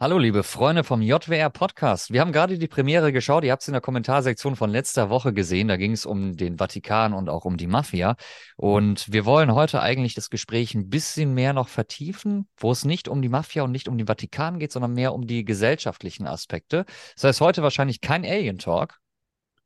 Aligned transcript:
Hallo, 0.00 0.16
liebe 0.16 0.44
Freunde 0.44 0.84
vom 0.84 1.02
JWR 1.02 1.50
Podcast. 1.50 2.12
Wir 2.12 2.20
haben 2.20 2.30
gerade 2.30 2.56
die 2.56 2.68
Premiere 2.68 3.12
geschaut. 3.12 3.42
Ihr 3.42 3.50
habt 3.50 3.62
es 3.62 3.68
in 3.68 3.72
der 3.72 3.80
Kommentarsektion 3.80 4.54
von 4.54 4.70
letzter 4.70 5.10
Woche 5.10 5.32
gesehen. 5.32 5.66
Da 5.66 5.76
ging 5.76 5.90
es 5.90 6.06
um 6.06 6.36
den 6.36 6.56
Vatikan 6.56 7.12
und 7.12 7.28
auch 7.28 7.44
um 7.44 7.56
die 7.56 7.66
Mafia. 7.66 8.14
Und 8.56 9.12
wir 9.12 9.24
wollen 9.24 9.52
heute 9.52 9.82
eigentlich 9.82 10.14
das 10.14 10.30
Gespräch 10.30 10.72
ein 10.76 10.88
bisschen 10.88 11.34
mehr 11.34 11.52
noch 11.52 11.66
vertiefen, 11.66 12.46
wo 12.56 12.70
es 12.70 12.84
nicht 12.84 13.08
um 13.08 13.22
die 13.22 13.28
Mafia 13.28 13.64
und 13.64 13.72
nicht 13.72 13.88
um 13.88 13.98
den 13.98 14.06
Vatikan 14.06 14.60
geht, 14.60 14.70
sondern 14.70 14.92
mehr 14.92 15.12
um 15.12 15.26
die 15.26 15.44
gesellschaftlichen 15.44 16.28
Aspekte. 16.28 16.84
Das 17.16 17.24
heißt, 17.24 17.40
heute 17.40 17.64
wahrscheinlich 17.64 18.00
kein 18.00 18.24
Alien 18.24 18.58
Talk, 18.58 19.00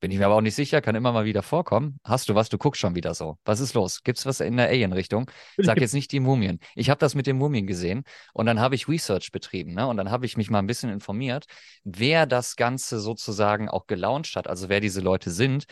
bin 0.02 0.10
ich 0.10 0.18
mir 0.18 0.26
aber 0.26 0.34
auch 0.34 0.40
nicht 0.40 0.56
sicher, 0.56 0.80
kann 0.82 0.96
immer 0.96 1.12
mal 1.12 1.24
wieder 1.24 1.44
vorkommen. 1.44 2.00
Hast 2.02 2.28
du 2.28 2.34
was? 2.34 2.48
Du 2.48 2.58
guckst 2.58 2.80
schon 2.80 2.96
wieder 2.96 3.14
so. 3.14 3.38
Was 3.44 3.60
ist 3.60 3.74
los? 3.74 4.02
Gibt's 4.02 4.26
was 4.26 4.40
in 4.40 4.56
der 4.56 4.66
Alien-Richtung? 4.66 5.30
Sag 5.56 5.80
jetzt 5.80 5.94
nicht 5.94 6.10
die 6.10 6.18
Mumien. 6.18 6.58
Ich 6.74 6.90
habe 6.90 6.98
das 6.98 7.14
mit 7.14 7.28
den 7.28 7.38
Mumien 7.38 7.68
gesehen 7.68 8.02
und 8.32 8.46
dann 8.46 8.58
habe 8.58 8.74
ich 8.74 8.88
Research 8.88 9.30
betrieben, 9.30 9.74
ne? 9.74 9.86
Und 9.86 9.98
dann 9.98 10.10
habe 10.10 10.26
ich 10.26 10.36
mich 10.36 10.50
mal 10.50 10.58
ein 10.58 10.66
bisschen 10.66 10.90
informiert, 10.90 11.46
wer 11.84 12.26
das 12.26 12.56
Ganze 12.56 12.98
sozusagen 12.98 13.68
auch 13.68 13.86
gelauncht 13.86 14.34
hat, 14.34 14.48
also 14.48 14.68
wer 14.68 14.80
diese 14.80 15.00
Leute 15.00 15.30
sind, 15.30 15.66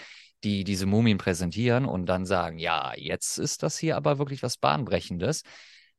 die 0.44 0.62
diese 0.62 0.86
Mumien 0.86 1.18
präsentieren 1.18 1.84
und 1.84 2.06
dann 2.06 2.24
sagen, 2.24 2.60
ja, 2.60 2.92
jetzt 2.94 3.36
ist 3.36 3.64
das 3.64 3.78
hier 3.78 3.96
aber 3.96 4.20
wirklich 4.20 4.44
was 4.44 4.58
Bahnbrechendes. 4.58 5.42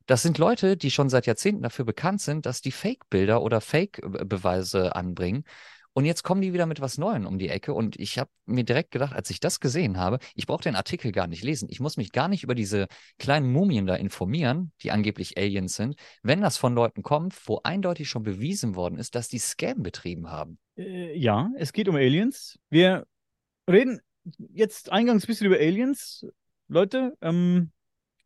Das 0.05 0.21
sind 0.21 0.37
Leute, 0.37 0.77
die 0.77 0.89
schon 0.89 1.09
seit 1.09 1.27
Jahrzehnten 1.27 1.63
dafür 1.63 1.83
bekannt 1.83 2.21
sind, 2.21 2.45
dass 2.45 2.61
die 2.61 2.71
Fake-Bilder 2.71 3.41
oder 3.41 3.59
Fake-Beweise 3.59 4.95
anbringen 4.95 5.43
und 5.93 6.05
jetzt 6.05 6.23
kommen 6.23 6.41
die 6.41 6.53
wieder 6.53 6.65
mit 6.65 6.79
was 6.79 6.97
Neuem 6.97 7.25
um 7.25 7.37
die 7.37 7.49
Ecke. 7.49 7.73
Und 7.73 7.99
ich 7.99 8.17
habe 8.17 8.29
mir 8.45 8.63
direkt 8.63 8.91
gedacht, 8.91 9.13
als 9.13 9.29
ich 9.29 9.39
das 9.39 9.59
gesehen 9.59 9.97
habe, 9.97 10.19
ich 10.35 10.47
brauche 10.47 10.63
den 10.63 10.75
Artikel 10.75 11.11
gar 11.11 11.27
nicht 11.27 11.43
lesen. 11.43 11.67
Ich 11.69 11.79
muss 11.79 11.97
mich 11.97 12.11
gar 12.11 12.29
nicht 12.29 12.43
über 12.43 12.55
diese 12.55 12.87
kleinen 13.19 13.51
Mumien 13.51 13.85
da 13.85 13.95
informieren, 13.95 14.71
die 14.83 14.91
angeblich 14.91 15.37
Aliens 15.37 15.75
sind, 15.75 15.95
wenn 16.23 16.41
das 16.41 16.57
von 16.57 16.73
Leuten 16.73 17.03
kommt, 17.03 17.35
wo 17.47 17.59
eindeutig 17.63 18.07
schon 18.07 18.23
bewiesen 18.23 18.75
worden 18.75 18.97
ist, 18.97 19.15
dass 19.15 19.27
die 19.27 19.39
Scam 19.39 19.83
betrieben 19.83 20.29
haben. 20.29 20.59
Äh, 20.77 21.17
ja, 21.17 21.49
es 21.57 21.73
geht 21.73 21.89
um 21.89 21.95
Aliens. 21.95 22.57
Wir 22.69 23.05
reden 23.69 23.99
jetzt 24.37 24.91
eingangs 24.91 25.23
ein 25.25 25.27
bisschen 25.27 25.47
über 25.47 25.57
Aliens. 25.57 26.25
Leute, 26.69 27.17
ähm, 27.21 27.71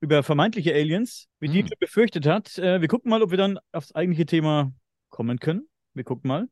über 0.01 0.21
vermeintliche 0.21 0.71
Aliens, 0.75 1.27
wie 1.39 1.47
hm. 1.47 1.65
die 1.65 1.75
befürchtet 1.79 2.27
hat. 2.27 2.59
Äh, 2.59 2.79
wir 2.79 2.87
gucken 2.87 3.09
mal, 3.09 3.23
ob 3.23 3.31
wir 3.31 3.39
dann 3.39 3.57
aufs 3.71 3.95
eigentliche 3.95 4.27
Thema 4.27 4.71
kommen 5.09 5.39
können. 5.39 5.67
Wir 5.95 6.03
gucken 6.03 6.27
mal 6.27 6.47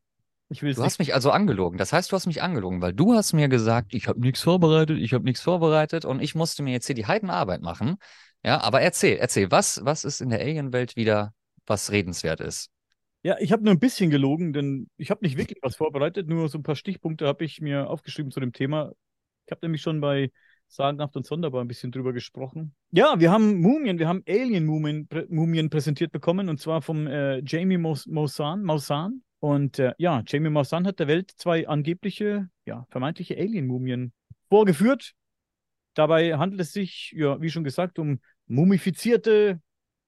du 0.59 0.83
hast 0.83 0.99
mich 0.99 1.13
also 1.13 1.31
angelogen. 1.31 1.77
Das 1.77 1.93
heißt, 1.93 2.11
du 2.11 2.15
hast 2.15 2.25
mich 2.25 2.41
angelogen, 2.41 2.81
weil 2.81 2.93
du 2.93 3.13
hast 3.13 3.33
mir 3.33 3.47
gesagt, 3.47 3.93
ich 3.93 4.07
habe 4.07 4.19
nichts 4.19 4.41
vorbereitet, 4.41 4.97
ich 4.99 5.13
habe 5.13 5.23
nichts 5.23 5.41
vorbereitet 5.41 6.05
und 6.05 6.21
ich 6.21 6.35
musste 6.35 6.63
mir 6.63 6.71
jetzt 6.71 6.87
hier 6.87 6.95
die 6.95 7.05
Heidenarbeit 7.05 7.61
machen. 7.61 7.97
Ja, 8.43 8.61
aber 8.61 8.81
erzähl, 8.81 9.17
erzähl, 9.17 9.51
was, 9.51 9.81
was 9.83 10.03
ist 10.03 10.21
in 10.21 10.29
der 10.29 10.41
Alien-Welt 10.41 10.95
wieder, 10.95 11.33
was 11.65 11.91
redenswert 11.91 12.41
ist? 12.41 12.69
Ja, 13.21 13.37
ich 13.39 13.53
habe 13.53 13.63
nur 13.63 13.73
ein 13.73 13.79
bisschen 13.79 14.09
gelogen, 14.09 14.51
denn 14.51 14.89
ich 14.97 15.09
habe 15.09 15.23
nicht 15.23 15.37
wirklich 15.37 15.59
was 15.61 15.77
vorbereitet, 15.77 16.27
nur 16.27 16.49
so 16.49 16.57
ein 16.57 16.63
paar 16.63 16.75
Stichpunkte 16.75 17.25
habe 17.25 17.45
ich 17.45 17.61
mir 17.61 17.89
aufgeschrieben 17.89 18.31
zu 18.31 18.41
dem 18.41 18.51
Thema. 18.51 18.91
Ich 19.45 19.51
habe 19.51 19.59
nämlich 19.63 19.81
schon 19.81 20.01
bei 20.01 20.29
Sagenhaft 20.67 21.15
und 21.15 21.25
Sonderbar 21.25 21.63
ein 21.63 21.67
bisschen 21.67 21.91
drüber 21.91 22.11
gesprochen. 22.11 22.75
Ja, 22.91 23.19
wir 23.19 23.31
haben 23.31 23.61
Mumien, 23.61 23.99
wir 23.99 24.07
haben 24.07 24.23
Alien-Mumien 24.27 25.07
Mumien 25.29 25.69
präsentiert 25.69 26.11
bekommen 26.11 26.49
und 26.49 26.59
zwar 26.59 26.81
vom 26.81 27.07
äh, 27.07 27.41
Jamie 27.45 27.77
Maussan, 27.77 28.63
Maussan 28.63 29.21
und 29.44 29.77
äh, 29.77 29.91
ja, 29.97 30.23
Jamie 30.25 30.49
Maussan 30.49 30.88
hat 30.88 30.99
der 30.99 31.09
Welt 31.09 31.33
zwei 31.36 31.67
angebliche, 31.67 32.47
ja, 32.63 32.88
vermeintliche 32.89 33.36
Alien-Mumien 33.38 34.13
vorgeführt. 34.47 35.16
Dabei 35.95 36.38
handelt 36.38 36.61
es 36.61 36.72
sich, 36.72 37.13
ja, 37.13 37.41
wie 37.41 37.50
schon 37.50 37.66
gesagt, 37.66 38.00
um 38.00 38.22
mumifizierte, 38.47 39.59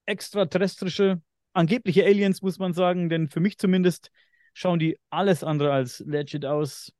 extraterrestrische, 0.06 1.20
angebliche 1.52 2.06
Aliens, 2.06 2.40
muss 2.40 2.58
man 2.58 2.72
sagen, 2.72 3.10
denn 3.10 3.28
für 3.28 3.40
mich 3.40 3.58
zumindest 3.58 4.10
schauen 4.54 4.78
die 4.78 4.98
alles 5.10 5.44
andere 5.44 5.70
als 5.70 6.02
legit 6.06 6.46
aus. 6.46 6.90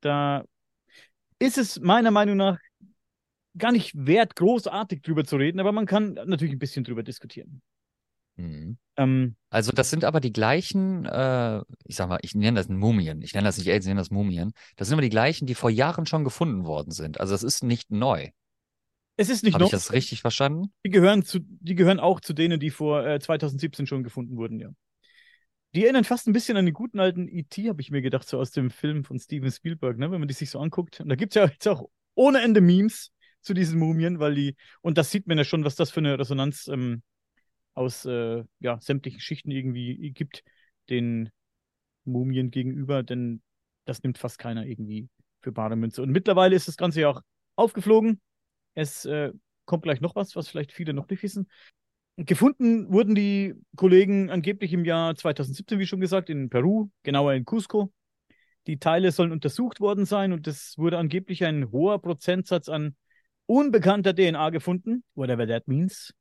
Da 0.00 0.42
ist 1.38 1.58
es 1.58 1.78
meiner 1.78 2.10
Meinung 2.10 2.36
nach 2.36 2.58
gar 3.56 3.70
nicht 3.70 3.92
wert, 3.94 4.34
großartig 4.34 5.00
drüber 5.02 5.22
zu 5.22 5.36
reden, 5.36 5.60
aber 5.60 5.70
man 5.70 5.86
kann 5.86 6.14
natürlich 6.14 6.56
ein 6.56 6.58
bisschen 6.58 6.82
drüber 6.82 7.04
diskutieren. 7.04 7.62
Mhm. 8.36 8.78
Ähm, 8.96 9.36
also 9.50 9.72
das 9.72 9.90
sind 9.90 10.04
aber 10.04 10.20
die 10.20 10.32
gleichen, 10.32 11.04
äh, 11.06 11.62
ich 11.84 11.96
sag 11.96 12.08
mal, 12.08 12.18
ich 12.22 12.34
nenne 12.34 12.58
das 12.58 12.68
Mumien, 12.68 13.22
ich 13.22 13.34
nenne 13.34 13.46
das 13.46 13.58
nicht 13.58 13.68
Aliens, 13.68 13.84
ich 13.84 13.88
nenne 13.88 14.00
das 14.00 14.10
Mumien. 14.10 14.52
Das 14.76 14.88
sind 14.88 14.94
aber 14.94 15.02
die 15.02 15.10
gleichen, 15.10 15.46
die 15.46 15.54
vor 15.54 15.70
Jahren 15.70 16.06
schon 16.06 16.24
gefunden 16.24 16.64
worden 16.64 16.90
sind. 16.90 17.20
Also 17.20 17.34
das 17.34 17.42
ist 17.42 17.62
nicht 17.62 17.90
neu. 17.90 18.30
Es 19.16 19.28
ist 19.28 19.44
nicht 19.44 19.54
Habe 19.54 19.64
ich 19.64 19.70
das 19.70 19.92
richtig 19.92 20.20
verstanden? 20.22 20.72
Die 20.84 20.90
gehören, 20.90 21.24
zu, 21.24 21.38
die 21.40 21.76
gehören 21.76 22.00
auch 22.00 22.20
zu 22.20 22.32
denen, 22.32 22.58
die 22.58 22.70
vor 22.70 23.06
äh, 23.06 23.20
2017 23.20 23.86
schon 23.86 24.02
gefunden 24.02 24.36
wurden, 24.36 24.58
ja. 24.58 24.70
Die 25.74 25.84
erinnern 25.84 26.04
fast 26.04 26.28
ein 26.28 26.32
bisschen 26.32 26.56
an 26.56 26.66
den 26.66 26.74
guten 26.74 27.00
alten 27.00 27.28
E.T., 27.28 27.68
habe 27.68 27.80
ich 27.80 27.90
mir 27.90 28.00
gedacht, 28.00 28.28
so 28.28 28.38
aus 28.38 28.52
dem 28.52 28.70
Film 28.70 29.02
von 29.02 29.18
Steven 29.18 29.50
Spielberg, 29.50 29.98
ne? 29.98 30.10
wenn 30.12 30.20
man 30.20 30.28
die 30.28 30.34
sich 30.34 30.50
so 30.50 30.60
anguckt. 30.60 31.00
Und 31.00 31.08
da 31.08 31.16
gibt 31.16 31.34
es 31.34 31.34
ja 31.34 31.46
jetzt 31.46 31.66
auch 31.66 31.88
ohne 32.14 32.42
Ende 32.42 32.60
Memes 32.60 33.10
zu 33.40 33.54
diesen 33.54 33.80
Mumien, 33.80 34.20
weil 34.20 34.36
die, 34.36 34.56
und 34.82 34.98
das 34.98 35.10
sieht 35.10 35.26
man 35.26 35.36
ja 35.36 35.42
schon, 35.42 35.64
was 35.64 35.74
das 35.74 35.90
für 35.90 35.98
eine 35.98 36.16
Resonanz 36.16 36.68
ähm, 36.68 37.02
aus 37.74 38.04
äh, 38.04 38.44
ja, 38.60 38.80
sämtlichen 38.80 39.20
Schichten 39.20 39.50
irgendwie 39.50 40.12
gibt, 40.12 40.42
den 40.88 41.30
Mumien 42.04 42.50
gegenüber, 42.50 43.02
denn 43.02 43.42
das 43.84 44.02
nimmt 44.02 44.18
fast 44.18 44.38
keiner 44.38 44.66
irgendwie 44.66 45.08
für 45.42 45.52
bare 45.52 45.76
Münze. 45.76 46.02
Und 46.02 46.10
mittlerweile 46.10 46.56
ist 46.56 46.68
das 46.68 46.76
Ganze 46.76 47.02
ja 47.02 47.10
auch 47.10 47.20
aufgeflogen. 47.56 48.20
Es 48.74 49.04
äh, 49.04 49.32
kommt 49.66 49.82
gleich 49.82 50.00
noch 50.00 50.16
was, 50.16 50.36
was 50.36 50.48
vielleicht 50.48 50.72
viele 50.72 50.94
noch 50.94 51.08
nicht 51.08 51.22
wissen. 51.22 51.48
Gefunden 52.16 52.92
wurden 52.92 53.14
die 53.14 53.54
Kollegen 53.76 54.30
angeblich 54.30 54.72
im 54.72 54.84
Jahr 54.84 55.16
2017, 55.16 55.78
wie 55.80 55.86
schon 55.86 56.00
gesagt, 56.00 56.30
in 56.30 56.48
Peru, 56.48 56.90
genauer 57.02 57.34
in 57.34 57.44
Cusco. 57.44 57.92
Die 58.66 58.78
Teile 58.78 59.10
sollen 59.10 59.32
untersucht 59.32 59.80
worden 59.80 60.06
sein 60.06 60.32
und 60.32 60.46
es 60.46 60.78
wurde 60.78 60.96
angeblich 60.96 61.44
ein 61.44 61.70
hoher 61.70 62.00
Prozentsatz 62.00 62.68
an 62.68 62.96
unbekannter 63.46 64.14
DNA 64.14 64.50
gefunden, 64.50 65.04
whatever 65.14 65.46
that 65.46 65.66
means. 65.66 66.14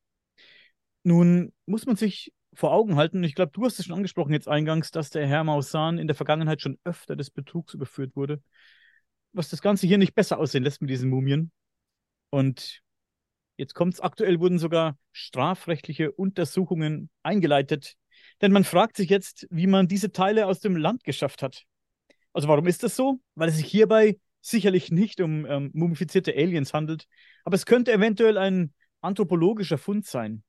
Nun 1.04 1.54
muss 1.66 1.86
man 1.86 1.96
sich 1.96 2.34
vor 2.56 2.72
Augen 2.72 2.96
halten, 2.96 3.24
ich 3.24 3.36
glaube, 3.36 3.52
du 3.52 3.66
hast 3.66 3.80
es 3.80 3.86
schon 3.86 3.96
angesprochen 3.96 4.34
jetzt 4.34 4.48
eingangs, 4.48 4.92
dass 4.92 5.10
der 5.10 5.28
Herr 5.28 5.44
Maussan 5.44 5.98
in 5.98 6.08
der 6.08 6.16
Vergangenheit 6.16 6.62
schon 6.62 6.78
öfter 6.84 7.16
des 7.16 7.30
Betrugs 7.30 7.74
überführt 7.74 8.16
wurde. 8.16 8.42
Was 9.34 9.50
das 9.50 9.62
Ganze 9.62 9.88
hier 9.88 9.98
nicht 9.98 10.16
besser 10.16 10.38
aussehen 10.38 10.64
lässt 10.64 10.82
mit 10.82 10.90
diesen 10.90 11.10
Mumien. 11.10 11.52
Und 12.30 12.82
jetzt 13.58 13.74
kommt 13.74 13.96
es, 13.96 14.00
aktuell 14.00 14.40
wurden 14.40 14.60
sogar 14.60 14.98
strafrechtliche 15.12 16.12
Untersuchungen 16.12 17.10
eingeleitet. 17.24 17.96
Denn 18.42 18.52
man 18.52 18.64
fragt 18.64 18.96
sich 18.98 19.10
jetzt, 19.10 19.48
wie 19.50 19.68
man 19.68 19.88
diese 19.88 20.12
Teile 20.12 20.46
aus 20.46 20.60
dem 20.60 20.76
Land 20.76 21.04
geschafft 21.04 21.42
hat. 21.42 21.64
Also 22.32 22.48
warum 22.48 22.68
ist 22.68 22.84
das 22.84 22.96
so? 22.96 23.20
Weil 23.36 23.50
es 23.50 23.58
sich 23.58 23.66
hierbei 23.66 24.20
sicherlich 24.42 24.92
nicht 24.92 25.22
um 25.22 25.46
ähm, 25.46 25.72
mumifizierte 25.74 26.34
Aliens 26.36 26.74
handelt, 26.74 27.08
aber 27.46 27.56
es 27.56 27.66
könnte 27.66 27.94
eventuell 27.94 28.38
ein 28.38 28.74
anthropologischer 29.02 29.78
Fund 29.78 30.06
sein 30.06 30.44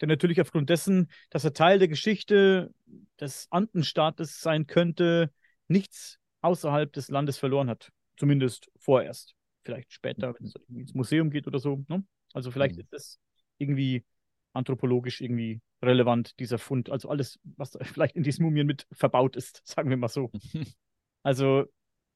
der 0.00 0.08
natürlich 0.08 0.40
aufgrund 0.40 0.70
dessen, 0.70 1.10
dass 1.30 1.44
er 1.44 1.52
Teil 1.52 1.78
der 1.78 1.88
Geschichte 1.88 2.72
des 3.20 3.48
Andenstaates 3.50 4.40
sein 4.40 4.66
könnte, 4.66 5.32
nichts 5.66 6.18
außerhalb 6.40 6.92
des 6.92 7.08
Landes 7.08 7.38
verloren 7.38 7.68
hat. 7.68 7.90
Zumindest 8.16 8.70
vorerst. 8.76 9.34
Vielleicht 9.64 9.92
später, 9.92 10.34
wenn 10.38 10.46
es 10.46 10.54
ins 10.68 10.94
Museum 10.94 11.30
geht 11.30 11.46
oder 11.46 11.58
so. 11.58 11.84
Ne? 11.88 12.04
Also 12.32 12.50
vielleicht 12.50 12.76
mhm. 12.76 12.82
ist 12.82 12.92
es 12.92 13.20
irgendwie 13.58 14.04
anthropologisch 14.52 15.20
irgendwie 15.20 15.60
relevant, 15.82 16.38
dieser 16.38 16.58
Fund. 16.58 16.90
Also 16.90 17.08
alles, 17.08 17.38
was 17.56 17.76
vielleicht 17.82 18.16
in 18.16 18.22
diesen 18.22 18.44
Mumien 18.44 18.66
mit 18.66 18.86
verbaut 18.92 19.36
ist, 19.36 19.62
sagen 19.64 19.90
wir 19.90 19.96
mal 19.96 20.08
so. 20.08 20.30
also 21.22 21.64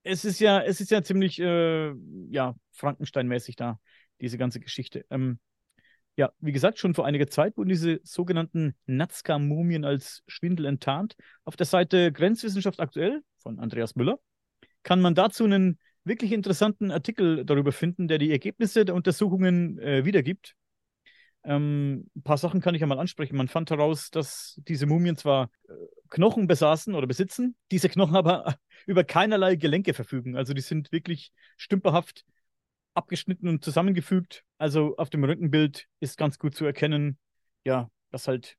es 0.04 0.25
ist 0.25 0.41
ja, 0.41 0.60
es 0.60 0.81
ist 0.81 0.91
ja 0.91 1.03
ziemlich 1.03 1.38
äh, 1.38 1.92
ja, 2.28 2.56
Frankenstein-mäßig 2.72 3.56
da, 3.56 3.78
diese 4.21 4.38
ganze 4.38 4.59
Geschichte. 4.59 5.04
Ähm, 5.10 5.38
ja, 6.16 6.30
wie 6.40 6.52
gesagt, 6.52 6.78
schon 6.78 6.94
vor 6.94 7.06
einiger 7.06 7.26
Zeit 7.26 7.56
wurden 7.56 7.70
diese 7.70 8.00
sogenannten 8.02 8.74
Nazca-Mumien 8.86 9.84
als 9.84 10.22
Schwindel 10.26 10.66
enttarnt. 10.66 11.16
Auf 11.44 11.56
der 11.56 11.66
Seite 11.66 12.12
Grenzwissenschaft 12.12 12.80
aktuell 12.80 13.22
von 13.38 13.59
Andreas 13.59 13.97
Müller 13.97 14.18
kann 14.82 15.00
man 15.00 15.14
dazu 15.14 15.44
einen 15.44 15.78
wirklich 16.04 16.32
interessanten 16.32 16.91
Artikel 16.91 17.44
darüber 17.44 17.72
finden, 17.72 18.09
der 18.09 18.18
die 18.18 18.30
Ergebnisse 18.30 18.84
der 18.84 18.94
Untersuchungen 18.94 19.78
äh, 19.78 20.04
wiedergibt. 20.04 20.54
Ähm, 21.44 22.10
ein 22.15 22.22
paar 22.22 22.38
Sachen 22.38 22.60
kann 22.60 22.74
ich 22.74 22.82
einmal 22.82 22.98
ansprechen. 22.98 23.36
Man 23.36 23.48
fand 23.48 23.70
heraus, 23.70 24.10
dass 24.10 24.60
diese 24.68 24.86
Mumien 24.86 25.16
zwar 25.16 25.50
äh, 25.68 25.72
Knochen 26.08 26.47
besaßen 26.47 26.94
oder 26.94 27.06
besitzen, 27.06 27.56
diese 27.70 27.88
Knochen 27.88 28.16
aber 28.16 28.56
über 28.86 29.04
keinerlei 29.04 29.56
Gelenke 29.56 29.94
verfügen. 29.94 30.36
Also 30.36 30.54
die 30.54 30.60
sind 30.60 30.92
wirklich 30.92 31.32
stümperhaft 31.56 32.24
abgeschnitten 32.94 33.48
und 33.48 33.65
zusammengefügt. 33.65 34.44
Also 34.59 34.97
auf 34.97 35.10
dem 35.10 35.24
Röntgenbild 35.24 35.86
ist 36.00 36.18
ganz 36.18 36.39
gut 36.39 36.54
zu 36.54 36.65
erkennen, 36.65 37.18
ja, 37.65 37.91
dass 38.10 38.28
halt 38.28 38.56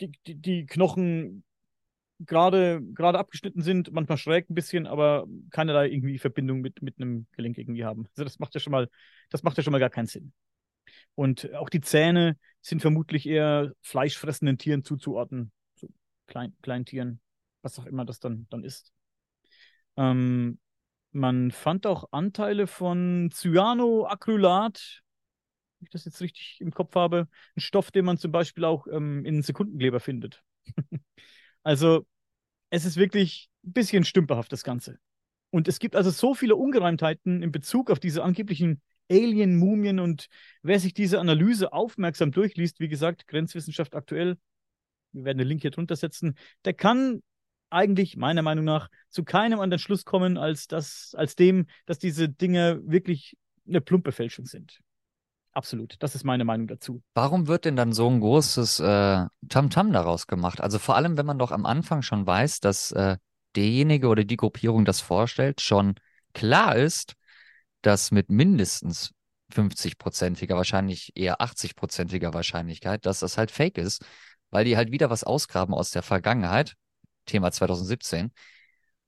die, 0.00 0.12
die, 0.26 0.34
die 0.34 0.66
Knochen 0.66 1.44
gerade 2.20 2.80
gerade 2.94 3.18
abgeschnitten 3.18 3.62
sind, 3.62 3.92
manchmal 3.92 4.18
schräg 4.18 4.48
ein 4.48 4.54
bisschen, 4.54 4.86
aber 4.86 5.26
keinerlei 5.50 5.88
irgendwie 5.88 6.18
Verbindung 6.18 6.60
mit, 6.60 6.82
mit 6.82 7.00
einem 7.00 7.26
Gelenk 7.32 7.58
irgendwie 7.58 7.84
haben. 7.84 8.06
Also 8.12 8.24
das 8.24 8.38
macht 8.38 8.54
ja 8.54 8.60
schon 8.60 8.70
mal, 8.70 8.88
das 9.30 9.42
macht 9.42 9.56
ja 9.56 9.62
schon 9.62 9.72
mal 9.72 9.80
gar 9.80 9.90
keinen 9.90 10.06
Sinn. 10.06 10.32
Und 11.14 11.52
auch 11.54 11.68
die 11.68 11.80
Zähne 11.80 12.38
sind 12.60 12.80
vermutlich 12.80 13.26
eher 13.26 13.72
fleischfressenden 13.82 14.58
Tieren 14.58 14.84
zuzuordnen, 14.84 15.52
so 15.74 15.88
Klein, 16.26 16.54
Kleintieren. 16.62 17.20
was 17.62 17.78
auch 17.78 17.86
immer 17.86 18.04
das 18.04 18.18
dann, 18.20 18.46
dann 18.50 18.64
ist. 18.64 18.92
Ähm, 19.96 20.58
man 21.12 21.50
fand 21.50 21.86
auch 21.86 22.08
Anteile 22.10 22.66
von 22.66 23.30
Cyanoacrylat, 23.32 25.02
wenn 25.78 25.84
ich 25.84 25.90
das 25.90 26.04
jetzt 26.04 26.20
richtig 26.20 26.58
im 26.60 26.72
Kopf 26.72 26.94
habe, 26.94 27.28
ein 27.56 27.60
Stoff, 27.60 27.90
den 27.90 28.04
man 28.04 28.18
zum 28.18 28.32
Beispiel 28.32 28.64
auch 28.64 28.86
ähm, 28.86 29.24
in 29.24 29.42
Sekundenkleber 29.42 30.00
findet. 30.00 30.42
also 31.62 32.06
es 32.70 32.84
ist 32.84 32.96
wirklich 32.96 33.50
ein 33.64 33.72
bisschen 33.72 34.04
stümperhaft, 34.04 34.52
das 34.52 34.64
Ganze. 34.64 34.98
Und 35.50 35.68
es 35.68 35.78
gibt 35.78 35.96
also 35.96 36.10
so 36.10 36.34
viele 36.34 36.56
Ungereimtheiten 36.56 37.42
in 37.42 37.52
Bezug 37.52 37.90
auf 37.90 38.00
diese 38.00 38.22
angeblichen 38.22 38.80
Alien-Mumien 39.10 40.00
und 40.00 40.28
wer 40.62 40.80
sich 40.80 40.94
diese 40.94 41.20
Analyse 41.20 41.72
aufmerksam 41.72 42.32
durchliest, 42.32 42.80
wie 42.80 42.88
gesagt, 42.88 43.28
Grenzwissenschaft 43.28 43.94
aktuell, 43.94 44.38
wir 45.12 45.24
werden 45.24 45.38
den 45.38 45.48
Link 45.48 45.60
hier 45.60 45.70
drunter 45.70 45.96
setzen, 45.96 46.36
der 46.64 46.72
kann 46.72 47.22
eigentlich 47.72 48.16
meiner 48.16 48.42
Meinung 48.42 48.64
nach 48.64 48.88
zu 49.08 49.24
keinem 49.24 49.60
anderen 49.60 49.78
Schluss 49.78 50.04
kommen, 50.04 50.36
als, 50.36 50.66
das, 50.66 51.14
als 51.16 51.36
dem, 51.36 51.66
dass 51.86 51.98
diese 51.98 52.28
Dinge 52.28 52.80
wirklich 52.84 53.36
eine 53.66 53.80
plumpe 53.80 54.12
Fälschung 54.12 54.46
sind. 54.46 54.80
Absolut. 55.52 55.96
Das 55.98 56.14
ist 56.14 56.24
meine 56.24 56.44
Meinung 56.44 56.66
dazu. 56.66 57.02
Warum 57.14 57.46
wird 57.46 57.66
denn 57.66 57.76
dann 57.76 57.92
so 57.92 58.08
ein 58.08 58.20
großes 58.20 58.80
äh, 58.80 59.26
Tamtam 59.48 59.68
-Tam 59.68 59.92
daraus 59.92 60.26
gemacht? 60.26 60.60
Also 60.60 60.78
vor 60.78 60.96
allem, 60.96 61.18
wenn 61.18 61.26
man 61.26 61.38
doch 61.38 61.52
am 61.52 61.66
Anfang 61.66 62.02
schon 62.02 62.26
weiß, 62.26 62.60
dass 62.60 62.90
äh, 62.92 63.16
derjenige 63.54 64.08
oder 64.08 64.24
die 64.24 64.36
Gruppierung 64.36 64.84
das 64.84 65.00
vorstellt, 65.00 65.60
schon 65.60 65.94
klar 66.32 66.76
ist, 66.76 67.14
dass 67.82 68.10
mit 68.10 68.30
mindestens 68.30 69.12
50-prozentiger, 69.52 70.56
wahrscheinlich 70.56 71.12
eher 71.14 71.40
80-prozentiger 71.40 72.32
Wahrscheinlichkeit, 72.32 73.04
dass 73.04 73.20
das 73.20 73.36
halt 73.36 73.50
fake 73.50 73.76
ist, 73.76 74.02
weil 74.50 74.64
die 74.64 74.76
halt 74.76 74.90
wieder 74.90 75.10
was 75.10 75.24
ausgraben 75.24 75.74
aus 75.74 75.90
der 75.90 76.02
Vergangenheit, 76.02 76.74
Thema 77.26 77.52
2017, 77.52 78.32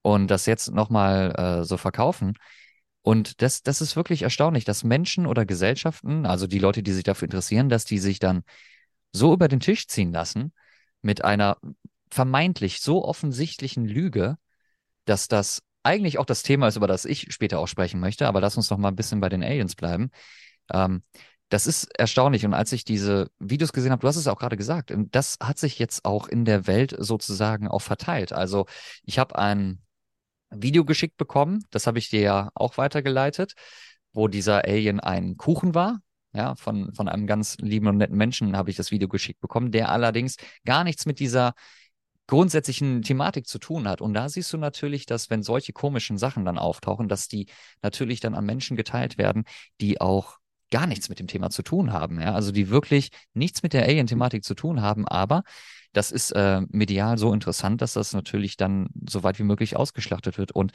und 0.01 0.27
das 0.27 0.45
jetzt 0.45 0.71
nochmal 0.71 1.33
äh, 1.61 1.63
so 1.63 1.77
verkaufen. 1.77 2.33
Und 3.01 3.41
das, 3.41 3.63
das 3.63 3.81
ist 3.81 3.95
wirklich 3.95 4.23
erstaunlich, 4.23 4.65
dass 4.65 4.83
Menschen 4.83 5.27
oder 5.27 5.45
Gesellschaften, 5.45 6.25
also 6.25 6.47
die 6.47 6.59
Leute, 6.59 6.83
die 6.83 6.91
sich 6.91 7.03
dafür 7.03 7.27
interessieren, 7.27 7.69
dass 7.69 7.85
die 7.85 7.99
sich 7.99 8.19
dann 8.19 8.43
so 9.11 9.33
über 9.33 9.47
den 9.47 9.59
Tisch 9.59 9.87
ziehen 9.87 10.11
lassen 10.11 10.53
mit 11.01 11.23
einer 11.23 11.57
vermeintlich 12.11 12.81
so 12.81 13.05
offensichtlichen 13.05 13.85
Lüge, 13.85 14.37
dass 15.05 15.27
das 15.27 15.61
eigentlich 15.83 16.17
auch 16.17 16.25
das 16.25 16.43
Thema 16.43 16.67
ist, 16.67 16.77
über 16.77 16.87
das 16.87 17.05
ich 17.05 17.31
später 17.31 17.59
auch 17.59 17.67
sprechen 17.67 17.99
möchte, 17.99 18.27
aber 18.27 18.41
lass 18.41 18.57
uns 18.57 18.69
noch 18.69 18.77
mal 18.77 18.89
ein 18.89 18.95
bisschen 18.95 19.19
bei 19.19 19.29
den 19.29 19.43
Aliens 19.43 19.75
bleiben. 19.75 20.09
Ähm, 20.71 21.03
das 21.49 21.67
ist 21.67 21.85
erstaunlich. 21.97 22.45
Und 22.45 22.53
als 22.53 22.71
ich 22.71 22.85
diese 22.85 23.29
Videos 23.39 23.73
gesehen 23.73 23.91
habe, 23.91 24.01
du 24.01 24.07
hast 24.07 24.15
es 24.15 24.27
auch 24.27 24.39
gerade 24.39 24.57
gesagt, 24.57 24.93
das 25.11 25.37
hat 25.41 25.59
sich 25.59 25.79
jetzt 25.79 26.05
auch 26.05 26.27
in 26.27 26.45
der 26.45 26.67
Welt 26.67 26.95
sozusagen 26.97 27.67
auch 27.67 27.81
verteilt. 27.81 28.33
Also 28.33 28.65
ich 29.03 29.19
habe 29.19 29.37
ein 29.37 29.81
Video 30.49 30.85
geschickt 30.85 31.17
bekommen, 31.17 31.63
das 31.71 31.87
habe 31.87 31.99
ich 31.99 32.09
dir 32.09 32.21
ja 32.21 32.49
auch 32.55 32.77
weitergeleitet, 32.77 33.53
wo 34.13 34.27
dieser 34.27 34.65
Alien 34.65 34.99
ein 34.99 35.37
Kuchen 35.37 35.75
war. 35.75 35.99
Ja, 36.33 36.55
von, 36.55 36.93
von 36.93 37.07
einem 37.07 37.27
ganz 37.27 37.57
lieben 37.59 37.87
und 37.87 37.95
netten 37.95 38.17
Menschen 38.17 38.57
habe 38.57 38.69
ich 38.69 38.75
das 38.75 38.91
Video 38.91 39.07
geschickt 39.07 39.39
bekommen, 39.39 39.71
der 39.71 39.87
allerdings 39.87 40.35
gar 40.65 40.83
nichts 40.83 41.05
mit 41.05 41.19
dieser 41.21 41.53
grundsätzlichen 42.27 43.03
Thematik 43.03 43.47
zu 43.47 43.57
tun 43.57 43.87
hat. 43.87 44.01
Und 44.01 44.13
da 44.13 44.27
siehst 44.27 44.51
du 44.51 44.57
natürlich, 44.57 45.05
dass 45.05 45.29
wenn 45.29 45.43
solche 45.43 45.71
komischen 45.71 46.17
Sachen 46.17 46.43
dann 46.43 46.57
auftauchen, 46.57 47.07
dass 47.07 47.29
die 47.29 47.47
natürlich 47.81 48.19
dann 48.19 48.35
an 48.35 48.45
Menschen 48.45 48.75
geteilt 48.75 49.17
werden, 49.17 49.45
die 49.79 50.01
auch 50.01 50.37
gar 50.75 50.87
nichts 50.87 51.07
mit 51.07 51.19
dem 51.19 51.27
Thema 51.27 51.49
zu 51.49 51.63
tun 51.63 51.93
haben. 51.93 52.19
Ja? 52.19 52.33
Also 52.33 52.51
die 52.51 52.69
wirklich 52.69 53.07
nichts 53.33 53.63
mit 53.63 53.71
der 53.71 53.83
Alien-Thematik 53.83 54.43
zu 54.43 54.55
tun 54.55 54.81
haben, 54.81 55.07
aber 55.07 55.43
das 55.93 56.11
ist 56.11 56.31
äh, 56.31 56.63
medial 56.69 57.17
so 57.17 57.31
interessant, 57.31 57.81
dass 57.81 57.93
das 57.93 58.11
natürlich 58.11 58.57
dann 58.57 58.89
so 59.09 59.23
weit 59.23 59.39
wie 59.39 59.43
möglich 59.43 59.77
ausgeschlachtet 59.77 60.37
wird. 60.37 60.51
Und 60.51 60.73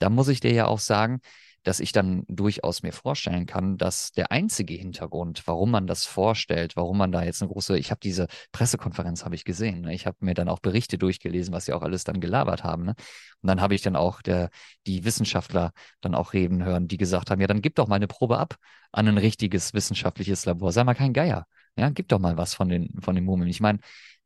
da 0.00 0.10
muss 0.10 0.28
ich 0.28 0.40
dir 0.40 0.52
ja 0.52 0.66
auch 0.66 0.80
sagen, 0.80 1.20
dass 1.64 1.80
ich 1.80 1.92
dann 1.92 2.24
durchaus 2.28 2.82
mir 2.82 2.92
vorstellen 2.92 3.46
kann, 3.46 3.76
dass 3.76 4.12
der 4.12 4.32
einzige 4.32 4.74
Hintergrund, 4.74 5.42
warum 5.46 5.70
man 5.70 5.86
das 5.86 6.04
vorstellt, 6.04 6.76
warum 6.76 6.98
man 6.98 7.12
da 7.12 7.22
jetzt 7.22 7.42
eine 7.42 7.50
große, 7.50 7.78
ich 7.78 7.90
habe 7.90 8.00
diese 8.02 8.26
Pressekonferenz 8.52 9.24
habe 9.24 9.34
ich 9.34 9.44
gesehen, 9.44 9.82
ne? 9.82 9.94
ich 9.94 10.06
habe 10.06 10.16
mir 10.20 10.34
dann 10.34 10.48
auch 10.48 10.60
Berichte 10.60 10.98
durchgelesen, 10.98 11.52
was 11.52 11.66
sie 11.66 11.72
auch 11.72 11.82
alles 11.82 12.04
dann 12.04 12.20
gelabert 12.20 12.64
haben, 12.64 12.84
ne? 12.84 12.94
und 13.42 13.46
dann 13.48 13.60
habe 13.60 13.74
ich 13.74 13.82
dann 13.82 13.96
auch 13.96 14.22
der, 14.22 14.50
die 14.86 15.04
Wissenschaftler 15.04 15.72
dann 16.00 16.14
auch 16.14 16.32
reden 16.32 16.64
hören, 16.64 16.88
die 16.88 16.96
gesagt 16.96 17.30
haben, 17.30 17.40
ja, 17.40 17.46
dann 17.46 17.62
gib 17.62 17.74
doch 17.74 17.88
mal 17.88 17.96
eine 17.96 18.08
Probe 18.08 18.38
ab 18.38 18.56
an 18.92 19.08
ein 19.08 19.18
richtiges 19.18 19.74
wissenschaftliches 19.74 20.46
Labor, 20.46 20.72
sei 20.72 20.84
mal 20.84 20.94
kein 20.94 21.12
Geier, 21.12 21.46
ja, 21.76 21.90
gib 21.90 22.08
doch 22.08 22.18
mal 22.18 22.36
was 22.36 22.54
von 22.54 22.68
den 22.68 23.00
von 23.00 23.14
den 23.14 23.24
Mumien. 23.24 23.48
Ich 23.48 23.60
meine, 23.60 23.78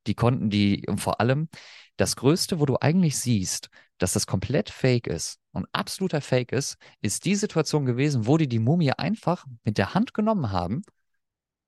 die 0.06 0.14
konnten 0.14 0.50
die 0.50 0.84
und 0.88 0.98
vor 0.98 1.20
allem 1.20 1.48
das 1.96 2.16
Größte, 2.16 2.58
wo 2.60 2.66
du 2.66 2.76
eigentlich 2.80 3.18
siehst, 3.18 3.68
dass 3.98 4.14
das 4.14 4.26
komplett 4.26 4.70
fake 4.70 5.06
ist 5.06 5.38
und 5.52 5.66
absoluter 5.72 6.20
Fake 6.20 6.52
ist, 6.52 6.76
ist 7.00 7.24
die 7.24 7.36
Situation 7.36 7.84
gewesen, 7.84 8.26
wo 8.26 8.36
die 8.36 8.48
die 8.48 8.58
Mumie 8.58 8.92
einfach 8.92 9.46
mit 9.64 9.78
der 9.78 9.94
Hand 9.94 10.14
genommen 10.14 10.50
haben 10.50 10.82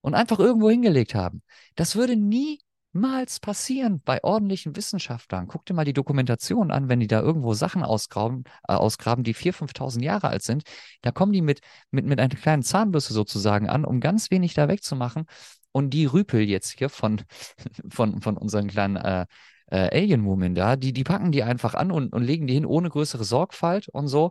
und 0.00 0.14
einfach 0.14 0.38
irgendwo 0.38 0.68
hingelegt 0.68 1.14
haben. 1.14 1.42
Das 1.76 1.94
würde 1.94 2.16
niemals 2.16 3.38
passieren 3.40 4.00
bei 4.04 4.22
ordentlichen 4.24 4.74
Wissenschaftlern. 4.74 5.46
Guck 5.46 5.64
dir 5.66 5.74
mal 5.74 5.84
die 5.84 5.92
Dokumentation 5.92 6.70
an, 6.70 6.88
wenn 6.88 7.00
die 7.00 7.06
da 7.06 7.20
irgendwo 7.20 7.54
Sachen 7.54 7.82
ausgraben, 7.82 8.44
äh, 8.66 8.72
ausgraben 8.72 9.24
die 9.24 9.34
4.000, 9.34 9.70
5.000 9.70 10.02
Jahre 10.02 10.28
alt 10.28 10.42
sind. 10.42 10.64
Da 11.02 11.12
kommen 11.12 11.32
die 11.32 11.42
mit, 11.42 11.60
mit, 11.90 12.04
mit 12.04 12.18
einer 12.18 12.34
kleinen 12.34 12.62
Zahnbürste 12.62 13.12
sozusagen 13.12 13.68
an, 13.68 13.84
um 13.84 14.00
ganz 14.00 14.30
wenig 14.30 14.54
da 14.54 14.68
wegzumachen. 14.68 15.26
Und 15.74 15.90
die 15.90 16.06
Rüpel 16.06 16.42
jetzt 16.42 16.78
hier 16.78 16.88
von, 16.88 17.22
von, 17.90 18.20
von 18.22 18.36
unseren 18.36 18.68
kleinen 18.68 18.96
äh, 18.96 19.26
äh, 19.70 19.90
Alien-Mumien 19.92 20.54
da, 20.54 20.76
die, 20.76 20.92
die 20.92 21.04
packen 21.04 21.32
die 21.32 21.42
einfach 21.42 21.74
an 21.74 21.90
und, 21.90 22.12
und 22.12 22.22
legen 22.22 22.46
die 22.46 22.54
hin 22.54 22.66
ohne 22.66 22.90
größere 22.90 23.24
Sorgfalt 23.24 23.88
und 23.88 24.06
so. 24.08 24.30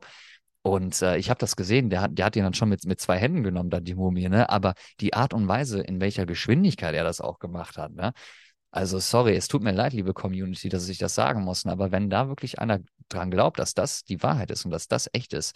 Und 0.61 1.01
äh, 1.01 1.17
ich 1.17 1.29
habe 1.29 1.39
das 1.39 1.57
gesehen, 1.57 1.89
der 1.89 2.01
hat, 2.01 2.17
der 2.17 2.25
hat 2.25 2.35
ihn 2.37 2.43
dann 2.43 2.53
schon 2.53 2.69
mit, 2.69 2.85
mit 2.85 3.01
zwei 3.01 3.17
Händen 3.17 3.43
genommen, 3.43 3.69
dann 3.69 3.83
die 3.83 3.95
Mumie, 3.95 4.29
ne? 4.29 4.49
Aber 4.49 4.75
die 5.01 5.13
Art 5.13 5.33
und 5.33 5.47
Weise, 5.49 5.81
in 5.81 5.99
welcher 5.99 6.25
Geschwindigkeit 6.25 6.95
er 6.95 7.03
das 7.03 7.19
auch 7.19 7.39
gemacht 7.39 7.77
hat, 7.77 7.91
ne? 7.93 8.13
Also, 8.71 8.99
sorry, 8.99 9.35
es 9.35 9.47
tut 9.49 9.61
mir 9.63 9.71
leid, 9.73 9.93
liebe 9.93 10.13
Community, 10.13 10.69
dass 10.69 10.89
ich 10.89 10.97
das 10.97 11.15
sagen 11.15 11.43
muss, 11.43 11.65
aber 11.65 11.91
wenn 11.91 12.09
da 12.09 12.27
wirklich 12.29 12.59
einer 12.59 12.79
dran 13.09 13.29
glaubt, 13.29 13.59
dass 13.59 13.73
das 13.73 14.03
die 14.03 14.23
Wahrheit 14.23 14.51
ist 14.51 14.65
und 14.65 14.71
dass 14.71 14.87
das 14.87 15.09
echt 15.13 15.33
ist, 15.33 15.55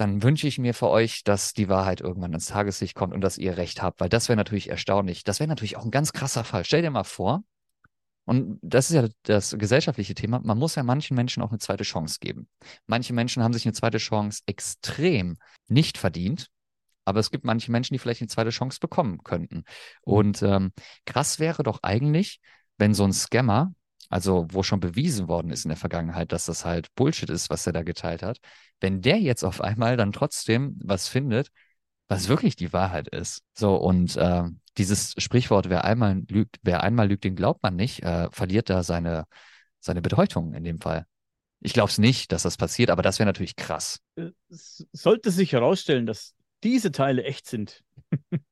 dann 0.00 0.22
wünsche 0.22 0.48
ich 0.48 0.58
mir 0.58 0.72
für 0.72 0.88
euch, 0.88 1.24
dass 1.24 1.52
die 1.52 1.68
Wahrheit 1.68 2.00
irgendwann 2.00 2.32
ins 2.32 2.46
Tageslicht 2.46 2.94
kommt 2.94 3.12
und 3.12 3.20
dass 3.20 3.38
ihr 3.38 3.56
recht 3.58 3.82
habt, 3.82 4.00
weil 4.00 4.08
das 4.08 4.28
wäre 4.28 4.36
natürlich 4.36 4.70
erstaunlich. 4.70 5.24
Das 5.24 5.40
wäre 5.40 5.48
natürlich 5.48 5.76
auch 5.76 5.84
ein 5.84 5.90
ganz 5.90 6.12
krasser 6.12 6.42
Fall. 6.42 6.64
Stell 6.64 6.82
dir 6.82 6.90
mal 6.90 7.04
vor, 7.04 7.44
und 8.24 8.58
das 8.62 8.90
ist 8.90 8.96
ja 8.96 9.08
das 9.24 9.56
gesellschaftliche 9.58 10.14
Thema. 10.14 10.40
Man 10.40 10.56
muss 10.56 10.76
ja 10.76 10.82
manchen 10.84 11.16
Menschen 11.16 11.42
auch 11.42 11.50
eine 11.50 11.58
zweite 11.58 11.84
Chance 11.84 12.18
geben. 12.20 12.48
Manche 12.86 13.12
Menschen 13.12 13.42
haben 13.42 13.52
sich 13.52 13.66
eine 13.66 13.72
zweite 13.72 13.98
Chance 13.98 14.42
extrem 14.46 15.36
nicht 15.68 15.98
verdient. 15.98 16.48
Aber 17.04 17.18
es 17.18 17.30
gibt 17.30 17.44
manche 17.44 17.72
Menschen, 17.72 17.94
die 17.94 17.98
vielleicht 17.98 18.20
eine 18.20 18.28
zweite 18.28 18.50
Chance 18.50 18.78
bekommen 18.80 19.24
könnten. 19.24 19.56
Mhm. 19.56 19.64
Und 20.02 20.42
ähm, 20.42 20.72
krass 21.06 21.40
wäre 21.40 21.62
doch 21.62 21.80
eigentlich, 21.82 22.40
wenn 22.78 22.94
so 22.94 23.04
ein 23.04 23.12
Scammer, 23.12 23.74
also 24.10 24.46
wo 24.50 24.62
schon 24.62 24.80
bewiesen 24.80 25.28
worden 25.28 25.50
ist 25.50 25.64
in 25.64 25.70
der 25.70 25.78
Vergangenheit, 25.78 26.32
dass 26.32 26.44
das 26.44 26.64
halt 26.64 26.94
Bullshit 26.96 27.30
ist, 27.30 27.48
was 27.48 27.66
er 27.66 27.72
da 27.72 27.82
geteilt 27.82 28.22
hat, 28.22 28.38
wenn 28.80 29.00
der 29.00 29.18
jetzt 29.20 29.44
auf 29.44 29.60
einmal 29.60 29.96
dann 29.96 30.12
trotzdem 30.12 30.76
was 30.82 31.08
findet, 31.08 31.48
was 32.08 32.28
wirklich 32.28 32.56
die 32.56 32.72
Wahrheit 32.72 33.08
ist. 33.08 33.42
So, 33.54 33.76
und 33.76 34.16
äh, 34.16 34.42
dieses 34.76 35.14
Sprichwort, 35.16 35.70
wer 35.70 35.84
einmal 35.84 36.22
lügt, 36.28 36.56
wer 36.62 36.82
einmal 36.82 37.08
lügt, 37.08 37.22
den 37.22 37.36
glaubt 37.36 37.62
man 37.62 37.76
nicht, 37.76 38.02
äh, 38.02 38.28
verliert 38.32 38.68
da 38.68 38.82
seine, 38.82 39.26
seine 39.78 40.02
Bedeutung 40.02 40.54
in 40.54 40.64
dem 40.64 40.80
Fall. 40.80 41.06
Ich 41.60 41.72
glaube 41.72 41.90
es 41.90 41.98
nicht, 41.98 42.32
dass 42.32 42.42
das 42.42 42.56
passiert, 42.56 42.90
aber 42.90 43.02
das 43.02 43.20
wäre 43.20 43.26
natürlich 43.26 43.54
krass. 43.54 44.00
Äh, 44.16 44.30
sollte 44.48 45.30
sich 45.30 45.52
herausstellen, 45.52 46.06
dass 46.06 46.34
diese 46.64 46.90
Teile 46.90 47.22
echt 47.22 47.46
sind. 47.46 47.84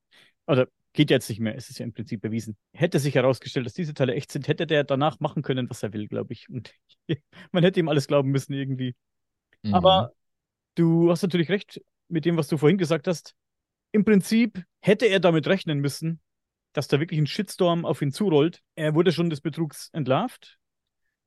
Oder 0.47 0.69
geht 0.93 1.11
jetzt 1.11 1.29
nicht 1.29 1.41
mehr, 1.41 1.55
es 1.55 1.71
ist 1.71 1.79
ja 1.79 1.85
im 1.85 1.93
Prinzip 1.93 2.21
bewiesen. 2.21 2.57
Hätte 2.73 2.99
sich 2.99 3.15
herausgestellt, 3.15 3.67
dass 3.67 3.75
diese 3.75 3.95
Teile 3.95 4.15
echt 4.15 4.33
sind, 4.33 4.49
hätte 4.49 4.67
der 4.67 4.85
danach 4.85 5.21
machen 5.21 5.43
können, 5.43 5.69
was 5.71 5.83
er 5.83 5.93
will, 5.93 6.09
glaube 6.09 6.33
ich. 6.33 6.49
Und 6.49 6.75
man 7.53 7.63
hätte 7.63 7.81
ihm 7.81 7.89
alles 7.89 8.07
glauben 8.07 8.31
müssen 8.31 8.53
irgendwie. 8.53 8.95
Mhm. 9.63 9.75
Aber 9.75 10.13
du 10.75 11.11
hast 11.11 11.23
natürlich 11.23 11.51
recht 11.51 11.81
mit 12.09 12.25
dem, 12.25 12.37
was 12.37 12.49
du 12.49 12.57
vorhin 12.57 12.79
gesagt 12.79 13.07
hast 13.07 13.35
im 13.93 14.05
Prinzip 14.05 14.65
hätte 14.81 15.07
er 15.07 15.21
damit 15.21 15.47
rechnen 15.47 15.81
müssen, 15.81 16.21
dass 16.73 16.89
da 16.89 17.01
wirklich 17.01 17.19
ein 17.21 17.27
Shitstorm 17.27 17.85
auf 17.85 18.03
ihn 18.03 18.13
zurollt. 18.13 18.63
Er 18.75 18.95
wurde 18.95 19.13
schon 19.13 19.31
des 19.31 19.41
Betrugs 19.41 19.89
entlarvt, 19.93 20.59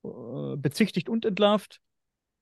äh, 0.03 0.55
bezichtigt 0.57 1.09
und 1.09 1.25
entlarvt. 1.25 1.81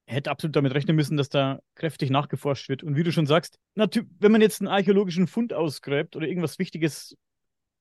Hätte 0.09 0.31
absolut 0.31 0.55
damit 0.55 0.73
rechnen 0.73 0.95
müssen, 0.95 1.17
dass 1.17 1.29
da 1.29 1.59
kräftig 1.75 2.09
nachgeforscht 2.09 2.67
wird. 2.67 2.81
Und 2.81 2.95
wie 2.95 3.03
du 3.03 3.11
schon 3.11 3.27
sagst, 3.27 3.59
wenn 3.75 4.31
man 4.31 4.41
jetzt 4.41 4.59
einen 4.59 4.67
archäologischen 4.67 5.27
Fund 5.27 5.53
ausgräbt 5.53 6.15
oder 6.15 6.27
irgendwas 6.27 6.57
Wichtiges 6.57 7.15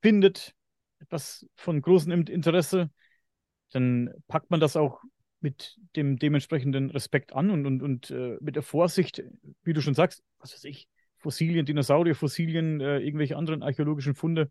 findet, 0.03 0.53
etwas 0.99 1.47
von 1.57 1.81
großem 1.81 2.13
Interesse, 2.27 2.91
dann 3.71 4.11
packt 4.27 4.51
man 4.51 4.61
das 4.61 4.77
auch 4.77 5.01
mit 5.41 5.79
dem 5.97 6.19
dementsprechenden 6.19 6.91
Respekt 6.91 7.33
an 7.33 7.51
und, 7.51 7.65
und, 7.65 7.83
und 7.83 8.11
äh, 8.11 8.37
mit 8.41 8.57
der 8.57 8.63
Vorsicht, 8.63 9.23
wie 9.63 9.73
du 9.73 9.81
schon 9.81 9.95
sagst, 9.95 10.23
was 10.39 10.53
weiß 10.53 10.65
ich, 10.65 10.87
Fossilien, 11.17 11.65
Dinosaurierfossilien, 11.65 12.81
äh, 12.83 12.99
irgendwelche 12.99 13.39
anderen 13.39 13.63
archäologischen 13.63 14.15
Funde, 14.15 14.51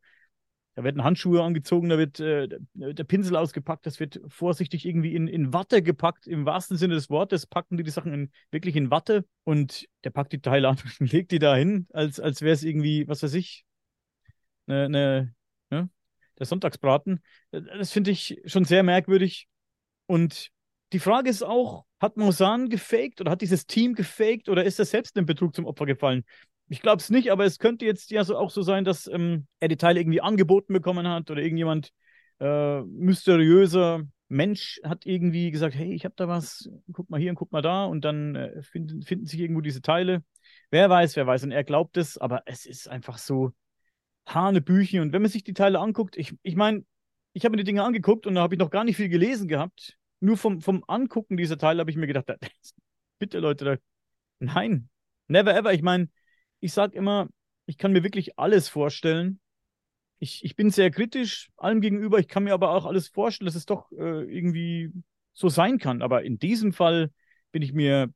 Da 0.78 0.84
werden 0.84 1.04
Handschuhe 1.04 1.42
angezogen, 1.42 1.90
da 1.90 1.98
wird 1.98 2.20
äh, 2.20 2.48
der 2.76 3.04
Pinsel 3.04 3.36
ausgepackt, 3.36 3.88
das 3.88 4.00
wird 4.00 4.22
vorsichtig 4.28 4.86
irgendwie 4.86 5.16
in, 5.16 5.28
in 5.28 5.52
Watte 5.52 5.82
gepackt, 5.82 6.28
im 6.28 6.46
wahrsten 6.46 6.78
Sinne 6.78 6.94
des 6.94 7.10
Wortes 7.10 7.48
packen 7.48 7.78
die 7.78 7.84
die 7.84 7.90
Sachen 7.90 8.14
in, 8.14 8.32
wirklich 8.52 8.76
in 8.76 8.92
Watte 8.92 9.26
und 9.44 9.88
der 10.04 10.12
packt 10.12 10.34
die 10.34 10.40
Teile 10.40 10.70
an 10.70 10.78
und 11.00 11.00
legt 11.12 11.32
die 11.32 11.40
da 11.40 11.56
hin, 11.56 11.88
als, 11.94 12.20
als 12.20 12.44
wäre 12.44 12.54
es 12.54 12.62
irgendwie, 12.62 13.08
was 13.08 13.24
weiß 13.24 13.34
ich, 13.34 13.66
eine, 14.68 14.86
eine 14.86 15.36
ne? 15.72 15.90
der 16.38 16.46
Sonntagsbraten. 16.46 17.24
Das 17.50 17.92
finde 17.92 18.12
ich 18.12 18.40
schon 18.46 18.64
sehr 18.64 18.84
merkwürdig. 18.84 19.48
Und 20.06 20.52
die 20.94 21.00
Frage 21.00 21.32
ist 21.32 21.42
auch, 21.42 21.86
hat 22.00 22.18
Mosan 22.18 22.70
gefaked 22.70 23.20
oder 23.20 23.32
hat 23.32 23.42
dieses 23.42 23.66
Team 23.66 23.96
gefaked 23.96 24.48
oder 24.48 24.64
ist 24.64 24.78
er 24.78 24.86
selbst 24.86 25.18
dem 25.18 25.26
Betrug 25.26 25.56
zum 25.56 25.66
Opfer 25.66 25.88
gefallen? 25.88 26.24
Ich 26.70 26.82
glaube 26.82 26.98
es 26.98 27.10
nicht, 27.10 27.32
aber 27.32 27.46
es 27.46 27.60
könnte 27.60 27.86
jetzt 27.86 28.12
ja 28.12 28.24
so 28.24 28.38
auch 28.38 28.50
so 28.50 28.62
sein, 28.62 28.84
dass 28.84 29.08
ähm, 29.08 29.48
er 29.60 29.70
die 29.70 29.78
Teile 29.78 30.02
irgendwie 30.02 30.22
angeboten 30.22 30.74
bekommen 30.74 31.08
hat 31.08 31.32
oder 31.32 31.42
irgendjemand 31.42 31.94
äh, 32.40 32.82
mysteriöser 32.82 34.04
Mensch 34.30 34.82
hat 34.84 35.06
irgendwie 35.06 35.52
gesagt, 35.52 35.76
hey, 35.76 35.94
ich 35.94 36.04
habe 36.04 36.16
da 36.18 36.28
was, 36.28 36.70
guck 36.92 37.10
mal 37.10 37.20
hier 37.20 37.30
und 37.30 37.38
guck 37.38 37.52
mal 37.52 37.62
da 37.62 37.86
und 37.86 38.04
dann 38.04 38.36
äh, 38.36 38.62
finden, 38.62 39.02
finden 39.02 39.26
sich 39.26 39.40
irgendwo 39.40 39.62
diese 39.62 39.82
Teile. 39.82 40.24
Wer 40.70 40.90
weiß, 40.90 41.16
wer 41.16 41.26
weiß 41.26 41.44
und 41.44 41.52
er 41.52 41.64
glaubt 41.64 41.96
es, 41.96 42.18
aber 42.18 42.44
es 42.46 42.66
ist 42.66 42.90
einfach 42.90 43.18
so 43.18 43.54
Hanebüchen 44.26 45.00
und 45.00 45.14
wenn 45.14 45.22
man 45.22 45.32
sich 45.32 45.46
die 45.46 45.54
Teile 45.54 45.80
anguckt, 45.80 46.18
ich, 46.18 46.36
ich 46.44 46.56
meine, 46.58 46.84
ich 47.32 47.46
habe 47.46 47.52
mir 47.52 47.58
die 47.58 47.64
Dinge 47.64 47.84
angeguckt 47.84 48.28
und 48.28 48.36
da 48.36 48.42
habe 48.42 48.56
ich 48.56 48.60
noch 48.60 48.72
gar 48.72 48.84
nicht 48.84 48.98
viel 48.98 49.10
gelesen 49.10 49.48
gehabt. 49.48 49.98
Nur 50.20 50.36
vom, 50.36 50.62
vom 50.62 50.84
Angucken 50.88 51.38
dieser 51.38 51.58
Teile 51.58 51.80
habe 51.80 51.92
ich 51.92 51.98
mir 51.98 52.08
gedacht, 52.08 52.26
bitte 53.20 53.40
Leute, 53.40 53.66
da, 53.66 53.76
nein, 54.40 54.90
never 55.28 55.56
ever. 55.56 55.74
Ich 55.74 55.84
meine, 55.84 56.10
ich 56.60 56.74
sage 56.74 56.98
immer, 56.98 57.28
ich 57.66 57.78
kann 57.78 57.92
mir 57.92 58.04
wirklich 58.04 58.40
alles 58.40 58.70
vorstellen. 58.70 59.40
Ich, 60.20 60.44
ich 60.44 60.56
bin 60.56 60.72
sehr 60.72 60.90
kritisch 60.90 61.50
allem 61.58 61.82
gegenüber. 61.82 62.20
Ich 62.20 62.28
kann 62.28 62.44
mir 62.44 62.54
aber 62.54 62.72
auch 62.72 62.86
alles 62.86 63.08
vorstellen, 63.10 63.46
dass 63.46 63.56
es 63.56 63.66
doch 63.66 63.92
äh, 63.92 64.24
irgendwie 64.24 64.92
so 65.34 65.50
sein 65.50 65.78
kann. 65.78 66.02
Aber 66.02 66.24
in 66.24 66.40
diesem 66.40 66.74
Fall 66.74 67.12
bin 67.52 67.62
ich 67.62 67.74
mir 67.74 68.12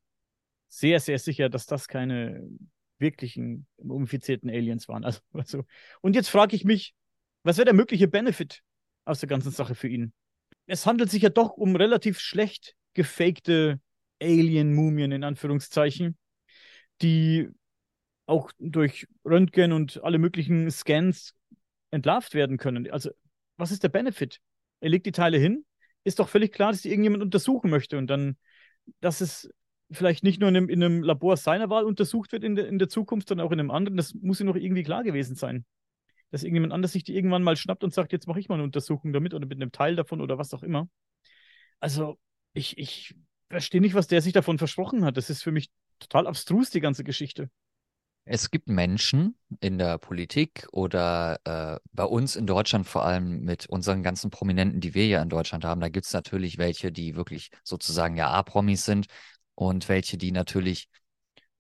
sehr, 0.67 0.99
sehr 0.99 1.19
sicher, 1.19 1.49
dass 1.49 1.65
das 1.65 1.87
keine 1.87 2.47
wirklichen 2.97 3.67
umfizierten 3.77 4.49
Aliens 4.49 4.87
waren. 4.87 5.03
Also, 5.03 5.19
also. 5.33 5.65
Und 6.01 6.15
jetzt 6.15 6.29
frage 6.29 6.55
ich 6.55 6.63
mich, 6.63 6.95
was 7.43 7.57
wäre 7.57 7.65
der 7.65 7.73
mögliche 7.73 8.07
Benefit 8.07 8.61
aus 9.05 9.19
der 9.19 9.29
ganzen 9.29 9.51
Sache 9.51 9.75
für 9.75 9.87
ihn? 9.87 10.13
Es 10.65 10.85
handelt 10.85 11.09
sich 11.09 11.23
ja 11.23 11.29
doch 11.29 11.57
um 11.57 11.75
relativ 11.75 12.19
schlecht 12.19 12.75
gefakte 12.93 13.79
Alien-Mumien 14.21 15.11
in 15.11 15.23
Anführungszeichen, 15.23 16.17
die 17.01 17.49
auch 18.31 18.51
durch 18.59 19.07
Röntgen 19.25 19.73
und 19.73 20.03
alle 20.03 20.17
möglichen 20.17 20.71
Scans 20.71 21.35
entlarvt 21.91 22.33
werden 22.33 22.57
können. 22.57 22.89
Also, 22.89 23.11
was 23.57 23.71
ist 23.71 23.83
der 23.83 23.89
Benefit? 23.89 24.39
Er 24.79 24.89
legt 24.89 25.05
die 25.05 25.11
Teile 25.11 25.37
hin, 25.37 25.65
ist 26.03 26.19
doch 26.19 26.29
völlig 26.29 26.51
klar, 26.51 26.71
dass 26.71 26.81
die 26.81 26.89
irgendjemand 26.89 27.21
untersuchen 27.21 27.69
möchte 27.69 27.97
und 27.97 28.07
dann, 28.07 28.37
dass 29.01 29.21
es 29.21 29.49
vielleicht 29.91 30.23
nicht 30.23 30.39
nur 30.39 30.49
in 30.49 30.57
einem, 30.57 30.69
in 30.69 30.81
einem 30.81 31.03
Labor 31.03 31.37
seiner 31.37 31.69
Wahl 31.69 31.83
untersucht 31.83 32.31
wird 32.31 32.43
in, 32.43 32.55
de, 32.55 32.65
in 32.65 32.79
der 32.79 32.89
Zukunft, 32.89 33.27
sondern 33.27 33.45
auch 33.45 33.51
in 33.51 33.59
einem 33.59 33.71
anderen, 33.71 33.97
das 33.97 34.13
muss 34.13 34.39
ihm 34.39 34.47
noch 34.47 34.55
irgendwie 34.55 34.83
klar 34.83 35.03
gewesen 35.03 35.35
sein. 35.35 35.65
Dass 36.31 36.43
irgendjemand 36.43 36.71
anders 36.71 36.93
sich 36.93 37.03
die 37.03 37.15
irgendwann 37.15 37.43
mal 37.43 37.57
schnappt 37.57 37.83
und 37.83 37.93
sagt, 37.93 38.13
jetzt 38.13 38.27
mache 38.27 38.39
ich 38.39 38.47
mal 38.47 38.55
eine 38.55 38.63
Untersuchung 38.63 39.11
damit 39.11 39.33
oder 39.33 39.45
mit 39.45 39.57
einem 39.57 39.73
Teil 39.73 39.97
davon 39.97 40.21
oder 40.21 40.37
was 40.37 40.53
auch 40.53 40.63
immer. 40.63 40.89
Also, 41.81 42.17
ich, 42.53 42.77
ich 42.77 43.15
verstehe 43.49 43.81
nicht, 43.81 43.95
was 43.95 44.07
der 44.07 44.21
sich 44.21 44.31
davon 44.31 44.57
versprochen 44.57 45.03
hat. 45.03 45.17
Das 45.17 45.29
ist 45.29 45.43
für 45.43 45.51
mich 45.51 45.69
total 45.99 46.25
abstrus, 46.25 46.69
die 46.69 46.79
ganze 46.79 47.03
Geschichte. 47.03 47.49
Es 48.33 48.49
gibt 48.49 48.69
Menschen 48.69 49.35
in 49.59 49.77
der 49.77 49.97
Politik 49.97 50.65
oder 50.71 51.41
äh, 51.43 51.79
bei 51.91 52.05
uns 52.05 52.37
in 52.37 52.47
Deutschland 52.47 52.87
vor 52.87 53.03
allem 53.03 53.41
mit 53.41 53.65
unseren 53.65 54.03
ganzen 54.03 54.31
Prominenten, 54.31 54.79
die 54.79 54.93
wir 54.93 55.05
ja 55.05 55.21
in 55.21 55.27
Deutschland 55.27 55.65
haben, 55.65 55.81
da 55.81 55.89
gibt 55.89 56.05
es 56.05 56.13
natürlich 56.13 56.57
welche, 56.57 56.93
die 56.93 57.17
wirklich 57.17 57.49
sozusagen 57.65 58.15
ja 58.15 58.29
A-Promis 58.29 58.85
sind 58.85 59.07
und 59.53 59.89
welche, 59.89 60.17
die 60.17 60.31
natürlich 60.31 60.87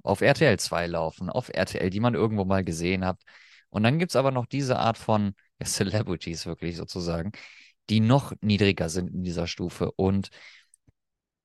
auf 0.01 0.21
RTL 0.21 0.57
2 0.57 0.87
laufen, 0.87 1.29
auf 1.29 1.49
RTL, 1.49 1.89
die 1.89 1.99
man 1.99 2.13
irgendwo 2.15 2.45
mal 2.45 2.63
gesehen 2.63 3.03
hat. 3.03 3.21
Und 3.69 3.83
dann 3.83 3.99
gibt 3.99 4.11
es 4.13 4.15
aber 4.15 4.31
noch 4.31 4.45
diese 4.45 4.79
Art 4.79 4.97
von 4.97 5.33
Celebrities 5.61 6.45
wirklich 6.45 6.77
sozusagen, 6.77 7.33
die 7.89 7.99
noch 7.99 8.31
niedriger 8.39 8.87
sind 8.87 9.13
in 9.13 9.23
dieser 9.23 9.47
Stufe. 9.47 9.91
Und 9.91 10.29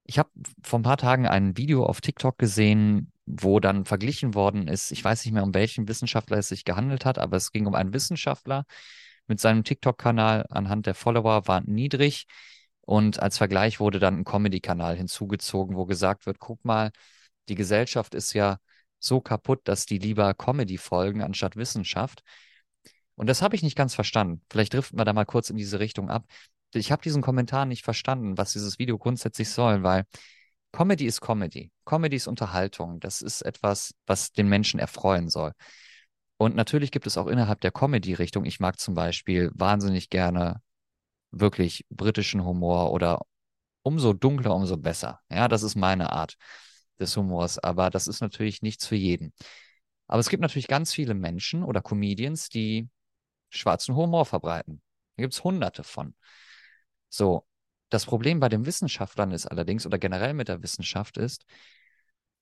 ich 0.06 0.18
habe 0.18 0.30
vor 0.62 0.78
ein 0.78 0.82
paar 0.82 0.96
Tagen 0.96 1.26
ein 1.26 1.56
Video 1.56 1.84
auf 1.84 2.00
TikTok 2.00 2.38
gesehen, 2.38 3.12
wo 3.26 3.60
dann 3.60 3.84
verglichen 3.84 4.34
worden 4.34 4.68
ist, 4.68 4.92
ich 4.92 5.02
weiß 5.02 5.24
nicht 5.24 5.34
mehr, 5.34 5.42
um 5.42 5.54
welchen 5.54 5.88
Wissenschaftler 5.88 6.38
es 6.38 6.48
sich 6.48 6.64
gehandelt 6.64 7.04
hat, 7.04 7.18
aber 7.18 7.36
es 7.36 7.50
ging 7.52 7.66
um 7.66 7.74
einen 7.74 7.92
Wissenschaftler 7.92 8.64
mit 9.26 9.40
seinem 9.40 9.64
TikTok-Kanal. 9.64 10.46
Anhand 10.50 10.86
der 10.86 10.94
Follower 10.94 11.48
war 11.48 11.60
niedrig. 11.62 12.26
Und 12.82 13.20
als 13.20 13.38
Vergleich 13.38 13.80
wurde 13.80 13.98
dann 13.98 14.18
ein 14.20 14.24
Comedy-Kanal 14.24 14.96
hinzugezogen, 14.96 15.76
wo 15.76 15.86
gesagt 15.86 16.26
wird, 16.26 16.38
guck 16.38 16.64
mal, 16.64 16.92
die 17.48 17.56
Gesellschaft 17.56 18.14
ist 18.14 18.32
ja 18.32 18.58
so 19.00 19.20
kaputt, 19.20 19.62
dass 19.64 19.86
die 19.86 19.98
lieber 19.98 20.34
Comedy 20.34 20.78
folgen 20.78 21.22
anstatt 21.22 21.56
Wissenschaft. 21.56 22.22
Und 23.16 23.28
das 23.28 23.42
habe 23.42 23.56
ich 23.56 23.62
nicht 23.62 23.76
ganz 23.76 23.94
verstanden. 23.94 24.42
Vielleicht 24.50 24.74
driften 24.74 24.98
wir 24.98 25.04
da 25.04 25.12
mal 25.12 25.24
kurz 25.24 25.50
in 25.50 25.56
diese 25.56 25.80
Richtung 25.80 26.10
ab. 26.10 26.26
Ich 26.74 26.92
habe 26.92 27.02
diesen 27.02 27.22
Kommentar 27.22 27.64
nicht 27.64 27.82
verstanden, 27.84 28.36
was 28.36 28.52
dieses 28.52 28.78
Video 28.78 28.98
grundsätzlich 28.98 29.48
soll, 29.48 29.82
weil 29.82 30.04
Comedy 30.72 31.06
ist 31.06 31.20
Comedy. 31.20 31.72
Comedy 31.86 32.16
ist 32.16 32.26
Unterhaltung. 32.26 33.00
Das 33.00 33.22
ist 33.22 33.42
etwas, 33.42 33.94
was 34.06 34.32
den 34.32 34.48
Menschen 34.48 34.78
erfreuen 34.78 35.30
soll. 35.30 35.52
Und 36.36 36.54
natürlich 36.54 36.90
gibt 36.90 37.06
es 37.06 37.16
auch 37.16 37.28
innerhalb 37.28 37.60
der 37.62 37.72
Comedy-Richtung, 37.72 38.44
ich 38.44 38.60
mag 38.60 38.78
zum 38.78 38.94
Beispiel 38.94 39.50
wahnsinnig 39.54 40.10
gerne 40.10 40.60
wirklich 41.30 41.86
britischen 41.88 42.44
Humor 42.44 42.92
oder 42.92 43.22
umso 43.82 44.12
dunkler, 44.12 44.54
umso 44.54 44.76
besser. 44.76 45.20
Ja, 45.30 45.48
das 45.48 45.62
ist 45.62 45.76
meine 45.76 46.12
Art 46.12 46.36
des 46.98 47.16
Humors, 47.16 47.58
aber 47.58 47.88
das 47.90 48.06
ist 48.06 48.20
natürlich 48.20 48.62
nichts 48.62 48.86
für 48.86 48.96
jeden. 48.96 49.32
Aber 50.08 50.20
es 50.20 50.28
gibt 50.28 50.42
natürlich 50.42 50.68
ganz 50.68 50.92
viele 50.92 51.14
Menschen 51.14 51.62
oder 51.62 51.80
Comedians, 51.80 52.48
die 52.48 52.88
schwarzen 53.56 53.94
Humor 53.94 54.26
verbreiten. 54.26 54.80
Da 55.16 55.22
gibt 55.22 55.34
es 55.34 55.44
hunderte 55.44 55.82
von. 55.82 56.14
So, 57.08 57.46
das 57.88 58.04
Problem 58.04 58.40
bei 58.40 58.48
den 58.48 58.66
Wissenschaftlern 58.66 59.30
ist 59.30 59.46
allerdings, 59.46 59.86
oder 59.86 59.98
generell 59.98 60.34
mit 60.34 60.48
der 60.48 60.62
Wissenschaft 60.62 61.16
ist, 61.16 61.44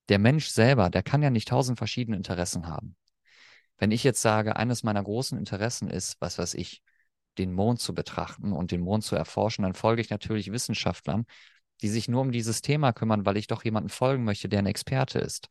der 0.09 0.19
Mensch 0.19 0.47
selber, 0.47 0.89
der 0.89 1.03
kann 1.03 1.23
ja 1.23 1.29
nicht 1.29 1.47
tausend 1.47 1.77
verschiedene 1.77 2.17
Interessen 2.17 2.67
haben. 2.67 2.95
Wenn 3.77 3.91
ich 3.91 4.03
jetzt 4.03 4.21
sage, 4.21 4.55
eines 4.55 4.83
meiner 4.83 5.03
großen 5.03 5.37
Interessen 5.37 5.89
ist, 5.89 6.17
was 6.19 6.37
weiß 6.37 6.53
ich, 6.55 6.81
den 7.37 7.53
Mond 7.53 7.81
zu 7.81 7.93
betrachten 7.93 8.53
und 8.53 8.71
den 8.71 8.81
Mond 8.81 9.03
zu 9.03 9.15
erforschen, 9.15 9.63
dann 9.63 9.73
folge 9.73 10.01
ich 10.01 10.09
natürlich 10.09 10.51
Wissenschaftlern, 10.51 11.25
die 11.81 11.89
sich 11.89 12.07
nur 12.07 12.21
um 12.21 12.31
dieses 12.31 12.61
Thema 12.61 12.93
kümmern, 12.93 13.25
weil 13.25 13.37
ich 13.37 13.47
doch 13.47 13.63
jemanden 13.65 13.89
folgen 13.89 14.23
möchte, 14.23 14.47
der 14.47 14.59
ein 14.59 14.65
Experte 14.65 15.19
ist. 15.19 15.49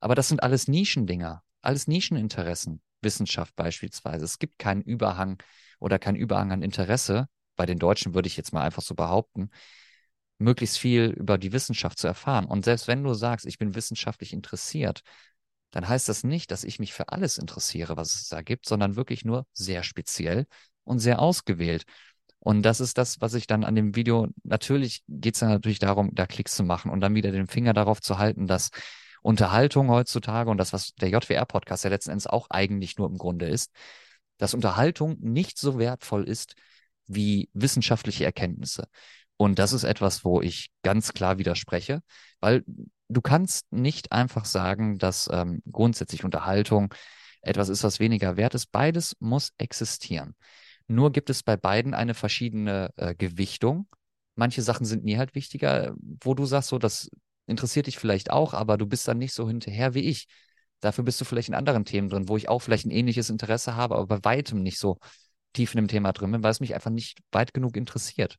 Aber 0.00 0.16
das 0.16 0.28
sind 0.28 0.42
alles 0.42 0.66
Nischendinger, 0.66 1.44
alles 1.62 1.86
Nischeninteressen, 1.86 2.80
Wissenschaft 3.00 3.54
beispielsweise. 3.56 4.24
Es 4.24 4.38
gibt 4.38 4.58
keinen 4.58 4.82
Überhang 4.82 5.42
oder 5.78 5.98
keinen 5.98 6.16
Überhang 6.16 6.52
an 6.52 6.62
Interesse. 6.62 7.28
Bei 7.56 7.66
den 7.66 7.78
Deutschen 7.78 8.14
würde 8.14 8.28
ich 8.28 8.36
jetzt 8.36 8.52
mal 8.52 8.62
einfach 8.62 8.82
so 8.82 8.94
behaupten, 8.94 9.50
möglichst 10.38 10.78
viel 10.78 11.10
über 11.10 11.38
die 11.38 11.52
Wissenschaft 11.52 11.98
zu 11.98 12.06
erfahren. 12.06 12.46
Und 12.46 12.64
selbst 12.64 12.88
wenn 12.88 13.02
du 13.02 13.14
sagst, 13.14 13.46
ich 13.46 13.58
bin 13.58 13.74
wissenschaftlich 13.74 14.32
interessiert, 14.32 15.02
dann 15.70 15.88
heißt 15.88 16.08
das 16.08 16.24
nicht, 16.24 16.50
dass 16.50 16.64
ich 16.64 16.78
mich 16.78 16.92
für 16.92 17.08
alles 17.08 17.38
interessiere, 17.38 17.96
was 17.96 18.14
es 18.14 18.28
da 18.28 18.42
gibt, 18.42 18.66
sondern 18.66 18.96
wirklich 18.96 19.24
nur 19.24 19.46
sehr 19.52 19.82
speziell 19.82 20.46
und 20.84 20.98
sehr 20.98 21.20
ausgewählt. 21.20 21.84
Und 22.38 22.62
das 22.62 22.80
ist 22.80 22.98
das, 22.98 23.20
was 23.20 23.34
ich 23.34 23.46
dann 23.46 23.64
an 23.64 23.74
dem 23.76 23.94
Video, 23.94 24.28
natürlich 24.42 25.04
geht 25.08 25.34
es 25.34 25.40
dann 25.40 25.50
natürlich 25.50 25.78
darum, 25.78 26.10
da 26.12 26.26
Klicks 26.26 26.56
zu 26.56 26.64
machen 26.64 26.90
und 26.90 27.00
dann 27.00 27.14
wieder 27.14 27.30
den 27.30 27.46
Finger 27.46 27.72
darauf 27.72 28.00
zu 28.00 28.18
halten, 28.18 28.46
dass 28.46 28.70
Unterhaltung 29.22 29.88
heutzutage 29.88 30.50
und 30.50 30.58
das, 30.58 30.72
was 30.72 30.94
der 30.94 31.08
JWR-Podcast 31.10 31.84
ja 31.84 31.90
letzten 31.90 32.10
Endes 32.10 32.26
auch 32.26 32.48
eigentlich 32.50 32.98
nur 32.98 33.08
im 33.08 33.18
Grunde 33.18 33.46
ist, 33.46 33.72
dass 34.38 34.54
Unterhaltung 34.54 35.16
nicht 35.20 35.58
so 35.58 35.78
wertvoll 35.78 36.28
ist 36.28 36.54
wie 37.06 37.48
wissenschaftliche 37.52 38.24
Erkenntnisse. 38.24 38.88
Und 39.36 39.58
das 39.58 39.72
ist 39.72 39.84
etwas, 39.84 40.24
wo 40.24 40.40
ich 40.40 40.70
ganz 40.82 41.12
klar 41.12 41.38
widerspreche, 41.38 42.02
weil 42.40 42.64
du 43.08 43.20
kannst 43.20 43.72
nicht 43.72 44.12
einfach 44.12 44.44
sagen, 44.44 44.98
dass 44.98 45.28
ähm, 45.32 45.62
grundsätzlich 45.70 46.24
Unterhaltung 46.24 46.92
etwas 47.42 47.68
ist, 47.68 47.84
was 47.84 48.00
weniger 48.00 48.36
wert 48.36 48.54
ist. 48.54 48.66
Beides 48.72 49.16
muss 49.20 49.52
existieren. 49.58 50.34
Nur 50.86 51.12
gibt 51.12 51.30
es 51.30 51.42
bei 51.42 51.56
beiden 51.56 51.94
eine 51.94 52.14
verschiedene 52.14 52.90
äh, 52.96 53.14
Gewichtung. 53.14 53.88
Manche 54.34 54.62
Sachen 54.62 54.86
sind 54.86 55.04
mir 55.04 55.18
halt 55.18 55.34
wichtiger, 55.34 55.94
wo 56.22 56.34
du 56.34 56.46
sagst, 56.46 56.70
so, 56.70 56.78
das 56.78 57.10
interessiert 57.46 57.86
dich 57.86 57.98
vielleicht 57.98 58.30
auch, 58.30 58.54
aber 58.54 58.78
du 58.78 58.86
bist 58.86 59.06
dann 59.08 59.18
nicht 59.18 59.34
so 59.34 59.48
hinterher 59.48 59.94
wie 59.94 60.08
ich. 60.08 60.26
Dafür 60.80 61.04
bist 61.04 61.20
du 61.20 61.24
vielleicht 61.24 61.48
in 61.48 61.54
anderen 61.54 61.84
Themen 61.84 62.08
drin, 62.08 62.28
wo 62.28 62.36
ich 62.36 62.48
auch 62.48 62.60
vielleicht 62.60 62.86
ein 62.86 62.90
ähnliches 62.90 63.30
Interesse 63.30 63.76
habe, 63.76 63.96
aber 63.96 64.06
bei 64.06 64.24
weitem 64.24 64.62
nicht 64.62 64.78
so 64.78 64.98
tief 65.52 65.74
in 65.74 65.78
dem 65.78 65.88
Thema 65.88 66.12
drin 66.12 66.32
bin, 66.32 66.42
weil 66.42 66.50
es 66.50 66.60
mich 66.60 66.74
einfach 66.74 66.90
nicht 66.90 67.20
weit 67.30 67.54
genug 67.54 67.76
interessiert. 67.76 68.38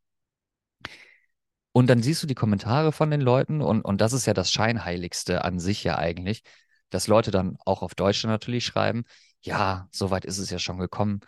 Und 1.71 1.87
dann 1.87 2.03
siehst 2.03 2.21
du 2.21 2.27
die 2.27 2.35
Kommentare 2.35 2.91
von 2.91 3.09
den 3.09 3.21
Leuten 3.21 3.61
und, 3.61 3.81
und 3.81 3.99
das 3.99 4.13
ist 4.13 4.25
ja 4.27 4.33
das 4.33 4.51
Scheinheiligste 4.51 5.43
an 5.43 5.59
sich 5.59 5.83
ja 5.83 5.97
eigentlich, 5.97 6.43
dass 6.89 7.07
Leute 7.07 7.31
dann 7.31 7.57
auch 7.65 7.81
auf 7.81 7.95
Deutsch 7.95 8.23
natürlich 8.25 8.65
schreiben, 8.65 9.05
ja, 9.41 9.87
soweit 9.91 10.25
ist 10.25 10.37
es 10.37 10.49
ja 10.49 10.59
schon 10.59 10.77
gekommen. 10.77 11.21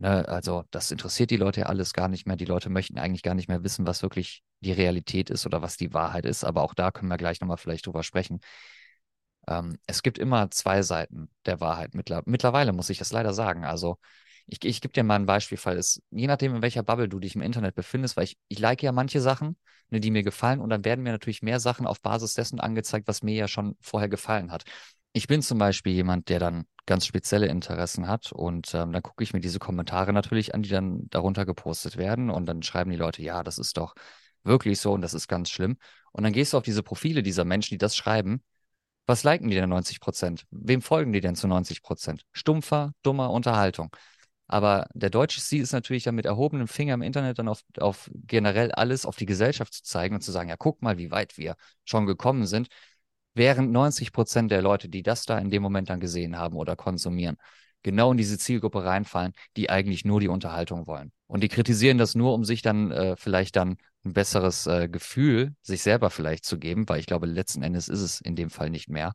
Ne? 0.00 0.26
Also 0.28 0.64
das 0.70 0.90
interessiert 0.90 1.30
die 1.30 1.36
Leute 1.36 1.60
ja 1.60 1.66
alles 1.66 1.92
gar 1.92 2.08
nicht 2.08 2.26
mehr. 2.26 2.36
Die 2.36 2.44
Leute 2.44 2.70
möchten 2.70 2.98
eigentlich 2.98 3.22
gar 3.22 3.34
nicht 3.34 3.48
mehr 3.48 3.62
wissen, 3.64 3.86
was 3.86 4.02
wirklich 4.02 4.42
die 4.60 4.72
Realität 4.72 5.30
ist 5.30 5.46
oder 5.46 5.62
was 5.62 5.76
die 5.76 5.92
Wahrheit 5.94 6.26
ist. 6.26 6.44
Aber 6.44 6.62
auch 6.62 6.74
da 6.74 6.90
können 6.90 7.08
wir 7.08 7.16
gleich 7.16 7.40
nochmal 7.40 7.56
vielleicht 7.58 7.86
drüber 7.86 8.02
sprechen. 8.02 8.40
Ähm, 9.46 9.78
es 9.86 10.02
gibt 10.02 10.18
immer 10.18 10.50
zwei 10.50 10.82
Seiten 10.82 11.30
der 11.46 11.60
Wahrheit. 11.60 11.94
Mittler 11.94 12.22
mittlerweile 12.26 12.72
muss 12.72 12.90
ich 12.90 12.98
das 12.98 13.12
leider 13.12 13.32
sagen. 13.34 13.64
Also 13.64 13.98
ich, 14.46 14.64
ich 14.64 14.80
gebe 14.80 14.92
dir 14.92 15.04
mal 15.04 15.16
ein 15.16 15.26
Beispielfall. 15.26 15.76
Es, 15.78 16.02
je 16.10 16.26
nachdem, 16.26 16.54
in 16.56 16.62
welcher 16.62 16.82
Bubble 16.82 17.08
du 17.08 17.18
dich 17.20 17.34
im 17.34 17.42
Internet 17.42 17.74
befindest, 17.74 18.16
weil 18.16 18.24
ich, 18.24 18.38
ich 18.48 18.58
like 18.58 18.82
ja 18.82 18.92
manche 18.92 19.20
Sachen, 19.20 19.56
ne, 19.90 20.00
die 20.00 20.10
mir 20.10 20.22
gefallen 20.22 20.60
und 20.60 20.70
dann 20.70 20.84
werden 20.84 21.02
mir 21.02 21.12
natürlich 21.12 21.42
mehr 21.42 21.60
Sachen 21.60 21.86
auf 21.86 22.00
Basis 22.00 22.34
dessen 22.34 22.60
angezeigt, 22.60 23.08
was 23.08 23.22
mir 23.22 23.34
ja 23.34 23.48
schon 23.48 23.76
vorher 23.80 24.08
gefallen 24.08 24.50
hat. 24.52 24.64
Ich 25.12 25.26
bin 25.26 25.42
zum 25.42 25.58
Beispiel 25.58 25.92
jemand, 25.92 26.28
der 26.28 26.38
dann 26.38 26.66
ganz 26.86 27.06
spezielle 27.06 27.46
Interessen 27.46 28.08
hat 28.08 28.32
und 28.32 28.72
ähm, 28.74 28.92
dann 28.92 29.02
gucke 29.02 29.22
ich 29.22 29.34
mir 29.34 29.40
diese 29.40 29.58
Kommentare 29.58 30.12
natürlich 30.12 30.54
an, 30.54 30.62
die 30.62 30.70
dann 30.70 31.08
darunter 31.10 31.44
gepostet 31.44 31.96
werden 31.96 32.30
und 32.30 32.46
dann 32.46 32.62
schreiben 32.62 32.90
die 32.90 32.96
Leute, 32.96 33.22
ja, 33.22 33.42
das 33.42 33.58
ist 33.58 33.76
doch 33.76 33.94
wirklich 34.42 34.80
so 34.80 34.92
und 34.92 35.02
das 35.02 35.14
ist 35.14 35.28
ganz 35.28 35.50
schlimm. 35.50 35.76
Und 36.12 36.24
dann 36.24 36.32
gehst 36.32 36.52
du 36.52 36.56
auf 36.56 36.62
diese 36.62 36.82
Profile 36.82 37.22
dieser 37.22 37.44
Menschen, 37.44 37.74
die 37.74 37.78
das 37.78 37.96
schreiben. 37.96 38.42
Was 39.06 39.24
liken 39.24 39.48
die 39.48 39.56
denn 39.56 39.68
90 39.68 40.00
Prozent? 40.00 40.46
Wem 40.50 40.82
folgen 40.82 41.12
die 41.12 41.20
denn 41.20 41.36
zu 41.36 41.46
90 41.46 41.82
Prozent? 41.82 42.24
Stumpfer, 42.32 42.92
dummer 43.02 43.30
Unterhaltung. 43.30 43.94
Aber 44.46 44.88
der 44.94 45.10
deutsche 45.10 45.40
Stil 45.40 45.62
ist 45.62 45.72
natürlich 45.72 46.04
dann 46.04 46.14
mit 46.14 46.24
erhobenem 46.24 46.68
Finger 46.68 46.94
im 46.94 47.02
Internet 47.02 47.38
dann 47.38 47.48
auf, 47.48 47.62
auf 47.78 48.10
generell 48.14 48.72
alles 48.72 49.04
auf 49.04 49.16
die 49.16 49.26
Gesellschaft 49.26 49.74
zu 49.74 49.82
zeigen 49.82 50.14
und 50.14 50.22
zu 50.22 50.32
sagen, 50.32 50.48
ja, 50.48 50.56
guck 50.56 50.80
mal, 50.80 50.96
wie 50.96 51.10
weit 51.10 51.36
wir 51.36 51.54
schon 51.84 52.06
gekommen 52.06 52.46
sind 52.46 52.68
während 53.38 53.72
90 53.72 54.12
Prozent 54.12 54.50
der 54.50 54.60
Leute, 54.60 54.88
die 54.88 55.02
das 55.02 55.24
da 55.24 55.38
in 55.38 55.50
dem 55.50 55.62
Moment 55.62 55.88
dann 55.88 56.00
gesehen 56.00 56.36
haben 56.36 56.56
oder 56.56 56.76
konsumieren, 56.76 57.36
genau 57.82 58.10
in 58.10 58.18
diese 58.18 58.38
Zielgruppe 58.38 58.84
reinfallen, 58.84 59.32
die 59.56 59.70
eigentlich 59.70 60.04
nur 60.04 60.20
die 60.20 60.28
Unterhaltung 60.28 60.86
wollen. 60.86 61.12
Und 61.26 61.42
die 61.42 61.48
kritisieren 61.48 61.98
das 61.98 62.14
nur, 62.14 62.34
um 62.34 62.44
sich 62.44 62.62
dann 62.62 62.90
äh, 62.90 63.16
vielleicht 63.16 63.56
dann 63.56 63.78
ein 64.04 64.12
besseres 64.12 64.66
äh, 64.66 64.88
Gefühl, 64.88 65.54
sich 65.62 65.82
selber 65.82 66.10
vielleicht 66.10 66.44
zu 66.44 66.58
geben, 66.58 66.88
weil 66.88 67.00
ich 67.00 67.06
glaube, 67.06 67.26
letzten 67.26 67.62
Endes 67.62 67.88
ist 67.88 68.00
es 68.00 68.20
in 68.20 68.36
dem 68.36 68.50
Fall 68.50 68.70
nicht 68.70 68.88
mehr. 68.88 69.14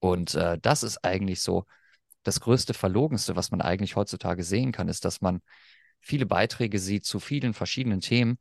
Und 0.00 0.34
äh, 0.34 0.58
das 0.60 0.82
ist 0.82 1.04
eigentlich 1.04 1.40
so 1.40 1.64
das 2.22 2.40
größte 2.40 2.74
Verlogenste, 2.74 3.36
was 3.36 3.50
man 3.50 3.60
eigentlich 3.60 3.96
heutzutage 3.96 4.42
sehen 4.44 4.72
kann, 4.72 4.88
ist, 4.88 5.04
dass 5.04 5.20
man 5.20 5.40
viele 6.00 6.26
Beiträge 6.26 6.78
sieht 6.78 7.04
zu 7.04 7.20
vielen 7.20 7.54
verschiedenen 7.54 8.00
Themen. 8.00 8.38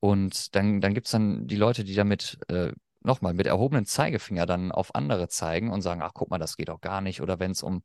Und 0.00 0.54
dann, 0.54 0.80
dann 0.80 0.94
gibt 0.94 1.06
es 1.06 1.12
dann 1.12 1.46
die 1.46 1.56
Leute, 1.56 1.84
die 1.84 1.94
damit 1.94 2.38
äh, 2.48 2.72
nochmal 3.04 3.34
mit 3.34 3.46
erhobenen 3.46 3.86
Zeigefinger 3.86 4.46
dann 4.46 4.72
auf 4.72 4.94
andere 4.94 5.28
zeigen 5.28 5.70
und 5.70 5.82
sagen, 5.82 6.02
ach 6.02 6.12
guck 6.14 6.30
mal, 6.30 6.38
das 6.38 6.56
geht 6.56 6.70
auch 6.70 6.80
gar 6.80 7.00
nicht. 7.00 7.20
Oder 7.20 7.38
wenn 7.38 7.50
es 7.50 7.62
um 7.62 7.82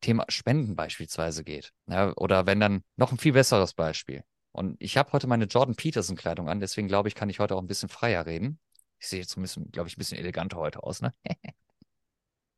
Thema 0.00 0.24
Spenden 0.28 0.76
beispielsweise 0.76 1.44
geht. 1.44 1.72
Ja, 1.86 2.12
oder 2.16 2.46
wenn 2.46 2.60
dann 2.60 2.82
noch 2.96 3.12
ein 3.12 3.18
viel 3.18 3.32
besseres 3.32 3.74
Beispiel. 3.74 4.24
Und 4.52 4.76
ich 4.80 4.96
habe 4.96 5.12
heute 5.12 5.26
meine 5.26 5.44
Jordan 5.44 5.74
Peterson 5.74 6.16
Kleidung 6.16 6.48
an, 6.48 6.60
deswegen 6.60 6.88
glaube 6.88 7.08
ich, 7.08 7.14
kann 7.14 7.28
ich 7.28 7.40
heute 7.40 7.56
auch 7.56 7.60
ein 7.60 7.66
bisschen 7.66 7.88
freier 7.88 8.24
reden. 8.24 8.58
Ich 8.98 9.08
sehe 9.08 9.20
jetzt 9.20 9.36
ein 9.36 9.42
bisschen, 9.42 9.70
glaube 9.70 9.88
ich, 9.88 9.96
ein 9.96 9.98
bisschen 9.98 10.18
eleganter 10.18 10.56
heute 10.56 10.82
aus, 10.82 11.02
ne? 11.02 11.12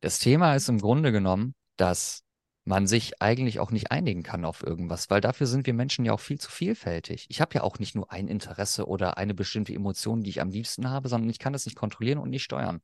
das 0.01 0.19
Thema 0.19 0.55
ist 0.55 0.69
im 0.69 0.79
Grunde 0.79 1.11
genommen, 1.11 1.55
dass 1.75 2.23
man 2.69 2.85
sich 2.85 3.19
eigentlich 3.19 3.59
auch 3.59 3.71
nicht 3.71 3.89
einigen 3.89 4.21
kann 4.21 4.45
auf 4.45 4.61
irgendwas, 4.61 5.09
weil 5.09 5.21
dafür 5.21 5.47
sind 5.47 5.65
wir 5.65 5.73
Menschen 5.73 6.05
ja 6.05 6.13
auch 6.13 6.19
viel 6.19 6.39
zu 6.39 6.51
vielfältig. 6.51 7.25
Ich 7.29 7.41
habe 7.41 7.55
ja 7.55 7.63
auch 7.63 7.79
nicht 7.79 7.95
nur 7.95 8.11
ein 8.11 8.27
Interesse 8.27 8.87
oder 8.87 9.17
eine 9.17 9.33
bestimmte 9.33 9.73
Emotion, 9.73 10.21
die 10.21 10.29
ich 10.29 10.39
am 10.39 10.51
liebsten 10.51 10.87
habe, 10.87 11.09
sondern 11.09 11.31
ich 11.31 11.39
kann 11.39 11.51
das 11.51 11.65
nicht 11.65 11.75
kontrollieren 11.75 12.19
und 12.19 12.29
nicht 12.29 12.43
steuern. 12.43 12.81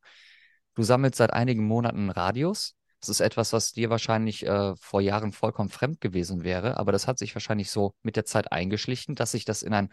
Du 0.74 0.82
sammelst 0.82 1.18
seit 1.18 1.34
einigen 1.34 1.68
Monaten 1.68 2.10
Radios. 2.10 2.76
Das 3.00 3.10
ist 3.10 3.20
etwas, 3.20 3.54
was 3.54 3.74
dir 3.74 3.92
wahrscheinlich 3.92 4.44
äh, 4.48 4.76
vor 4.76 5.02
Jahren 5.02 5.32
vollkommen 5.32 5.70
fremd 5.70 6.02
gewesen 6.02 6.44
wäre, 6.44 6.78
aber 6.78 6.92
das 6.92 7.08
hat 7.08 7.20
sich 7.20 7.36
wahrscheinlich 7.36 7.70
so 7.70 7.94
mit 8.02 8.16
der 8.16 8.26
Zeit 8.26 8.52
eingeschlichen, 8.52 9.14
dass 9.14 9.34
sich 9.34 9.46
das 9.46 9.62
in 9.62 9.76
ein 9.76 9.90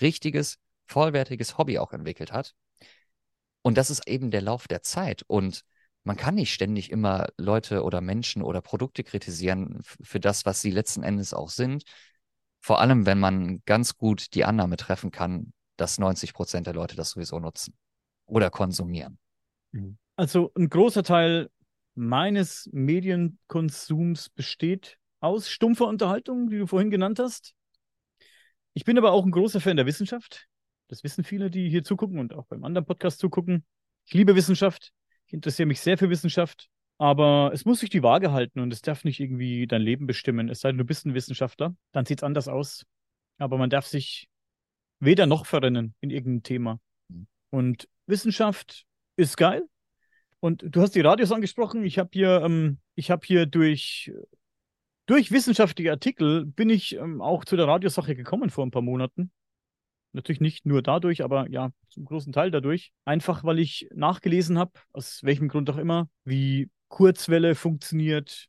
richtiges, 0.00 0.58
vollwertiges 0.86 1.58
Hobby 1.58 1.80
auch 1.80 1.92
entwickelt 1.92 2.32
hat. 2.32 2.54
Und 3.62 3.76
das 3.76 3.90
ist 3.90 4.06
eben 4.06 4.30
der 4.30 4.42
Lauf 4.42 4.68
der 4.68 4.82
Zeit. 4.82 5.24
Und 5.26 5.64
man 6.06 6.16
kann 6.16 6.36
nicht 6.36 6.52
ständig 6.52 6.92
immer 6.92 7.26
Leute 7.36 7.82
oder 7.82 8.00
Menschen 8.00 8.40
oder 8.42 8.60
Produkte 8.60 9.02
kritisieren 9.02 9.80
für 9.82 10.20
das, 10.20 10.46
was 10.46 10.60
sie 10.60 10.70
letzten 10.70 11.02
Endes 11.02 11.34
auch 11.34 11.50
sind. 11.50 11.82
Vor 12.60 12.80
allem, 12.80 13.06
wenn 13.06 13.18
man 13.18 13.60
ganz 13.64 13.96
gut 13.96 14.32
die 14.34 14.44
Annahme 14.44 14.76
treffen 14.76 15.10
kann, 15.10 15.52
dass 15.76 15.98
90 15.98 16.32
Prozent 16.32 16.68
der 16.68 16.74
Leute 16.74 16.94
das 16.94 17.10
sowieso 17.10 17.40
nutzen 17.40 17.74
oder 18.24 18.50
konsumieren. 18.50 19.18
Mhm. 19.72 19.98
Also 20.14 20.52
ein 20.56 20.68
großer 20.68 21.02
Teil 21.02 21.50
meines 21.96 22.70
Medienkonsums 22.72 24.28
besteht 24.28 24.98
aus 25.18 25.50
stumpfer 25.50 25.88
Unterhaltung, 25.88 26.50
die 26.50 26.58
du 26.58 26.68
vorhin 26.68 26.90
genannt 26.90 27.18
hast. 27.18 27.52
Ich 28.74 28.84
bin 28.84 28.96
aber 28.96 29.10
auch 29.10 29.24
ein 29.24 29.32
großer 29.32 29.60
Fan 29.60 29.76
der 29.76 29.86
Wissenschaft. 29.86 30.46
Das 30.86 31.02
wissen 31.02 31.24
viele, 31.24 31.50
die 31.50 31.68
hier 31.68 31.82
zugucken 31.82 32.20
und 32.20 32.32
auch 32.32 32.46
beim 32.46 32.64
anderen 32.64 32.86
Podcast 32.86 33.18
zugucken. 33.18 33.64
Ich 34.04 34.14
liebe 34.14 34.36
Wissenschaft. 34.36 34.92
Ich 35.26 35.32
interessiere 35.32 35.66
mich 35.66 35.80
sehr 35.80 35.98
für 35.98 36.10
Wissenschaft, 36.10 36.68
aber 36.98 37.50
es 37.52 37.64
muss 37.64 37.80
sich 37.80 37.90
die 37.90 38.02
Waage 38.02 38.32
halten 38.32 38.60
und 38.60 38.72
es 38.72 38.80
darf 38.80 39.04
nicht 39.04 39.20
irgendwie 39.20 39.66
dein 39.66 39.82
Leben 39.82 40.06
bestimmen. 40.06 40.48
Es 40.48 40.60
sei 40.60 40.70
denn, 40.70 40.78
du 40.78 40.84
bist 40.84 41.04
ein 41.04 41.14
Wissenschaftler, 41.14 41.74
dann 41.92 42.06
sieht 42.06 42.20
es 42.20 42.24
anders 42.24 42.48
aus. 42.48 42.86
Aber 43.38 43.58
man 43.58 43.68
darf 43.68 43.86
sich 43.86 44.28
weder 45.00 45.26
noch 45.26 45.46
verrennen 45.46 45.94
in 46.00 46.10
irgendeinem 46.10 46.42
Thema. 46.42 46.80
Mhm. 47.08 47.26
Und 47.50 47.88
Wissenschaft 48.06 48.86
ist 49.16 49.36
geil. 49.36 49.68
Und 50.40 50.64
du 50.64 50.80
hast 50.80 50.94
die 50.94 51.00
Radios 51.00 51.32
angesprochen. 51.32 51.84
Ich 51.84 51.98
habe 51.98 52.10
hier, 52.12 52.42
ähm, 52.42 52.78
ich 52.94 53.10
habe 53.10 53.26
hier 53.26 53.46
durch, 53.46 54.12
durch 55.06 55.32
wissenschaftliche 55.32 55.90
Artikel 55.90 56.46
bin 56.46 56.70
ich 56.70 56.94
ähm, 56.96 57.20
auch 57.20 57.44
zu 57.44 57.56
der 57.56 57.66
Radiosache 57.66 58.14
gekommen 58.14 58.50
vor 58.50 58.64
ein 58.64 58.70
paar 58.70 58.82
Monaten. 58.82 59.32
Natürlich 60.16 60.40
nicht 60.40 60.64
nur 60.64 60.80
dadurch, 60.80 61.22
aber 61.22 61.46
ja, 61.50 61.72
zum 61.90 62.06
großen 62.06 62.32
Teil 62.32 62.50
dadurch. 62.50 62.90
Einfach, 63.04 63.44
weil 63.44 63.58
ich 63.58 63.86
nachgelesen 63.94 64.58
habe, 64.58 64.72
aus 64.94 65.22
welchem 65.22 65.46
Grund 65.48 65.68
auch 65.68 65.76
immer, 65.76 66.08
wie 66.24 66.70
Kurzwelle 66.88 67.54
funktioniert, 67.54 68.46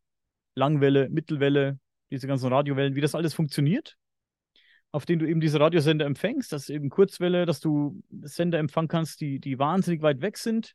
Langwelle, 0.56 1.10
Mittelwelle, 1.10 1.78
diese 2.10 2.26
ganzen 2.26 2.54
Radiowellen, 2.54 2.96
wie 2.96 3.02
das 3.02 3.16
alles 3.16 3.34
funktioniert, 3.34 3.98
auf 4.94 5.06
denen 5.06 5.20
du 5.20 5.28
eben 5.28 5.42
diese 5.42 5.60
Radiosender 5.60 6.06
empfängst, 6.06 6.54
dass 6.54 6.70
eben 6.70 6.90
Kurzwelle, 6.90 7.46
dass 7.46 7.60
du 7.60 8.02
Sender 8.22 8.60
empfangen 8.60 8.88
kannst, 8.88 9.20
die, 9.20 9.42
die 9.42 9.60
wahnsinnig 9.60 10.02
weit 10.02 10.22
weg 10.22 10.38
sind 10.38 10.74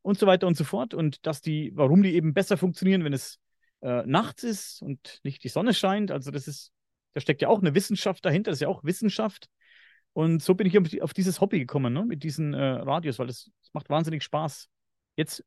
und 0.00 0.18
so 0.18 0.26
weiter 0.26 0.46
und 0.46 0.56
so 0.56 0.64
fort 0.64 0.94
und 0.94 1.26
dass 1.26 1.42
die, 1.42 1.70
warum 1.74 2.02
die 2.02 2.14
eben 2.14 2.32
besser 2.32 2.56
funktionieren, 2.56 3.04
wenn 3.04 3.12
es 3.12 3.38
äh, 3.82 4.04
nachts 4.06 4.42
ist 4.42 4.80
und 4.80 5.20
nicht 5.22 5.44
die 5.44 5.50
Sonne 5.50 5.74
scheint. 5.74 6.10
Also 6.10 6.30
das 6.30 6.48
ist, 6.48 6.72
da 7.12 7.20
steckt 7.20 7.42
ja 7.42 7.48
auch 7.48 7.60
eine 7.60 7.74
Wissenschaft 7.74 8.24
dahinter, 8.24 8.50
das 8.50 8.56
ist 8.56 8.62
ja 8.62 8.68
auch 8.68 8.84
Wissenschaft. 8.84 9.50
Und 10.14 10.42
so 10.42 10.54
bin 10.54 10.66
ich 10.66 11.02
auf, 11.02 11.12
dieses 11.12 11.40
Hobby 11.40 11.58
gekommen, 11.58 11.92
ne? 11.92 12.04
mit 12.04 12.22
diesen 12.22 12.54
äh, 12.54 12.62
Radios, 12.62 13.18
weil 13.18 13.26
das, 13.26 13.50
das 13.60 13.74
macht 13.74 13.90
wahnsinnig 13.90 14.22
Spaß. 14.22 14.68
Jetzt 15.16 15.44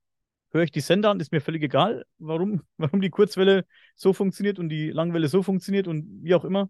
höre 0.52 0.64
ich 0.64 0.72
die 0.72 0.82
Sender 0.82 1.10
an, 1.10 1.22
ist 1.22 1.32
mir 1.32 1.40
völlig 1.40 1.64
egal, 1.64 2.06
warum, 2.20 2.62
warum 2.78 3.00
die 3.00 3.10
Kurzwelle 3.10 3.66
so 3.96 4.12
funktioniert 4.12 4.60
und 4.60 4.70
die 4.70 4.92
Langwelle 4.92 5.30
so 5.30 5.42
funktioniert 5.42 5.88
und 5.88 6.06
wie 6.22 6.36
auch 6.36 6.44
immer. 6.44 6.70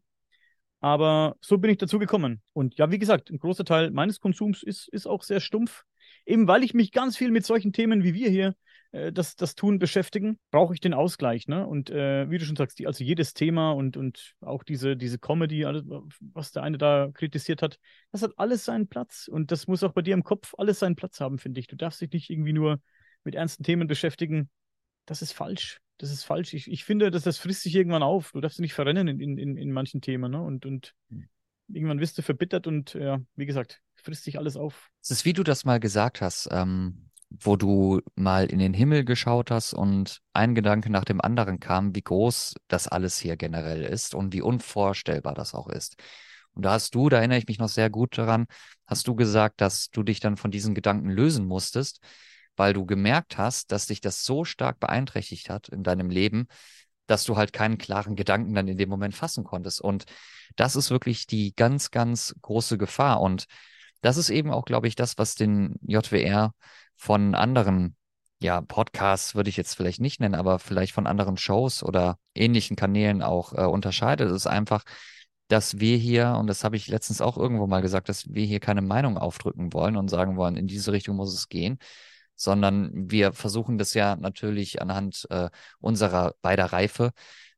Aber 0.80 1.36
so 1.42 1.58
bin 1.58 1.72
ich 1.72 1.80
dazu 1.80 1.98
gekommen. 1.98 2.44
Und 2.54 2.78
ja, 2.78 2.92
wie 2.92 3.00
gesagt, 3.00 3.32
ein 3.32 3.40
großer 3.40 3.66
Teil 3.66 3.90
meines 3.90 4.20
Konsums 4.20 4.62
ist, 4.62 4.88
ist 4.90 5.08
auch 5.08 5.24
sehr 5.24 5.40
stumpf. 5.40 5.84
Eben 6.24 6.48
weil 6.48 6.64
ich 6.64 6.76
mich 6.76 6.92
ganz 6.92 7.18
viel 7.18 7.32
mit 7.32 7.46
solchen 7.46 7.74
Themen 7.74 8.04
wie 8.04 8.14
wir 8.14 8.30
hier 8.30 8.56
das, 8.92 9.36
das 9.36 9.56
Tun 9.56 9.80
beschäftigen, 9.80 10.40
brauche 10.52 10.74
ich 10.74 10.80
den 10.80 10.94
Ausgleich. 10.94 11.48
Ne? 11.48 11.66
Und 11.66 11.90
äh, 11.90 12.30
wie 12.30 12.38
du 12.38 12.46
schon 12.46 12.56
sagst, 12.56 12.80
die, 12.80 12.88
also 12.88 13.04
jedes 13.04 13.34
Thema 13.34 13.72
und, 13.72 13.98
und 13.98 14.36
auch 14.42 14.64
diese, 14.64 14.96
diese 14.96 15.20
Comedy, 15.20 15.66
alles, 15.66 15.84
was 16.20 16.52
der 16.52 16.64
eine 16.64 16.78
da 16.78 17.10
kritisiert 17.14 17.62
hat, 17.62 17.80
das 18.12 18.22
hat 18.22 18.32
alles 18.38 18.66
seinen 18.66 18.88
Platz. 18.88 19.28
Und 19.28 19.52
das 19.52 19.68
muss 19.68 19.84
auch 19.84 19.94
bei 19.94 20.02
dir 20.02 20.14
im 20.14 20.24
Kopf 20.24 20.54
alles 20.58 20.80
seinen 20.80 20.96
Platz 20.96 21.20
haben, 21.20 21.38
finde 21.38 21.60
ich. 21.60 21.68
Du 21.68 21.76
darfst 21.76 22.02
dich 22.02 22.12
nicht 22.12 22.30
irgendwie 22.30 22.54
nur 22.54 22.80
mit 23.24 23.36
ernsten 23.36 23.64
Themen 23.64 23.88
beschäftigen. 23.88 24.50
Das 25.06 25.22
ist 25.22 25.34
falsch. 25.34 25.80
Das 25.98 26.12
ist 26.12 26.24
falsch. 26.24 26.54
Ich, 26.54 26.70
ich 26.72 26.84
finde, 26.86 27.12
dass 27.12 27.24
das 27.24 27.38
frisst 27.38 27.64
sich 27.64 27.76
irgendwann 27.76 28.04
auf. 28.04 28.32
Du 28.32 28.42
darfst 28.42 28.58
dich 28.58 28.64
nicht 28.64 28.74
verrennen 28.74 29.08
in, 29.08 29.38
in, 29.38 29.58
in 29.58 29.72
manchen 29.72 30.02
Themen. 30.02 30.32
Ne? 30.32 30.42
Und, 30.42 30.66
und 30.66 30.94
hm. 31.10 31.28
irgendwann 31.68 32.00
wirst 32.00 32.18
du 32.18 32.22
verbittert 32.22 32.68
und 32.68 32.94
ja, 32.94 33.20
wie 33.36 33.46
gesagt, 33.46 33.82
frisst 33.96 34.24
sich 34.24 34.38
alles 34.38 34.56
auf. 34.56 34.90
Es 35.02 35.12
ist, 35.12 35.26
wie 35.26 35.34
du 35.34 35.44
das 35.44 35.66
mal 35.66 35.80
gesagt 35.80 36.22
hast. 36.22 36.48
Ähm 36.52 37.08
wo 37.30 37.56
du 37.56 38.02
mal 38.16 38.46
in 38.46 38.60
den 38.60 38.74
Himmel 38.74 39.04
geschaut 39.04 39.52
hast 39.52 39.74
und 39.74 40.22
ein 40.34 40.56
Gedanke 40.56 40.90
nach 40.90 41.04
dem 41.04 41.22
anderen 41.22 41.60
kam, 41.60 41.94
wie 41.96 42.02
groß 42.02 42.56
das 42.68 42.88
alles 42.88 43.20
hier 43.20 43.36
generell 43.36 43.84
ist 43.84 44.16
und 44.16 44.34
wie 44.34 44.42
unvorstellbar 44.42 45.34
das 45.34 45.54
auch 45.54 45.68
ist. 45.68 45.98
Und 46.54 46.64
da 46.64 46.72
hast 46.72 46.96
du, 46.96 47.10
da 47.10 47.18
erinnere 47.18 47.38
ich 47.38 47.48
mich 47.48 47.60
noch 47.60 47.70
sehr 47.70 47.90
gut 47.90 48.18
daran, 48.18 48.48
hast 48.88 49.08
du 49.08 49.16
gesagt, 49.16 49.62
dass 49.62 49.90
du 49.92 50.04
dich 50.04 50.20
dann 50.20 50.38
von 50.38 50.52
diesen 50.52 50.74
Gedanken 50.74 51.10
lösen 51.10 51.46
musstest, 51.46 52.00
weil 52.56 52.74
du 52.74 52.86
gemerkt 52.86 53.38
hast, 53.38 53.72
dass 53.72 53.88
dich 53.88 54.02
das 54.02 54.24
so 54.24 54.44
stark 54.44 54.80
beeinträchtigt 54.80 55.50
hat 55.50 55.70
in 55.70 55.84
deinem 55.84 56.10
Leben, 56.10 56.48
dass 57.06 57.26
du 57.26 57.38
halt 57.38 57.54
keinen 57.54 57.78
klaren 57.78 58.16
Gedanken 58.16 58.54
dann 58.54 58.68
in 58.68 58.78
dem 58.78 58.90
Moment 58.90 59.16
fassen 59.16 59.44
konntest. 59.44 59.82
Und 59.82 60.06
das 60.56 60.76
ist 60.76 60.90
wirklich 60.90 61.28
die 61.28 61.56
ganz, 61.56 61.92
ganz 61.92 62.36
große 62.42 62.78
Gefahr. 62.78 63.22
Und 63.22 63.46
das 64.02 64.18
ist 64.18 64.30
eben 64.30 64.52
auch, 64.52 64.66
glaube 64.66 64.88
ich, 64.88 64.96
das, 64.96 65.18
was 65.18 65.36
den 65.36 65.76
JWR 65.82 66.54
von 66.98 67.36
anderen 67.36 67.96
ja, 68.40 68.62
Podcasts 68.62 69.36
würde 69.36 69.50
ich 69.50 69.58
jetzt 69.58 69.76
vielleicht 69.76 70.00
nicht 70.00 70.20
nennen, 70.20 70.36
aber 70.36 70.60
vielleicht 70.60 70.94
von 70.94 71.08
anderen 71.08 71.38
Shows 71.38 71.82
oder 71.84 72.20
ähnlichen 72.36 72.76
Kanälen 72.76 73.24
auch 73.24 73.54
äh, 73.54 73.66
unterscheidet, 73.66 74.32
ist 74.32 74.48
einfach, 74.48 74.84
dass 75.48 75.80
wir 75.80 75.98
hier, 75.98 76.36
und 76.40 76.48
das 76.48 76.64
habe 76.64 76.76
ich 76.76 76.88
letztens 76.88 77.22
auch 77.22 77.38
irgendwo 77.38 77.68
mal 77.68 77.82
gesagt, 77.82 78.10
dass 78.10 78.34
wir 78.34 78.46
hier 78.46 78.60
keine 78.60 78.82
Meinung 78.82 79.18
aufdrücken 79.18 79.74
wollen 79.74 79.96
und 79.96 80.10
sagen 80.10 80.36
wollen, 80.38 80.58
in 80.58 80.68
diese 80.68 80.92
Richtung 80.92 81.16
muss 81.16 81.34
es 81.34 81.50
gehen, 81.50 81.80
sondern 82.36 82.92
wir 83.10 83.34
versuchen 83.34 83.78
das 83.78 83.94
ja 83.94 84.16
natürlich 84.16 84.82
anhand 84.82 85.26
äh, 85.32 85.50
unserer 85.80 86.36
beider 86.42 86.66
Reife 86.66 87.12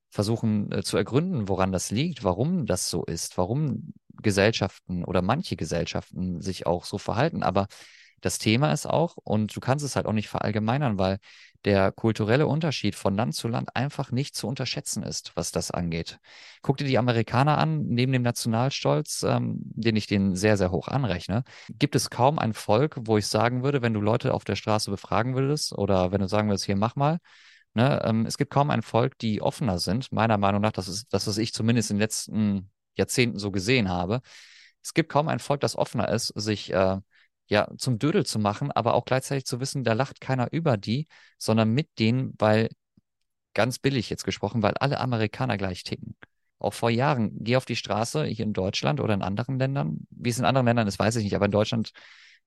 versuchen 0.09 0.71
äh, 0.71 0.83
zu 0.83 0.97
ergründen, 0.97 1.49
woran 1.49 1.71
das 1.71 1.91
liegt, 1.91 2.23
warum 2.23 2.65
das 2.65 2.89
so 2.89 3.03
ist, 3.05 3.37
warum 3.37 3.93
Gesellschaften 4.21 5.03
oder 5.03 5.21
manche 5.21 5.55
Gesellschaften 5.55 6.41
sich 6.41 6.65
auch 6.65 6.85
so 6.85 6.97
verhalten. 6.97 7.43
Aber 7.43 7.67
das 8.21 8.39
Thema 8.39 8.71
ist 8.71 8.85
auch, 8.85 9.15
und 9.17 9.55
du 9.55 9.59
kannst 9.59 9.85
es 9.85 9.95
halt 9.95 10.05
auch 10.05 10.13
nicht 10.13 10.29
verallgemeinern, 10.29 10.97
weil 10.97 11.19
der 11.65 11.91
kulturelle 11.91 12.47
Unterschied 12.47 12.95
von 12.95 13.15
Land 13.15 13.35
zu 13.35 13.47
Land 13.47 13.75
einfach 13.75 14.11
nicht 14.11 14.35
zu 14.35 14.47
unterschätzen 14.47 15.03
ist, 15.03 15.33
was 15.35 15.51
das 15.51 15.71
angeht. 15.71 16.19
Guck 16.61 16.77
dir 16.77 16.85
die 16.85 16.97
Amerikaner 16.97 17.57
an, 17.57 17.85
neben 17.87 18.13
dem 18.13 18.21
Nationalstolz, 18.21 19.23
ähm, 19.23 19.57
den 19.59 19.95
ich 19.95 20.07
denen 20.07 20.35
sehr, 20.35 20.55
sehr 20.57 20.71
hoch 20.71 20.87
anrechne, 20.87 21.43
gibt 21.77 21.95
es 21.95 22.09
kaum 22.09 22.39
ein 22.39 22.53
Volk, 22.53 22.97
wo 23.01 23.17
ich 23.17 23.27
sagen 23.27 23.63
würde, 23.63 23.81
wenn 23.81 23.93
du 23.93 24.01
Leute 24.01 24.33
auf 24.33 24.45
der 24.45 24.55
Straße 24.55 24.89
befragen 24.89 25.35
würdest 25.35 25.73
oder 25.73 26.11
wenn 26.11 26.21
du 26.21 26.27
sagen 26.27 26.47
würdest, 26.47 26.65
hier 26.65 26.77
mach 26.77 26.95
mal, 26.95 27.19
ne, 27.73 28.01
ähm, 28.05 28.25
es 28.25 28.37
gibt 28.37 28.51
kaum 28.51 28.69
ein 28.69 28.81
Volk, 28.81 29.17
die 29.17 29.41
offener 29.41 29.79
sind, 29.79 30.11
meiner 30.11 30.37
Meinung 30.37 30.61
nach, 30.61 30.71
das 30.71 30.87
ist 30.87 31.13
das, 31.13 31.27
was 31.27 31.37
ich 31.37 31.53
zumindest 31.53 31.91
in 31.91 31.97
den 31.97 32.01
letzten 32.01 32.71
Jahrzehnten 32.95 33.37
so 33.37 33.51
gesehen 33.51 33.89
habe. 33.89 34.21
Es 34.81 34.93
gibt 34.93 35.11
kaum 35.11 35.27
ein 35.27 35.39
Volk, 35.39 35.59
das 35.61 35.75
offener 35.75 36.09
ist, 36.09 36.27
sich 36.35 36.71
äh, 36.73 36.97
ja, 37.49 37.67
zum 37.77 37.99
Dödel 37.99 38.25
zu 38.25 38.39
machen, 38.39 38.71
aber 38.71 38.93
auch 38.93 39.05
gleichzeitig 39.05 39.45
zu 39.45 39.59
wissen, 39.59 39.83
da 39.83 39.93
lacht 39.93 40.21
keiner 40.21 40.51
über 40.53 40.77
die, 40.77 41.07
sondern 41.37 41.71
mit 41.71 41.89
denen, 41.99 42.33
weil, 42.37 42.69
ganz 43.53 43.79
billig 43.79 44.09
jetzt 44.09 44.23
gesprochen, 44.23 44.63
weil 44.63 44.75
alle 44.75 44.99
Amerikaner 44.99 45.57
gleich 45.57 45.83
ticken. 45.83 46.15
Auch 46.59 46.73
vor 46.73 46.89
Jahren, 46.89 47.31
geh 47.43 47.55
auf 47.57 47.65
die 47.65 47.75
Straße 47.75 48.25
hier 48.25 48.45
in 48.45 48.53
Deutschland 48.53 48.99
oder 48.99 49.13
in 49.13 49.21
anderen 49.23 49.59
Ländern. 49.59 50.07
Wie 50.11 50.29
es 50.29 50.39
in 50.39 50.45
anderen 50.45 50.67
Ländern 50.67 50.87
ist, 50.87 50.99
weiß 50.99 51.15
ich 51.17 51.23
nicht, 51.23 51.35
aber 51.35 51.45
in 51.45 51.51
Deutschland 51.51 51.91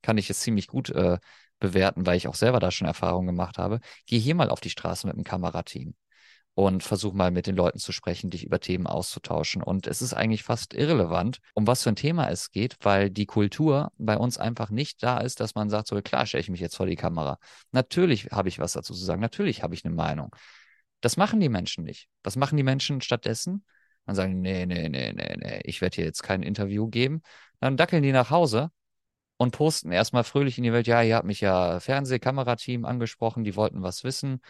kann 0.03 0.19
ich 0.19 0.31
es 0.31 0.41
ziemlich 0.41 0.69
gut 0.69 0.91
äh, 0.91 1.19
bewerten, 1.61 2.07
weil 2.07 2.17
ich 2.17 2.29
auch 2.29 2.35
selber 2.35 2.61
da 2.61 2.71
schon 2.71 2.87
Erfahrungen 2.87 3.27
gemacht 3.27 3.59
habe. 3.59 3.81
Geh 4.07 4.19
hier 4.19 4.35
mal 4.35 4.51
auf 4.51 4.61
die 4.61 4.71
Straße 4.71 5.07
mit 5.07 5.17
einem 5.17 5.25
Kamerateam 5.25 5.95
und 6.55 6.83
versuch 6.83 7.15
mal 7.15 7.31
mit 7.31 7.47
den 7.47 7.57
Leuten 7.57 7.79
zu 7.79 7.93
sprechen, 7.93 8.31
dich 8.31 8.45
über 8.45 8.61
Themen 8.61 8.87
auszutauschen. 8.87 9.63
Und 9.63 9.87
es 9.87 10.03
ist 10.03 10.13
eigentlich 10.13 10.43
fast 10.43 10.75
irrelevant, 10.75 11.39
um 11.55 11.67
was 11.67 11.83
für 11.83 11.91
ein 11.91 11.97
Thema 11.97 12.29
es 12.29 12.51
geht, 12.51 12.77
weil 12.83 13.11
die 13.11 13.27
Kultur 13.27 13.91
bei 13.97 14.17
uns 14.17 14.39
einfach 14.39 14.71
nicht 14.71 15.03
da 15.03 15.19
ist, 15.19 15.41
dass 15.41 15.55
man 15.55 15.71
sagt, 15.71 15.89
so 15.89 16.01
klar 16.03 16.27
stelle 16.27 16.43
ich 16.43 16.51
mich 16.51 16.61
jetzt 16.61 16.77
vor 16.77 16.87
die 16.87 16.97
Kamera. 16.97 17.39
Natürlich 17.71 18.27
habe 18.33 18.49
ich 18.49 18.59
was 18.59 18.73
dazu 18.73 18.93
zu 18.93 19.05
sagen, 19.05 19.21
natürlich 19.21 19.63
habe 19.63 19.75
ich 19.75 19.85
eine 19.85 19.95
Meinung. 19.95 20.35
Das 21.01 21.17
machen 21.17 21.41
die 21.41 21.49
Menschen 21.49 21.85
nicht. 21.85 22.09
Was 22.23 22.37
machen 22.37 22.57
die 22.57 22.63
Menschen 22.63 23.01
stattdessen? 23.01 23.65
Dann 24.07 24.17
sagen, 24.17 24.41
nee, 24.41 24.67
nee, 24.67 24.89
nee, 24.89 25.13
nee, 25.13 25.37
nee, 25.39 25.61
ich 25.65 25.81
werde 25.81 25.97
hier 25.97 26.05
jetzt 26.05 26.23
kein 26.23 26.43
Interview 26.43 26.89
geben. 26.89 27.23
Dann 27.61 27.77
dackeln 27.77 28.03
die 28.03 28.13
nach 28.13 28.31
Hause 28.31 28.71
und 29.37 29.53
posten 29.53 29.91
erstmal 29.91 30.25
fröhlich 30.25 30.59
in 30.59 30.65
die 30.65 30.73
Welt, 30.73 30.87
ja, 30.87 31.03
ihr 31.03 31.17
habt 31.17 31.27
mich 31.27 31.41
ja 31.41 31.81
Fernsehkamerateam 31.81 32.85
angesprochen, 32.85 33.45
die 33.45 33.57
wollten 33.57 33.83
was 33.83 34.05
wissen. 34.05 34.41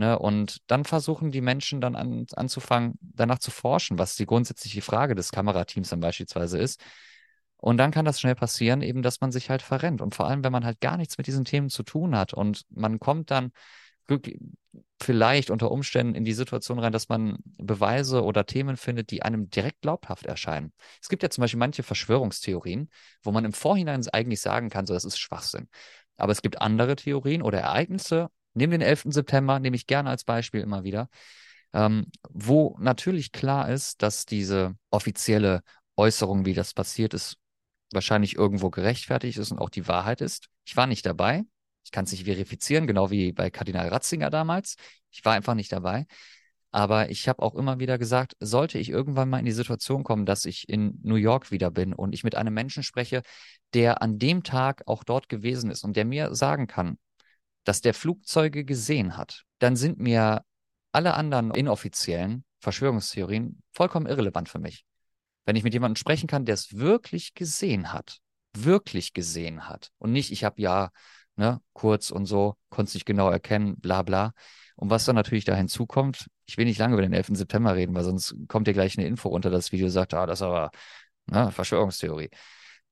Ne? 0.00 0.18
Und 0.18 0.62
dann 0.66 0.86
versuchen 0.86 1.30
die 1.30 1.42
Menschen 1.42 1.82
dann 1.82 1.94
an, 1.94 2.24
anzufangen, 2.34 2.94
danach 3.02 3.38
zu 3.38 3.50
forschen, 3.50 3.98
was 3.98 4.16
die 4.16 4.24
grundsätzliche 4.24 4.80
Frage 4.80 5.14
des 5.14 5.30
Kamerateams 5.30 5.90
dann 5.90 6.00
beispielsweise 6.00 6.58
ist. 6.58 6.80
Und 7.58 7.76
dann 7.76 7.90
kann 7.90 8.06
das 8.06 8.18
schnell 8.18 8.34
passieren, 8.34 8.80
eben, 8.80 9.02
dass 9.02 9.20
man 9.20 9.30
sich 9.30 9.50
halt 9.50 9.60
verrennt. 9.60 10.00
Und 10.00 10.14
vor 10.14 10.26
allem, 10.26 10.42
wenn 10.42 10.52
man 10.52 10.64
halt 10.64 10.80
gar 10.80 10.96
nichts 10.96 11.18
mit 11.18 11.26
diesen 11.26 11.44
Themen 11.44 11.68
zu 11.68 11.82
tun 11.82 12.16
hat 12.16 12.32
und 12.32 12.62
man 12.70 12.98
kommt 12.98 13.30
dann 13.30 13.52
vielleicht 14.98 15.50
unter 15.50 15.70
Umständen 15.70 16.14
in 16.14 16.24
die 16.24 16.32
Situation 16.32 16.78
rein, 16.78 16.92
dass 16.92 17.10
man 17.10 17.36
Beweise 17.58 18.24
oder 18.24 18.46
Themen 18.46 18.78
findet, 18.78 19.10
die 19.10 19.22
einem 19.22 19.50
direkt 19.50 19.82
glaubhaft 19.82 20.24
erscheinen. 20.24 20.72
Es 21.02 21.10
gibt 21.10 21.22
ja 21.22 21.28
zum 21.28 21.42
Beispiel 21.42 21.58
manche 21.58 21.82
Verschwörungstheorien, 21.82 22.88
wo 23.22 23.32
man 23.32 23.44
im 23.44 23.52
Vorhinein 23.52 24.02
eigentlich 24.14 24.40
sagen 24.40 24.70
kann, 24.70 24.86
so 24.86 24.94
das 24.94 25.04
ist 25.04 25.18
Schwachsinn. 25.18 25.68
Aber 26.16 26.32
es 26.32 26.40
gibt 26.40 26.60
andere 26.62 26.96
Theorien 26.96 27.42
oder 27.42 27.60
Ereignisse 27.60 28.30
Nehmen 28.54 28.72
den 28.72 28.80
11. 28.80 29.12
September, 29.12 29.58
nehme 29.60 29.76
ich 29.76 29.86
gerne 29.86 30.10
als 30.10 30.24
Beispiel 30.24 30.60
immer 30.60 30.84
wieder, 30.84 31.08
ähm, 31.72 32.06
wo 32.28 32.76
natürlich 32.80 33.32
klar 33.32 33.70
ist, 33.70 34.02
dass 34.02 34.26
diese 34.26 34.76
offizielle 34.90 35.62
Äußerung, 35.96 36.44
wie 36.44 36.54
das 36.54 36.74
passiert 36.74 37.14
ist, 37.14 37.36
wahrscheinlich 37.92 38.36
irgendwo 38.36 38.70
gerechtfertigt 38.70 39.38
ist 39.38 39.50
und 39.52 39.58
auch 39.58 39.70
die 39.70 39.88
Wahrheit 39.88 40.20
ist. 40.20 40.48
Ich 40.64 40.76
war 40.76 40.86
nicht 40.86 41.06
dabei. 41.06 41.44
Ich 41.84 41.90
kann 41.90 42.04
es 42.04 42.12
nicht 42.12 42.24
verifizieren, 42.24 42.86
genau 42.86 43.10
wie 43.10 43.32
bei 43.32 43.50
Kardinal 43.50 43.88
Ratzinger 43.88 44.30
damals. 44.30 44.76
Ich 45.10 45.24
war 45.24 45.32
einfach 45.34 45.54
nicht 45.54 45.72
dabei. 45.72 46.06
Aber 46.72 47.10
ich 47.10 47.28
habe 47.28 47.42
auch 47.42 47.56
immer 47.56 47.80
wieder 47.80 47.98
gesagt, 47.98 48.36
sollte 48.38 48.78
ich 48.78 48.90
irgendwann 48.90 49.28
mal 49.28 49.40
in 49.40 49.44
die 49.44 49.50
Situation 49.52 50.04
kommen, 50.04 50.24
dass 50.24 50.44
ich 50.44 50.68
in 50.68 51.00
New 51.02 51.16
York 51.16 51.50
wieder 51.50 51.70
bin 51.70 51.92
und 51.92 52.14
ich 52.14 52.22
mit 52.22 52.36
einem 52.36 52.54
Menschen 52.54 52.84
spreche, 52.84 53.22
der 53.74 54.02
an 54.02 54.18
dem 54.18 54.44
Tag 54.44 54.82
auch 54.86 55.02
dort 55.02 55.28
gewesen 55.28 55.70
ist 55.70 55.82
und 55.82 55.96
der 55.96 56.04
mir 56.04 56.34
sagen 56.34 56.68
kann, 56.68 56.96
dass 57.64 57.80
der 57.80 57.94
Flugzeuge 57.94 58.64
gesehen 58.64 59.16
hat, 59.16 59.44
dann 59.58 59.76
sind 59.76 59.98
mir 59.98 60.44
alle 60.92 61.14
anderen 61.14 61.52
inoffiziellen 61.52 62.44
Verschwörungstheorien 62.60 63.62
vollkommen 63.72 64.06
irrelevant 64.06 64.48
für 64.48 64.58
mich. 64.58 64.84
Wenn 65.44 65.56
ich 65.56 65.64
mit 65.64 65.72
jemandem 65.72 65.96
sprechen 65.96 66.26
kann, 66.26 66.44
der 66.44 66.54
es 66.54 66.76
wirklich 66.76 67.34
gesehen 67.34 67.92
hat, 67.92 68.18
wirklich 68.54 69.12
gesehen 69.12 69.68
hat 69.68 69.90
und 69.98 70.12
nicht, 70.12 70.32
ich 70.32 70.44
habe 70.44 70.60
ja 70.60 70.90
ne, 71.36 71.60
kurz 71.72 72.10
und 72.10 72.26
so, 72.26 72.56
konnte 72.68 72.90
es 72.90 72.94
nicht 72.94 73.06
genau 73.06 73.30
erkennen, 73.30 73.76
bla 73.80 74.02
bla. 74.02 74.32
Und 74.76 74.90
was 74.90 75.04
dann 75.04 75.16
natürlich 75.16 75.44
da 75.44 75.54
hinzukommt, 75.54 76.28
ich 76.46 76.56
will 76.56 76.64
nicht 76.64 76.78
lange 76.78 76.94
über 76.94 77.02
den 77.02 77.12
11. 77.12 77.36
September 77.36 77.74
reden, 77.74 77.94
weil 77.94 78.04
sonst 78.04 78.34
kommt 78.48 78.66
dir 78.66 78.72
gleich 78.72 78.96
eine 78.98 79.06
Info 79.06 79.28
unter 79.28 79.50
das 79.50 79.72
Video, 79.72 79.88
sagt, 79.88 80.14
ah, 80.14 80.26
das 80.26 80.40
ist 80.40 80.42
aber 80.42 80.70
ne, 81.26 81.50
Verschwörungstheorie. 81.50 82.30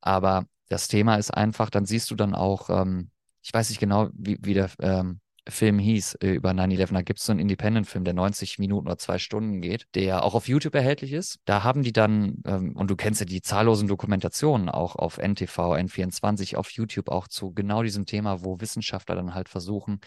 Aber 0.01 0.47
das 0.69 0.89
Thema 0.89 1.17
ist 1.17 1.31
einfach, 1.33 1.71
dann 1.71 1.87
siehst 1.87 2.11
du 2.11 2.15
dann 2.15 2.35
auch, 2.35 2.71
ähm, 2.71 3.11
ich 3.49 3.55
weiß 3.55 3.71
nicht 3.71 3.81
genau, 3.81 4.11
wie, 4.13 4.37
wie 4.43 4.53
der 4.53 4.69
ähm, 4.79 5.21
Film 5.49 5.79
hieß 5.79 6.17
äh, 6.17 6.33
über 6.33 6.51
9-11. 6.51 6.93
Da 6.93 7.01
gibt 7.01 7.19
es 7.19 7.25
so 7.25 7.33
einen 7.33 7.41
Independent-Film, 7.41 8.05
der 8.05 8.13
90 8.13 8.59
Minuten 8.59 8.87
oder 8.87 8.99
zwei 8.99 9.19
Stunden 9.19 9.63
geht, 9.63 9.87
der 9.95 10.23
auch 10.23 10.35
auf 10.35 10.49
YouTube 10.49 10.75
erhältlich 10.75 11.15
ist. 11.15 11.41
Da 11.47 11.65
haben 11.65 11.83
die 11.83 11.95
dann, 11.95 12.43
ähm, 12.45 12.77
und 12.77 12.91
du 12.91 12.97
kennst 12.97 13.21
ja 13.21 13.27
die 13.27 13.41
zahllosen 13.41 13.89
Dokumentationen 13.89 14.69
auch 14.69 14.97
auf 14.97 15.17
NTV, 15.17 15.77
N24, 15.77 16.57
auf 16.57 16.71
YouTube 16.73 17.09
auch 17.09 17.27
zu 17.27 17.55
genau 17.55 17.83
diesem 17.83 18.05
Thema, 18.05 18.45
wo 18.45 18.61
Wissenschaftler 18.61 19.15
dann 19.15 19.35
halt 19.35 19.49
versuchen, 19.49 20.01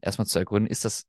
erstmal 0.00 0.26
zu 0.26 0.40
ergründen, 0.40 0.68
ist 0.68 0.84
das 0.84 1.04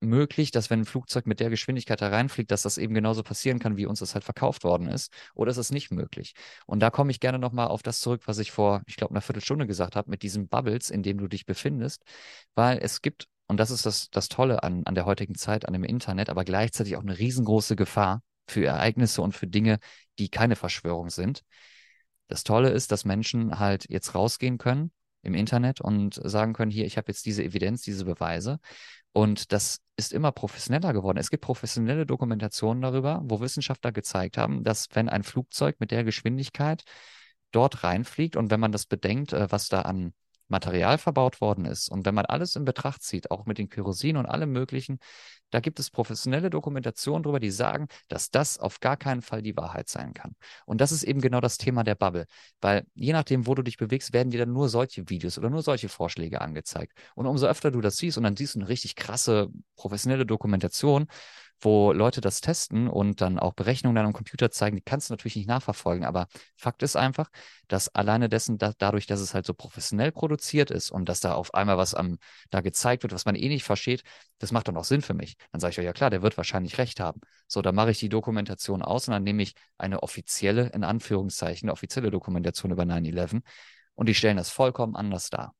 möglich, 0.00 0.50
dass 0.50 0.70
wenn 0.70 0.80
ein 0.80 0.84
Flugzeug 0.84 1.26
mit 1.26 1.40
der 1.40 1.50
Geschwindigkeit 1.50 2.00
hereinfliegt, 2.00 2.50
dass 2.50 2.62
das 2.62 2.78
eben 2.78 2.94
genauso 2.94 3.22
passieren 3.22 3.58
kann, 3.58 3.76
wie 3.76 3.86
uns 3.86 4.00
das 4.00 4.14
halt 4.14 4.24
verkauft 4.24 4.64
worden 4.64 4.88
ist? 4.88 5.12
Oder 5.34 5.50
ist 5.50 5.56
es 5.56 5.70
nicht 5.70 5.90
möglich? 5.90 6.34
Und 6.66 6.80
da 6.80 6.90
komme 6.90 7.10
ich 7.10 7.20
gerne 7.20 7.38
nochmal 7.38 7.68
auf 7.68 7.82
das 7.82 8.00
zurück, 8.00 8.22
was 8.26 8.38
ich 8.38 8.52
vor, 8.52 8.82
ich 8.86 8.96
glaube, 8.96 9.12
einer 9.12 9.20
Viertelstunde 9.20 9.66
gesagt 9.66 9.96
habe, 9.96 10.10
mit 10.10 10.22
diesen 10.22 10.48
Bubbles, 10.48 10.90
in 10.90 11.02
denen 11.02 11.18
du 11.18 11.28
dich 11.28 11.46
befindest, 11.46 12.02
weil 12.54 12.78
es 12.78 13.02
gibt, 13.02 13.28
und 13.48 13.58
das 13.58 13.70
ist 13.70 13.86
das, 13.86 14.10
das 14.10 14.28
Tolle 14.28 14.62
an, 14.62 14.82
an 14.84 14.94
der 14.94 15.06
heutigen 15.06 15.34
Zeit, 15.34 15.66
an 15.66 15.72
dem 15.72 15.84
Internet, 15.84 16.30
aber 16.30 16.44
gleichzeitig 16.44 16.96
auch 16.96 17.02
eine 17.02 17.18
riesengroße 17.18 17.76
Gefahr 17.76 18.22
für 18.48 18.64
Ereignisse 18.64 19.22
und 19.22 19.32
für 19.32 19.46
Dinge, 19.46 19.78
die 20.18 20.28
keine 20.28 20.56
Verschwörung 20.56 21.10
sind. 21.10 21.42
Das 22.28 22.44
Tolle 22.44 22.70
ist, 22.70 22.92
dass 22.92 23.04
Menschen 23.04 23.58
halt 23.58 23.88
jetzt 23.88 24.14
rausgehen 24.14 24.58
können 24.58 24.90
im 25.26 25.34
Internet 25.34 25.80
und 25.80 26.20
sagen 26.24 26.52
können, 26.52 26.70
hier, 26.70 26.86
ich 26.86 26.96
habe 26.96 27.08
jetzt 27.08 27.26
diese 27.26 27.42
Evidenz, 27.42 27.82
diese 27.82 28.04
Beweise. 28.04 28.58
Und 29.12 29.52
das 29.52 29.80
ist 29.96 30.12
immer 30.12 30.32
professioneller 30.32 30.92
geworden. 30.92 31.18
Es 31.18 31.30
gibt 31.30 31.42
professionelle 31.42 32.06
Dokumentationen 32.06 32.82
darüber, 32.82 33.22
wo 33.24 33.40
Wissenschaftler 33.40 33.92
gezeigt 33.92 34.36
haben, 34.38 34.62
dass 34.62 34.88
wenn 34.92 35.08
ein 35.08 35.22
Flugzeug 35.22 35.76
mit 35.80 35.90
der 35.90 36.04
Geschwindigkeit 36.04 36.84
dort 37.50 37.82
reinfliegt 37.82 38.36
und 38.36 38.50
wenn 38.50 38.60
man 38.60 38.72
das 38.72 38.86
bedenkt, 38.86 39.32
äh, 39.32 39.50
was 39.50 39.68
da 39.68 39.82
an 39.82 40.12
Material 40.48 40.98
verbaut 40.98 41.40
worden 41.40 41.64
ist. 41.64 41.88
Und 41.88 42.06
wenn 42.06 42.14
man 42.14 42.26
alles 42.26 42.56
in 42.56 42.64
Betracht 42.64 43.02
zieht, 43.02 43.30
auch 43.30 43.46
mit 43.46 43.58
den 43.58 43.68
Kerosin 43.68 44.16
und 44.16 44.26
allem 44.26 44.52
Möglichen, 44.52 44.98
da 45.50 45.60
gibt 45.60 45.78
es 45.78 45.90
professionelle 45.90 46.50
Dokumentationen 46.50 47.22
darüber, 47.22 47.40
die 47.40 47.50
sagen, 47.50 47.86
dass 48.08 48.30
das 48.30 48.58
auf 48.58 48.80
gar 48.80 48.96
keinen 48.96 49.22
Fall 49.22 49.42
die 49.42 49.56
Wahrheit 49.56 49.88
sein 49.88 50.12
kann. 50.12 50.34
Und 50.66 50.80
das 50.80 50.92
ist 50.92 51.04
eben 51.04 51.20
genau 51.20 51.40
das 51.40 51.56
Thema 51.56 51.84
der 51.84 51.94
Bubble, 51.94 52.26
weil 52.60 52.84
je 52.94 53.12
nachdem, 53.12 53.46
wo 53.46 53.54
du 53.54 53.62
dich 53.62 53.76
bewegst, 53.76 54.12
werden 54.12 54.30
dir 54.30 54.40
dann 54.40 54.52
nur 54.52 54.68
solche 54.68 55.08
Videos 55.08 55.38
oder 55.38 55.50
nur 55.50 55.62
solche 55.62 55.88
Vorschläge 55.88 56.40
angezeigt. 56.40 56.92
Und 57.14 57.26
umso 57.26 57.46
öfter 57.46 57.70
du 57.70 57.80
das 57.80 57.96
siehst 57.96 58.18
und 58.18 58.24
dann 58.24 58.36
siehst 58.36 58.54
du 58.54 58.60
eine 58.60 58.68
richtig 58.68 58.96
krasse 58.96 59.48
professionelle 59.76 60.26
Dokumentation, 60.26 61.06
wo 61.60 61.92
Leute 61.92 62.20
das 62.20 62.40
testen 62.40 62.88
und 62.88 63.20
dann 63.20 63.38
auch 63.38 63.54
Berechnungen 63.54 63.96
dann 63.96 64.06
am 64.06 64.12
Computer 64.12 64.50
zeigen, 64.50 64.76
die 64.76 64.82
kannst 64.82 65.08
du 65.08 65.14
natürlich 65.14 65.36
nicht 65.36 65.48
nachverfolgen. 65.48 66.04
Aber 66.04 66.26
Fakt 66.56 66.82
ist 66.82 66.96
einfach, 66.96 67.30
dass 67.68 67.88
alleine 67.94 68.28
dessen, 68.28 68.58
da, 68.58 68.72
dadurch, 68.76 69.06
dass 69.06 69.20
es 69.20 69.34
halt 69.34 69.46
so 69.46 69.54
professionell 69.54 70.12
produziert 70.12 70.70
ist 70.70 70.90
und 70.90 71.08
dass 71.08 71.20
da 71.20 71.34
auf 71.34 71.54
einmal 71.54 71.78
was 71.78 71.94
am, 71.94 72.18
da 72.50 72.60
gezeigt 72.60 73.02
wird, 73.02 73.12
was 73.12 73.24
man 73.24 73.34
eh 73.34 73.48
nicht 73.48 73.64
versteht, 73.64 74.02
das 74.38 74.52
macht 74.52 74.68
dann 74.68 74.76
auch 74.76 74.84
Sinn 74.84 75.02
für 75.02 75.14
mich. 75.14 75.36
Dann 75.52 75.60
sage 75.60 75.70
ich, 75.70 75.76
ja 75.78 75.92
klar, 75.92 76.10
der 76.10 76.22
wird 76.22 76.36
wahrscheinlich 76.36 76.78
recht 76.78 77.00
haben. 77.00 77.20
So, 77.46 77.62
dann 77.62 77.74
mache 77.74 77.90
ich 77.90 77.98
die 77.98 78.08
Dokumentation 78.08 78.82
aus 78.82 79.08
und 79.08 79.12
dann 79.12 79.24
nehme 79.24 79.42
ich 79.42 79.54
eine 79.78 80.02
offizielle, 80.02 80.68
in 80.74 80.84
Anführungszeichen, 80.84 81.70
offizielle 81.70 82.10
Dokumentation 82.10 82.72
über 82.72 82.84
9-11 82.84 83.42
und 83.94 84.08
die 84.08 84.14
stellen 84.14 84.36
das 84.36 84.50
vollkommen 84.50 84.94
anders 84.96 85.30
dar. 85.30 85.54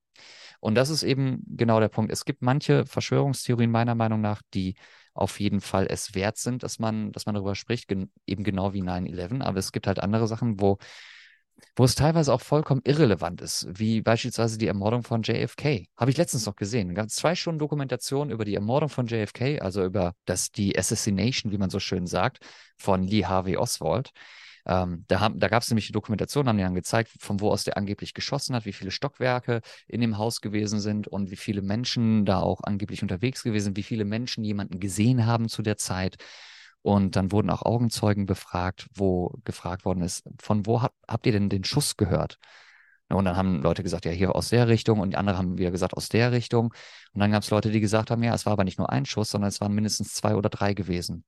Und 0.61 0.75
das 0.75 0.91
ist 0.91 1.03
eben 1.03 1.43
genau 1.47 1.81
der 1.81 1.89
Punkt. 1.89 2.13
Es 2.13 2.25
gibt 2.25 2.43
manche 2.43 2.87
Verschwörungstheorien 2.87 3.71
meiner 3.71 3.95
Meinung 3.95 4.21
nach, 4.21 4.43
die 4.55 4.75
auf 5.15 5.41
jeden 5.41 5.61
Fall 5.61 5.87
es 5.89 6.15
wert 6.15 6.37
sind, 6.37 6.63
dass 6.63 6.79
man, 6.79 7.13
dass 7.13 7.27
man 7.27 7.35
darüber 7.35 7.55
spricht, 7.55 7.89
gen 7.89 8.11
eben 8.27 8.45
genau 8.45 8.75
wie 8.75 8.83
9-11. 8.83 9.43
Aber 9.43 9.59
es 9.59 9.73
gibt 9.73 9.87
halt 9.87 9.99
andere 9.99 10.27
Sachen, 10.27 10.61
wo, 10.61 10.79
wo 11.75 11.85
es 11.85 11.95
teilweise 11.95 12.33
auch 12.33 12.43
vollkommen 12.43 12.83
irrelevant 12.85 13.41
ist, 13.41 13.67
wie 13.71 14.03
beispielsweise 14.03 14.59
die 14.59 14.67
Ermordung 14.67 15.03
von 15.03 15.23
JFK. 15.23 15.87
Habe 15.97 16.11
ich 16.11 16.17
letztens 16.17 16.45
noch 16.47 16.57
gesehen. 16.57 16.95
Ganz 16.95 17.15
zwei 17.15 17.35
Stunden 17.35 17.59
Dokumentation 17.59 18.31
über 18.31 18.45
die 18.45 18.55
Ermordung 18.55 18.91
von 18.91 19.07
JFK, 19.07 19.61
also 19.61 19.85
über 19.85 20.15
das, 20.27 20.51
die 20.51 20.79
Assassination, 20.79 21.51
wie 21.51 21.59
man 21.59 21.71
so 21.71 21.81
schön 21.81 22.07
sagt, 22.07 22.39
von 22.77 23.03
Lee 23.03 23.25
Harvey 23.25 23.57
Oswald. 23.57 24.11
Ähm, 24.67 25.05
da 25.09 25.29
da 25.29 25.49
gab 25.49 25.63
es 25.63 25.71
nämlich 25.71 25.87
die 25.87 25.93
Dokumentation, 25.93 26.49
haben 26.49 26.57
die 26.59 26.65
dann 26.65 26.75
gezeigt, 26.75 27.13
von 27.21 27.41
wo 27.41 27.51
aus 27.51 27.65
der 27.65 27.77
angeblich 27.77 28.15
geschossen 28.15 28.57
hat, 28.57 28.67
wie 28.67 28.73
viele 28.73 28.91
Stockwerke 28.91 29.61
in 29.87 30.01
dem 30.01 30.19
Haus 30.19 30.41
gewesen 30.41 30.81
sind 30.81 31.07
und 31.07 31.31
wie 31.31 31.37
viele 31.37 31.63
Menschen 31.63 32.25
da 32.25 32.41
auch 32.41 32.63
angeblich 32.65 33.03
unterwegs 33.03 33.45
gewesen 33.45 33.67
sind, 33.67 33.77
wie 33.77 33.85
viele 33.85 34.05
Menschen 34.05 34.45
jemanden 34.45 34.81
gesehen 34.81 35.25
haben 35.27 35.49
zu 35.49 35.63
der 35.63 35.77
Zeit. 35.77 36.17
Und 36.83 37.17
dann 37.17 37.33
wurden 37.33 37.51
auch 37.51 37.63
Augenzeugen 37.63 38.27
befragt, 38.27 38.87
wo 38.95 39.33
gefragt 39.45 39.85
worden 39.85 40.03
ist, 40.03 40.29
von 40.41 40.67
wo 40.67 40.83
hab, 40.83 40.95
habt 41.09 41.27
ihr 41.27 41.33
denn 41.33 41.49
den 41.49 41.65
Schuss 41.65 41.97
gehört? 41.97 42.39
Und 43.09 43.25
dann 43.25 43.37
haben 43.37 43.63
Leute 43.63 43.83
gesagt, 43.85 44.05
ja, 44.05 44.11
hier 44.11 44.35
aus 44.35 44.49
der 44.49 44.67
Richtung 44.69 44.99
und 45.01 45.11
die 45.11 45.17
anderen 45.17 45.39
haben 45.39 45.59
wieder 45.59 45.71
gesagt, 45.71 45.95
aus 45.95 46.09
der 46.09 46.33
Richtung. 46.33 46.73
Und 47.13 47.21
dann 47.21 47.31
gab 47.31 47.43
es 47.45 47.51
Leute, 47.51 47.71
die 47.71 47.81
gesagt 47.81 48.11
haben, 48.11 48.23
ja, 48.23 48.35
es 48.35 48.47
war 48.47 48.53
aber 48.53 48.65
nicht 48.65 48.79
nur 48.79 48.91
ein 48.91 49.07
Schuss, 49.07 49.31
sondern 49.31 49.49
es 49.49 49.61
waren 49.61 49.73
mindestens 49.73 50.15
zwei 50.15 50.35
oder 50.35 50.49
drei 50.49 50.75
gewesen. 50.75 51.25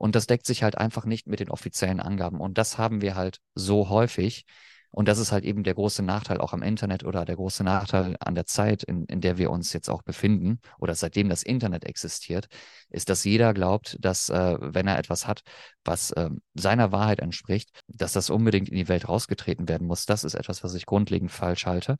Und 0.00 0.14
das 0.14 0.26
deckt 0.26 0.46
sich 0.46 0.62
halt 0.62 0.78
einfach 0.78 1.04
nicht 1.04 1.26
mit 1.26 1.40
den 1.40 1.50
offiziellen 1.50 2.00
Angaben. 2.00 2.40
Und 2.40 2.56
das 2.56 2.78
haben 2.78 3.02
wir 3.02 3.16
halt 3.16 3.38
so 3.54 3.90
häufig. 3.90 4.46
Und 4.90 5.08
das 5.08 5.18
ist 5.18 5.30
halt 5.30 5.44
eben 5.44 5.62
der 5.62 5.74
große 5.74 6.02
Nachteil 6.02 6.40
auch 6.40 6.54
am 6.54 6.62
Internet 6.62 7.04
oder 7.04 7.26
der 7.26 7.36
große 7.36 7.62
Nachteil 7.62 8.16
an 8.18 8.34
der 8.34 8.46
Zeit, 8.46 8.82
in, 8.82 9.04
in 9.04 9.20
der 9.20 9.36
wir 9.36 9.50
uns 9.50 9.74
jetzt 9.74 9.90
auch 9.90 10.00
befinden 10.00 10.58
oder 10.78 10.94
seitdem 10.94 11.28
das 11.28 11.42
Internet 11.42 11.84
existiert, 11.84 12.46
ist, 12.88 13.10
dass 13.10 13.24
jeder 13.24 13.52
glaubt, 13.52 13.98
dass 14.00 14.30
äh, 14.30 14.56
wenn 14.58 14.88
er 14.88 14.98
etwas 14.98 15.26
hat, 15.26 15.42
was 15.84 16.12
äh, 16.12 16.30
seiner 16.54 16.92
Wahrheit 16.92 17.20
entspricht, 17.20 17.68
dass 17.86 18.14
das 18.14 18.30
unbedingt 18.30 18.70
in 18.70 18.76
die 18.76 18.88
Welt 18.88 19.06
rausgetreten 19.06 19.68
werden 19.68 19.86
muss. 19.86 20.06
Das 20.06 20.24
ist 20.24 20.34
etwas, 20.34 20.64
was 20.64 20.72
ich 20.72 20.86
grundlegend 20.86 21.30
falsch 21.30 21.66
halte. 21.66 21.98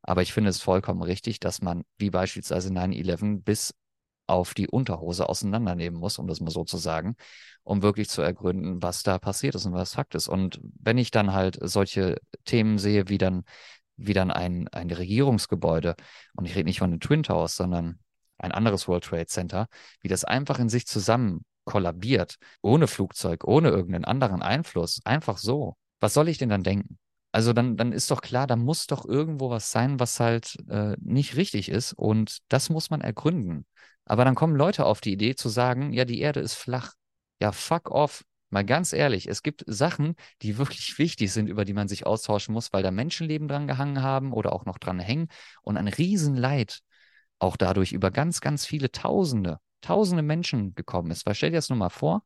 Aber 0.00 0.22
ich 0.22 0.32
finde 0.32 0.48
es 0.48 0.62
vollkommen 0.62 1.02
richtig, 1.02 1.38
dass 1.38 1.60
man, 1.60 1.84
wie 1.98 2.10
beispielsweise 2.10 2.70
9-11, 2.70 3.42
bis 3.44 3.74
auf 4.32 4.54
die 4.54 4.68
Unterhose 4.68 5.28
auseinandernehmen 5.28 6.00
muss, 6.00 6.18
um 6.18 6.26
das 6.26 6.40
mal 6.40 6.50
so 6.50 6.64
zu 6.64 6.78
sagen, 6.78 7.16
um 7.64 7.82
wirklich 7.82 8.08
zu 8.08 8.22
ergründen, 8.22 8.82
was 8.82 9.02
da 9.02 9.18
passiert 9.18 9.54
ist 9.54 9.66
und 9.66 9.74
was 9.74 9.94
Fakt 9.94 10.14
ist. 10.14 10.28
Und 10.28 10.58
wenn 10.80 10.98
ich 10.98 11.10
dann 11.10 11.32
halt 11.34 11.58
solche 11.60 12.16
Themen 12.44 12.78
sehe, 12.78 13.08
wie 13.08 13.18
dann, 13.18 13.44
wie 13.96 14.14
dann 14.14 14.30
ein, 14.30 14.68
ein 14.68 14.90
Regierungsgebäude, 14.90 15.96
und 16.34 16.46
ich 16.46 16.56
rede 16.56 16.64
nicht 16.64 16.78
von 16.78 16.90
den 16.90 17.00
Twin 17.00 17.22
Towers, 17.22 17.56
sondern 17.56 17.98
ein 18.38 18.52
anderes 18.52 18.88
World 18.88 19.04
Trade 19.04 19.26
Center, 19.26 19.68
wie 20.00 20.08
das 20.08 20.24
einfach 20.24 20.58
in 20.58 20.70
sich 20.70 20.86
zusammen 20.86 21.44
kollabiert, 21.64 22.36
ohne 22.62 22.86
Flugzeug, 22.86 23.44
ohne 23.44 23.68
irgendeinen 23.68 24.06
anderen 24.06 24.42
Einfluss, 24.42 25.00
einfach 25.04 25.36
so. 25.36 25.76
Was 26.00 26.14
soll 26.14 26.28
ich 26.28 26.38
denn 26.38 26.48
dann 26.48 26.64
denken? 26.64 26.98
Also 27.32 27.52
dann, 27.54 27.76
dann 27.76 27.92
ist 27.92 28.10
doch 28.10 28.20
klar, 28.20 28.46
da 28.46 28.56
muss 28.56 28.86
doch 28.86 29.06
irgendwo 29.06 29.50
was 29.50 29.72
sein, 29.72 29.98
was 29.98 30.20
halt 30.20 30.56
äh, 30.68 30.96
nicht 31.00 31.36
richtig 31.36 31.70
ist. 31.70 31.94
Und 31.94 32.38
das 32.48 32.68
muss 32.68 32.90
man 32.90 33.00
ergründen. 33.00 33.66
Aber 34.04 34.24
dann 34.24 34.34
kommen 34.34 34.54
Leute 34.54 34.84
auf 34.84 35.00
die 35.00 35.12
Idee 35.12 35.34
zu 35.34 35.48
sagen, 35.48 35.92
ja, 35.92 36.04
die 36.04 36.20
Erde 36.20 36.40
ist 36.40 36.54
flach. 36.54 36.92
Ja, 37.40 37.52
fuck 37.52 37.90
off. 37.90 38.24
Mal 38.50 38.64
ganz 38.66 38.92
ehrlich, 38.92 39.28
es 39.28 39.42
gibt 39.42 39.64
Sachen, 39.66 40.14
die 40.42 40.58
wirklich 40.58 40.98
wichtig 40.98 41.32
sind, 41.32 41.48
über 41.48 41.64
die 41.64 41.72
man 41.72 41.88
sich 41.88 42.06
austauschen 42.06 42.52
muss, 42.52 42.72
weil 42.72 42.82
da 42.82 42.90
Menschenleben 42.90 43.48
dran 43.48 43.66
gehangen 43.66 44.02
haben 44.02 44.32
oder 44.32 44.52
auch 44.52 44.66
noch 44.66 44.78
dran 44.78 45.00
hängen 45.00 45.28
und 45.62 45.78
ein 45.78 45.88
Riesenleid 45.88 46.80
auch 47.38 47.56
dadurch 47.56 47.92
über 47.92 48.10
ganz, 48.10 48.40
ganz 48.40 48.66
viele 48.66 48.92
Tausende, 48.92 49.58
Tausende 49.80 50.22
Menschen 50.22 50.74
gekommen 50.74 51.10
ist. 51.10 51.26
Weil 51.26 51.34
stell 51.34 51.50
dir 51.50 51.56
das 51.56 51.68
nur 51.68 51.78
mal 51.78 51.88
vor, 51.88 52.22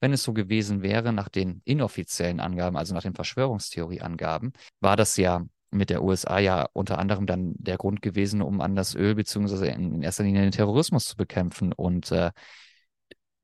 wenn 0.00 0.12
es 0.12 0.22
so 0.22 0.32
gewesen 0.32 0.82
wäre, 0.82 1.12
nach 1.12 1.28
den 1.28 1.62
inoffiziellen 1.64 2.40
Angaben, 2.40 2.76
also 2.76 2.94
nach 2.94 3.02
den 3.02 3.14
Verschwörungstheorie-Angaben, 3.14 4.52
war 4.80 4.96
das 4.96 5.16
ja 5.16 5.44
mit 5.70 5.90
der 5.90 6.02
USA 6.02 6.38
ja 6.38 6.68
unter 6.72 6.98
anderem 6.98 7.26
dann 7.26 7.54
der 7.58 7.76
Grund 7.76 8.00
gewesen, 8.00 8.40
um 8.42 8.60
an 8.60 8.74
das 8.74 8.94
Öl 8.94 9.14
beziehungsweise 9.14 9.66
in 9.66 10.02
erster 10.02 10.24
Linie 10.24 10.42
den 10.42 10.52
Terrorismus 10.52 11.06
zu 11.06 11.16
bekämpfen. 11.16 11.72
Und 11.72 12.10
äh, 12.10 12.30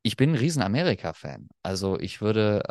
ich 0.03 0.17
bin 0.17 0.31
ein 0.31 0.37
riesen 0.37 0.63
Amerika-Fan. 0.63 1.49
Also 1.63 1.99
ich 1.99 2.21
würde, 2.21 2.63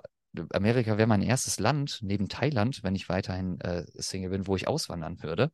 Amerika 0.52 0.98
wäre 0.98 1.08
mein 1.08 1.22
erstes 1.22 1.60
Land 1.60 2.00
neben 2.02 2.28
Thailand, 2.28 2.84
wenn 2.84 2.96
ich 2.96 3.10
weiterhin 3.10 3.60
äh, 3.62 3.86
Single 3.96 4.30
bin, 4.30 4.48
wo 4.48 4.56
ich 4.56 4.68
auswandern 4.68 5.22
würde 5.22 5.52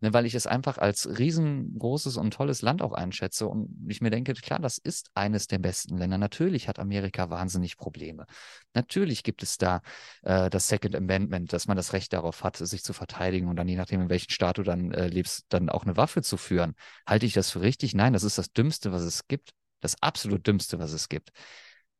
ne, 0.00 0.12
weil 0.12 0.26
ich 0.26 0.34
es 0.34 0.46
einfach 0.46 0.78
als 0.78 1.18
riesengroßes 1.18 2.16
und 2.16 2.32
tolles 2.32 2.62
Land 2.62 2.82
auch 2.82 2.92
einschätze 2.92 3.46
und 3.46 3.68
ich 3.88 4.00
mir 4.00 4.10
denke, 4.10 4.34
klar, 4.34 4.58
das 4.58 4.78
ist 4.78 5.10
eines 5.14 5.46
der 5.46 5.58
besten 5.58 5.96
Länder. 5.96 6.18
Natürlich 6.18 6.68
hat 6.68 6.78
Amerika 6.78 7.30
wahnsinnig 7.30 7.76
Probleme. 7.76 8.26
Natürlich 8.74 9.22
gibt 9.22 9.42
es 9.42 9.58
da 9.58 9.80
äh, 10.22 10.50
das 10.50 10.68
Second 10.68 10.94
Amendment, 10.94 11.52
dass 11.52 11.66
man 11.66 11.76
das 11.76 11.92
Recht 11.92 12.12
darauf 12.12 12.44
hat, 12.44 12.56
sich 12.56 12.82
zu 12.82 12.92
verteidigen 12.92 13.48
und 13.48 13.56
dann 13.56 13.68
je 13.68 13.76
nachdem, 13.76 14.02
in 14.02 14.08
welchem 14.08 14.30
Staat 14.30 14.58
du 14.58 14.62
dann 14.62 14.92
äh, 14.92 15.08
lebst, 15.08 15.46
dann 15.48 15.68
auch 15.68 15.84
eine 15.84 15.96
Waffe 15.96 16.22
zu 16.22 16.36
führen. 16.36 16.74
Halte 17.06 17.26
ich 17.26 17.32
das 17.32 17.50
für 17.50 17.60
richtig? 17.60 17.94
Nein, 17.94 18.12
das 18.12 18.24
ist 18.24 18.38
das 18.38 18.52
Dümmste, 18.52 18.92
was 18.92 19.02
es 19.02 19.26
gibt. 19.28 19.50
Das 19.80 20.00
absolut 20.02 20.46
Dümmste, 20.46 20.78
was 20.78 20.92
es 20.92 21.08
gibt. 21.08 21.30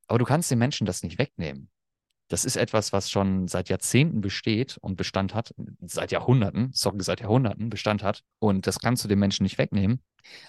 Aber 0.09 0.19
du 0.19 0.25
kannst 0.25 0.51
den 0.51 0.59
Menschen 0.59 0.87
das 0.87 1.03
nicht 1.03 1.19
wegnehmen. 1.19 1.69
Das 2.29 2.45
ist 2.45 2.57
etwas, 2.57 2.93
was 2.93 3.11
schon 3.11 3.47
seit 3.47 3.69
Jahrzehnten 3.69 4.21
besteht 4.21 4.79
und 4.79 4.97
Bestand 4.97 5.35
hat, 5.35 5.55
seit 5.81 6.11
Jahrhunderten, 6.11 6.71
sorry, 6.73 7.01
seit 7.01 7.21
Jahrhunderten 7.21 7.71
Bestand 7.71 8.03
hat. 8.03 8.23
Und 8.41 8.67
das 8.67 8.81
kannst 8.81 9.05
du 9.05 9.09
den 9.09 9.19
Menschen 9.19 9.45
nicht 9.45 9.59
wegnehmen. 9.59 10.03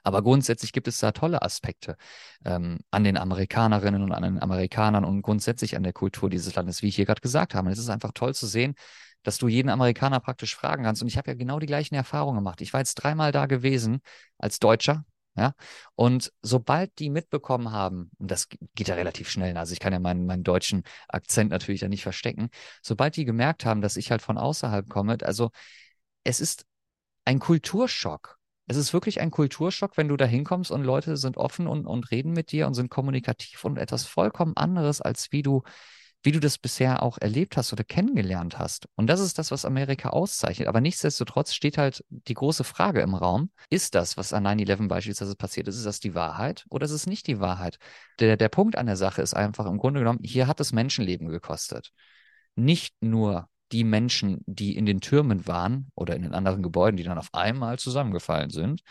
Aber 0.04 0.24
grundsätzlich 0.24 0.72
gibt 0.72 0.88
es 0.88 1.00
da 1.00 1.12
tolle 1.12 1.42
Aspekte 1.44 1.98
ähm, 2.46 2.80
an 2.90 3.04
den 3.04 3.16
Amerikanerinnen 3.16 4.02
und 4.02 4.12
an 4.12 4.24
den 4.24 4.42
Amerikanern 4.42 5.06
und 5.06 5.22
grundsätzlich 5.22 5.76
an 5.76 5.84
der 5.84 5.94
Kultur 5.94 6.32
dieses 6.32 6.56
Landes, 6.56 6.82
wie 6.82 6.88
ich 6.88 6.96
hier 6.96 7.06
gerade 7.06 7.22
gesagt 7.22 7.54
habe. 7.54 7.70
es 7.70 7.78
ist 7.78 7.90
einfach 7.90 8.12
toll 8.14 8.34
zu 8.34 8.48
sehen, 8.48 8.74
dass 9.24 9.38
du 9.38 9.48
jeden 9.48 9.70
Amerikaner 9.70 10.20
praktisch 10.20 10.56
fragen 10.56 10.84
kannst. 10.84 11.02
Und 11.02 11.10
ich 11.10 11.18
habe 11.18 11.32
ja 11.32 11.36
genau 11.36 11.60
die 11.60 11.68
gleichen 11.68 11.96
Erfahrungen 11.96 12.38
gemacht. 12.38 12.62
Ich 12.62 12.74
war 12.74 12.80
jetzt 12.80 12.96
dreimal 12.96 13.32
da 13.32 13.46
gewesen 13.46 14.00
als 14.38 14.60
Deutscher, 14.60 15.06
ja, 15.38 15.54
und 15.96 16.34
sobald 16.42 16.98
die 17.00 17.10
mitbekommen 17.10 17.72
haben, 17.72 18.12
und 18.18 18.32
das 18.32 18.50
geht 18.50 18.88
ja 18.88 18.96
relativ 18.96 19.30
schnell, 19.30 19.56
also 19.58 19.74
ich 19.74 19.80
kann 19.80 19.94
ja 19.94 20.00
meinen, 20.00 20.26
meinen 20.26 20.44
deutschen 20.44 20.84
Akzent 21.08 21.52
natürlich 21.52 21.82
ja 21.82 21.88
nicht 21.88 22.04
verstecken, 22.04 22.50
sobald 22.82 23.16
die 23.16 23.26
gemerkt 23.26 23.66
haben, 23.66 23.82
dass 23.82 23.98
ich 23.98 24.12
halt 24.12 24.22
von 24.22 24.38
außerhalb 24.38 24.90
komme, 24.90 25.18
also 25.24 25.52
es 26.24 26.42
ist 26.42 26.66
ein 27.26 27.40
Kulturschock. 27.40 28.38
Es 28.68 28.76
ist 28.76 28.92
wirklich 28.92 29.22
ein 29.22 29.32
Kulturschock, 29.32 29.96
wenn 29.96 30.10
du 30.10 30.18
da 30.18 30.26
hinkommst 30.26 30.72
und 30.72 30.84
Leute 30.84 31.16
sind 31.16 31.38
offen 31.38 31.68
und, 31.68 31.86
und 31.86 32.12
reden 32.12 32.34
mit 32.34 32.52
dir 32.52 32.68
und 32.68 32.74
sind 32.74 32.90
kommunikativ 32.90 33.64
und 33.64 33.78
etwas 33.78 34.06
vollkommen 34.06 34.58
anderes, 34.58 35.00
als 35.00 35.32
wie 35.32 35.42
du 35.42 35.64
wie 36.28 36.34
du 36.34 36.42
das 36.42 36.58
bisher 36.58 37.04
auch 37.04 37.18
erlebt 37.20 37.56
hast 37.56 37.72
oder 37.72 37.86
kennengelernt 37.86 38.60
hast. 38.60 38.90
Und 38.96 39.08
das 39.08 39.22
ist 39.22 39.40
das, 39.40 39.50
was 39.50 39.64
Amerika 39.64 40.10
auszeichnet. 40.10 40.68
Aber 40.68 40.82
nichtsdestotrotz 40.82 41.54
steht 41.54 41.78
halt 41.78 42.04
die 42.10 42.34
große 42.34 42.66
Frage 42.66 43.00
im 43.00 43.16
Raum, 43.16 43.50
ist 43.70 43.96
das, 43.96 44.18
was 44.18 44.34
an 44.34 44.44
9-11 44.44 44.90
beispielsweise 44.90 45.38
passiert 45.38 45.70
ist, 45.70 45.78
ist 45.78 45.86
das 45.86 46.02
die 46.02 46.16
Wahrheit 46.16 46.66
oder 46.70 46.84
ist 46.84 46.92
es 46.92 47.08
nicht 47.08 47.28
die 47.28 47.40
Wahrheit? 47.40 47.80
Der, 48.20 48.36
der 48.36 48.50
Punkt 48.50 48.78
an 48.78 48.88
der 48.88 48.98
Sache 48.98 49.22
ist 49.22 49.36
einfach 49.36 49.68
im 49.68 49.78
Grunde 49.78 50.02
genommen, 50.02 50.20
hier 50.22 50.48
hat 50.48 50.60
es 50.60 50.74
Menschenleben 50.74 51.30
gekostet. 51.30 51.94
Nicht 52.58 53.02
nur 53.02 53.48
die 53.72 53.86
Menschen, 53.86 54.44
die 54.46 54.76
in 54.76 54.86
den 54.86 55.00
Türmen 55.00 55.48
waren 55.48 55.94
oder 55.96 56.14
in 56.18 56.24
den 56.24 56.34
anderen 56.34 56.62
Gebäuden, 56.62 56.98
die 56.98 57.04
dann 57.04 57.18
auf 57.18 57.34
einmal 57.34 57.80
zusammengefallen 57.80 58.50
sind, 58.50 58.82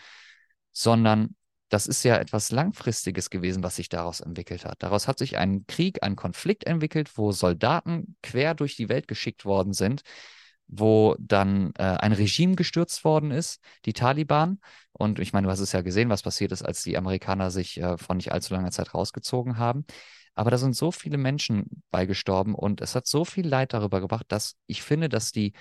sondern 0.71 1.35
das 1.69 1.87
ist 1.87 2.03
ja 2.03 2.17
etwas 2.17 2.51
Langfristiges 2.51 3.29
gewesen, 3.29 3.63
was 3.63 3.75
sich 3.75 3.89
daraus 3.89 4.21
entwickelt 4.21 4.65
hat. 4.65 4.81
Daraus 4.83 5.07
hat 5.07 5.19
sich 5.19 5.37
ein 5.37 5.65
Krieg, 5.67 6.01
ein 6.03 6.15
Konflikt 6.15 6.65
entwickelt, 6.65 7.17
wo 7.17 7.31
Soldaten 7.31 8.15
quer 8.23 8.55
durch 8.55 8.75
die 8.75 8.89
Welt 8.89 9.07
geschickt 9.07 9.43
worden 9.43 9.73
sind, 9.73 10.01
wo 10.67 11.15
dann 11.19 11.71
äh, 11.77 11.83
ein 11.83 12.13
Regime 12.13 12.55
gestürzt 12.55 13.03
worden 13.03 13.31
ist, 13.31 13.61
die 13.85 13.93
Taliban. 13.93 14.59
Und 14.93 15.19
ich 15.19 15.33
meine, 15.33 15.47
du 15.47 15.51
hast 15.51 15.59
es 15.59 15.73
ja 15.73 15.81
gesehen, 15.81 16.09
was 16.09 16.23
passiert 16.23 16.51
ist, 16.51 16.63
als 16.63 16.83
die 16.83 16.97
Amerikaner 16.97 17.51
sich 17.51 17.79
äh, 17.81 17.97
vor 17.97 18.15
nicht 18.15 18.31
allzu 18.31 18.53
langer 18.53 18.71
Zeit 18.71 18.93
rausgezogen 18.93 19.57
haben. 19.57 19.85
Aber 20.35 20.51
da 20.51 20.57
sind 20.57 20.75
so 20.75 20.91
viele 20.91 21.17
Menschen 21.17 21.83
beigestorben 21.89 22.53
und 22.53 22.79
es 22.81 22.95
hat 22.95 23.07
so 23.07 23.25
viel 23.25 23.47
Leid 23.47 23.73
darüber 23.73 23.99
gebracht, 23.99 24.27
dass 24.29 24.55
ich 24.67 24.83
finde, 24.83 25.09
dass 25.09 25.31
die 25.31 25.53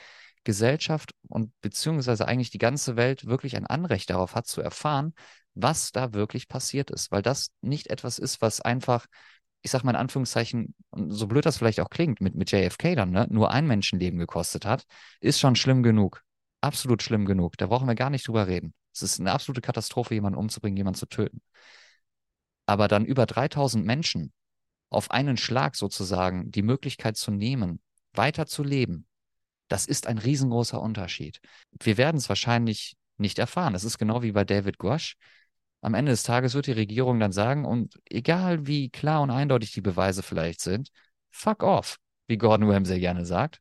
Gesellschaft 0.45 1.13
und 1.29 1.51
beziehungsweise 1.61 2.29
eigentlich 2.29 2.51
die 2.51 2.59
ganze 2.59 2.97
Welt 2.97 3.27
wirklich 3.27 3.57
ein 3.57 3.67
Anrecht 3.67 4.11
darauf 4.11 4.35
hat 4.35 4.47
zu 4.47 4.61
erfahren, 4.61 5.15
was 5.57 5.91
da 5.91 6.13
wirklich 6.13 6.49
passiert 6.49 6.91
ist, 6.91 7.11
weil 7.11 7.23
das 7.23 7.51
nicht 7.63 7.89
etwas 7.89 8.19
ist, 8.19 8.41
was 8.41 8.61
einfach, 8.61 9.07
ich 9.63 9.71
sag 9.71 9.83
mal 9.83 9.93
in 9.93 9.97
Anführungszeichen, 9.97 10.75
so 11.09 11.27
blöd 11.27 11.47
das 11.47 11.57
vielleicht 11.57 11.81
auch 11.81 11.91
klingt, 11.91 12.21
mit, 12.21 12.35
mit 12.35 12.53
JFK 12.53 12.95
dann, 12.95 13.11
ne, 13.11 13.27
nur 13.31 13.51
ein 13.51 13.67
Menschenleben 13.67 14.19
gekostet 14.19 14.65
hat, 14.65 14.85
ist 15.21 15.41
schon 15.41 15.57
schlimm 15.57 15.83
genug. 15.83 16.23
Absolut 16.61 17.03
schlimm 17.03 17.25
genug. 17.25 17.57
Da 17.57 17.67
brauchen 17.67 17.89
wir 17.89 17.95
gar 17.95 18.11
nicht 18.11 18.29
drüber 18.29 18.47
reden. 18.47 18.75
Es 18.95 19.03
ist 19.03 19.19
eine 19.19 19.33
absolute 19.33 19.61
Katastrophe, 19.61 20.15
jemanden 20.15 20.39
umzubringen, 20.39 20.77
jemanden 20.77 20.99
zu 20.99 21.07
töten. 21.07 21.41
Aber 22.67 22.89
dann 22.89 23.05
über 23.05 23.27
3000 23.27 23.85
Menschen 23.85 24.33
auf 24.91 25.11
einen 25.11 25.37
Schlag 25.37 25.77
sozusagen 25.77 26.51
die 26.51 26.63
Möglichkeit 26.63 27.17
zu 27.17 27.31
nehmen, 27.31 27.81
weiter 28.13 28.47
zu 28.47 28.63
leben, 28.63 29.07
das 29.69 29.87
ist 29.87 30.07
ein 30.07 30.19
riesengroßer 30.19 30.81
Unterschied. 30.81 31.41
Wir 31.83 31.97
werden 31.97 32.17
es 32.19 32.29
wahrscheinlich 32.29 32.97
nicht 33.17 33.39
erfahren. 33.39 33.73
Das 33.73 33.85
ist 33.85 33.99
genau 33.99 34.23
wie 34.23 34.33
bei 34.33 34.45
David 34.45 34.79
Gosh. 34.79 35.17
Am 35.87 35.95
Ende 35.95 36.11
des 36.11 36.25
Tages 36.25 36.55
wird 36.55 36.67
die 36.67 36.73
Regierung 36.73 37.21
dann 37.21 37.31
sagen, 37.31 37.65
und 37.65 38.01
egal 38.11 38.67
wie 38.67 38.91
klar 38.91 39.23
und 39.23 39.31
eindeutig 39.31 39.71
die 39.71 39.81
Beweise 39.81 40.25
vielleicht 40.25 40.61
sind, 40.61 40.91
fuck 41.31 41.63
off, 41.63 41.99
wie 42.27 42.39
Gordon 42.39 42.69
Ramsay 42.69 42.99
gerne 42.99 43.25
sagt. 43.25 43.61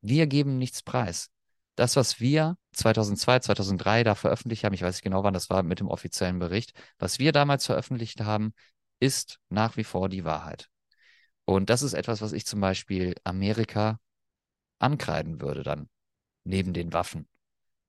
Wir 0.00 0.26
geben 0.26 0.58
nichts 0.58 0.82
preis. 0.82 1.30
Das, 1.76 1.94
was 1.94 2.18
wir 2.18 2.56
2002, 2.72 3.38
2003 3.38 4.02
da 4.02 4.16
veröffentlicht 4.16 4.64
haben, 4.64 4.72
ich 4.72 4.82
weiß 4.82 4.96
nicht 4.96 5.04
genau, 5.04 5.22
wann 5.22 5.34
das 5.34 5.50
war 5.50 5.62
mit 5.62 5.78
dem 5.78 5.86
offiziellen 5.86 6.40
Bericht, 6.40 6.72
was 6.98 7.20
wir 7.20 7.30
damals 7.30 7.64
veröffentlicht 7.64 8.22
haben, 8.22 8.54
ist 8.98 9.38
nach 9.48 9.76
wie 9.76 9.84
vor 9.84 10.08
die 10.08 10.24
Wahrheit. 10.24 10.68
Und 11.44 11.70
das 11.70 11.82
ist 11.82 11.92
etwas, 11.92 12.22
was 12.22 12.32
ich 12.32 12.44
zum 12.44 12.60
Beispiel 12.60 13.14
Amerika 13.22 14.00
ankreiden 14.80 15.40
würde 15.40 15.62
dann, 15.62 15.88
neben 16.42 16.72
den 16.72 16.92
Waffen. 16.92 17.28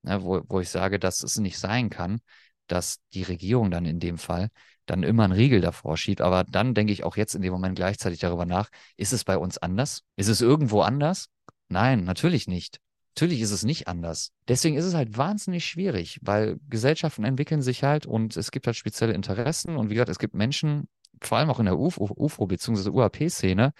Ne, 0.04 0.24
wo, 0.24 0.44
wo 0.48 0.60
ich 0.60 0.70
sage, 0.70 1.00
dass 1.00 1.24
es 1.24 1.40
nicht 1.40 1.58
sein 1.58 1.90
kann, 1.90 2.22
dass 2.68 3.00
die 3.14 3.24
Regierung 3.24 3.72
dann 3.72 3.86
in 3.86 4.00
dem 4.00 4.18
Fall 4.18 4.50
dann 4.86 5.04
immer 5.04 5.24
einen 5.24 5.34
Riegel 5.34 5.62
davor 5.62 5.98
schiebt. 5.98 6.22
Aber 6.22 6.44
dann 6.44 6.74
denke 6.74 6.94
ich 6.94 7.04
auch 7.04 7.18
jetzt 7.18 7.36
in 7.36 7.42
dem 7.42 7.54
Moment 7.54 7.76
gleichzeitig 7.76 8.20
darüber 8.20 8.46
nach, 8.46 8.70
ist 8.98 9.14
es 9.14 9.24
bei 9.24 9.38
uns 9.38 9.58
anders? 9.58 10.04
Ist 10.16 10.28
es 10.28 10.42
irgendwo 10.42 10.82
anders? 10.82 11.28
Nein, 11.70 12.04
natürlich 12.04 12.48
nicht. 12.48 12.80
Natürlich 13.16 13.42
ist 13.42 13.52
es 13.52 13.64
nicht 13.64 13.88
anders. 13.88 14.32
Deswegen 14.48 14.76
ist 14.76 14.86
es 14.86 14.96
halt 14.96 15.18
wahnsinnig 15.18 15.66
schwierig, 15.66 16.20
weil 16.24 16.58
Gesellschaften 16.68 17.24
entwickeln 17.24 17.62
sich 17.62 17.84
halt 17.84 18.06
und 18.06 18.36
es 18.36 18.50
gibt 18.50 18.66
halt 18.66 18.76
spezielle 18.76 19.14
Interessen 19.14 19.76
und 19.76 19.90
wie 19.90 19.94
gesagt, 19.94 20.10
es 20.10 20.18
gibt 20.18 20.34
Menschen, 20.34 20.88
vor 21.22 21.38
allem 21.38 21.50
auch 21.52 21.60
in 21.60 21.66
der 21.66 21.78
UFO, 21.78 22.10
UFO 22.16 22.48
bzw. 22.48 22.90
UAP-Szene, 22.90 23.72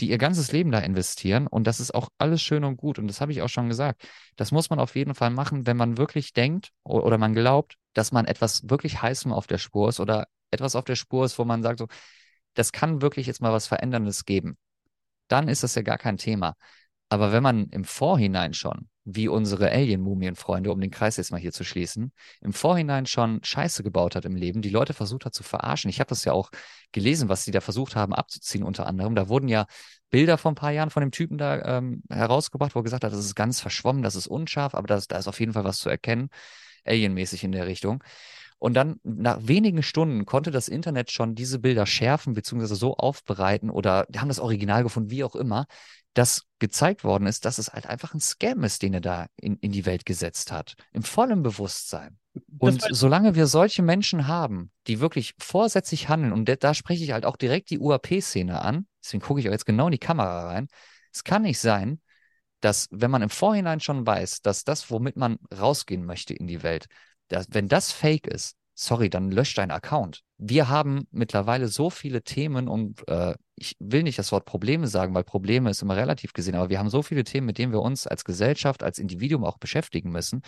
die 0.00 0.10
ihr 0.10 0.18
ganzes 0.18 0.52
Leben 0.52 0.70
da 0.70 0.78
investieren 0.80 1.46
und 1.46 1.66
das 1.66 1.80
ist 1.80 1.94
auch 1.94 2.08
alles 2.18 2.42
schön 2.42 2.64
und 2.64 2.76
gut 2.76 2.98
und 2.98 3.06
das 3.08 3.20
habe 3.20 3.32
ich 3.32 3.42
auch 3.42 3.48
schon 3.48 3.68
gesagt. 3.68 4.02
Das 4.36 4.52
muss 4.52 4.70
man 4.70 4.78
auf 4.78 4.96
jeden 4.96 5.14
Fall 5.14 5.30
machen, 5.30 5.66
wenn 5.66 5.76
man 5.76 5.98
wirklich 5.98 6.32
denkt 6.32 6.70
oder 6.82 7.18
man 7.18 7.34
glaubt, 7.34 7.76
dass 7.92 8.12
man 8.12 8.26
etwas 8.26 8.68
wirklich 8.68 9.02
heißem 9.02 9.32
auf 9.32 9.46
der 9.46 9.58
Spur 9.58 9.88
ist 9.88 10.00
oder 10.00 10.26
etwas 10.50 10.76
auf 10.76 10.84
der 10.84 10.96
Spur 10.96 11.24
ist, 11.24 11.38
wo 11.38 11.44
man 11.44 11.62
sagt, 11.62 11.78
so, 11.78 11.88
das 12.54 12.72
kann 12.72 13.02
wirklich 13.02 13.26
jetzt 13.26 13.40
mal 13.40 13.52
was 13.52 13.66
Veränderndes 13.66 14.24
geben. 14.24 14.58
Dann 15.28 15.48
ist 15.48 15.62
das 15.62 15.74
ja 15.74 15.82
gar 15.82 15.98
kein 15.98 16.18
Thema. 16.18 16.54
Aber 17.12 17.30
wenn 17.30 17.42
man 17.42 17.66
im 17.66 17.84
Vorhinein 17.84 18.54
schon, 18.54 18.88
wie 19.04 19.28
unsere 19.28 19.70
Alien-Mumien-Freunde, 19.70 20.72
um 20.72 20.80
den 20.80 20.90
Kreis 20.90 21.18
jetzt 21.18 21.30
mal 21.30 21.38
hier 21.38 21.52
zu 21.52 21.62
schließen, 21.62 22.10
im 22.40 22.54
Vorhinein 22.54 23.04
schon 23.04 23.44
Scheiße 23.44 23.82
gebaut 23.82 24.16
hat 24.16 24.24
im 24.24 24.34
Leben, 24.34 24.62
die 24.62 24.70
Leute 24.70 24.94
versucht 24.94 25.26
hat 25.26 25.34
zu 25.34 25.42
verarschen. 25.42 25.90
Ich 25.90 26.00
habe 26.00 26.08
das 26.08 26.24
ja 26.24 26.32
auch 26.32 26.48
gelesen, 26.90 27.28
was 27.28 27.44
sie 27.44 27.50
da 27.50 27.60
versucht 27.60 27.96
haben 27.96 28.14
abzuziehen, 28.14 28.64
unter 28.64 28.86
anderem. 28.86 29.14
Da 29.14 29.28
wurden 29.28 29.48
ja 29.48 29.66
Bilder 30.08 30.38
vor 30.38 30.52
ein 30.52 30.54
paar 30.54 30.70
Jahren 30.70 30.88
von 30.88 31.02
dem 31.02 31.10
Typen 31.10 31.36
da 31.36 31.76
ähm, 31.76 32.02
herausgebracht, 32.08 32.74
wo 32.74 32.80
er 32.80 32.84
gesagt 32.84 33.04
hat, 33.04 33.12
das 33.12 33.26
ist 33.26 33.34
ganz 33.34 33.60
verschwommen, 33.60 34.02
das 34.02 34.16
ist 34.16 34.26
unscharf, 34.26 34.74
aber 34.74 34.86
das, 34.86 35.06
da 35.06 35.18
ist 35.18 35.28
auf 35.28 35.38
jeden 35.38 35.52
Fall 35.52 35.64
was 35.64 35.80
zu 35.80 35.90
erkennen, 35.90 36.30
alienmäßig 36.86 37.44
in 37.44 37.52
der 37.52 37.66
Richtung. 37.66 38.02
Und 38.58 38.74
dann 38.74 39.00
nach 39.02 39.40
wenigen 39.40 39.82
Stunden 39.82 40.24
konnte 40.24 40.52
das 40.52 40.68
Internet 40.68 41.10
schon 41.10 41.34
diese 41.34 41.58
Bilder 41.58 41.84
schärfen, 41.84 42.32
beziehungsweise 42.32 42.76
so 42.76 42.96
aufbereiten 42.96 43.68
oder 43.68 44.06
haben 44.16 44.28
das 44.28 44.38
Original 44.38 44.84
gefunden, 44.84 45.10
wie 45.10 45.24
auch 45.24 45.34
immer, 45.34 45.66
dass 46.14 46.42
gezeigt 46.58 47.04
worden 47.04 47.26
ist, 47.26 47.44
dass 47.44 47.58
es 47.58 47.72
halt 47.72 47.86
einfach 47.86 48.14
ein 48.14 48.20
Scam 48.20 48.64
ist, 48.64 48.82
den 48.82 48.94
er 48.94 49.00
da 49.00 49.26
in, 49.36 49.56
in 49.56 49.72
die 49.72 49.86
Welt 49.86 50.06
gesetzt 50.06 50.52
hat. 50.52 50.74
Im 50.92 51.02
vollen 51.02 51.42
Bewusstsein. 51.42 52.18
Und 52.58 52.82
solange 52.90 53.34
wir 53.34 53.46
solche 53.46 53.82
Menschen 53.82 54.26
haben, 54.26 54.70
die 54.86 55.00
wirklich 55.00 55.34
vorsätzlich 55.38 56.08
handeln, 56.08 56.32
und 56.32 56.48
da 56.62 56.74
spreche 56.74 57.04
ich 57.04 57.12
halt 57.12 57.26
auch 57.26 57.36
direkt 57.36 57.70
die 57.70 57.78
UAP-Szene 57.78 58.62
an, 58.62 58.86
deswegen 59.02 59.22
gucke 59.22 59.40
ich 59.40 59.48
auch 59.48 59.52
jetzt 59.52 59.66
genau 59.66 59.86
in 59.86 59.92
die 59.92 59.98
Kamera 59.98 60.48
rein, 60.48 60.68
es 61.12 61.24
kann 61.24 61.42
nicht 61.42 61.58
sein, 61.58 62.00
dass 62.60 62.88
wenn 62.90 63.10
man 63.10 63.22
im 63.22 63.30
Vorhinein 63.30 63.80
schon 63.80 64.06
weiß, 64.06 64.40
dass 64.40 64.64
das, 64.64 64.90
womit 64.90 65.16
man 65.16 65.38
rausgehen 65.52 66.04
möchte 66.04 66.32
in 66.32 66.46
die 66.46 66.62
Welt, 66.62 66.86
dass, 67.28 67.46
wenn 67.50 67.68
das 67.68 67.92
fake 67.92 68.28
ist, 68.28 68.56
sorry, 68.74 69.10
dann 69.10 69.30
löscht 69.30 69.58
dein 69.58 69.70
Account. 69.70 70.22
Wir 70.38 70.68
haben 70.68 71.06
mittlerweile 71.10 71.68
so 71.68 71.90
viele 71.90 72.22
Themen 72.22 72.68
und 72.68 73.06
äh, 73.08 73.34
ich 73.54 73.76
will 73.78 74.02
nicht 74.02 74.18
das 74.18 74.32
Wort 74.32 74.44
Probleme 74.44 74.88
sagen, 74.88 75.14
weil 75.14 75.24
Probleme 75.24 75.70
ist 75.70 75.82
immer 75.82 75.96
relativ 75.96 76.32
gesehen, 76.32 76.54
aber 76.54 76.70
wir 76.70 76.78
haben 76.78 76.90
so 76.90 77.02
viele 77.02 77.24
Themen, 77.24 77.46
mit 77.46 77.58
denen 77.58 77.72
wir 77.72 77.80
uns 77.80 78.06
als 78.06 78.24
Gesellschaft, 78.24 78.82
als 78.82 78.98
Individuum 78.98 79.44
auch 79.44 79.58
beschäftigen 79.58 80.10
müssen. 80.10 80.42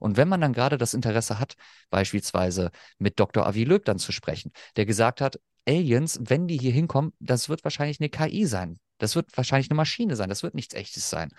Und 0.00 0.16
wenn 0.16 0.28
man 0.28 0.40
dann 0.40 0.52
gerade 0.52 0.78
das 0.78 0.94
Interesse 0.94 1.38
hat, 1.38 1.54
beispielsweise 1.90 2.70
mit 2.98 3.18
Dr. 3.18 3.46
Avi 3.46 3.64
Löb 3.64 3.84
dann 3.84 3.98
zu 3.98 4.12
sprechen, 4.12 4.52
der 4.76 4.86
gesagt 4.86 5.20
hat, 5.20 5.40
Aliens, 5.66 6.18
wenn 6.22 6.46
die 6.46 6.58
hier 6.58 6.72
hinkommen, 6.72 7.12
das 7.20 7.48
wird 7.48 7.64
wahrscheinlich 7.64 8.00
eine 8.00 8.08
KI 8.08 8.46
sein. 8.46 8.78
Das 8.98 9.16
wird 9.16 9.36
wahrscheinlich 9.36 9.70
eine 9.70 9.76
Maschine 9.76 10.16
sein. 10.16 10.28
Das 10.28 10.42
wird 10.42 10.54
nichts 10.54 10.74
Echtes 10.74 11.10
sein. 11.10 11.30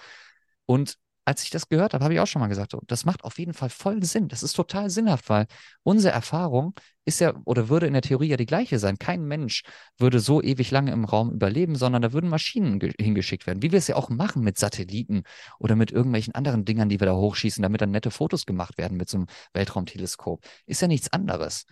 Und 0.65 0.97
als 1.29 1.43
ich 1.43 1.51
das 1.51 1.69
gehört 1.69 1.93
habe, 1.93 2.03
habe 2.03 2.15
ich 2.15 2.19
auch 2.19 2.25
schon 2.25 2.39
mal 2.39 2.47
gesagt, 2.47 2.75
das 2.87 3.05
macht 3.05 3.23
auf 3.23 3.37
jeden 3.37 3.53
Fall 3.53 3.69
voll 3.69 4.03
Sinn. 4.03 4.29
Das 4.29 4.41
ist 4.41 4.53
total 4.53 4.89
sinnhaft, 4.89 5.29
weil 5.29 5.45
unsere 5.83 6.11
Erfahrung 6.11 6.73
ist 7.05 7.19
ja 7.19 7.35
oder 7.45 7.69
würde 7.69 7.85
in 7.85 7.93
der 7.93 8.01
Theorie 8.01 8.29
ja 8.29 8.35
die 8.35 8.47
gleiche 8.47 8.79
sein. 8.79 8.97
Kein 8.97 9.25
Mensch 9.25 9.61
würde 9.99 10.21
so 10.21 10.41
ewig 10.41 10.71
lange 10.71 10.91
im 10.91 11.05
Raum 11.05 11.31
überleben, 11.31 11.75
sondern 11.75 12.01
da 12.01 12.13
würden 12.13 12.31
Maschinen 12.31 12.79
hingeschickt 12.99 13.45
werden, 13.45 13.61
wie 13.61 13.71
wir 13.71 13.77
es 13.77 13.85
ja 13.85 13.95
auch 13.95 14.09
machen 14.09 14.43
mit 14.43 14.57
Satelliten 14.57 15.21
oder 15.59 15.75
mit 15.75 15.91
irgendwelchen 15.91 16.33
anderen 16.33 16.65
Dingern, 16.65 16.89
die 16.89 16.99
wir 16.99 17.05
da 17.05 17.13
hochschießen, 17.13 17.61
damit 17.61 17.81
dann 17.81 17.91
nette 17.91 18.09
Fotos 18.09 18.47
gemacht 18.47 18.79
werden 18.79 18.97
mit 18.97 19.07
so 19.07 19.17
einem 19.17 19.27
Weltraumteleskop. 19.53 20.43
Ist 20.65 20.81
ja 20.81 20.87
nichts 20.87 21.13
anderes. 21.13 21.65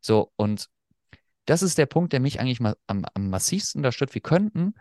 So, 0.00 0.32
und 0.36 0.70
das 1.44 1.62
ist 1.62 1.76
der 1.76 1.86
Punkt, 1.86 2.14
der 2.14 2.20
mich 2.20 2.40
eigentlich 2.40 2.60
mal 2.60 2.74
am, 2.86 3.04
am 3.12 3.28
massivsten 3.28 3.92
stört. 3.92 4.14
Wir 4.14 4.22
könnten 4.22 4.72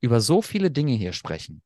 über 0.00 0.20
so 0.20 0.40
viele 0.40 0.70
Dinge 0.70 0.92
hier 0.92 1.12
sprechen 1.12 1.62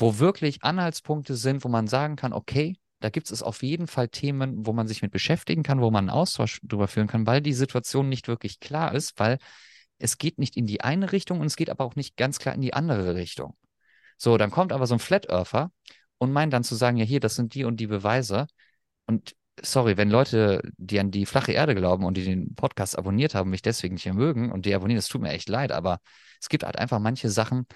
wo 0.00 0.18
wirklich 0.18 0.62
Anhaltspunkte 0.62 1.36
sind, 1.36 1.64
wo 1.64 1.68
man 1.68 1.86
sagen 1.86 2.16
kann, 2.16 2.32
okay, 2.32 2.76
da 3.00 3.08
gibt 3.08 3.30
es 3.30 3.42
auf 3.42 3.62
jeden 3.62 3.86
Fall 3.86 4.08
Themen, 4.08 4.66
wo 4.66 4.72
man 4.72 4.86
sich 4.86 5.02
mit 5.02 5.10
beschäftigen 5.10 5.62
kann, 5.62 5.80
wo 5.80 5.90
man 5.90 6.08
einen 6.08 6.18
Austausch 6.18 6.60
darüber 6.62 6.88
führen 6.88 7.06
kann, 7.06 7.26
weil 7.26 7.40
die 7.40 7.54
Situation 7.54 8.08
nicht 8.08 8.28
wirklich 8.28 8.60
klar 8.60 8.94
ist, 8.94 9.18
weil 9.18 9.38
es 9.98 10.18
geht 10.18 10.38
nicht 10.38 10.56
in 10.56 10.66
die 10.66 10.82
eine 10.82 11.12
Richtung 11.12 11.40
und 11.40 11.46
es 11.46 11.56
geht 11.56 11.70
aber 11.70 11.84
auch 11.84 11.96
nicht 11.96 12.16
ganz 12.16 12.38
klar 12.38 12.54
in 12.54 12.60
die 12.60 12.74
andere 12.74 13.14
Richtung. 13.14 13.56
So, 14.16 14.36
dann 14.36 14.50
kommt 14.50 14.72
aber 14.72 14.86
so 14.86 14.94
ein 14.94 14.98
Flat 14.98 15.28
Earther 15.30 15.70
und 16.18 16.32
meint 16.32 16.52
dann 16.52 16.64
zu 16.64 16.74
sagen, 16.74 16.98
ja, 16.98 17.04
hier, 17.04 17.20
das 17.20 17.34
sind 17.34 17.54
die 17.54 17.64
und 17.64 17.80
die 17.80 17.86
Beweise. 17.86 18.46
Und 19.06 19.34
sorry, 19.62 19.96
wenn 19.96 20.10
Leute, 20.10 20.62
die 20.76 21.00
an 21.00 21.10
die 21.10 21.26
flache 21.26 21.52
Erde 21.52 21.74
glauben 21.74 22.04
und 22.04 22.16
die 22.16 22.24
den 22.24 22.54
Podcast 22.54 22.98
abonniert 22.98 23.34
haben, 23.34 23.50
mich 23.50 23.62
deswegen 23.62 23.94
nicht 23.94 24.04
mehr 24.04 24.14
mögen 24.14 24.52
und 24.52 24.66
die 24.66 24.74
abonnieren, 24.74 24.98
das 24.98 25.08
tut 25.08 25.22
mir 25.22 25.30
echt 25.30 25.48
leid, 25.48 25.72
aber 25.72 26.00
es 26.40 26.48
gibt 26.48 26.64
halt 26.64 26.78
einfach 26.78 26.98
manche 26.98 27.30
Sachen, 27.30 27.66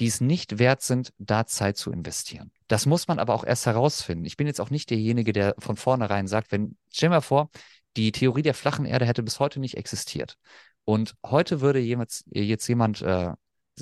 die 0.00 0.06
es 0.06 0.20
nicht 0.20 0.58
wert 0.58 0.82
sind, 0.82 1.12
da 1.18 1.46
Zeit 1.46 1.76
zu 1.76 1.90
investieren. 1.90 2.52
Das 2.68 2.86
muss 2.86 3.08
man 3.08 3.18
aber 3.18 3.34
auch 3.34 3.44
erst 3.44 3.66
herausfinden. 3.66 4.24
Ich 4.24 4.36
bin 4.36 4.46
jetzt 4.46 4.60
auch 4.60 4.70
nicht 4.70 4.90
derjenige, 4.90 5.32
der 5.32 5.54
von 5.58 5.76
vornherein 5.76 6.26
sagt, 6.26 6.52
wenn, 6.52 6.76
stell 6.92 7.08
mal 7.08 7.20
vor, 7.20 7.50
die 7.96 8.12
Theorie 8.12 8.42
der 8.42 8.54
flachen 8.54 8.84
Erde 8.84 9.06
hätte 9.06 9.22
bis 9.22 9.40
heute 9.40 9.58
nicht 9.60 9.76
existiert. 9.76 10.36
Und 10.84 11.14
heute 11.26 11.60
würde 11.60 11.80
jemand, 11.80 12.22
jetzt 12.30 12.68
jemand 12.68 13.02
äh, 13.02 13.32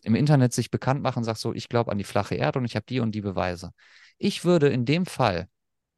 im 0.03 0.15
Internet 0.15 0.53
sich 0.53 0.71
bekannt 0.71 1.03
machen 1.03 1.19
und 1.19 1.25
sagt 1.25 1.39
so, 1.39 1.53
ich 1.53 1.69
glaube 1.69 1.93
an 1.93 1.99
die 1.99 2.05
flache 2.05 2.35
Erde 2.35 2.59
und 2.59 2.65
ich 2.65 2.77
habe 2.77 2.87
die 2.89 3.01
und 3.01 3.13
die 3.13 3.21
Beweise. 3.21 3.73
Ich 4.19 4.45
würde 4.45 4.69
in 4.69 4.85
dem 4.85 5.07
Fall 5.07 5.49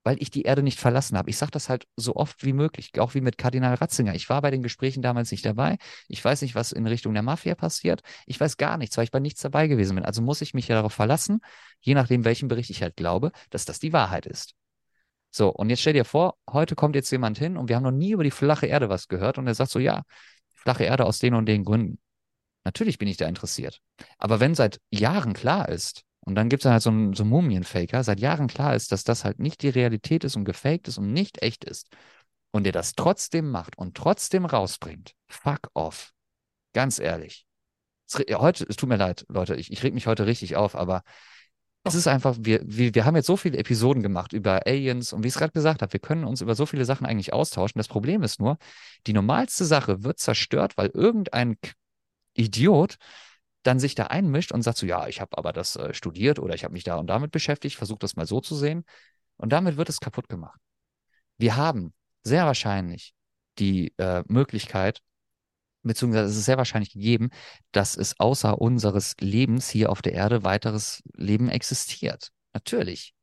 weil 0.05 0.21
ich 0.23 0.31
die 0.31 0.43
Erde 0.43 0.63
nicht 0.63 0.79
verlassen 0.79 1.19
habe. 1.19 1.31
Ich 1.31 1.37
sage 1.37 1.51
das 1.51 1.69
halt 1.69 1.87
so 1.97 2.17
oft 2.17 2.45
wie 2.45 2.53
möglich, 2.53 2.99
auch 2.99 3.15
wie 3.15 3.21
mit 3.21 3.39
Kardinal 3.39 3.75
Ratzinger. 3.75 4.15
Ich 4.15 4.29
war 4.29 4.41
bei 4.43 4.51
den 4.51 4.63
Gesprächen 4.63 5.03
damals 5.03 5.31
nicht 5.31 5.45
dabei. 5.45 5.77
Ich 6.09 6.25
weiß 6.25 6.43
nicht, 6.43 6.55
was 6.55 6.73
in 6.73 6.87
Richtung 6.87 7.15
der 7.15 7.23
Mafia 7.23 7.55
passiert. 7.55 8.03
Ich 8.27 8.41
weiß 8.41 8.57
gar 8.57 8.79
nichts, 8.79 8.97
weil 8.97 9.05
ich 9.05 9.11
bei 9.11 9.21
nichts 9.21 9.43
dabei 9.43 9.67
gewesen 9.67 9.97
bin. 9.97 10.05
Also 10.05 10.23
muss 10.23 10.41
ich 10.41 10.55
mich 10.55 10.69
ja 10.69 10.77
darauf 10.77 10.95
verlassen, 10.95 11.41
je 11.81 11.95
nachdem, 11.95 12.25
welchen 12.25 12.49
Bericht 12.49 12.71
ich 12.71 12.83
halt 12.83 12.97
glaube, 12.97 13.33
dass 13.51 13.65
das 13.65 13.81
die 13.81 13.93
Wahrheit 13.93 14.27
ist. 14.27 14.55
So, 15.31 15.51
und 15.51 15.69
jetzt 15.71 15.81
stell 15.81 15.93
dir 15.93 16.05
vor, 16.05 16.37
heute 16.51 16.75
kommt 16.75 16.95
jetzt 16.95 17.11
jemand 17.11 17.39
hin 17.39 17.57
und 17.57 17.69
wir 17.69 17.77
haben 17.77 17.83
noch 17.83 17.91
nie 17.91 18.13
über 18.13 18.25
die 18.25 18.31
flache 18.31 18.67
Erde 18.67 18.89
was 18.89 19.09
gehört 19.09 19.39
und 19.39 19.47
er 19.47 19.55
sagt 19.55 19.71
so, 19.71 19.79
ja, 19.79 20.03
flache 20.55 20.85
Erde 20.85 21.05
aus 21.05 21.19
den 21.19 21.35
und 21.35 21.47
den 21.47 21.65
Gründen. 21.65 21.99
Natürlich 22.65 22.99
bin 22.99 23.09
ich 23.09 23.17
da 23.17 23.27
interessiert. 23.27 23.81
Aber 24.19 24.41
wenn 24.41 24.55
seit 24.55 24.81
Jahren 24.91 25.33
klar 25.33 25.69
ist, 25.69 26.05
und 26.29 26.35
dann 26.35 26.51
gibt 26.51 26.63
es 26.63 26.71
halt 26.71 26.83
so 26.83 26.91
einen, 26.91 27.15
so 27.15 27.25
Mumienfaker, 27.25 28.05
seit 28.05 28.21
Jahren 28.21 28.49
klar 28.49 28.77
ist, 28.77 28.93
dass 28.93 29.03
das 29.03 29.25
halt 29.25 29.39
nicht 29.39 29.63
die 29.63 29.71
Realität 29.71 30.25
ist 30.25 30.37
und 30.37 30.45
gefaked 30.45 30.87
ist 30.87 30.99
und 30.99 31.11
nicht 31.11 31.43
echt 31.43 31.65
ist. 31.65 31.89
Und 32.51 32.65
der 32.65 32.73
das 32.73 32.93
trotzdem 32.93 33.51
macht 33.51 33.79
und 33.79 33.97
trotzdem 33.97 34.45
rausbringt. 34.45 35.15
Fuck 35.27 35.71
off. 35.73 36.13
Ganz 36.75 36.99
ehrlich. 36.99 37.47
Es, 38.07 38.19
heute, 38.39 38.67
es 38.69 38.77
tut 38.77 38.91
mir 38.91 38.99
leid, 38.99 39.25
Leute, 39.31 39.55
ich, 39.55 39.73
ich 39.73 39.83
reg 39.83 39.95
mich 39.95 40.07
heute 40.07 40.27
richtig 40.27 40.57
auf, 40.57 40.77
aber 40.77 41.03
es 41.85 41.95
ist 41.95 42.07
einfach, 42.07 42.37
wir, 42.39 42.61
wir, 42.63 42.95
wir 42.95 43.07
haben 43.07 43.17
jetzt 43.17 43.27
so 43.27 43.39
viele 43.39 43.57
Episoden 43.57 44.03
gemacht 44.03 44.35
über 44.35 44.67
Aliens 44.67 45.15
und 45.15 45.23
wie 45.23 45.29
ich 45.29 45.35
es 45.35 45.39
gerade 45.39 45.53
gesagt 45.53 45.81
habe, 45.81 45.95
wir 45.95 46.01
können 46.01 46.25
uns 46.25 46.43
über 46.43 46.55
so 46.55 46.67
viele 46.67 46.85
Sachen 46.85 47.07
eigentlich 47.07 47.33
austauschen. 47.33 47.79
Das 47.79 47.89
Problem 47.89 48.23
ist 48.23 48.39
nur, 48.39 48.59
die 49.07 49.15
normalste 49.15 49.65
Sache 49.65 50.05
wird 50.05 50.19
zerstört, 50.19 50.77
weil 50.77 50.89
irgendein 50.89 51.57
Idiot 52.35 52.99
dann 53.63 53.79
sich 53.79 53.95
da 53.95 54.05
einmischt 54.05 54.53
und 54.53 54.63
sagt 54.63 54.79
so, 54.79 54.87
ja, 54.87 55.09
ich 55.09 55.21
habe 55.21 55.37
aber 55.37 55.53
das 55.53 55.77
äh, 55.77 55.93
studiert 55.95 56.39
oder 56.39 56.55
ich 56.55 56.65
habe 56.65 56.73
mich 56.73 56.85
da 56.85 56.97
und 56.97 57.09
damit 57.09 57.33
beschäftigt, 57.33 57.77
versucht 57.77 58.03
das 58.03 58.17
mal 58.17 58.27
so 58.27 58.41
zu 58.41 58.55
sehen. 58.55 58.85
Und 59.37 59.53
damit 59.53 59.77
wird 59.77 59.89
es 59.89 60.01
kaputt 60.01 60.29
gemacht. 60.29 60.61
Wir 61.37 61.57
haben 61.57 61.93
sehr 62.23 62.47
wahrscheinlich 62.47 63.15
die 63.59 63.93
äh, 63.99 64.23
Möglichkeit, 64.27 65.01
beziehungsweise 65.83 66.31
es 66.31 66.37
ist 66.37 66.45
sehr 66.45 66.59
wahrscheinlich 66.59 66.93
gegeben, 66.93 67.31
dass 67.73 67.97
es 67.97 68.19
außer 68.19 68.61
unseres 68.61 69.15
Lebens 69.21 69.69
hier 69.69 69.91
auf 69.91 70.03
der 70.03 70.13
Erde 70.13 70.45
weiteres 70.45 71.03
Leben 71.15 71.49
existiert. 71.49 72.31
Natürlich. 72.53 73.15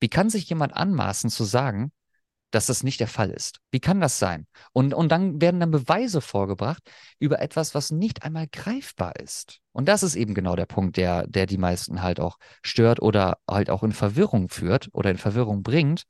Wie 0.00 0.08
kann 0.08 0.30
sich 0.30 0.48
jemand 0.48 0.74
anmaßen 0.74 1.30
zu 1.30 1.44
sagen, 1.44 1.92
dass 2.56 2.66
das 2.66 2.82
nicht 2.82 3.00
der 3.00 3.06
Fall 3.06 3.28
ist. 3.28 3.60
Wie 3.70 3.80
kann 3.80 4.00
das 4.00 4.18
sein? 4.18 4.46
Und, 4.72 4.94
und 4.94 5.12
dann 5.12 5.42
werden 5.42 5.60
dann 5.60 5.70
Beweise 5.70 6.22
vorgebracht 6.22 6.82
über 7.18 7.42
etwas, 7.42 7.74
was 7.74 7.90
nicht 7.90 8.22
einmal 8.22 8.46
greifbar 8.50 9.14
ist. 9.16 9.60
Und 9.72 9.88
das 9.88 10.02
ist 10.02 10.16
eben 10.16 10.32
genau 10.32 10.56
der 10.56 10.64
Punkt, 10.64 10.96
der, 10.96 11.26
der 11.26 11.44
die 11.44 11.58
meisten 11.58 12.00
halt 12.00 12.18
auch 12.18 12.38
stört 12.62 13.02
oder 13.02 13.36
halt 13.46 13.68
auch 13.68 13.82
in 13.82 13.92
Verwirrung 13.92 14.48
führt 14.48 14.88
oder 14.92 15.10
in 15.10 15.18
Verwirrung 15.18 15.62
bringt, 15.62 16.04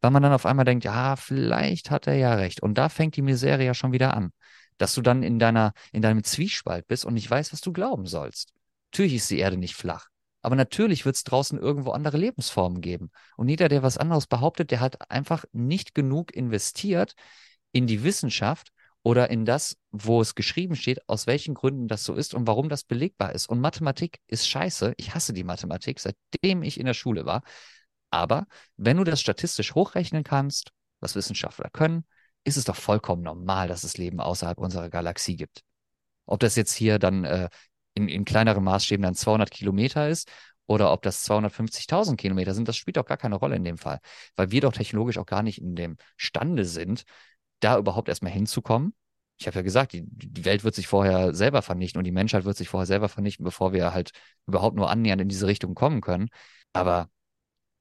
weil 0.00 0.12
man 0.12 0.22
dann 0.22 0.32
auf 0.32 0.46
einmal 0.46 0.64
denkt, 0.64 0.84
ja, 0.84 1.16
vielleicht 1.16 1.90
hat 1.90 2.06
er 2.06 2.14
ja 2.14 2.34
recht. 2.34 2.62
Und 2.62 2.78
da 2.78 2.88
fängt 2.88 3.16
die 3.16 3.22
Misere 3.22 3.64
ja 3.64 3.74
schon 3.74 3.90
wieder 3.90 4.14
an, 4.14 4.30
dass 4.78 4.94
du 4.94 5.02
dann 5.02 5.24
in 5.24 5.40
deiner, 5.40 5.72
in 5.90 6.00
deinem 6.00 6.22
Zwiespalt 6.22 6.86
bist 6.86 7.04
und 7.04 7.14
nicht 7.14 7.28
weißt, 7.28 7.52
was 7.52 7.60
du 7.60 7.72
glauben 7.72 8.06
sollst. 8.06 8.52
Natürlich 8.92 9.14
ist 9.14 9.30
die 9.30 9.40
Erde 9.40 9.56
nicht 9.56 9.74
flach. 9.74 10.11
Aber 10.42 10.56
natürlich 10.56 11.04
wird 11.04 11.16
es 11.16 11.24
draußen 11.24 11.58
irgendwo 11.58 11.92
andere 11.92 12.18
Lebensformen 12.18 12.80
geben. 12.80 13.10
Und 13.36 13.48
jeder, 13.48 13.68
der 13.68 13.82
was 13.82 13.96
anderes 13.96 14.26
behauptet, 14.26 14.70
der 14.70 14.80
hat 14.80 15.10
einfach 15.10 15.44
nicht 15.52 15.94
genug 15.94 16.34
investiert 16.34 17.14
in 17.70 17.86
die 17.86 18.02
Wissenschaft 18.02 18.72
oder 19.04 19.30
in 19.30 19.44
das, 19.44 19.76
wo 19.90 20.20
es 20.20 20.34
geschrieben 20.34 20.76
steht, 20.76 21.08
aus 21.08 21.26
welchen 21.26 21.54
Gründen 21.54 21.88
das 21.88 22.04
so 22.04 22.14
ist 22.14 22.34
und 22.34 22.46
warum 22.46 22.68
das 22.68 22.84
belegbar 22.84 23.32
ist. 23.32 23.48
Und 23.48 23.60
Mathematik 23.60 24.20
ist 24.26 24.48
scheiße. 24.48 24.94
Ich 24.96 25.14
hasse 25.14 25.32
die 25.32 25.44
Mathematik, 25.44 26.00
seitdem 26.00 26.62
ich 26.62 26.78
in 26.78 26.86
der 26.86 26.94
Schule 26.94 27.24
war. 27.24 27.42
Aber 28.10 28.46
wenn 28.76 28.98
du 28.98 29.04
das 29.04 29.20
statistisch 29.20 29.74
hochrechnen 29.74 30.22
kannst, 30.22 30.70
was 31.00 31.16
Wissenschaftler 31.16 31.70
können, 31.70 32.04
ist 32.44 32.56
es 32.56 32.64
doch 32.64 32.76
vollkommen 32.76 33.22
normal, 33.22 33.68
dass 33.68 33.84
es 33.84 33.96
Leben 33.96 34.20
außerhalb 34.20 34.58
unserer 34.58 34.90
Galaxie 34.90 35.36
gibt. 35.36 35.62
Ob 36.26 36.40
das 36.40 36.56
jetzt 36.56 36.72
hier 36.72 36.98
dann 36.98 37.24
äh, 37.24 37.48
in, 37.94 38.08
in 38.08 38.24
kleineren 38.24 38.64
Maßstäben 38.64 39.02
dann 39.02 39.14
200 39.14 39.50
Kilometer 39.50 40.08
ist 40.08 40.30
oder 40.66 40.92
ob 40.92 41.02
das 41.02 41.28
250.000 41.28 42.16
Kilometer 42.16 42.54
sind, 42.54 42.68
das 42.68 42.76
spielt 42.76 42.98
auch 42.98 43.04
gar 43.04 43.16
keine 43.16 43.36
Rolle 43.36 43.56
in 43.56 43.64
dem 43.64 43.78
Fall, 43.78 43.98
weil 44.36 44.50
wir 44.50 44.60
doch 44.60 44.72
technologisch 44.72 45.18
auch 45.18 45.26
gar 45.26 45.42
nicht 45.42 45.60
in 45.60 45.74
dem 45.74 45.96
Stande 46.16 46.64
sind, 46.64 47.04
da 47.60 47.78
überhaupt 47.78 48.08
erstmal 48.08 48.32
hinzukommen. 48.32 48.94
Ich 49.38 49.46
habe 49.46 49.56
ja 49.56 49.62
gesagt, 49.62 49.92
die, 49.92 50.04
die 50.06 50.44
Welt 50.44 50.62
wird 50.64 50.74
sich 50.74 50.86
vorher 50.86 51.34
selber 51.34 51.62
vernichten 51.62 51.98
und 51.98 52.04
die 52.04 52.12
Menschheit 52.12 52.44
wird 52.44 52.56
sich 52.56 52.68
vorher 52.68 52.86
selber 52.86 53.08
vernichten, 53.08 53.44
bevor 53.44 53.72
wir 53.72 53.92
halt 53.92 54.12
überhaupt 54.46 54.76
nur 54.76 54.90
annähernd 54.90 55.22
in 55.22 55.28
diese 55.28 55.46
Richtung 55.46 55.74
kommen 55.74 56.00
können. 56.00 56.28
Aber 56.72 57.08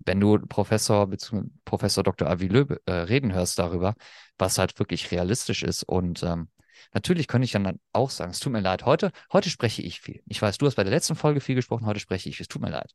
wenn 0.05 0.19
du 0.19 0.39
Professor 0.39 1.07
bzw. 1.07 1.43
Professor 1.65 2.03
Dr. 2.03 2.27
Avi 2.29 2.47
Löb 2.47 2.81
äh, 2.85 2.91
reden 2.91 3.33
hörst 3.33 3.59
darüber, 3.59 3.95
was 4.37 4.57
halt 4.57 4.77
wirklich 4.79 5.11
realistisch 5.11 5.63
ist 5.63 5.83
und 5.83 6.23
ähm, 6.23 6.49
Natürlich 6.93 7.27
könnte 7.27 7.45
ich 7.45 7.51
dann 7.51 7.79
auch 7.93 8.09
sagen, 8.09 8.31
es 8.31 8.39
tut 8.39 8.51
mir 8.51 8.61
leid, 8.61 8.85
heute, 8.85 9.11
heute 9.31 9.49
spreche 9.49 9.81
ich 9.81 10.01
viel. 10.01 10.21
Ich 10.27 10.41
weiß, 10.41 10.57
du 10.57 10.65
hast 10.65 10.75
bei 10.75 10.83
der 10.83 10.91
letzten 10.91 11.15
Folge 11.15 11.39
viel 11.39 11.55
gesprochen, 11.55 11.85
heute 11.85 11.99
spreche 11.99 12.29
ich, 12.29 12.39
es 12.39 12.47
tut 12.47 12.61
mir 12.61 12.69
leid. 12.69 12.91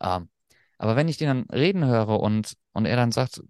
Ähm, 0.00 0.28
aber 0.78 0.96
wenn 0.96 1.08
ich 1.08 1.16
den 1.16 1.28
dann 1.28 1.50
reden 1.50 1.84
höre 1.84 2.20
und, 2.20 2.54
und 2.72 2.86
er 2.86 2.96
dann 2.96 3.12
sagt, 3.12 3.40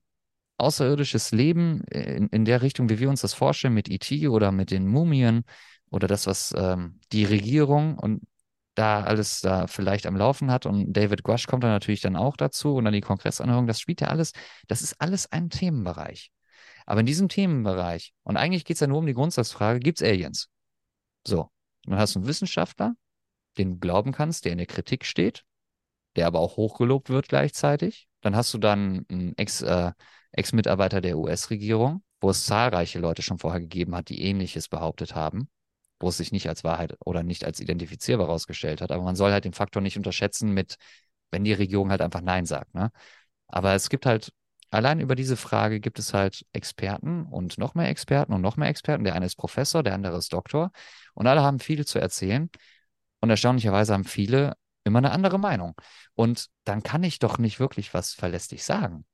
außerirdisches 0.59 1.33
Leben 1.33 1.83
in, 1.91 2.29
in 2.29 2.45
der 2.45 2.63
Richtung, 2.63 2.89
wie 2.89 2.99
wir 2.99 3.11
uns 3.11 3.23
das 3.23 3.35
vorstellen, 3.35 3.75
mit 3.75 3.91
E.T. 3.91 4.29
oder 4.29 4.53
mit 4.53 4.71
den 4.71 4.87
Mumien 4.87 5.45
oder 5.91 6.07
das, 6.07 6.27
was 6.27 6.55
ähm, 6.57 7.01
die 7.13 7.25
Regierung 7.25 7.99
und 7.99 8.23
da 8.75 9.03
alles 9.05 9.41
da 9.41 9.67
vielleicht 9.67 10.07
am 10.07 10.17
Laufen 10.17 10.51
hat 10.51 10.67
und 10.67 10.93
David 10.93 11.23
Grush 11.23 11.47
kommt 11.47 11.63
dann 11.63 11.71
natürlich 11.71 12.01
dann 12.01 12.17
auch 12.17 12.37
dazu 12.37 12.75
und 12.75 12.85
dann 12.85 12.93
die 12.93 13.01
Kongressanhörung, 13.01 13.67
das 13.67 13.81
spielt 13.81 14.01
ja 14.01 14.09
alles, 14.09 14.33
das 14.67 14.83
ist 14.83 15.01
alles 15.01 15.31
ein 15.31 15.49
Themenbereich. 15.51 16.33
Aber 16.87 17.01
in 17.01 17.07
diesem 17.07 17.29
Themenbereich, 17.29 18.13
und 18.23 18.37
eigentlich 18.37 18.65
geht 18.65 18.77
es 18.77 18.81
ja 18.81 18.87
nur 18.87 18.99
um 18.99 19.07
die 19.07 19.15
Grundsatzfrage, 19.15 19.81
gibt 19.81 20.01
es 20.01 20.07
Aliens? 20.07 20.49
So, 21.27 21.51
dann 21.85 21.99
hast 21.99 22.15
du 22.15 22.21
einen 22.21 22.29
Wissenschaftler, 22.29 22.95
den 23.57 23.73
du 23.73 23.79
glauben 23.79 24.13
kannst, 24.13 24.45
der 24.45 24.53
in 24.53 24.59
der 24.59 24.67
Kritik 24.67 25.05
steht, 25.05 25.45
der 26.17 26.27
aber 26.27 26.41
auch 26.41 26.57
hochgelobt 26.57 27.09
wird 27.09 27.29
gleichzeitig. 27.29 28.09
Dann 28.21 28.37
hast 28.37 28.53
du 28.55 28.59
dann 28.59 29.07
einen 29.11 29.37
Ex, 29.37 29.63
äh, 29.63 29.93
Ex-Mitarbeiter 30.33 31.01
der 31.01 31.19
US-Regierung, 31.19 32.03
wo 32.21 32.31
es 32.31 32.47
zahlreiche 32.47 32.99
Leute 32.99 33.23
schon 33.23 33.39
vorher 33.39 33.61
gegeben 33.61 33.95
hat, 33.95 34.09
die 34.09 34.23
Ähnliches 34.23 34.69
behauptet 34.69 35.15
haben, 35.15 35.49
wo 36.01 36.09
es 36.09 36.17
sich 36.17 36.33
nicht 36.33 36.49
als 36.49 36.65
Wahrheit 36.65 36.97
oder 37.05 37.23
nicht 37.23 37.45
als 37.45 37.61
identifizierbar 37.61 38.27
herausgestellt 38.27 38.81
hat. 38.81 38.93
Aber 38.93 39.03
man 39.03 39.17
soll 39.17 39.33
halt 39.33 39.45
den 39.45 39.53
Faktor 39.53 39.83
nicht 39.83 39.97
unterschätzen 39.97 40.51
mit, 40.51 40.77
wenn 41.31 41.45
die 41.45 41.53
Regierung 41.53 41.91
halt 41.91 42.01
einfach 42.03 42.21
Nein 42.21 42.47
sagt. 42.47 42.75
Ne? 42.75 42.91
Aber 43.49 43.75
es 43.75 43.89
gibt 43.89 44.07
halt 44.07 44.33
allein 44.75 45.01
über 45.01 45.15
diese 45.15 45.37
Frage 45.37 45.81
gibt 45.81 45.99
es 45.99 46.15
halt 46.15 46.45
Experten 46.53 47.27
und 47.27 47.59
noch 47.59 47.75
mehr 47.75 47.89
Experten 47.89 48.33
und 48.33 48.41
noch 48.41 48.57
mehr 48.57 48.69
Experten. 48.69 49.05
Der 49.05 49.15
eine 49.15 49.27
ist 49.27 49.37
Professor, 49.37 49.83
der 49.83 49.95
andere 49.95 50.17
ist 50.19 50.33
Doktor 50.33 50.71
und 51.15 51.27
alle 51.27 51.43
haben 51.43 51.61
viel 51.61 51.87
zu 51.87 51.99
erzählen. 51.99 52.51
Und 53.21 53.31
erstaunlicherweise 53.31 53.95
haben 53.95 54.05
viele 54.05 54.55
immer 54.85 54.99
eine 54.99 55.13
andere 55.13 55.39
Meinung. 55.39 55.75
Und 56.15 56.49
dann 56.65 56.83
kann 56.83 57.03
ich 57.03 57.19
doch 57.19 57.39
nicht 57.39 57.59
wirklich 57.59 57.95
was 57.95 58.13
verlässlich 58.13 58.65
sagen. 58.65 59.07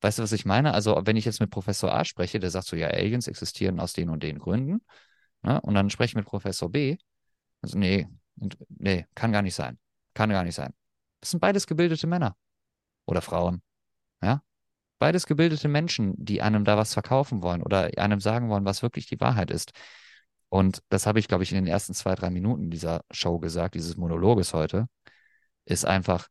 Weißt 0.00 0.18
du, 0.18 0.22
was 0.22 0.32
ich 0.32 0.44
meine? 0.44 0.74
Also, 0.74 1.00
wenn 1.04 1.16
ich 1.16 1.24
jetzt 1.24 1.40
mit 1.40 1.50
Professor 1.50 1.92
A 1.92 2.04
spreche, 2.04 2.38
der 2.40 2.50
sagt 2.50 2.66
so, 2.66 2.76
ja, 2.76 2.88
Aliens 2.88 3.26
existieren 3.26 3.80
aus 3.80 3.92
den 3.92 4.10
und 4.10 4.22
den 4.22 4.38
Gründen. 4.38 4.80
Ne? 5.42 5.60
Und 5.60 5.74
dann 5.74 5.90
spreche 5.90 6.10
ich 6.10 6.14
mit 6.16 6.26
Professor 6.26 6.70
B. 6.70 6.96
Also, 7.62 7.78
nee, 7.78 8.08
nee, 8.68 9.06
kann 9.14 9.32
gar 9.32 9.42
nicht 9.42 9.54
sein. 9.54 9.78
Kann 10.14 10.30
gar 10.30 10.44
nicht 10.44 10.54
sein. 10.54 10.72
Das 11.20 11.30
sind 11.30 11.40
beides 11.40 11.66
gebildete 11.66 12.06
Männer. 12.06 12.36
Oder 13.06 13.22
Frauen. 13.22 13.62
Ja? 14.22 14.42
Beides 14.98 15.26
gebildete 15.26 15.68
Menschen, 15.68 16.14
die 16.16 16.42
einem 16.42 16.64
da 16.64 16.76
was 16.76 16.92
verkaufen 16.92 17.42
wollen 17.42 17.62
oder 17.62 17.90
einem 17.96 18.20
sagen 18.20 18.48
wollen, 18.48 18.64
was 18.64 18.82
wirklich 18.82 19.06
die 19.06 19.20
Wahrheit 19.20 19.50
ist. 19.50 19.72
Und 20.48 20.82
das 20.88 21.06
habe 21.06 21.18
ich, 21.18 21.28
glaube 21.28 21.44
ich, 21.44 21.52
in 21.52 21.56
den 21.56 21.66
ersten 21.66 21.94
zwei, 21.94 22.14
drei 22.14 22.30
Minuten 22.30 22.70
dieser 22.70 23.04
Show 23.10 23.38
gesagt, 23.38 23.74
dieses 23.74 23.96
Monologes 23.96 24.54
heute, 24.54 24.88
ist 25.66 25.84
einfach, 25.84 26.28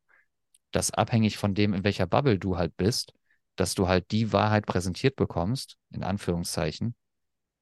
dass 0.71 0.91
abhängig 0.91 1.37
von 1.37 1.53
dem, 1.53 1.73
in 1.73 1.83
welcher 1.83 2.07
Bubble 2.07 2.39
du 2.39 2.57
halt 2.57 2.75
bist, 2.77 3.13
dass 3.55 3.73
du 3.73 3.87
halt 3.87 4.11
die 4.11 4.33
Wahrheit 4.33 4.65
präsentiert 4.65 5.15
bekommst, 5.15 5.77
in 5.91 6.03
Anführungszeichen, 6.03 6.95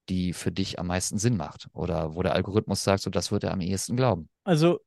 die 0.09 0.33
für 0.33 0.51
dich 0.51 0.79
am 0.79 0.87
meisten 0.87 1.17
Sinn 1.17 1.37
macht. 1.37 1.67
Oder 1.73 2.15
wo 2.15 2.23
der 2.23 2.33
Algorithmus 2.33 2.83
sagt, 2.83 3.01
so 3.01 3.09
das 3.09 3.31
wird 3.31 3.43
er 3.43 3.51
am 3.51 3.61
ehesten 3.61 3.95
glauben. 3.95 4.29
Also, 4.43 4.79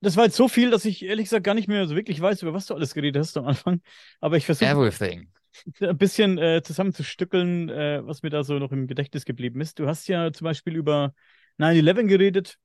das 0.00 0.16
war 0.16 0.24
jetzt 0.24 0.36
so 0.36 0.48
viel, 0.48 0.70
dass 0.70 0.84
ich 0.84 1.04
ehrlich 1.04 1.24
gesagt 1.24 1.44
gar 1.44 1.54
nicht 1.54 1.68
mehr 1.68 1.86
so 1.86 1.96
wirklich 1.96 2.20
weiß, 2.20 2.42
über 2.42 2.52
was 2.52 2.66
du 2.66 2.74
alles 2.74 2.92
geredet 2.92 3.20
hast 3.20 3.36
am 3.36 3.46
Anfang. 3.46 3.80
Aber 4.20 4.36
ich 4.36 4.44
versuche. 4.44 4.68
Everything 4.68 5.28
ein 5.80 5.98
bisschen 5.98 6.38
äh, 6.38 6.62
zusammenzustückeln, 6.62 7.68
äh, 7.68 8.06
was 8.06 8.22
mir 8.22 8.30
da 8.30 8.44
so 8.44 8.58
noch 8.58 8.72
im 8.72 8.86
Gedächtnis 8.86 9.24
geblieben 9.24 9.60
ist. 9.60 9.78
Du 9.78 9.86
hast 9.86 10.08
ja 10.08 10.32
zum 10.32 10.44
Beispiel 10.44 10.76
über 10.76 11.14
9-11 11.58 12.06
geredet. 12.06 12.58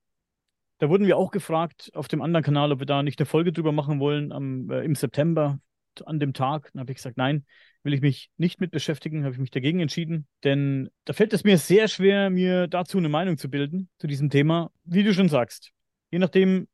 Da 0.79 0.89
wurden 0.89 1.07
wir 1.07 1.17
auch 1.17 1.31
gefragt 1.31 1.91
auf 1.93 2.07
dem 2.07 2.21
anderen 2.21 2.43
Kanal, 2.43 2.71
ob 2.71 2.79
wir 2.79 2.85
da 2.85 3.03
nicht 3.03 3.19
eine 3.19 3.25
Folge 3.25 3.51
drüber 3.51 3.71
machen 3.71 3.99
wollen 3.99 4.31
am, 4.31 4.69
äh, 4.69 4.81
im 4.81 4.95
September 4.95 5.59
an 6.05 6.19
dem 6.19 6.33
Tag. 6.33 6.69
Dann 6.71 6.81
habe 6.81 6.91
ich 6.91 6.97
gesagt, 6.97 7.17
nein, 7.17 7.45
will 7.83 7.93
ich 7.93 8.01
mich 8.01 8.29
nicht 8.37 8.61
mit 8.61 8.71
beschäftigen, 8.71 9.23
habe 9.23 9.33
ich 9.33 9.39
mich 9.39 9.51
dagegen 9.51 9.79
entschieden. 9.79 10.27
Denn 10.43 10.89
da 11.05 11.13
fällt 11.13 11.33
es 11.33 11.43
mir 11.43 11.57
sehr 11.57 11.87
schwer, 11.87 12.29
mir 12.29 12.67
dazu 12.67 12.97
eine 12.97 13.09
Meinung 13.09 13.37
zu 13.37 13.49
bilden, 13.49 13.89
zu 13.97 14.07
diesem 14.07 14.29
Thema. 14.29 14.71
Wie 14.85 15.03
du 15.03 15.13
schon 15.13 15.29
sagst, 15.29 15.71
je 16.11 16.19
nachdem, 16.19 16.67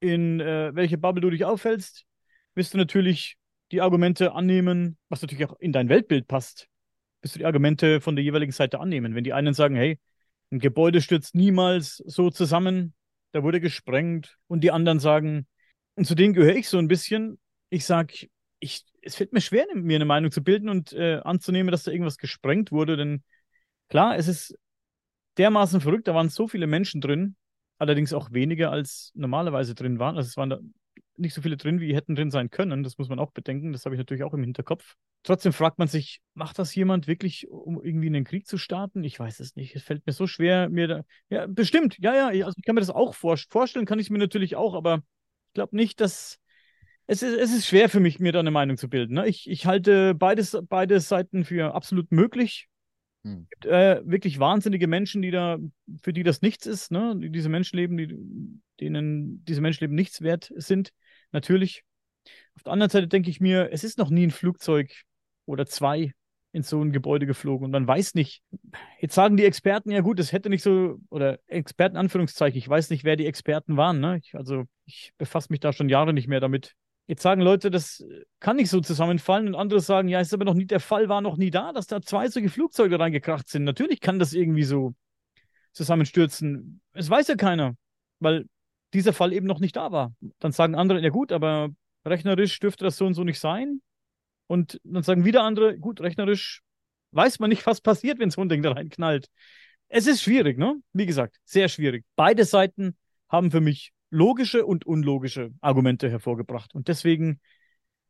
in 0.00 0.40
äh, 0.40 0.74
welche 0.74 0.98
Bubble 0.98 1.22
du 1.22 1.30
dich 1.30 1.44
aufhältst, 1.44 2.04
wirst 2.54 2.74
du 2.74 2.78
natürlich 2.78 3.36
die 3.72 3.80
Argumente 3.80 4.32
annehmen, 4.32 4.96
was 5.08 5.22
natürlich 5.22 5.46
auch 5.46 5.58
in 5.58 5.72
dein 5.72 5.88
Weltbild 5.88 6.28
passt, 6.28 6.68
wirst 7.22 7.34
du 7.34 7.38
die 7.38 7.46
Argumente 7.46 8.00
von 8.00 8.16
der 8.16 8.24
jeweiligen 8.24 8.52
Seite 8.52 8.80
annehmen. 8.80 9.14
Wenn 9.14 9.24
die 9.24 9.32
einen 9.32 9.54
sagen, 9.54 9.74
hey, 9.74 9.98
ein 10.50 10.58
Gebäude 10.58 11.00
stürzt 11.00 11.34
niemals 11.34 11.96
so 12.06 12.30
zusammen, 12.30 12.94
da 13.32 13.42
wurde 13.42 13.60
gesprengt, 13.60 14.38
und 14.46 14.62
die 14.62 14.70
anderen 14.70 15.00
sagen, 15.00 15.46
und 15.96 16.06
zu 16.06 16.14
denen 16.14 16.34
gehöre 16.34 16.56
ich 16.56 16.68
so 16.68 16.78
ein 16.78 16.88
bisschen, 16.88 17.38
ich 17.70 17.84
sage, 17.84 18.28
ich, 18.60 18.84
es 19.02 19.16
fällt 19.16 19.32
mir 19.32 19.40
schwer, 19.40 19.66
mir 19.74 19.96
eine 19.96 20.04
Meinung 20.04 20.30
zu 20.30 20.42
bilden 20.42 20.68
und 20.68 20.92
äh, 20.92 21.20
anzunehmen, 21.24 21.70
dass 21.70 21.82
da 21.82 21.90
irgendwas 21.90 22.18
gesprengt 22.18 22.70
wurde, 22.70 22.96
denn 22.96 23.24
klar, 23.88 24.16
es 24.16 24.28
ist 24.28 24.56
dermaßen 25.36 25.80
verrückt, 25.80 26.08
da 26.08 26.14
waren 26.14 26.28
so 26.28 26.48
viele 26.48 26.66
Menschen 26.66 27.00
drin, 27.00 27.36
allerdings 27.78 28.12
auch 28.12 28.32
weniger 28.32 28.70
als 28.70 29.12
normalerweise 29.14 29.74
drin 29.74 29.98
waren. 29.98 30.16
Also 30.16 30.28
es 30.28 30.36
waren 30.36 30.50
da 30.50 30.58
nicht 31.18 31.34
so 31.34 31.42
viele 31.42 31.56
drin, 31.56 31.80
wie 31.80 31.94
hätten 31.94 32.14
drin 32.14 32.30
sein 32.30 32.50
können. 32.50 32.82
Das 32.82 32.98
muss 32.98 33.08
man 33.08 33.18
auch 33.18 33.32
bedenken. 33.32 33.72
Das 33.72 33.84
habe 33.84 33.94
ich 33.94 33.98
natürlich 33.98 34.22
auch 34.22 34.34
im 34.34 34.42
Hinterkopf. 34.42 34.94
Trotzdem 35.22 35.52
fragt 35.52 35.78
man 35.78 35.88
sich, 35.88 36.20
macht 36.34 36.58
das 36.58 36.74
jemand 36.74 37.06
wirklich, 37.06 37.48
um 37.50 37.82
irgendwie 37.82 38.06
einen 38.06 38.24
Krieg 38.24 38.46
zu 38.46 38.58
starten? 38.58 39.02
Ich 39.04 39.18
weiß 39.18 39.40
es 39.40 39.56
nicht. 39.56 39.74
Es 39.74 39.82
fällt 39.82 40.06
mir 40.06 40.12
so 40.12 40.26
schwer, 40.26 40.68
mir 40.68 40.88
da. 40.88 41.02
Ja, 41.28 41.46
bestimmt. 41.46 41.96
Ja, 41.98 42.30
ja. 42.30 42.44
Also 42.44 42.56
ich 42.56 42.64
kann 42.64 42.74
mir 42.74 42.80
das 42.80 42.90
auch 42.90 43.14
vor 43.14 43.36
vorstellen, 43.36 43.86
kann 43.86 43.98
ich 43.98 44.10
mir 44.10 44.18
natürlich 44.18 44.56
auch, 44.56 44.74
aber 44.74 45.02
ich 45.48 45.54
glaube 45.54 45.76
nicht, 45.76 46.00
dass. 46.00 46.38
Es 47.08 47.22
ist, 47.22 47.38
es 47.38 47.52
ist 47.52 47.66
schwer 47.66 47.88
für 47.88 48.00
mich, 48.00 48.18
mir 48.18 48.32
da 48.32 48.40
eine 48.40 48.50
Meinung 48.50 48.76
zu 48.76 48.88
bilden. 48.88 49.14
Ne? 49.14 49.28
Ich, 49.28 49.48
ich 49.48 49.66
halte 49.66 50.12
beides, 50.14 50.58
beide 50.68 50.98
Seiten 50.98 51.44
für 51.44 51.72
absolut 51.72 52.10
möglich. 52.10 52.68
Hm. 53.22 53.42
Es 53.42 53.50
gibt 53.50 53.66
äh, 53.66 54.02
wirklich 54.04 54.40
wahnsinnige 54.40 54.88
Menschen, 54.88 55.22
die 55.22 55.30
da, 55.30 55.58
für 56.02 56.12
die 56.12 56.24
das 56.24 56.42
nichts 56.42 56.66
ist, 56.66 56.90
ne? 56.90 57.16
Die 57.16 57.30
diese 57.30 57.48
Menschenleben, 57.48 57.96
die, 57.96 58.16
denen 58.80 59.44
diese 59.44 59.60
Menschenleben 59.60 59.94
nichts 59.94 60.20
wert 60.20 60.52
sind 60.56 60.92
natürlich. 61.32 61.84
Auf 62.56 62.62
der 62.62 62.72
anderen 62.72 62.90
Seite 62.90 63.08
denke 63.08 63.30
ich 63.30 63.40
mir, 63.40 63.70
es 63.72 63.84
ist 63.84 63.98
noch 63.98 64.10
nie 64.10 64.26
ein 64.26 64.30
Flugzeug 64.30 64.90
oder 65.44 65.66
zwei 65.66 66.12
in 66.52 66.62
so 66.62 66.82
ein 66.82 66.92
Gebäude 66.92 67.26
geflogen 67.26 67.66
und 67.66 67.70
man 67.70 67.86
weiß 67.86 68.14
nicht. 68.14 68.42
Jetzt 68.98 69.14
sagen 69.14 69.36
die 69.36 69.44
Experten, 69.44 69.90
ja 69.90 70.00
gut, 70.00 70.18
es 70.18 70.32
hätte 70.32 70.48
nicht 70.48 70.62
so, 70.62 70.98
oder 71.10 71.38
Experten 71.48 71.98
Anführungszeichen, 71.98 72.56
ich 72.56 72.68
weiß 72.68 72.88
nicht, 72.90 73.04
wer 73.04 73.16
die 73.16 73.26
Experten 73.26 73.76
waren. 73.76 74.00
Ne? 74.00 74.18
Ich, 74.22 74.34
also 74.34 74.64
ich 74.86 75.12
befasse 75.18 75.48
mich 75.50 75.60
da 75.60 75.72
schon 75.72 75.90
Jahre 75.90 76.14
nicht 76.14 76.28
mehr 76.28 76.40
damit, 76.40 76.74
Jetzt 77.08 77.22
sagen 77.22 77.40
Leute, 77.40 77.70
das 77.70 78.04
kann 78.40 78.56
nicht 78.56 78.68
so 78.68 78.80
zusammenfallen 78.80 79.46
und 79.46 79.54
andere 79.54 79.80
sagen, 79.80 80.08
ja, 80.08 80.20
ist 80.20 80.34
aber 80.34 80.44
noch 80.44 80.54
nie, 80.54 80.66
der 80.66 80.80
Fall 80.80 81.08
war 81.08 81.20
noch 81.20 81.36
nie 81.36 81.52
da, 81.52 81.72
dass 81.72 81.86
da 81.86 82.02
zwei 82.02 82.28
solche 82.28 82.48
Flugzeuge 82.48 82.98
reingekracht 82.98 83.48
sind. 83.48 83.62
Natürlich 83.62 84.00
kann 84.00 84.18
das 84.18 84.32
irgendwie 84.32 84.64
so 84.64 84.94
zusammenstürzen. 85.72 86.80
Es 86.94 87.08
weiß 87.08 87.28
ja 87.28 87.36
keiner, 87.36 87.76
weil 88.18 88.46
dieser 88.94 89.12
Fall 89.12 89.32
eben 89.32 89.46
noch 89.46 89.60
nicht 89.60 89.76
da 89.76 89.92
war. 89.92 90.14
Dann 90.38 90.52
sagen 90.52 90.74
andere, 90.74 91.00
ja 91.00 91.10
gut, 91.10 91.32
aber 91.32 91.70
rechnerisch 92.04 92.58
dürfte 92.60 92.84
das 92.84 92.96
so 92.96 93.06
und 93.06 93.14
so 93.14 93.24
nicht 93.24 93.40
sein. 93.40 93.80
Und 94.46 94.80
dann 94.84 95.02
sagen 95.02 95.24
wieder 95.24 95.42
andere, 95.42 95.78
gut, 95.78 96.00
rechnerisch 96.00 96.62
weiß 97.12 97.38
man 97.38 97.50
nicht, 97.50 97.66
was 97.66 97.80
passiert, 97.80 98.18
wenn 98.18 98.30
so 98.30 98.40
ein 98.40 98.48
Ding 98.48 98.62
da 98.62 98.72
reinknallt. 98.72 99.28
Es 99.88 100.06
ist 100.06 100.22
schwierig, 100.22 100.58
ne? 100.58 100.80
Wie 100.92 101.06
gesagt, 101.06 101.36
sehr 101.44 101.68
schwierig. 101.68 102.04
Beide 102.16 102.44
Seiten 102.44 102.96
haben 103.28 103.50
für 103.50 103.60
mich 103.60 103.92
logische 104.10 104.66
und 104.66 104.86
unlogische 104.86 105.50
Argumente 105.60 106.10
hervorgebracht. 106.10 106.74
Und 106.74 106.88
deswegen 106.88 107.40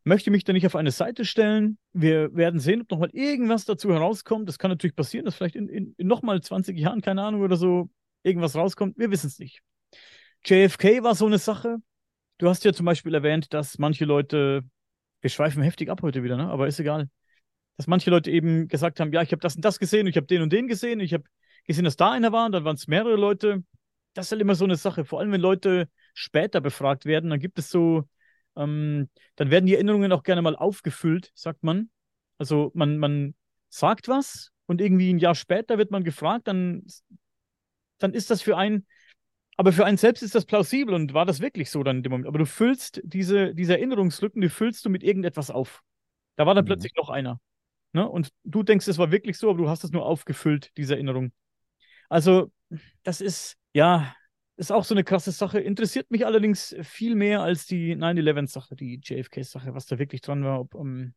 möchte 0.04 0.30
ich 0.30 0.32
mich 0.32 0.44
da 0.44 0.52
nicht 0.52 0.66
auf 0.66 0.76
eine 0.76 0.92
Seite 0.92 1.24
stellen. 1.24 1.78
Wir 1.92 2.34
werden 2.34 2.60
sehen, 2.60 2.82
ob 2.82 2.90
nochmal 2.90 3.10
irgendwas 3.12 3.64
dazu 3.64 3.92
herauskommt. 3.92 4.48
Das 4.48 4.58
kann 4.58 4.70
natürlich 4.70 4.96
passieren, 4.96 5.24
dass 5.24 5.34
vielleicht 5.34 5.56
in, 5.56 5.68
in, 5.68 5.94
in 5.96 6.06
nochmal 6.06 6.40
20 6.40 6.78
Jahren, 6.78 7.00
keine 7.00 7.22
Ahnung 7.22 7.40
oder 7.40 7.56
so, 7.56 7.90
irgendwas 8.22 8.54
rauskommt. 8.54 8.98
Wir 8.98 9.10
wissen 9.10 9.26
es 9.26 9.38
nicht. 9.38 9.62
JFK 10.45 11.03
war 11.03 11.14
so 11.14 11.26
eine 11.26 11.39
Sache. 11.39 11.78
Du 12.39 12.49
hast 12.49 12.64
ja 12.64 12.72
zum 12.72 12.87
Beispiel 12.87 13.14
erwähnt, 13.14 13.53
dass 13.53 13.78
manche 13.78 14.05
Leute, 14.05 14.62
wir 15.20 15.30
schweifen 15.30 15.62
heftig 15.62 15.91
ab 15.91 16.03
heute 16.03 16.22
wieder, 16.22 16.37
ne? 16.37 16.49
aber 16.49 16.66
ist 16.66 16.78
egal, 16.78 17.09
dass 17.76 17.87
manche 17.87 18.11
Leute 18.11 18.30
eben 18.30 18.68
gesagt 18.68 19.01
haben, 19.01 19.12
ja, 19.12 19.22
ich 19.22 19.32
habe 19.32 19.41
das 19.41 19.57
und 19.57 19.64
das 19.64 19.78
gesehen, 19.78 20.07
ich 20.07 20.16
habe 20.16 20.26
den 20.26 20.43
und 20.43 20.53
den 20.53 20.66
gesehen, 20.68 21.01
ich 21.01 21.12
habe 21.14 21.24
gesehen, 21.64 21.84
dass 21.84 21.97
da 21.97 22.12
einer 22.12 22.32
war, 22.32 22.47
und 22.47 22.53
dann 22.53 22.64
waren 22.64 22.76
es 22.76 22.87
mehrere 22.87 23.16
Leute. 23.16 23.64
Das 24.14 24.26
ist 24.26 24.32
halt 24.32 24.41
immer 24.41 24.55
so 24.55 24.64
eine 24.64 24.76
Sache. 24.76 25.05
Vor 25.05 25.20
allem, 25.20 25.32
wenn 25.32 25.41
Leute 25.41 25.89
später 26.14 26.61
befragt 26.61 27.05
werden, 27.05 27.30
dann 27.30 27.41
gibt 27.41 27.59
es 27.59 27.70
so, 27.70 28.09
ähm, 28.57 29.11
dann 29.37 29.51
werden 29.51 29.66
die 29.66 29.74
Erinnerungen 29.74 30.12
auch 30.12 30.22
gerne 30.22 30.43
mal 30.43 30.57
aufgefüllt, 30.57 31.32
sagt 31.34 31.62
man. 31.62 31.91
Also 32.39 32.70
man, 32.74 32.99
man 32.99 33.34
sagt 33.68 34.09
was 34.09 34.53
und 34.66 34.80
irgendwie 34.80 35.12
ein 35.12 35.18
Jahr 35.18 35.34
später 35.34 35.76
wird 35.76 35.91
man 35.91 36.05
gefragt, 36.05 36.49
dann, 36.49 36.87
dann 37.99 38.14
ist 38.14 38.30
das 38.30 38.43
für 38.43 38.57
einen, 38.57 38.87
aber 39.57 39.72
für 39.72 39.86
einen 39.86 39.96
selbst 39.96 40.22
ist 40.22 40.34
das 40.34 40.44
plausibel 40.44 40.94
und 40.94 41.14
war 41.14 41.24
das 41.24 41.40
wirklich 41.40 41.70
so 41.70 41.82
dann 41.82 41.98
in 41.98 42.02
dem 42.02 42.11
Moment. 42.11 42.28
Aber 42.28 42.38
du 42.38 42.46
füllst 42.46 43.00
diese, 43.04 43.54
diese 43.54 43.74
Erinnerungslücken, 43.74 44.40
die 44.42 44.50
füllst 44.50 44.84
du 44.84 44.90
mit 44.90 45.02
irgendetwas 45.02 45.50
auf. 45.50 45.82
Da 46.36 46.46
war 46.46 46.54
dann 46.54 46.64
mhm. 46.64 46.68
plötzlich 46.68 46.94
noch 46.96 47.09
einer. 47.09 47.40
Ne? 47.92 48.07
Und 48.07 48.30
du 48.44 48.62
denkst, 48.62 48.86
es 48.88 48.98
war 48.98 49.11
wirklich 49.11 49.38
so, 49.38 49.48
aber 49.48 49.59
du 49.59 49.68
hast 49.68 49.84
es 49.84 49.92
nur 49.92 50.04
aufgefüllt, 50.04 50.72
diese 50.76 50.94
Erinnerung. 50.94 51.32
Also, 52.11 52.52
das 53.02 53.22
ist, 53.22 53.57
ja, 53.72 54.14
ist 54.57 54.72
auch 54.72 54.84
so 54.84 54.94
eine 54.94 55.04
krasse 55.04 55.32
Sache. 55.32 55.61
Interessiert 55.61 56.11
mich 56.11 56.26
allerdings 56.26 56.76
viel 56.82 57.14
mehr 57.14 57.40
als 57.40 57.66
die 57.66 57.96
9-11-Sache, 57.96 58.76
die 58.76 59.00
JFK-Sache, 59.02 59.74
was 59.74 59.86
da 59.86 59.98
wirklich 59.98 60.20
dran 60.20 60.44
war, 60.44 60.61
ob 60.61 60.74
um, 60.74 60.98
ähm, 60.98 61.14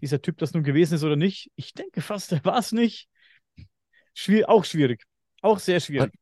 dieser 0.00 0.22
Typ 0.22 0.38
das 0.38 0.52
nun 0.54 0.62
gewesen 0.62 0.94
ist 0.94 1.04
oder 1.04 1.16
nicht. 1.16 1.50
Ich 1.56 1.72
denke 1.72 2.00
fast, 2.00 2.32
er 2.32 2.44
war 2.44 2.58
es 2.58 2.72
nicht. 2.72 3.08
Schwier 4.12 4.48
auch 4.48 4.64
schwierig. 4.64 5.04
Auch 5.40 5.58
sehr 5.58 5.80
schwierig. 5.80 6.12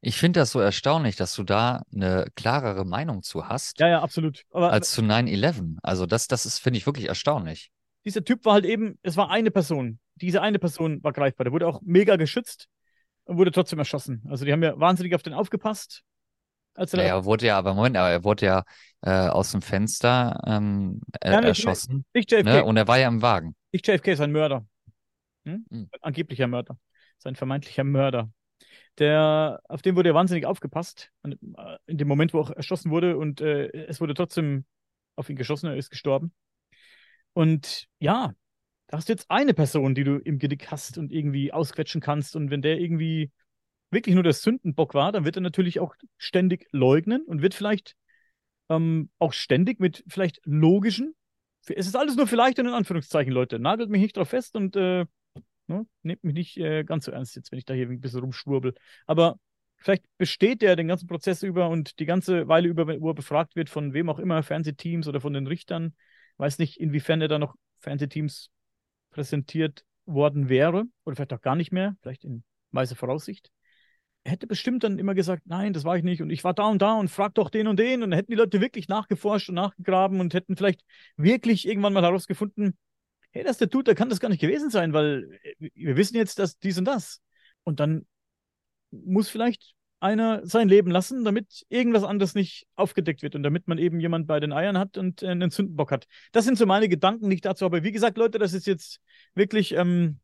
Ich 0.00 0.16
finde 0.16 0.40
das 0.40 0.52
so 0.52 0.60
erstaunlich, 0.60 1.16
dass 1.16 1.34
du 1.34 1.42
da 1.42 1.82
eine 1.92 2.26
klarere 2.36 2.84
Meinung 2.84 3.22
zu 3.22 3.48
hast. 3.48 3.80
Ja, 3.80 3.88
ja, 3.88 4.02
absolut. 4.02 4.44
Aber, 4.52 4.72
als 4.72 4.92
zu 4.92 5.02
9-11. 5.02 5.78
Also 5.82 6.06
das, 6.06 6.28
das 6.28 6.46
ist, 6.46 6.58
finde 6.58 6.78
ich, 6.78 6.86
wirklich 6.86 7.08
erstaunlich. 7.08 7.70
Dieser 8.04 8.24
Typ 8.24 8.44
war 8.44 8.54
halt 8.54 8.64
eben, 8.64 8.98
es 9.02 9.16
war 9.16 9.30
eine 9.30 9.50
Person. 9.50 9.98
Diese 10.14 10.40
eine 10.40 10.58
Person 10.58 11.02
war 11.02 11.12
greifbar. 11.12 11.44
Der 11.44 11.52
wurde 11.52 11.66
auch 11.66 11.80
mega 11.82 12.16
geschützt 12.16 12.68
und 13.24 13.38
wurde 13.38 13.50
trotzdem 13.50 13.78
erschossen. 13.78 14.22
Also 14.28 14.44
die 14.44 14.52
haben 14.52 14.62
ja 14.62 14.78
wahnsinnig 14.78 15.14
auf 15.14 15.22
den 15.22 15.34
aufgepasst. 15.34 16.04
Als 16.74 16.94
er, 16.94 17.02
ja, 17.02 17.08
er 17.16 17.24
wurde 17.24 17.46
ja, 17.46 17.58
aber 17.58 17.74
Moment, 17.74 17.96
aber 17.96 18.10
er 18.10 18.22
wurde 18.22 18.46
ja 18.46 18.62
äh, 19.02 19.10
aus 19.10 19.50
dem 19.50 19.62
Fenster 19.62 20.40
ähm, 20.46 21.00
ja, 21.24 21.40
erschossen. 21.40 22.04
Nicht 22.14 22.30
JFK. 22.30 22.44
Ne? 22.44 22.64
Und 22.64 22.76
er 22.76 22.86
war 22.86 22.98
ja 22.98 23.08
im 23.08 23.20
Wagen. 23.20 23.56
Nicht 23.72 23.86
JFK, 23.88 24.14
sein 24.14 24.30
Mörder. 24.30 24.64
Hm? 25.44 25.66
Hm. 25.70 25.90
Angeblicher 26.00 26.46
Mörder. 26.46 26.78
Sein 27.18 27.34
vermeintlicher 27.34 27.82
Mörder. 27.82 28.30
Der, 28.98 29.60
auf 29.68 29.82
den 29.82 29.96
wurde 29.96 30.10
ja 30.10 30.14
wahnsinnig 30.14 30.46
aufgepasst. 30.46 31.12
Äh, 31.24 31.36
in 31.86 31.98
dem 31.98 32.08
Moment, 32.08 32.34
wo 32.34 32.40
er 32.40 32.56
erschossen 32.56 32.90
wurde 32.90 33.16
und 33.16 33.40
äh, 33.40 33.68
es 33.86 34.00
wurde 34.00 34.14
trotzdem 34.14 34.64
auf 35.16 35.30
ihn 35.30 35.36
geschossen, 35.36 35.66
er 35.66 35.76
ist 35.76 35.90
gestorben. 35.90 36.32
Und 37.32 37.86
ja, 38.00 38.34
da 38.88 38.96
hast 38.96 39.08
du 39.08 39.12
jetzt 39.12 39.30
eine 39.30 39.54
Person, 39.54 39.94
die 39.94 40.04
du 40.04 40.16
im 40.16 40.38
Genick 40.38 40.70
hast 40.70 40.98
und 40.98 41.12
irgendwie 41.12 41.52
ausquetschen 41.52 42.00
kannst. 42.00 42.34
Und 42.36 42.50
wenn 42.50 42.62
der 42.62 42.78
irgendwie 42.78 43.30
wirklich 43.90 44.14
nur 44.14 44.24
der 44.24 44.32
Sündenbock 44.32 44.94
war, 44.94 45.12
dann 45.12 45.24
wird 45.24 45.36
er 45.36 45.42
natürlich 45.42 45.80
auch 45.80 45.94
ständig 46.16 46.66
leugnen 46.72 47.22
und 47.22 47.42
wird 47.42 47.54
vielleicht 47.54 47.96
ähm, 48.68 49.10
auch 49.18 49.32
ständig 49.32 49.80
mit 49.80 50.04
vielleicht 50.08 50.40
logischen, 50.44 51.14
es 51.66 51.86
ist 51.86 51.96
alles 51.96 52.16
nur 52.16 52.26
vielleicht 52.26 52.58
in 52.58 52.66
Anführungszeichen, 52.68 53.32
Leute, 53.32 53.58
nagelt 53.58 53.90
mich 53.90 54.00
nicht 54.00 54.16
drauf 54.16 54.30
fest 54.30 54.56
und 54.56 54.76
äh, 54.76 55.06
ne, 55.68 55.86
nehmt 56.02 56.24
mich 56.24 56.34
nicht 56.34 56.56
äh, 56.58 56.84
ganz 56.84 57.04
so 57.04 57.12
ernst 57.12 57.36
jetzt, 57.36 57.52
wenn 57.52 57.58
ich 57.58 57.64
da 57.64 57.74
hier 57.74 57.88
ein 57.88 58.00
bisschen 58.00 58.20
rumschwurbel. 58.20 58.74
Aber 59.06 59.38
vielleicht 59.76 60.04
besteht 60.18 60.62
der 60.62 60.76
den 60.76 60.88
ganzen 60.88 61.06
Prozess 61.06 61.42
über 61.42 61.68
und 61.68 61.98
die 61.98 62.06
ganze 62.06 62.48
Weile 62.48 62.68
über, 62.68 62.86
wo 63.00 63.10
er 63.10 63.14
befragt 63.14 63.56
wird 63.56 63.70
von 63.70 63.92
wem 63.92 64.08
auch 64.08 64.18
immer, 64.18 64.42
Fernsehteams 64.42 65.08
oder 65.08 65.20
von 65.20 65.32
den 65.32 65.46
Richtern, 65.46 65.94
weiß 66.38 66.58
nicht, 66.58 66.80
inwiefern 66.80 67.20
er 67.20 67.28
da 67.28 67.38
noch 67.38 67.54
Fernsehteams 67.78 68.50
präsentiert 69.10 69.84
worden 70.06 70.48
wäre, 70.48 70.84
oder 71.04 71.16
vielleicht 71.16 71.32
auch 71.32 71.40
gar 71.40 71.56
nicht 71.56 71.72
mehr, 71.72 71.96
vielleicht 72.02 72.24
in 72.24 72.42
weiser 72.70 72.96
Voraussicht, 72.96 73.50
er 74.28 74.32
hätte 74.32 74.46
bestimmt 74.46 74.84
dann 74.84 74.98
immer 74.98 75.14
gesagt, 75.14 75.44
nein, 75.46 75.72
das 75.72 75.84
war 75.84 75.96
ich 75.96 76.04
nicht 76.04 76.20
und 76.20 76.30
ich 76.30 76.44
war 76.44 76.52
da 76.52 76.66
und 76.66 76.82
da 76.82 76.94
und 76.94 77.08
frag 77.08 77.34
doch 77.34 77.48
den 77.48 77.66
und 77.66 77.78
den. 77.78 78.02
Und 78.02 78.10
dann 78.10 78.18
hätten 78.18 78.30
die 78.30 78.36
Leute 78.36 78.60
wirklich 78.60 78.86
nachgeforscht 78.86 79.48
und 79.48 79.54
nachgegraben 79.54 80.20
und 80.20 80.34
hätten 80.34 80.54
vielleicht 80.54 80.82
wirklich 81.16 81.66
irgendwann 81.66 81.94
mal 81.94 82.02
herausgefunden, 82.02 82.76
hey, 83.38 83.44
das 83.44 83.52
ist 83.52 83.60
der 83.60 83.68
Dude, 83.68 83.84
der 83.84 83.94
kann 83.94 84.08
das 84.08 84.20
gar 84.20 84.28
nicht 84.28 84.40
gewesen 84.40 84.68
sein, 84.70 84.92
weil 84.92 85.38
wir 85.58 85.96
wissen 85.96 86.16
jetzt, 86.16 86.38
dass 86.38 86.58
dies 86.58 86.76
und 86.78 86.84
das. 86.84 87.20
Und 87.62 87.80
dann 87.80 88.06
muss 88.90 89.28
vielleicht 89.28 89.74
einer 90.00 90.46
sein 90.46 90.68
Leben 90.68 90.90
lassen, 90.90 91.24
damit 91.24 91.64
irgendwas 91.68 92.04
anderes 92.04 92.34
nicht 92.34 92.66
aufgedeckt 92.74 93.22
wird 93.22 93.34
und 93.34 93.42
damit 93.42 93.68
man 93.68 93.78
eben 93.78 94.00
jemand 94.00 94.26
bei 94.26 94.40
den 94.40 94.52
Eiern 94.52 94.78
hat 94.78 94.96
und 94.96 95.22
äh, 95.22 95.28
einen 95.28 95.50
Sündenbock 95.50 95.90
hat. 95.90 96.06
Das 96.32 96.44
sind 96.44 96.58
so 96.58 96.66
meine 96.66 96.88
Gedanken, 96.88 97.30
die 97.30 97.36
ich 97.36 97.40
dazu 97.40 97.64
habe. 97.64 97.82
Wie 97.82 97.92
gesagt, 97.92 98.16
Leute, 98.16 98.38
das 98.38 98.52
ist 98.52 98.66
jetzt 98.66 99.00
wirklich 99.34 99.72
ähm, 99.72 100.20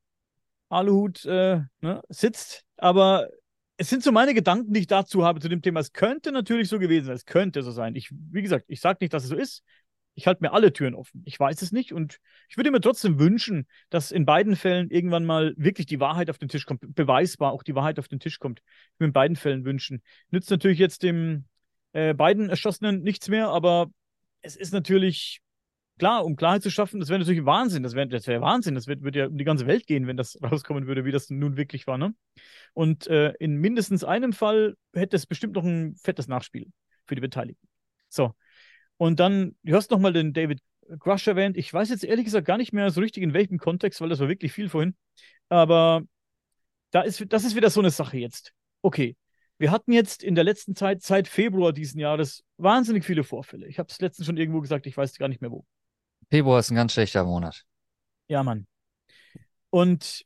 Aluhut 0.68 1.24
äh, 1.24 1.60
ne, 1.80 2.02
sitzt, 2.08 2.64
aber 2.76 3.28
es 3.76 3.90
sind 3.90 4.04
so 4.04 4.12
meine 4.12 4.34
Gedanken, 4.34 4.72
die 4.72 4.80
ich 4.80 4.86
dazu 4.86 5.24
habe 5.24 5.40
zu 5.40 5.48
dem 5.48 5.62
Thema. 5.62 5.80
Es 5.80 5.92
könnte 5.92 6.30
natürlich 6.30 6.68
so 6.68 6.78
gewesen 6.78 7.06
sein, 7.06 7.16
es 7.16 7.24
könnte 7.24 7.62
so 7.62 7.72
sein. 7.72 7.96
Ich, 7.96 8.10
wie 8.12 8.42
gesagt, 8.42 8.66
ich 8.68 8.80
sage 8.80 8.98
nicht, 9.00 9.12
dass 9.12 9.24
es 9.24 9.30
so 9.30 9.36
ist. 9.36 9.64
Ich 10.14 10.26
halte 10.26 10.42
mir 10.42 10.52
alle 10.52 10.72
Türen 10.72 10.94
offen. 10.94 11.22
Ich 11.24 11.38
weiß 11.38 11.60
es 11.62 11.72
nicht 11.72 11.92
und 11.92 12.20
ich 12.48 12.56
würde 12.56 12.70
mir 12.70 12.80
trotzdem 12.80 13.18
wünschen, 13.18 13.66
dass 13.90 14.12
in 14.12 14.24
beiden 14.24 14.56
Fällen 14.56 14.90
irgendwann 14.90 15.24
mal 15.24 15.54
wirklich 15.56 15.86
die 15.86 16.00
Wahrheit 16.00 16.30
auf 16.30 16.38
den 16.38 16.48
Tisch 16.48 16.66
kommt, 16.66 16.82
beweisbar 16.94 17.52
auch 17.52 17.62
die 17.62 17.74
Wahrheit 17.74 17.98
auf 17.98 18.08
den 18.08 18.20
Tisch 18.20 18.38
kommt. 18.38 18.60
Ich 18.92 19.00
würde 19.00 19.08
in 19.08 19.12
beiden 19.12 19.36
Fällen 19.36 19.64
wünschen. 19.64 20.02
Nützt 20.30 20.50
natürlich 20.50 20.78
jetzt 20.78 21.02
dem 21.02 21.46
äh, 21.92 22.14
beiden 22.14 22.48
Erschossenen 22.48 23.02
nichts 23.02 23.28
mehr, 23.28 23.48
aber 23.48 23.90
es 24.42 24.56
ist 24.56 24.72
natürlich 24.72 25.40
klar, 25.98 26.24
um 26.24 26.36
Klarheit 26.36 26.62
zu 26.62 26.70
schaffen, 26.70 27.00
das 27.00 27.08
wäre 27.08 27.18
natürlich 27.18 27.44
Wahnsinn. 27.44 27.82
Das 27.82 27.94
wäre 27.94 28.08
das 28.08 28.26
wär 28.26 28.40
Wahnsinn. 28.40 28.74
Das 28.74 28.86
würde 28.86 29.18
ja 29.18 29.26
um 29.26 29.38
die 29.38 29.44
ganze 29.44 29.66
Welt 29.66 29.86
gehen, 29.86 30.06
wenn 30.06 30.16
das 30.16 30.38
rauskommen 30.42 30.86
würde, 30.86 31.04
wie 31.04 31.12
das 31.12 31.30
nun 31.30 31.56
wirklich 31.56 31.86
war. 31.86 31.98
Ne? 31.98 32.14
Und 32.72 33.06
äh, 33.06 33.32
in 33.38 33.56
mindestens 33.56 34.04
einem 34.04 34.32
Fall 34.32 34.76
hätte 34.92 35.16
es 35.16 35.26
bestimmt 35.26 35.54
noch 35.54 35.64
ein 35.64 35.94
fettes 35.96 36.28
Nachspiel 36.28 36.70
für 37.06 37.14
die 37.14 37.20
Beteiligten. 37.20 37.68
So, 38.08 38.34
und 38.96 39.20
dann, 39.20 39.56
du 39.62 39.74
hast 39.74 39.90
nochmal 39.90 40.12
den 40.12 40.32
David 40.32 40.60
Crush 41.00 41.26
erwähnt. 41.26 41.56
Ich 41.56 41.72
weiß 41.72 41.88
jetzt 41.88 42.04
ehrlich 42.04 42.24
gesagt 42.24 42.46
gar 42.46 42.58
nicht 42.58 42.72
mehr 42.72 42.90
so 42.90 43.00
richtig 43.00 43.22
in 43.22 43.34
welchem 43.34 43.58
Kontext, 43.58 44.00
weil 44.00 44.08
das 44.08 44.20
war 44.20 44.28
wirklich 44.28 44.52
viel 44.52 44.68
vorhin. 44.68 44.94
Aber 45.48 46.02
da 46.90 47.02
ist, 47.02 47.24
das 47.32 47.44
ist 47.44 47.56
wieder 47.56 47.70
so 47.70 47.80
eine 47.80 47.90
Sache 47.90 48.18
jetzt. 48.18 48.52
Okay, 48.82 49.16
wir 49.58 49.70
hatten 49.70 49.92
jetzt 49.92 50.22
in 50.22 50.34
der 50.34 50.44
letzten 50.44 50.74
Zeit, 50.76 51.02
seit 51.02 51.28
Februar 51.28 51.72
diesen 51.72 52.00
Jahres, 52.00 52.44
wahnsinnig 52.56 53.04
viele 53.04 53.24
Vorfälle. 53.24 53.66
Ich 53.66 53.78
habe 53.78 53.88
es 53.90 54.00
letztens 54.00 54.26
schon 54.26 54.36
irgendwo 54.36 54.60
gesagt, 54.60 54.86
ich 54.86 54.96
weiß 54.96 55.16
gar 55.18 55.28
nicht 55.28 55.40
mehr 55.40 55.50
wo. 55.50 55.64
Februar 56.30 56.60
ist 56.60 56.70
ein 56.70 56.76
ganz 56.76 56.92
schlechter 56.92 57.24
Monat. 57.24 57.64
Ja, 58.28 58.42
Mann. 58.42 58.66
Und 59.70 60.24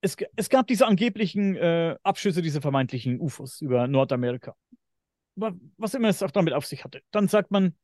es, 0.00 0.16
es 0.36 0.48
gab 0.48 0.66
diese 0.66 0.86
angeblichen 0.86 1.56
äh, 1.56 1.96
Abschüsse, 2.02 2.42
diese 2.42 2.60
vermeintlichen 2.60 3.20
UFOs 3.20 3.60
über 3.60 3.86
Nordamerika 3.86 4.56
was 5.34 5.94
immer 5.94 6.08
es 6.08 6.22
auch 6.22 6.30
damit 6.30 6.54
auf 6.54 6.66
sich 6.66 6.84
hatte. 6.84 7.02
Dann 7.10 7.28
sagt 7.28 7.50
man, 7.50 7.74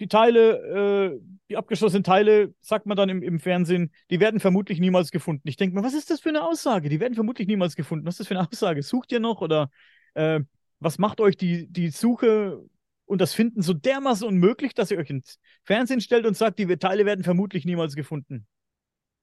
die 0.00 0.08
Teile, 0.08 1.16
äh, 1.16 1.20
die 1.50 1.56
abgeschlossenen 1.56 2.04
Teile, 2.04 2.54
sagt 2.60 2.86
man 2.86 2.96
dann 2.96 3.08
im, 3.08 3.22
im 3.22 3.40
Fernsehen, 3.40 3.92
die 4.10 4.20
werden 4.20 4.40
vermutlich 4.40 4.78
niemals 4.78 5.10
gefunden. 5.10 5.48
Ich 5.48 5.56
denke 5.56 5.74
mir, 5.74 5.82
was 5.82 5.94
ist 5.94 6.10
das 6.10 6.20
für 6.20 6.28
eine 6.28 6.44
Aussage? 6.44 6.88
Die 6.88 7.00
werden 7.00 7.14
vermutlich 7.14 7.48
niemals 7.48 7.74
gefunden. 7.74 8.06
Was 8.06 8.14
ist 8.14 8.20
das 8.20 8.28
für 8.28 8.38
eine 8.38 8.48
Aussage? 8.48 8.82
Sucht 8.82 9.10
ihr 9.10 9.20
noch 9.20 9.40
oder 9.40 9.70
äh, 10.14 10.40
was 10.78 10.98
macht 10.98 11.20
euch 11.20 11.36
die, 11.36 11.66
die 11.66 11.90
Suche 11.90 12.64
und 13.06 13.20
das 13.20 13.34
Finden 13.34 13.62
so 13.62 13.74
dermaßen 13.74 14.26
unmöglich, 14.26 14.74
dass 14.74 14.90
ihr 14.90 14.98
euch 14.98 15.10
ins 15.10 15.40
Fernsehen 15.64 16.00
stellt 16.00 16.26
und 16.26 16.36
sagt, 16.36 16.58
die 16.58 16.66
Teile 16.76 17.04
werden 17.04 17.24
vermutlich 17.24 17.64
niemals 17.64 17.96
gefunden? 17.96 18.46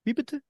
Wie 0.03 0.14
bitte? 0.14 0.41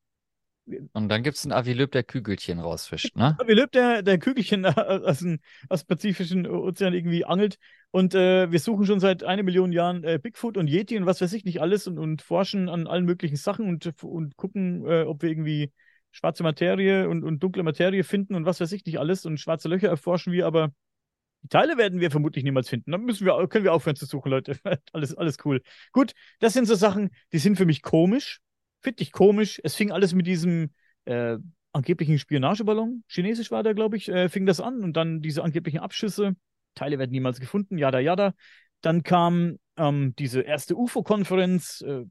Und 0.94 1.10
dann 1.10 1.22
gibt 1.22 1.38
es 1.38 1.46
einen 1.46 1.52
Avi 1.52 1.74
Löb, 1.74 1.92
der 1.92 2.04
Kügelchen 2.04 2.60
rausfischt, 2.60 3.16
ne? 3.16 3.38
Avi 3.40 3.54
Löb, 3.54 3.72
der, 3.72 4.02
der 4.02 4.18
Kügelchen 4.18 4.66
aus 4.66 5.20
dem, 5.20 5.40
aus 5.70 5.84
dem 5.84 5.88
Pazifischen 5.88 6.48
Ozean 6.48 6.94
irgendwie 6.94 7.26
angelt. 7.26 7.58
Und 7.92 8.16
äh, 8.16 8.52
wir 8.52 8.60
suchen 8.60 8.86
schon 8.86 9.00
seit 9.00 9.24
einer 9.24 9.44
Million 9.44 9.72
Jahren 9.72 10.04
äh, 10.04 10.20
Bigfoot 10.22 10.58
und 10.58 10.68
Yeti 10.68 10.98
und 10.98 11.06
was 11.06 11.22
weiß 11.22 11.34
ich 11.34 11.46
nicht 11.46 11.62
alles 11.62 11.88
und, 11.88 12.00
und 12.00 12.22
forschen 12.22 12.68
an 12.68 12.88
allen 12.88 13.06
möglichen 13.06 13.38
Sachen 13.38 13.70
und, 13.70 14.04
und 14.04 14.36
gucken, 14.38 14.86
äh, 14.86 15.04
ob 15.04 15.22
wir 15.22 15.30
irgendwie 15.30 15.72
schwarze 16.12 16.44
Materie 16.44 17.10
und, 17.10 17.24
und 17.24 17.44
dunkle 17.44 17.64
Materie 17.64 18.04
finden 18.04 18.36
und 18.36 18.46
was 18.46 18.60
weiß 18.60 18.72
ich 18.72 18.86
nicht 18.86 19.00
alles. 19.00 19.26
Und 19.26 19.40
schwarze 19.40 19.70
Löcher 19.70 19.90
erforschen 19.90 20.34
wir, 20.34 20.48
aber 20.48 20.74
die 21.44 21.50
Teile 21.50 21.78
werden 21.78 22.00
wir 22.00 22.10
vermutlich 22.10 22.44
niemals 22.44 22.70
finden. 22.70 22.92
Dann 22.92 23.04
müssen 23.04 23.26
wir, 23.26 23.48
können 23.48 23.66
wir 23.66 23.74
aufhören 23.74 23.96
zu 23.96 24.06
suchen, 24.08 24.32
Leute. 24.32 24.58
alles, 24.94 25.16
alles 25.16 25.38
cool. 25.46 25.62
Gut, 25.92 26.14
das 26.40 26.54
sind 26.54 26.66
so 26.66 26.74
Sachen, 26.74 27.12
die 27.34 27.38
sind 27.38 27.56
für 27.56 27.68
mich 27.68 27.84
komisch. 27.84 28.42
Finde 28.86 29.02
ich 29.02 29.12
komisch. 29.12 29.60
Es 29.64 29.74
fing 29.74 29.92
alles 29.92 30.14
mit 30.14 30.28
diesem 30.28 30.70
äh, 31.06 31.40
angeblichen 31.72 32.20
Spionageballon, 32.20 33.04
chinesisch 33.08 33.50
war 33.50 33.64
der, 33.64 33.74
glaube 33.74 33.98
ich, 33.98 34.10
äh, 34.10 34.30
fing 34.30 34.46
das 34.46 34.62
an 34.62 34.84
und 34.84 34.94
dann 34.94 35.24
diese 35.24 35.44
angeblichen 35.44 35.80
Abschüsse. 35.80 36.36
Teile 36.76 37.00
werden 37.00 37.10
niemals 37.10 37.40
gefunden, 37.40 37.80
jada, 37.80 37.98
jada. 37.98 38.36
Dann 38.82 39.02
kam 39.02 39.58
ähm, 39.76 40.14
diese 40.20 40.42
erste 40.42 40.76
UFO-Konferenz, 40.76 41.82
äh, 41.82 42.04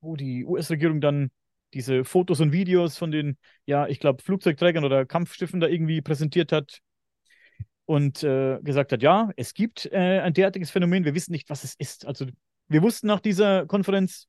wo 0.00 0.14
die 0.14 0.44
US-Regierung 0.44 1.00
dann 1.00 1.32
diese 1.74 2.04
Fotos 2.04 2.38
und 2.38 2.52
Videos 2.52 2.96
von 2.96 3.10
den, 3.10 3.36
ja, 3.66 3.88
ich 3.88 3.98
glaube, 3.98 4.22
Flugzeugträgern 4.22 4.84
oder 4.84 5.04
Kampfschiffen 5.04 5.58
da 5.58 5.66
irgendwie 5.66 6.00
präsentiert 6.00 6.52
hat 6.52 6.78
und 7.86 8.22
äh, 8.22 8.60
gesagt 8.62 8.92
hat, 8.92 9.02
ja, 9.02 9.30
es 9.34 9.52
gibt 9.52 9.86
äh, 9.86 10.20
ein 10.20 10.32
derartiges 10.32 10.70
Phänomen, 10.70 11.04
wir 11.04 11.16
wissen 11.16 11.32
nicht, 11.32 11.50
was 11.50 11.64
es 11.64 11.74
ist. 11.74 12.06
Also 12.06 12.26
wir 12.68 12.82
wussten 12.82 13.08
nach 13.08 13.18
dieser 13.18 13.66
Konferenz 13.66 14.28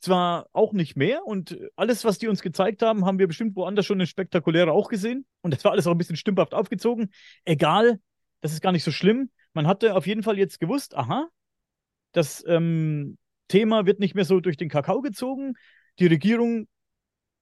zwar 0.00 0.48
auch 0.52 0.72
nicht 0.72 0.96
mehr 0.96 1.26
und 1.26 1.58
alles, 1.76 2.04
was 2.04 2.18
die 2.18 2.28
uns 2.28 2.42
gezeigt 2.42 2.82
haben, 2.82 3.04
haben 3.04 3.18
wir 3.18 3.26
bestimmt 3.26 3.54
woanders 3.56 3.86
schon 3.86 3.98
eine 3.98 4.06
spektakuläre 4.06 4.72
auch 4.72 4.88
gesehen 4.88 5.26
und 5.42 5.54
das 5.54 5.64
war 5.64 5.72
alles 5.72 5.86
auch 5.86 5.92
ein 5.92 5.98
bisschen 5.98 6.16
stümperhaft 6.16 6.54
aufgezogen. 6.54 7.10
Egal, 7.44 8.00
das 8.40 8.52
ist 8.52 8.62
gar 8.62 8.72
nicht 8.72 8.84
so 8.84 8.90
schlimm. 8.90 9.30
Man 9.52 9.66
hatte 9.66 9.94
auf 9.94 10.06
jeden 10.06 10.22
Fall 10.22 10.38
jetzt 10.38 10.58
gewusst, 10.60 10.96
aha, 10.96 11.28
das 12.12 12.44
ähm, 12.46 13.18
Thema 13.48 13.86
wird 13.86 14.00
nicht 14.00 14.14
mehr 14.14 14.24
so 14.24 14.40
durch 14.40 14.56
den 14.56 14.68
Kakao 14.68 15.00
gezogen. 15.00 15.54
Die 15.98 16.06
Regierung 16.06 16.66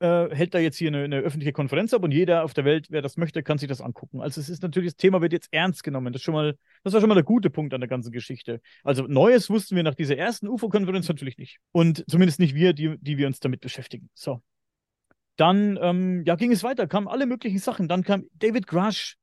äh, 0.01 0.35
hält 0.35 0.55
da 0.55 0.59
jetzt 0.59 0.77
hier 0.77 0.89
eine, 0.89 1.05
eine, 1.05 1.19
öffentliche 1.19 1.53
Konferenz 1.53 1.93
ab 1.93 2.03
und 2.05 2.13
jeder 2.13 2.45
auf 2.45 2.55
der 2.55 2.65
Welt, 2.65 2.87
wer 2.91 3.03
das 3.03 3.17
möchte, 3.17 3.43
kann 3.43 3.59
sich 3.59 3.69
das 3.69 3.81
angucken. 3.81 4.21
Also 4.21 4.41
es 4.41 4.49
ist 4.49 4.63
natürlich, 4.63 4.93
das 4.93 4.97
Thema 4.97 5.21
wird 5.21 5.33
jetzt 5.33 5.49
ernst 5.53 5.83
genommen. 5.83 6.13
Das, 6.13 6.23
schon 6.23 6.35
mal, 6.35 6.57
das 6.85 6.93
war 6.93 7.01
schon 7.01 7.09
mal 7.09 7.15
der 7.15 7.25
gute 7.25 7.51
Punkt 7.51 7.75
an 7.75 7.81
der 7.81 7.89
ganzen 7.89 8.13
Geschichte. 8.13 8.61
Also 8.85 9.05
Neues 9.09 9.51
wussten 9.51 9.77
wir 9.77 9.83
nach 9.83 9.95
dieser 9.95 10.17
ersten 10.17 10.49
UFO-Konferenz 10.49 11.09
natürlich 11.09 11.39
nicht. 11.39 11.59
Und 11.73 12.05
zumindest 12.09 12.39
nicht 12.39 12.55
wir, 12.55 12.73
die, 12.73 12.97
die 13.01 13.19
wir 13.19 13.27
uns 13.27 13.41
damit 13.41 13.61
beschäftigen. 13.61 14.09
So. 14.15 14.41
Dann 15.37 15.79
ähm, 15.81 16.23
ja, 16.25 16.35
ging 16.35 16.53
es 16.53 16.65
weiter, 16.65 16.87
kamen 16.87 17.09
alle 17.09 17.27
möglichen 17.27 17.59
Sachen. 17.59 17.89
Dann 17.89 18.03
kam 18.03 18.25
David 18.35 18.67
Grush 18.67 19.17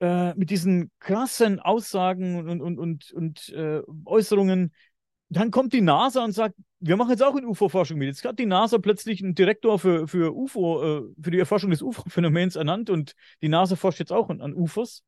äh, 0.00 0.34
mit 0.34 0.50
diesen 0.50 0.90
krassen 0.98 1.60
Aussagen 1.60 2.36
und, 2.48 2.60
und, 2.60 2.78
und, 2.78 3.12
und 3.12 3.48
äh, 3.50 3.82
Äußerungen, 4.04 4.72
dann 5.36 5.50
kommt 5.50 5.72
die 5.72 5.80
NASA 5.80 6.24
und 6.24 6.32
sagt, 6.32 6.56
wir 6.80 6.96
machen 6.96 7.10
jetzt 7.10 7.22
auch 7.22 7.36
in 7.36 7.44
UFO-Forschung 7.44 7.98
mit. 7.98 8.08
Jetzt 8.08 8.24
hat 8.24 8.38
die 8.38 8.46
NASA 8.46 8.78
plötzlich 8.78 9.22
einen 9.22 9.34
Direktor 9.34 9.78
für, 9.78 10.08
für 10.08 10.34
UFO, 10.34 10.82
äh, 10.82 11.02
für 11.22 11.30
die 11.30 11.38
Erforschung 11.38 11.70
des 11.70 11.82
UFO-Phänomens 11.82 12.56
ernannt 12.56 12.90
und 12.90 13.14
die 13.40 13.48
NASA 13.48 13.76
forscht 13.76 14.00
jetzt 14.00 14.12
auch 14.12 14.30
an, 14.30 14.40
an 14.40 14.54
UFOs. 14.54 15.04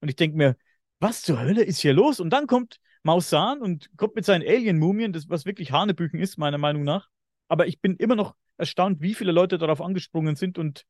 Und 0.00 0.08
ich 0.08 0.16
denke 0.16 0.36
mir, 0.36 0.56
was 1.00 1.22
zur 1.22 1.40
Hölle 1.40 1.62
ist 1.62 1.80
hier 1.80 1.94
los? 1.94 2.20
Und 2.20 2.30
dann 2.30 2.46
kommt 2.46 2.78
Mausan 3.02 3.60
und 3.60 3.90
kommt 3.96 4.14
mit 4.14 4.24
seinen 4.24 4.46
Alien-Mumien, 4.46 5.12
das 5.12 5.28
was 5.28 5.44
wirklich 5.44 5.72
Hanebüchen 5.72 6.20
ist, 6.20 6.38
meiner 6.38 6.58
Meinung 6.58 6.84
nach. 6.84 7.08
Aber 7.48 7.66
ich 7.66 7.80
bin 7.80 7.96
immer 7.96 8.16
noch 8.16 8.34
erstaunt, 8.56 9.00
wie 9.00 9.14
viele 9.14 9.32
Leute 9.32 9.58
darauf 9.58 9.80
angesprungen 9.80 10.36
sind 10.36 10.58
und 10.58 10.84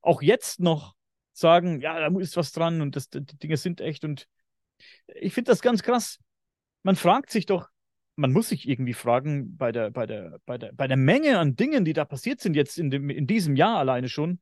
auch 0.00 0.22
jetzt 0.22 0.60
noch 0.60 0.94
sagen, 1.32 1.80
ja, 1.80 1.98
da 1.98 2.18
ist 2.18 2.36
was 2.36 2.52
dran 2.52 2.80
und 2.80 2.96
das, 2.96 3.08
die 3.10 3.24
Dinge 3.24 3.56
sind 3.56 3.80
echt. 3.80 4.04
Und 4.04 4.26
ich 5.06 5.34
finde 5.34 5.50
das 5.50 5.62
ganz 5.62 5.82
krass. 5.82 6.18
Man 6.82 6.96
fragt 6.96 7.30
sich 7.30 7.46
doch, 7.46 7.68
man 8.16 8.32
muss 8.32 8.48
sich 8.48 8.68
irgendwie 8.68 8.94
fragen, 8.94 9.56
bei 9.56 9.72
der, 9.72 9.90
bei 9.90 10.06
der, 10.06 10.40
bei 10.46 10.58
der, 10.58 10.72
bei 10.72 10.88
der 10.88 10.96
Menge 10.96 11.38
an 11.38 11.54
Dingen, 11.54 11.84
die 11.84 11.92
da 11.92 12.04
passiert 12.04 12.40
sind 12.40 12.56
jetzt 12.56 12.78
in, 12.78 12.90
dem, 12.90 13.10
in 13.10 13.26
diesem 13.26 13.56
Jahr 13.56 13.78
alleine 13.78 14.08
schon. 14.08 14.40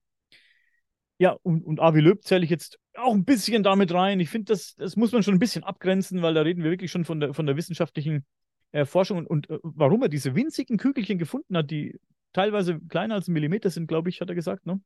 Ja, 1.19 1.37
und, 1.43 1.65
und 1.65 1.81
Avi 1.81 2.01
Löb 2.01 2.25
zähle 2.25 2.45
ich 2.45 2.51
jetzt 2.51 2.79
auch 2.95 3.15
ein 3.15 3.25
bisschen 3.25 3.63
damit 3.63 3.93
rein. 3.93 4.21
Ich 4.21 4.31
finde, 4.31 4.53
das, 4.53 4.75
das 4.77 4.97
muss 4.97 5.13
man 5.13 5.23
schon 5.23 5.35
ein 5.35 5.41
bisschen 5.41 5.65
abgrenzen, 5.65 6.23
weil 6.23 6.35
da 6.35 6.43
reden 6.43 6.63
wir 6.63 6.71
wirklich 6.71 6.91
schon 6.91 7.05
von 7.05 7.21
der, 7.21 7.35
von 7.35 7.47
der 7.47 7.57
wissenschaftlichen 7.57 8.25
äh, 8.73 8.85
Forschung 8.85 9.19
und, 9.19 9.27
und 9.27 9.51
äh, 9.51 9.59
warum 9.63 10.03
er 10.03 10.09
diese 10.09 10.35
winzigen 10.35 10.77
Kügelchen 10.77 11.19
gefunden 11.19 11.57
hat, 11.57 11.71
die 11.71 11.99
teilweise 12.33 12.81
kleiner 12.89 13.15
als 13.15 13.29
ein 13.29 13.33
Millimeter 13.33 13.71
sind, 13.71 13.87
glaube 13.87 14.09
ich, 14.09 14.21
hat 14.21 14.29
er 14.29 14.35
gesagt. 14.35 14.67
Ne? 14.67 14.81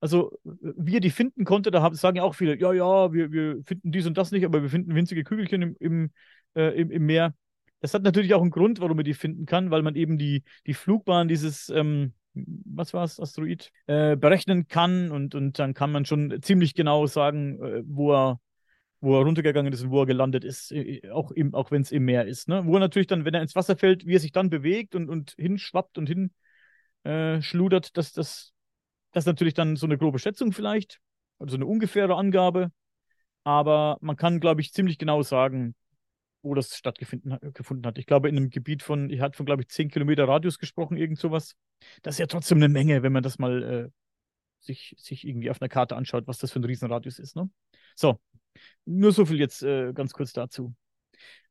Also, 0.00 0.38
wie 0.44 0.96
er 0.96 1.00
die 1.00 1.10
finden 1.10 1.44
konnte, 1.44 1.70
da 1.70 1.82
haben, 1.82 1.94
sagen 1.94 2.16
ja 2.16 2.22
auch 2.22 2.34
viele, 2.34 2.58
ja, 2.58 2.72
ja, 2.72 3.12
wir, 3.12 3.32
wir 3.32 3.62
finden 3.64 3.90
dies 3.90 4.06
und 4.06 4.16
das 4.16 4.30
nicht, 4.30 4.44
aber 4.44 4.62
wir 4.62 4.70
finden 4.70 4.94
winzige 4.94 5.24
Kügelchen 5.24 5.62
im, 5.62 5.76
im, 5.80 6.10
äh, 6.54 6.80
im, 6.80 6.90
im 6.90 7.06
Meer. 7.06 7.34
Das 7.80 7.94
hat 7.94 8.02
natürlich 8.02 8.34
auch 8.34 8.42
einen 8.42 8.50
Grund, 8.50 8.80
warum 8.80 8.96
man 8.96 9.04
die 9.04 9.14
finden 9.14 9.46
kann, 9.46 9.70
weil 9.70 9.82
man 9.82 9.94
eben 9.94 10.18
die, 10.18 10.42
die 10.66 10.74
Flugbahn 10.74 11.28
dieses, 11.28 11.68
ähm, 11.68 12.12
was 12.34 12.92
war 12.92 13.04
es, 13.04 13.20
Asteroid, 13.20 13.70
äh, 13.86 14.16
berechnen 14.16 14.68
kann 14.68 15.10
und, 15.10 15.34
und 15.34 15.58
dann 15.58 15.74
kann 15.74 15.92
man 15.92 16.04
schon 16.04 16.42
ziemlich 16.42 16.74
genau 16.74 17.06
sagen, 17.06 17.62
äh, 17.62 17.82
wo 17.86 18.12
er 18.12 18.40
wo 19.00 19.18
er 19.18 19.24
runtergegangen 19.24 19.72
ist 19.72 19.82
und 19.82 19.90
wo 19.90 20.02
er 20.02 20.06
gelandet 20.06 20.44
ist, 20.44 20.72
äh, 20.72 21.08
auch, 21.10 21.32
auch 21.52 21.70
wenn 21.70 21.82
es 21.82 21.92
im 21.92 22.04
Meer 22.04 22.26
ist. 22.26 22.48
Ne? 22.48 22.66
Wo 22.66 22.74
er 22.74 22.80
natürlich 22.80 23.06
dann, 23.06 23.24
wenn 23.24 23.34
er 23.34 23.42
ins 23.42 23.54
Wasser 23.54 23.76
fällt, 23.76 24.06
wie 24.06 24.16
er 24.16 24.20
sich 24.20 24.32
dann 24.32 24.50
bewegt 24.50 24.94
und, 24.94 25.08
und 25.08 25.34
hinschwappt 25.38 25.98
und 25.98 26.08
hinschludert, 27.04 27.86
äh, 27.86 27.90
das, 27.94 28.12
das, 28.12 28.52
das 29.12 29.22
ist 29.22 29.26
natürlich 29.26 29.54
dann 29.54 29.76
so 29.76 29.86
eine 29.86 29.98
grobe 29.98 30.18
Schätzung 30.18 30.52
vielleicht, 30.52 31.00
also 31.38 31.56
eine 31.56 31.66
ungefähre 31.66 32.16
Angabe. 32.16 32.72
Aber 33.44 33.98
man 34.00 34.16
kann, 34.16 34.40
glaube 34.40 34.60
ich, 34.60 34.72
ziemlich 34.72 34.98
genau 34.98 35.22
sagen, 35.22 35.74
wo 36.42 36.54
das 36.54 36.76
stattgefunden 36.76 37.86
hat. 37.86 37.98
Ich 37.98 38.06
glaube, 38.06 38.28
in 38.28 38.36
einem 38.36 38.50
Gebiet 38.50 38.82
von, 38.82 39.10
ich 39.10 39.20
hatte 39.20 39.36
von, 39.36 39.46
glaube 39.46 39.62
ich, 39.62 39.68
10 39.68 39.90
Kilometer 39.90 40.26
Radius 40.28 40.58
gesprochen, 40.58 40.96
irgend 40.96 41.18
sowas. 41.18 41.54
Das 42.02 42.14
ist 42.14 42.18
ja 42.18 42.26
trotzdem 42.26 42.58
eine 42.58 42.68
Menge, 42.68 43.02
wenn 43.02 43.12
man 43.12 43.22
das 43.22 43.38
mal 43.38 43.62
äh, 43.62 43.88
sich, 44.60 44.94
sich 44.98 45.26
irgendwie 45.26 45.50
auf 45.50 45.60
einer 45.60 45.68
Karte 45.68 45.96
anschaut, 45.96 46.26
was 46.26 46.38
das 46.38 46.52
für 46.52 46.60
ein 46.60 46.64
Riesenradius 46.64 47.18
ist. 47.18 47.36
Ne? 47.36 47.50
So, 47.94 48.20
nur 48.84 49.12
so 49.12 49.26
viel 49.26 49.38
jetzt 49.38 49.62
äh, 49.62 49.92
ganz 49.92 50.12
kurz 50.12 50.32
dazu. 50.32 50.74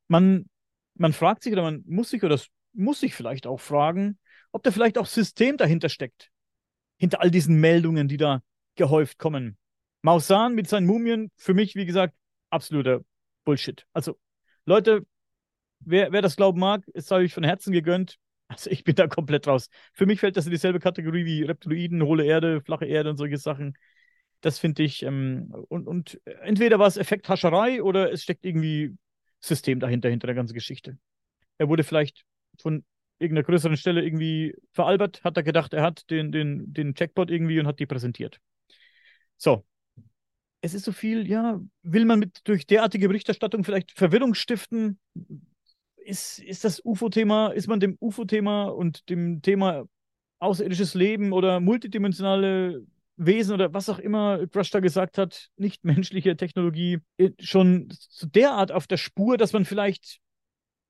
Man, 0.07 0.49
man 0.95 1.13
fragt 1.13 1.43
sich 1.43 1.53
oder 1.53 1.63
man 1.63 1.83
muss 1.85 2.09
sich 2.09 2.23
oder 2.23 2.39
muss 2.73 2.99
sich 2.99 3.13
vielleicht 3.13 3.47
auch 3.47 3.59
fragen, 3.59 4.19
ob 4.51 4.63
da 4.63 4.71
vielleicht 4.71 4.97
auch 4.97 5.05
System 5.05 5.57
dahinter 5.57 5.89
steckt. 5.89 6.29
Hinter 6.97 7.21
all 7.21 7.29
diesen 7.29 7.59
Meldungen, 7.59 8.07
die 8.07 8.17
da 8.17 8.41
gehäuft 8.75 9.17
kommen. 9.17 9.57
Mausan 10.01 10.55
mit 10.55 10.67
seinen 10.67 10.88
Mumien, 10.88 11.31
für 11.35 11.53
mich, 11.53 11.75
wie 11.75 11.85
gesagt, 11.85 12.15
absoluter 12.49 13.01
Bullshit. 13.43 13.85
Also 13.93 14.17
Leute, 14.68 15.05
wer, 15.80 16.11
wer 16.11 16.22
das 16.22 16.36
glauben 16.36 16.59
mag, 16.59 16.86
ist 16.89 17.11
euch 17.11 17.34
von 17.34 17.45
Herzen 17.45 17.72
gegönnt. 17.72 18.18
Also 18.49 18.70
ich 18.70 18.84
bin 18.84 18.95
da 18.95 19.07
komplett 19.07 19.47
raus. 19.47 19.70
Für 19.93 20.05
mich 20.05 20.20
fällt 20.20 20.38
das 20.38 20.45
in 20.45 20.51
dieselbe 20.51 20.80
Kategorie 20.80 21.26
wie 21.26 21.43
Reptiloiden, 21.43 22.03
hohle 22.03 22.26
Erde, 22.26 22.61
flache 22.61 22.86
Erde 22.86 23.09
und 23.09 23.18
solche 23.18 23.38
Sachen. 23.38 23.78
Das 24.41 24.59
finde 24.59 24.84
ich, 24.84 25.03
ähm, 25.03 25.53
und, 25.70 25.88
und 25.88 26.20
entweder 26.41 26.80
war 26.80 26.88
es 26.88 26.97
Effekthascherei 26.97 27.82
oder 27.82 28.11
es 28.11 28.24
steckt 28.24 28.45
irgendwie 28.45 28.95
System 29.39 29.80
dahinter, 29.80 30.09
hinter 30.09 30.28
der 30.28 30.36
ganzen 30.36 30.53
Geschichte. 30.53 30.97
Er 31.57 31.70
wurde 31.70 31.86
vielleicht 31.86 32.26
von 32.61 32.84
irgendeiner 33.20 33.45
größeren 33.45 33.78
Stelle 33.78 34.03
irgendwie 34.03 34.53
veralbert, 34.74 35.24
hat 35.24 35.38
er 35.38 35.43
gedacht, 35.43 35.74
er 35.74 35.84
hat 35.84 36.09
den, 36.09 36.34
den, 36.34 36.74
den 36.74 36.93
Jackpot 36.95 37.32
irgendwie 37.32 37.59
und 37.59 37.68
hat 37.68 37.80
die 37.80 37.86
präsentiert. 37.86 38.39
So, 39.38 39.65
es 40.68 40.74
ist 40.74 40.84
so 40.84 40.91
viel, 40.91 41.28
ja, 41.28 41.61
will 41.82 42.03
man 42.03 42.20
mit 42.20 42.41
durch 42.43 42.68
derartige 42.68 43.07
Berichterstattung 43.07 43.63
vielleicht 43.63 43.91
Verwirrung 43.91 44.34
stiften? 44.34 44.99
Ist, 45.95 46.39
ist 46.39 46.65
das 46.65 46.84
UFO-Thema, 46.84 47.49
ist 47.49 47.68
man 47.68 47.80
dem 47.80 47.97
UFO-Thema 47.99 48.65
und 48.65 49.09
dem 49.09 49.41
Thema 49.41 49.86
außerirdisches 50.39 50.93
Leben 50.93 51.32
oder 51.32 51.59
multidimensionale 51.61 52.86
Wesen 53.15 53.53
oder 53.53 53.74
was 53.74 53.89
auch 53.89 53.97
immer 53.97 54.45
Crush 54.47 54.70
da 54.70 54.80
gesagt 54.82 55.18
hat, 55.18 55.49
nicht 55.55 55.86
menschliche 55.86 56.36
Technologie, 56.36 56.99
äh, 57.18 57.32
schon 57.39 57.88
so 57.91 58.28
derart 58.28 58.72
auf 58.72 58.88
der 58.88 58.97
Spur, 58.97 59.38
dass 59.38 59.53
man 59.53 59.65
vielleicht 59.65 60.20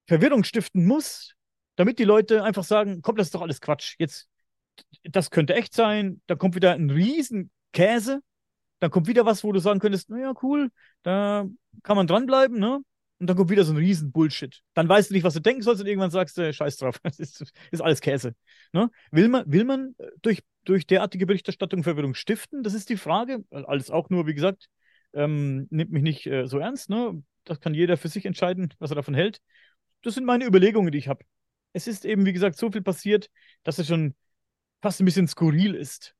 Verwirrung 0.08 0.44
stiften 0.44 0.86
muss, 0.86 1.36
damit 1.76 2.00
die 2.00 2.04
Leute 2.04 2.44
einfach 2.44 2.64
sagen, 2.64 3.02
komm, 3.04 3.16
das 3.16 3.28
ist 3.28 3.36
doch 3.36 3.42
alles 3.44 3.62
Quatsch. 3.62 3.96
Jetzt, 4.00 4.28
das 5.04 5.30
könnte 5.30 5.54
echt 5.54 5.74
sein, 5.74 6.22
da 6.26 6.36
kommt 6.36 6.56
wieder 6.56 6.74
ein 6.74 6.90
riesen 6.90 7.52
Käse, 7.74 8.22
dann 8.80 8.92
kommt 8.92 9.08
wieder 9.08 9.26
was, 9.26 9.44
wo 9.44 9.52
du 9.52 9.60
sagen 9.60 9.80
könntest, 9.80 10.10
naja, 10.10 10.34
cool, 10.42 10.70
da 11.04 11.46
kann 11.84 11.98
man 11.98 12.08
dranbleiben, 12.08 12.60
ne? 12.60 12.80
Und 13.20 13.28
dann 13.28 13.36
kommt 13.36 13.50
wieder 13.50 13.64
so 13.64 13.74
ein 13.74 13.78
riesen 13.78 14.12
Bullshit. 14.12 14.62
Dann 14.76 14.88
weißt 14.88 15.10
du 15.10 15.16
nicht, 15.16 15.24
was 15.24 15.34
du 15.34 15.40
denken 15.40 15.64
sollst 15.64 15.82
und 15.82 15.88
irgendwann 15.88 16.12
sagst 16.12 16.38
du, 16.38 16.54
scheiß 16.54 16.78
drauf, 16.78 17.00
das 17.04 17.20
ist, 17.20 17.52
ist 17.72 17.82
alles 17.82 18.02
Käse. 18.02 18.36
Ne? 18.74 18.92
Will 19.12 19.28
man, 19.28 19.52
will 19.52 19.64
man 19.64 19.96
äh, 19.98 20.08
durch, 20.22 20.44
durch 20.66 20.86
derartige 20.86 21.26
Berichterstattung 21.26 21.84
Verwirrung 21.84 22.14
stiften? 22.14 22.62
Das 22.62 22.76
ist 22.76 22.90
die 22.90 22.98
Frage. 22.98 23.44
Alles 23.50 23.90
auch 23.90 24.12
nur, 24.12 24.28
wie 24.28 24.36
gesagt, 24.36 24.68
ähm, 25.14 25.68
nimmt 25.72 25.92
mich 25.92 26.04
nicht 26.04 26.28
äh, 26.28 26.46
so 26.46 26.60
ernst. 26.60 26.90
Ne? 26.90 27.24
Das 27.44 27.60
kann 27.60 27.74
jeder 27.74 27.98
für 27.98 28.10
sich 28.10 28.26
entscheiden, 28.26 28.74
was 28.78 28.92
er 28.92 28.96
davon 28.96 29.16
hält. 29.16 29.40
Das 30.04 30.14
sind 30.14 30.26
meine 30.26 30.46
Überlegungen, 30.46 30.92
die 30.92 31.00
ich 31.00 31.08
habe. 31.08 31.26
Es 31.74 31.88
ist 31.88 32.06
eben, 32.06 32.26
wie 32.26 32.34
gesagt, 32.34 32.58
so 32.58 32.72
viel 32.72 32.84
passiert, 32.84 33.30
dass 33.64 33.80
es 33.80 33.88
schon 33.88 34.14
fast 34.82 35.02
ein 35.02 35.06
bisschen 35.06 35.28
skurril 35.28 35.74
ist, 35.74 36.14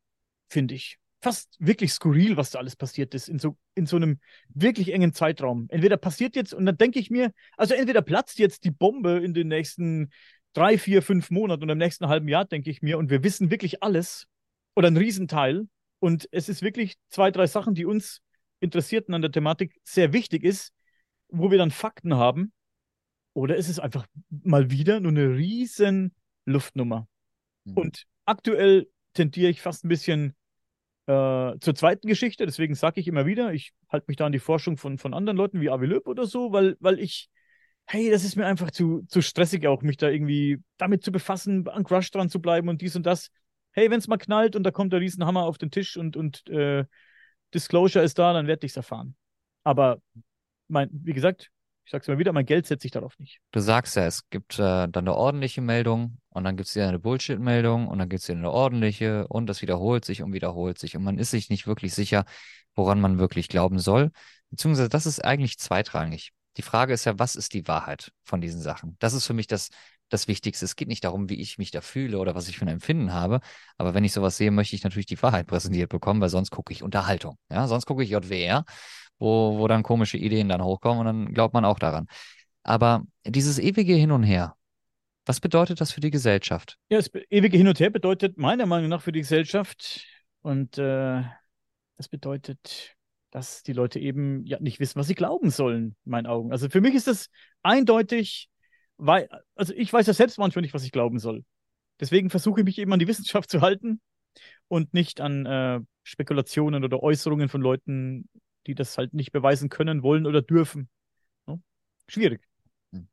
finde 0.50 0.74
ich. 0.74 0.98
Fast 1.22 1.56
wirklich 1.60 1.94
skurril, 1.94 2.38
was 2.38 2.52
da 2.52 2.60
alles 2.60 2.76
passiert 2.76 3.14
ist, 3.16 3.28
in 3.28 3.40
so, 3.40 3.58
in 3.74 3.86
so 3.86 3.96
einem 3.96 4.20
wirklich 4.50 4.94
engen 4.94 5.14
Zeitraum. 5.14 5.66
Entweder 5.70 5.98
passiert 5.98 6.36
jetzt, 6.36 6.54
und 6.54 6.66
dann 6.66 6.78
denke 6.78 7.00
ich 7.00 7.10
mir, 7.10 7.32
also 7.58 7.74
entweder 7.74 8.02
platzt 8.02 8.38
jetzt 8.40 8.64
die 8.64 8.72
Bombe 8.72 9.20
in 9.24 9.34
den 9.34 9.48
nächsten 9.48 10.12
drei, 10.54 10.78
vier, 10.78 11.02
fünf 11.02 11.32
Monaten 11.32 11.64
und 11.64 11.70
im 11.70 11.78
nächsten 11.78 12.08
halben 12.08 12.28
Jahr, 12.28 12.46
denke 12.46 12.70
ich 12.70 12.82
mir, 12.82 12.98
und 12.98 13.10
wir 13.10 13.24
wissen 13.24 13.52
wirklich 13.52 13.84
alles 13.84 14.28
oder 14.76 14.88
ein 14.88 14.98
Riesenteil. 14.98 15.68
Und 16.00 16.28
es 16.32 16.50
ist 16.50 16.62
wirklich 16.62 16.98
zwei, 17.10 17.32
drei 17.32 17.48
Sachen, 17.48 17.74
die 17.74 17.86
uns 17.86 18.22
Interessierten 18.60 19.14
an 19.14 19.22
der 19.22 19.32
Thematik 19.32 19.80
sehr 19.84 20.14
wichtig 20.14 20.44
ist, 20.44 20.72
wo 21.30 21.52
wir 21.52 21.58
dann 21.58 21.72
Fakten 21.72 22.16
haben. 22.16 22.54
Oder 23.34 23.56
ist 23.56 23.70
es 23.70 23.80
einfach 23.80 24.08
mal 24.30 24.72
wieder 24.72 25.00
nur 25.00 25.12
eine 25.12 25.36
riesen 25.36 26.16
Luftnummer? 26.46 27.08
Mhm. 27.66 27.74
Und 27.74 28.04
aktuell 28.26 28.88
tendiere 29.14 29.50
ich 29.50 29.62
fast 29.62 29.86
ein 29.86 29.90
bisschen 29.90 30.36
äh, 31.08 31.58
zur 31.60 31.76
zweiten 31.76 32.08
Geschichte. 32.08 32.46
Deswegen 32.46 32.76
sage 32.76 33.00
ich 33.00 33.08
immer 33.08 33.26
wieder, 33.26 33.54
ich 33.54 33.74
halte 33.90 34.06
mich 34.08 34.18
da 34.18 34.26
an 34.26 34.32
die 34.32 34.40
Forschung 34.40 34.78
von, 34.78 34.98
von 34.98 35.14
anderen 35.14 35.38
Leuten 35.38 35.62
wie 35.62 35.70
Avi 35.70 35.86
Löb 35.86 36.08
oder 36.08 36.26
so, 36.26 36.52
weil, 36.52 36.78
weil 36.80 37.00
ich, 37.00 37.30
hey, 37.86 38.12
das 38.12 38.24
ist 38.24 38.36
mir 38.36 38.46
einfach 38.46 38.72
zu, 38.72 39.04
zu 39.08 39.22
stressig 39.22 39.66
auch, 39.68 39.82
mich 39.82 39.98
da 39.98 40.10
irgendwie 40.10 40.62
damit 40.78 41.04
zu 41.04 41.12
befassen, 41.12 41.68
an 41.70 41.84
Crush 41.84 42.12
dran 42.12 42.30
zu 42.30 42.40
bleiben 42.42 42.70
und 42.70 42.82
dies 42.82 42.96
und 42.96 43.06
das. 43.06 43.32
Hey, 43.72 43.90
wenn 43.90 44.00
es 44.00 44.08
mal 44.08 44.18
knallt 44.18 44.56
und 44.56 44.64
da 44.64 44.72
kommt 44.72 44.92
der 44.94 45.00
Riesenhammer 45.00 45.44
auf 45.44 45.58
den 45.58 45.72
Tisch 45.72 45.98
und, 45.98 46.18
und 46.18 46.48
äh, 46.50 46.86
Disclosure 47.54 48.04
ist 48.04 48.20
da, 48.20 48.34
dann 48.34 48.48
werde 48.48 48.66
ich 48.66 48.74
es 48.74 48.78
erfahren. 48.78 49.16
Aber 49.64 50.02
mein, 50.68 50.90
wie 50.92 51.14
gesagt, 51.14 51.50
ich 51.88 51.92
sag's 51.92 52.10
mal 52.10 52.18
wieder, 52.18 52.34
mein 52.34 52.46
Geld 52.46 52.68
setze 52.68 52.86
ich 52.86 52.92
darauf 52.92 53.18
nicht. 53.18 53.40
Du 53.54 53.62
sagst 53.62 53.96
ja, 53.96 54.06
es 54.06 54.30
gibt 54.30 54.60
äh, 54.60 54.90
dann 54.90 54.92
eine 54.94 55.16
ordentliche 55.16 55.62
Meldung 55.62 56.18
und 56.28 56.44
dann 56.44 56.58
gibt 56.58 56.68
es 56.68 56.76
wieder 56.76 56.90
eine 56.90 57.00
Bullshit-Meldung 57.00 57.88
und 57.88 57.98
dann 57.98 58.10
gibt 58.10 58.22
es 58.22 58.28
wieder 58.28 58.40
eine 58.40 58.52
ordentliche 58.52 59.26
und 59.30 59.48
das 59.48 59.62
wiederholt 59.62 60.04
sich 60.04 60.22
und 60.22 60.34
wiederholt 60.34 60.78
sich 60.78 60.98
und 60.98 61.04
man 61.06 61.18
ist 61.18 61.32
sich 61.32 61.50
nicht 61.50 61.66
wirklich 61.66 61.94
sicher, 61.94 62.26
woran 62.76 63.00
man 63.00 63.20
wirklich 63.20 63.48
glauben 63.48 63.80
soll. 63.80 64.12
Beziehungsweise 64.50 64.90
das 64.90 65.06
ist 65.06 65.24
eigentlich 65.24 65.60
zweitrangig. 65.60 66.34
Die 66.58 66.62
Frage 66.62 66.94
ist 66.94 67.06
ja, 67.06 67.18
was 67.20 67.36
ist 67.36 67.54
die 67.54 67.68
Wahrheit 67.68 68.12
von 68.24 68.42
diesen 68.42 68.62
Sachen? 68.62 68.98
Das 69.00 69.14
ist 69.14 69.26
für 69.26 69.34
mich 69.34 69.48
das, 69.48 69.70
das 70.10 70.28
Wichtigste. 70.28 70.66
Es 70.66 70.76
geht 70.76 70.88
nicht 70.88 71.04
darum, 71.04 71.30
wie 71.30 71.40
ich 71.40 71.58
mich 71.58 71.72
da 71.72 71.82
fühle 71.82 72.18
oder 72.18 72.36
was 72.36 72.50
ich 72.50 72.58
für 72.58 72.66
ein 72.66 72.70
Empfinden 72.70 73.14
habe. 73.14 73.40
Aber 73.78 73.94
wenn 73.94 74.04
ich 74.04 74.14
sowas 74.14 74.38
sehe, 74.38 74.52
möchte 74.52 74.76
ich 74.76 74.84
natürlich 74.84 75.06
die 75.06 75.22
Wahrheit 75.22 75.48
präsentiert 75.48 75.90
bekommen, 75.90 76.20
weil 76.20 76.30
sonst 76.30 76.50
gucke 76.50 76.74
ich 76.74 76.84
Unterhaltung. 76.84 77.38
Ja, 77.52 77.68
sonst 77.68 77.86
gucke 77.86 78.04
ich 78.04 78.10
JWR 78.10 78.66
wo, 79.20 79.58
wo 79.58 79.68
dann 79.68 79.84
komische 79.84 80.18
Ideen 80.18 80.50
dann 80.50 80.64
hochkommen 80.64 81.00
und 81.00 81.06
dann 81.06 81.34
glaubt 81.34 81.54
man 81.54 81.66
auch 81.66 81.80
daran. 81.80 82.08
Aber 82.64 83.04
dieses 83.26 83.60
ewige 83.60 83.94
Hin 83.94 84.12
und 84.12 84.24
Her, 84.24 84.56
was 85.26 85.40
bedeutet 85.40 85.82
das 85.82 85.92
für 85.92 86.02
die 86.02 86.12
Gesellschaft? 86.12 86.78
Ja, 86.90 86.98
das 86.98 87.12
ewige 87.30 87.58
Hin 87.58 87.68
und 87.68 87.80
Her 87.80 87.90
bedeutet 87.90 88.38
meiner 88.38 88.66
Meinung 88.66 88.90
nach 88.90 89.02
für 89.02 89.12
die 89.12 89.22
Gesellschaft 89.22 90.06
und 90.42 90.78
äh, 90.78 91.24
das 91.98 92.08
bedeutet, 92.10 92.96
dass 93.32 93.64
die 93.64 93.74
Leute 93.74 94.00
eben 94.00 94.46
ja 94.46 94.60
nicht 94.60 94.80
wissen, 94.80 95.00
was 95.00 95.08
sie 95.08 95.16
glauben 95.16 95.50
sollen, 95.50 95.96
in 96.06 96.12
meinen 96.12 96.28
Augen. 96.28 96.52
Also 96.52 96.70
für 96.70 96.82
mich 96.82 96.96
ist 96.96 97.08
das 97.08 97.30
eindeutig, 97.62 98.50
weil, 98.98 99.30
also 99.56 99.74
ich 99.74 99.92
weiß 99.92 100.08
ja 100.08 100.14
selbst 100.14 100.38
manchmal 100.38 100.62
nicht, 100.62 100.74
was 100.74 100.84
ich 100.84 100.92
glauben 100.92 101.20
soll. 101.20 101.44
Deswegen 102.00 102.30
versuche 102.30 102.62
ich 102.62 102.66
mich 102.66 102.78
eben 102.78 102.94
an 102.94 103.00
die 103.00 103.08
Wissenschaft 103.08 103.50
zu 103.50 103.62
halten 103.62 104.02
und 104.68 104.94
nicht 104.94 105.22
an 105.22 105.46
äh, 105.46 105.80
Spekulationen 106.04 106.84
oder 106.84 107.02
Äußerungen 107.02 107.50
von 107.50 107.62
Leuten, 107.62 108.30
die 108.66 108.76
das 108.76 108.98
halt 108.98 109.14
nicht 109.14 109.32
beweisen 109.32 109.70
können, 109.70 110.04
wollen 110.04 110.26
oder 110.26 110.42
dürfen. 110.42 110.90
No? 111.46 111.62
Schwierig. 112.08 112.42
Hm. 112.92 113.08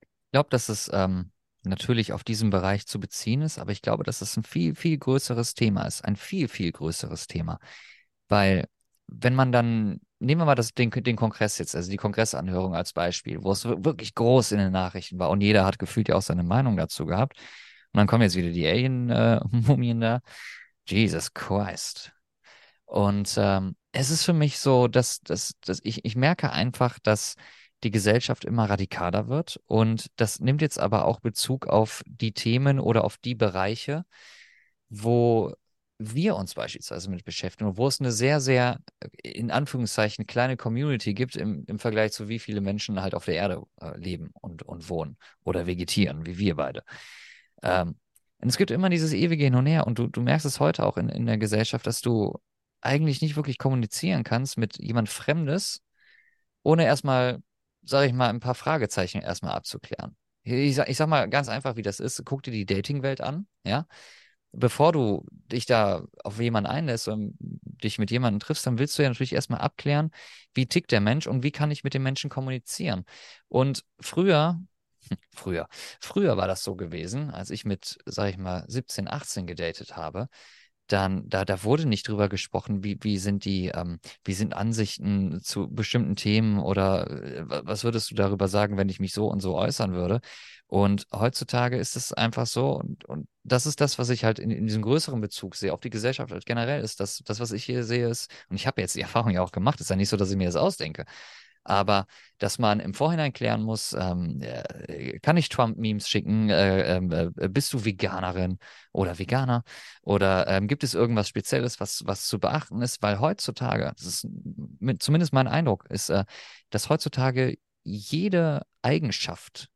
Ich 0.00 0.30
glaube, 0.32 0.50
dass 0.50 0.68
es 0.68 0.90
ähm, 0.92 1.30
natürlich 1.62 2.12
auf 2.12 2.24
diesen 2.24 2.50
Bereich 2.50 2.86
zu 2.86 3.00
beziehen 3.00 3.42
ist, 3.42 3.58
aber 3.58 3.72
ich 3.72 3.82
glaube, 3.82 4.04
dass 4.04 4.20
es 4.20 4.36
ein 4.36 4.44
viel, 4.44 4.74
viel 4.74 4.98
größeres 4.98 5.54
Thema 5.54 5.84
ist. 5.86 6.04
Ein 6.04 6.16
viel, 6.16 6.48
viel 6.48 6.72
größeres 6.72 7.26
Thema. 7.26 7.58
Weil, 8.28 8.68
wenn 9.08 9.34
man 9.34 9.52
dann, 9.52 10.00
nehmen 10.20 10.42
wir 10.42 10.44
mal 10.46 10.54
das, 10.54 10.74
den, 10.74 10.90
den 10.90 11.16
Kongress 11.16 11.58
jetzt, 11.58 11.74
also 11.74 11.90
die 11.90 11.96
Kongressanhörung 11.96 12.74
als 12.74 12.92
Beispiel, 12.92 13.42
wo 13.42 13.52
es 13.52 13.64
wirklich 13.64 14.14
groß 14.14 14.52
in 14.52 14.58
den 14.58 14.72
Nachrichten 14.72 15.18
war 15.18 15.30
und 15.30 15.40
jeder 15.40 15.64
hat 15.64 15.78
gefühlt 15.78 16.08
ja 16.08 16.16
auch 16.16 16.22
seine 16.22 16.44
Meinung 16.44 16.76
dazu 16.76 17.06
gehabt. 17.06 17.38
Und 17.92 17.98
dann 17.98 18.06
kommen 18.06 18.22
jetzt 18.22 18.36
wieder 18.36 18.50
die 18.50 18.66
Alien-Mumien 18.66 20.02
äh, 20.02 20.04
da. 20.20 20.20
Jesus 20.86 21.34
Christ. 21.34 22.12
Und 22.84 23.34
ähm, 23.38 23.76
es 23.92 24.10
ist 24.10 24.24
für 24.24 24.32
mich 24.32 24.58
so, 24.58 24.88
dass, 24.88 25.20
dass, 25.20 25.54
dass 25.60 25.80
ich, 25.82 26.04
ich 26.04 26.16
merke 26.16 26.50
einfach, 26.50 26.98
dass 26.98 27.34
die 27.84 27.90
Gesellschaft 27.90 28.44
immer 28.44 28.68
radikaler 28.68 29.28
wird. 29.28 29.60
Und 29.66 30.06
das 30.16 30.40
nimmt 30.40 30.62
jetzt 30.62 30.78
aber 30.78 31.04
auch 31.04 31.20
Bezug 31.20 31.66
auf 31.66 32.02
die 32.06 32.32
Themen 32.32 32.80
oder 32.80 33.04
auf 33.04 33.18
die 33.18 33.34
Bereiche, 33.34 34.04
wo 34.88 35.54
wir 35.98 36.36
uns 36.36 36.54
beispielsweise 36.54 37.10
mit 37.10 37.24
beschäftigen, 37.24 37.76
wo 37.76 37.86
es 37.88 38.00
eine 38.00 38.12
sehr, 38.12 38.40
sehr, 38.40 38.78
in 39.22 39.50
Anführungszeichen, 39.50 40.26
kleine 40.26 40.56
Community 40.56 41.12
gibt 41.12 41.36
im, 41.36 41.64
im 41.66 41.78
Vergleich 41.78 42.12
zu 42.12 42.28
wie 42.28 42.38
viele 42.38 42.60
Menschen 42.60 43.02
halt 43.02 43.14
auf 43.14 43.24
der 43.24 43.34
Erde 43.34 43.62
äh, 43.80 43.96
leben 43.98 44.30
und, 44.40 44.62
und 44.62 44.88
wohnen 44.88 45.16
oder 45.44 45.66
vegetieren, 45.66 46.24
wie 46.24 46.38
wir 46.38 46.54
beide. 46.54 46.84
Ähm, 47.62 47.96
und 48.40 48.48
es 48.48 48.56
gibt 48.56 48.70
immer 48.70 48.88
dieses 48.88 49.12
ewige 49.12 49.44
Hin 49.44 49.56
und 49.56 49.66
Her 49.66 49.86
und 49.86 49.98
du, 49.98 50.06
du 50.06 50.20
merkst 50.20 50.46
es 50.46 50.60
heute 50.60 50.86
auch 50.86 50.96
in, 50.96 51.08
in 51.08 51.26
der 51.26 51.38
Gesellschaft, 51.38 51.86
dass 51.86 52.00
du 52.00 52.38
eigentlich 52.80 53.20
nicht 53.20 53.34
wirklich 53.34 53.58
kommunizieren 53.58 54.22
kannst 54.22 54.56
mit 54.56 54.78
jemand 54.78 55.08
Fremdes, 55.08 55.82
ohne 56.62 56.84
erstmal, 56.84 57.42
sage 57.82 58.06
ich 58.06 58.12
mal, 58.12 58.28
ein 58.28 58.40
paar 58.40 58.54
Fragezeichen 58.54 59.20
erstmal 59.20 59.54
abzuklären. 59.54 60.16
Ich 60.44 60.76
sag, 60.76 60.88
ich 60.88 60.96
sag 60.96 61.08
mal 61.08 61.28
ganz 61.28 61.48
einfach, 61.48 61.76
wie 61.76 61.82
das 61.82 62.00
ist. 62.00 62.22
Guck 62.24 62.42
dir 62.44 62.52
die 62.52 62.64
Datingwelt 62.66 63.20
an, 63.20 63.46
ja. 63.64 63.86
Bevor 64.52 64.92
du 64.92 65.24
dich 65.30 65.66
da 65.66 66.04
auf 66.24 66.40
jemanden 66.40 66.70
einlässt 66.70 67.08
und 67.08 67.36
dich 67.38 67.98
mit 67.98 68.10
jemandem 68.10 68.40
triffst, 68.40 68.66
dann 68.66 68.78
willst 68.78 68.98
du 68.98 69.02
ja 69.02 69.08
natürlich 69.08 69.34
erstmal 69.34 69.60
abklären, 69.60 70.10
wie 70.54 70.66
tickt 70.66 70.90
der 70.90 71.00
Mensch 71.00 71.26
und 71.26 71.42
wie 71.42 71.50
kann 71.50 71.70
ich 71.70 71.84
mit 71.84 71.94
dem 71.94 72.02
Menschen 72.02 72.30
kommunizieren. 72.30 73.04
Und 73.48 73.84
früher, 74.00 74.60
früher, 75.34 75.68
früher 76.00 76.36
war 76.36 76.48
das 76.48 76.64
so 76.64 76.76
gewesen, 76.76 77.30
als 77.30 77.50
ich 77.50 77.64
mit, 77.64 77.98
sag 78.06 78.30
ich 78.30 78.38
mal, 78.38 78.64
17, 78.68 79.08
18 79.08 79.46
gedatet 79.46 79.96
habe, 79.96 80.28
dann 80.92 81.28
da, 81.28 81.44
da 81.44 81.62
wurde 81.64 81.86
nicht 81.86 82.08
drüber 82.08 82.28
gesprochen, 82.28 82.84
wie, 82.84 82.98
wie 83.02 83.18
sind 83.18 83.44
die, 83.44 83.68
ähm, 83.68 84.00
wie 84.24 84.32
sind 84.34 84.54
Ansichten 84.54 85.40
zu 85.42 85.68
bestimmten 85.68 86.16
Themen 86.16 86.58
oder 86.58 87.10
äh, 87.10 87.44
was 87.46 87.84
würdest 87.84 88.10
du 88.10 88.14
darüber 88.14 88.48
sagen, 88.48 88.76
wenn 88.76 88.88
ich 88.88 89.00
mich 89.00 89.12
so 89.12 89.28
und 89.28 89.40
so 89.40 89.56
äußern 89.56 89.92
würde? 89.92 90.20
Und 90.66 91.06
heutzutage 91.14 91.78
ist 91.78 91.96
es 91.96 92.12
einfach 92.12 92.46
so, 92.46 92.72
und, 92.72 93.04
und 93.06 93.26
das 93.42 93.64
ist 93.66 93.80
das, 93.80 93.98
was 93.98 94.10
ich 94.10 94.24
halt 94.24 94.38
in, 94.38 94.50
in 94.50 94.66
diesem 94.66 94.82
größeren 94.82 95.20
Bezug 95.20 95.56
sehe, 95.56 95.72
auf 95.72 95.80
die 95.80 95.88
Gesellschaft 95.90 96.30
halt 96.30 96.44
generell 96.44 96.82
ist, 96.82 97.00
das, 97.00 97.22
das, 97.24 97.40
was 97.40 97.52
ich 97.52 97.64
hier 97.64 97.84
sehe, 97.84 98.08
ist, 98.08 98.30
und 98.50 98.56
ich 98.56 98.66
habe 98.66 98.80
jetzt 98.82 98.94
die 98.94 99.00
Erfahrung 99.08 99.30
ja 99.32 99.42
auch 99.42 99.52
gemacht, 99.52 99.80
ist 99.80 99.88
ja 99.90 99.96
nicht 99.96 100.10
so, 100.10 100.16
dass 100.18 100.30
ich 100.30 100.36
mir 100.36 100.46
das 100.46 100.56
ausdenke. 100.56 101.06
Aber 101.68 102.06
dass 102.38 102.58
man 102.58 102.80
im 102.80 102.94
Vorhinein 102.94 103.32
klären 103.32 103.62
muss, 103.62 103.92
ähm, 103.92 104.40
äh, 104.40 105.18
kann 105.20 105.36
ich 105.36 105.50
Trump-Memes 105.50 106.08
schicken? 106.08 106.48
Äh, 106.48 106.96
ähm, 106.96 107.12
äh, 107.12 107.48
bist 107.48 107.72
du 107.74 107.84
Veganerin 107.84 108.58
oder 108.92 109.18
Veganer? 109.18 109.64
Oder 110.02 110.48
ähm, 110.48 110.66
gibt 110.66 110.82
es 110.82 110.94
irgendwas 110.94 111.28
Spezielles, 111.28 111.78
was, 111.78 112.04
was 112.06 112.26
zu 112.26 112.38
beachten 112.38 112.80
ist? 112.80 113.02
Weil 113.02 113.20
heutzutage, 113.20 113.92
das 113.96 114.06
ist 114.06 114.28
mit, 114.80 115.02
zumindest 115.02 115.34
mein 115.34 115.46
Eindruck, 115.46 115.84
ist, 115.90 116.08
äh, 116.08 116.24
dass 116.70 116.88
heutzutage 116.88 117.58
jede 117.84 118.62
Eigenschaft 118.80 119.68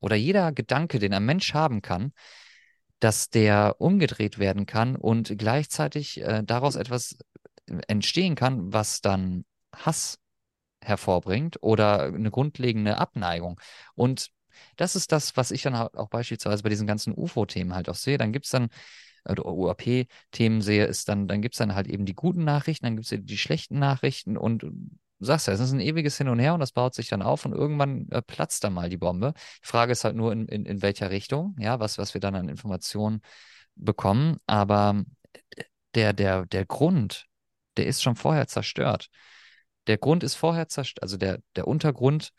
oder 0.00 0.16
jeder 0.16 0.50
Gedanke, 0.50 0.98
den 0.98 1.14
ein 1.14 1.24
Mensch 1.24 1.54
haben 1.54 1.82
kann, 1.82 2.12
dass 2.98 3.30
der 3.30 3.76
umgedreht 3.80 4.40
werden 4.40 4.66
kann 4.66 4.96
und 4.96 5.32
gleichzeitig 5.38 6.20
äh, 6.20 6.42
daraus 6.44 6.74
etwas 6.74 7.16
entstehen 7.86 8.34
kann, 8.34 8.72
was 8.72 9.00
dann 9.00 9.44
Hass 9.72 10.18
hervorbringt 10.82 11.62
oder 11.62 12.02
eine 12.02 12.30
grundlegende 12.30 12.98
Abneigung. 12.98 13.60
Und 13.94 14.30
das 14.76 14.96
ist 14.96 15.12
das, 15.12 15.36
was 15.36 15.50
ich 15.50 15.62
dann 15.62 15.74
auch 15.74 16.08
beispielsweise 16.08 16.62
bei 16.62 16.68
diesen 16.68 16.86
ganzen 16.86 17.14
UFO-Themen 17.16 17.74
halt 17.74 17.88
auch 17.88 17.94
sehe. 17.94 18.18
Dann 18.18 18.32
gibt 18.32 18.46
es 18.46 18.50
dann, 18.50 18.68
oder 19.28 19.46
UAP-Themen 19.46 20.60
sehe, 20.60 20.84
ist 20.86 21.08
dann, 21.08 21.28
dann 21.28 21.42
gibt 21.42 21.54
es 21.54 21.58
dann 21.58 21.74
halt 21.74 21.86
eben 21.86 22.04
die 22.04 22.14
guten 22.14 22.44
Nachrichten, 22.44 22.86
dann 22.86 22.96
gibt 22.96 23.10
es 23.10 23.18
die 23.24 23.38
schlechten 23.38 23.78
Nachrichten 23.78 24.36
und 24.36 24.62
du 24.62 24.70
sagst 25.20 25.46
ja, 25.46 25.52
es 25.52 25.60
ist 25.60 25.72
ein 25.72 25.80
ewiges 25.80 26.18
Hin 26.18 26.28
und 26.28 26.38
Her 26.38 26.54
und 26.54 26.60
das 26.60 26.72
baut 26.72 26.94
sich 26.94 27.08
dann 27.08 27.22
auf 27.22 27.44
und 27.44 27.52
irgendwann 27.52 28.08
äh, 28.10 28.22
platzt 28.22 28.64
dann 28.64 28.72
mal 28.74 28.88
die 28.88 28.96
Bombe. 28.96 29.34
Die 29.62 29.68
Frage 29.68 29.92
ist 29.92 30.04
halt 30.04 30.16
nur, 30.16 30.32
in, 30.32 30.46
in, 30.46 30.66
in 30.66 30.82
welcher 30.82 31.10
Richtung, 31.10 31.54
ja, 31.58 31.80
was, 31.80 31.98
was 31.98 32.14
wir 32.14 32.20
dann 32.20 32.34
an 32.34 32.48
Informationen 32.48 33.22
bekommen. 33.76 34.38
Aber 34.46 35.04
der, 35.94 36.12
der, 36.12 36.46
der 36.46 36.64
Grund, 36.66 37.26
der 37.76 37.86
ist 37.86 38.02
schon 38.02 38.16
vorher 38.16 38.46
zerstört 38.48 39.08
der 39.86 39.98
Grund 39.98 40.22
ist 40.22 40.34
vorher 40.34 40.68
zerstört, 40.68 41.02
also 41.02 41.16
der, 41.16 41.40
der 41.56 41.66
Untergrund, 41.66 42.32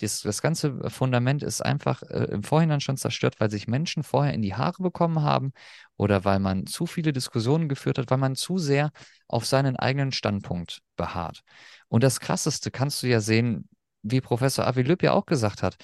das, 0.00 0.22
das 0.22 0.42
ganze 0.42 0.90
Fundament 0.90 1.42
ist 1.42 1.60
einfach 1.60 2.02
äh, 2.02 2.24
im 2.30 2.42
Vorhinein 2.42 2.80
schon 2.80 2.96
zerstört, 2.96 3.40
weil 3.40 3.50
sich 3.50 3.66
Menschen 3.66 4.04
vorher 4.04 4.32
in 4.32 4.42
die 4.42 4.54
Haare 4.54 4.82
bekommen 4.82 5.22
haben 5.22 5.52
oder 5.96 6.24
weil 6.24 6.38
man 6.38 6.66
zu 6.66 6.86
viele 6.86 7.12
Diskussionen 7.12 7.68
geführt 7.68 7.98
hat, 7.98 8.10
weil 8.10 8.18
man 8.18 8.36
zu 8.36 8.58
sehr 8.58 8.92
auf 9.26 9.44
seinen 9.44 9.76
eigenen 9.76 10.12
Standpunkt 10.12 10.82
beharrt. 10.96 11.42
Und 11.88 12.04
das 12.04 12.20
Krasseste 12.20 12.70
kannst 12.70 13.02
du 13.02 13.08
ja 13.08 13.20
sehen, 13.20 13.68
wie 14.02 14.20
Professor 14.20 14.66
Avilöb 14.66 15.02
ja 15.02 15.12
auch 15.12 15.26
gesagt 15.26 15.62
hat, 15.62 15.76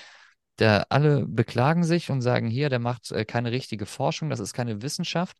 der, 0.60 0.86
alle 0.90 1.26
beklagen 1.26 1.82
sich 1.82 2.10
und 2.10 2.20
sagen, 2.20 2.48
hier, 2.48 2.68
der 2.68 2.78
macht 2.78 3.10
äh, 3.10 3.24
keine 3.24 3.50
richtige 3.50 3.86
Forschung, 3.86 4.30
das 4.30 4.40
ist 4.40 4.52
keine 4.52 4.82
Wissenschaft. 4.82 5.36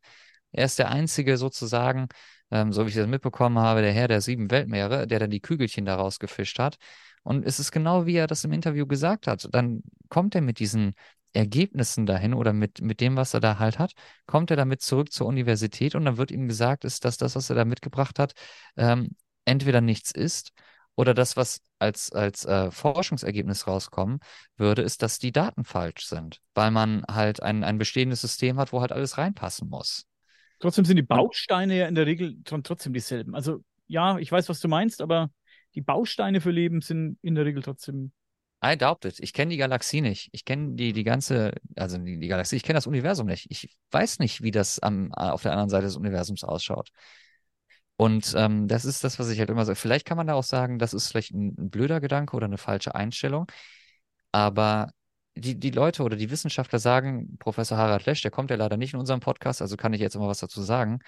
Er 0.51 0.65
ist 0.65 0.79
der 0.79 0.89
einzige 0.89 1.37
sozusagen, 1.37 2.07
ähm, 2.51 2.71
so 2.73 2.85
wie 2.85 2.89
ich 2.89 2.95
das 2.95 3.07
mitbekommen 3.07 3.59
habe, 3.59 3.81
der 3.81 3.91
Herr 3.91 4.07
der 4.07 4.21
sieben 4.21 4.51
Weltmeere, 4.51 5.07
der 5.07 5.19
dann 5.19 5.29
die 5.29 5.41
Kügelchen 5.41 5.85
daraus 5.85 6.19
gefischt 6.19 6.59
hat. 6.59 6.77
Und 7.23 7.45
es 7.45 7.59
ist 7.59 7.71
genau 7.71 8.05
wie 8.05 8.15
er 8.15 8.27
das 8.27 8.43
im 8.43 8.53
Interview 8.53 8.85
gesagt 8.85 9.27
hat. 9.27 9.47
Dann 9.51 9.81
kommt 10.09 10.35
er 10.35 10.41
mit 10.41 10.59
diesen 10.59 10.93
Ergebnissen 11.33 12.05
dahin 12.05 12.33
oder 12.33 12.53
mit, 12.53 12.81
mit 12.81 13.01
dem, 13.01 13.17
was 13.17 13.33
er 13.33 13.41
da 13.41 13.59
halt 13.59 13.77
hat, 13.77 13.93
kommt 14.25 14.51
er 14.51 14.57
damit 14.57 14.81
zurück 14.81 15.11
zur 15.11 15.27
Universität 15.27 15.95
und 15.95 16.05
dann 16.05 16.17
wird 16.17 16.31
ihm 16.31 16.47
gesagt, 16.47 16.85
ist, 16.85 17.03
dass 17.03 17.17
das, 17.17 17.35
was 17.35 17.49
er 17.49 17.57
da 17.57 17.65
mitgebracht 17.65 18.19
hat, 18.19 18.33
ähm, 18.77 19.09
entweder 19.43 19.81
nichts 19.81 20.11
ist 20.11 20.51
oder 20.95 21.13
das, 21.13 21.35
was 21.35 21.61
als, 21.77 22.11
als 22.11 22.45
äh, 22.45 22.71
Forschungsergebnis 22.71 23.67
rauskommen 23.67 24.19
würde, 24.55 24.81
ist, 24.81 25.01
dass 25.01 25.19
die 25.19 25.33
Daten 25.33 25.65
falsch 25.65 26.07
sind, 26.07 26.39
weil 26.53 26.71
man 26.71 27.03
halt 27.11 27.43
ein, 27.43 27.63
ein 27.63 27.77
bestehendes 27.77 28.21
System 28.21 28.57
hat, 28.57 28.71
wo 28.71 28.79
halt 28.79 28.93
alles 28.93 29.17
reinpassen 29.17 29.69
muss. 29.69 30.05
Trotzdem 30.59 30.85
sind 30.85 30.97
die 30.97 31.03
Bausteine 31.03 31.77
ja 31.77 31.87
in 31.87 31.95
der 31.95 32.05
Regel 32.05 32.37
trotzdem 32.43 32.93
dieselben. 32.93 33.35
Also 33.35 33.63
ja, 33.87 34.17
ich 34.17 34.31
weiß, 34.31 34.49
was 34.49 34.59
du 34.59 34.67
meinst, 34.67 35.01
aber 35.01 35.29
die 35.75 35.81
Bausteine 35.81 36.41
für 36.41 36.51
Leben 36.51 36.81
sind 36.81 37.17
in 37.21 37.35
der 37.35 37.45
Regel 37.45 37.61
trotzdem 37.61 38.11
I 38.63 38.77
doubt 38.77 39.05
it. 39.05 39.19
Ich 39.19 39.33
kenne 39.33 39.51
die 39.51 39.57
Galaxie 39.57 40.01
nicht. 40.01 40.29
Ich 40.31 40.43
kenne 40.43 40.75
die, 40.75 40.93
die 40.93 41.03
ganze, 41.03 41.53
also 41.75 41.97
die, 41.97 42.17
die 42.17 42.27
Galaxie, 42.27 42.55
ich 42.55 42.63
kenne 42.63 42.77
das 42.77 42.87
Universum 42.87 43.27
nicht. 43.27 43.45
Ich 43.51 43.77
weiß 43.91 44.19
nicht, 44.19 44.41
wie 44.41 44.51
das 44.51 44.79
am, 44.79 45.13
auf 45.13 45.43
der 45.43 45.51
anderen 45.51 45.69
Seite 45.69 45.85
des 45.85 45.97
Universums 45.97 46.43
ausschaut. 46.43 46.89
Und 47.97 48.33
ähm, 48.35 48.67
das 48.67 48.85
ist 48.85 49.03
das, 49.03 49.19
was 49.19 49.29
ich 49.29 49.39
halt 49.39 49.49
immer 49.49 49.65
sage. 49.65 49.75
Vielleicht 49.75 50.05
kann 50.05 50.17
man 50.17 50.27
da 50.27 50.33
auch 50.33 50.43
sagen, 50.43 50.79
das 50.79 50.93
ist 50.93 51.09
vielleicht 51.09 51.31
ein, 51.31 51.55
ein 51.57 51.69
blöder 51.69 52.01
Gedanke 52.01 52.35
oder 52.35 52.45
eine 52.45 52.57
falsche 52.57 52.95
Einstellung. 52.95 53.45
Aber 54.31 54.91
die, 55.35 55.59
die 55.59 55.71
Leute 55.71 56.03
oder 56.03 56.15
die 56.15 56.31
Wissenschaftler 56.31 56.79
sagen, 56.79 57.37
Professor 57.39 57.77
Harald 57.77 58.05
Lesch, 58.05 58.21
der 58.21 58.31
kommt 58.31 58.49
ja 58.49 58.55
leider 58.55 58.77
nicht 58.77 58.93
in 58.93 58.99
unserem 58.99 59.19
Podcast, 59.19 59.61
also 59.61 59.77
kann 59.77 59.93
ich 59.93 60.01
jetzt 60.01 60.15
immer 60.15 60.27
was 60.27 60.39
dazu 60.39 60.61
sagen, 60.61 60.99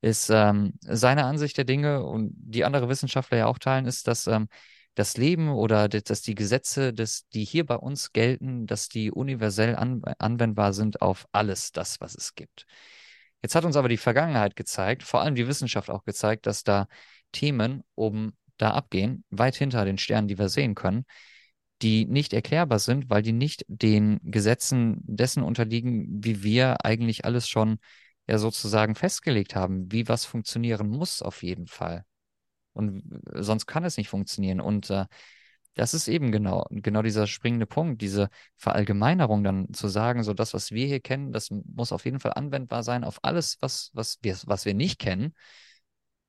ist 0.00 0.30
ähm, 0.30 0.74
seine 0.80 1.24
Ansicht 1.24 1.56
der 1.56 1.64
Dinge 1.64 2.04
und 2.04 2.32
die 2.34 2.64
andere 2.64 2.88
Wissenschaftler 2.88 3.38
ja 3.38 3.46
auch 3.46 3.58
teilen, 3.58 3.86
ist, 3.86 4.08
dass 4.08 4.26
ähm, 4.26 4.48
das 4.94 5.16
Leben 5.16 5.48
oder 5.50 5.88
dass 5.88 6.22
die 6.22 6.34
Gesetze, 6.34 6.92
dass 6.92 7.28
die 7.28 7.44
hier 7.44 7.64
bei 7.64 7.76
uns 7.76 8.12
gelten, 8.12 8.66
dass 8.66 8.88
die 8.88 9.10
universell 9.10 9.76
an, 9.76 10.02
anwendbar 10.18 10.72
sind 10.72 11.00
auf 11.00 11.26
alles 11.32 11.72
das, 11.72 12.00
was 12.00 12.14
es 12.14 12.34
gibt. 12.34 12.66
Jetzt 13.42 13.54
hat 13.54 13.64
uns 13.64 13.76
aber 13.76 13.88
die 13.88 13.96
Vergangenheit 13.96 14.54
gezeigt, 14.56 15.02
vor 15.02 15.22
allem 15.22 15.34
die 15.34 15.48
Wissenschaft 15.48 15.88
auch 15.88 16.04
gezeigt, 16.04 16.46
dass 16.46 16.62
da 16.64 16.88
Themen 17.32 17.82
oben 17.94 18.36
da 18.58 18.72
abgehen, 18.72 19.24
weit 19.30 19.56
hinter 19.56 19.84
den 19.84 19.98
Sternen, 19.98 20.28
die 20.28 20.38
wir 20.38 20.48
sehen 20.48 20.74
können, 20.74 21.06
die 21.82 22.06
nicht 22.06 22.32
erklärbar 22.32 22.78
sind, 22.78 23.10
weil 23.10 23.22
die 23.22 23.32
nicht 23.32 23.64
den 23.68 24.20
Gesetzen 24.22 25.00
dessen 25.04 25.42
unterliegen, 25.42 26.06
wie 26.24 26.42
wir 26.42 26.84
eigentlich 26.84 27.24
alles 27.24 27.48
schon 27.48 27.78
ja 28.26 28.38
sozusagen 28.38 28.94
festgelegt 28.94 29.54
haben, 29.56 29.90
wie 29.90 30.08
was 30.08 30.24
funktionieren 30.24 30.88
muss 30.88 31.22
auf 31.22 31.42
jeden 31.42 31.66
Fall. 31.66 32.04
Und 32.72 33.02
sonst 33.34 33.66
kann 33.66 33.84
es 33.84 33.96
nicht 33.96 34.08
funktionieren. 34.08 34.60
Und 34.60 34.90
äh, 34.90 35.06
das 35.74 35.94
ist 35.94 36.08
eben 36.08 36.32
genau, 36.32 36.66
genau 36.70 37.02
dieser 37.02 37.26
springende 37.26 37.66
Punkt, 37.66 38.02
diese 38.02 38.28
Verallgemeinerung 38.56 39.42
dann 39.42 39.72
zu 39.72 39.88
sagen, 39.88 40.22
so 40.22 40.34
das, 40.34 40.54
was 40.54 40.70
wir 40.70 40.86
hier 40.86 41.00
kennen, 41.00 41.32
das 41.32 41.50
muss 41.50 41.92
auf 41.92 42.04
jeden 42.04 42.20
Fall 42.20 42.32
anwendbar 42.34 42.82
sein 42.82 43.04
auf 43.04 43.18
alles, 43.22 43.56
was, 43.60 43.90
was 43.94 44.18
wir, 44.22 44.36
was 44.46 44.64
wir 44.64 44.74
nicht 44.74 44.98
kennen, 44.98 45.34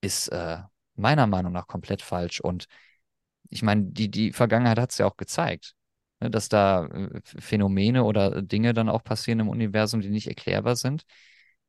ist 0.01 0.30
äh, 0.30 0.60
meiner 0.95 1.28
Meinung 1.28 1.54
nach 1.54 1.68
komplett 1.68 2.01
falsch. 2.01 2.41
Und 2.41 2.68
ich 3.50 3.64
meine, 3.64 3.84
die, 3.84 4.10
die 4.10 4.34
Vergangenheit 4.34 4.80
hat 4.80 4.91
es 4.91 4.98
ja 4.98 5.06
auch 5.06 5.18
gezeigt, 5.18 5.74
ne, 6.20 6.30
dass 6.30 6.50
da 6.50 6.86
äh, 6.86 7.22
Phänomene 7.24 8.04
oder 8.04 8.41
Dinge 8.41 8.74
dann 8.74 8.89
auch 8.89 9.04
passieren 9.04 9.39
im 9.39 9.50
Universum, 9.50 10.02
die 10.02 10.10
nicht 10.10 10.28
erklärbar 10.28 10.76
sind 10.76 11.06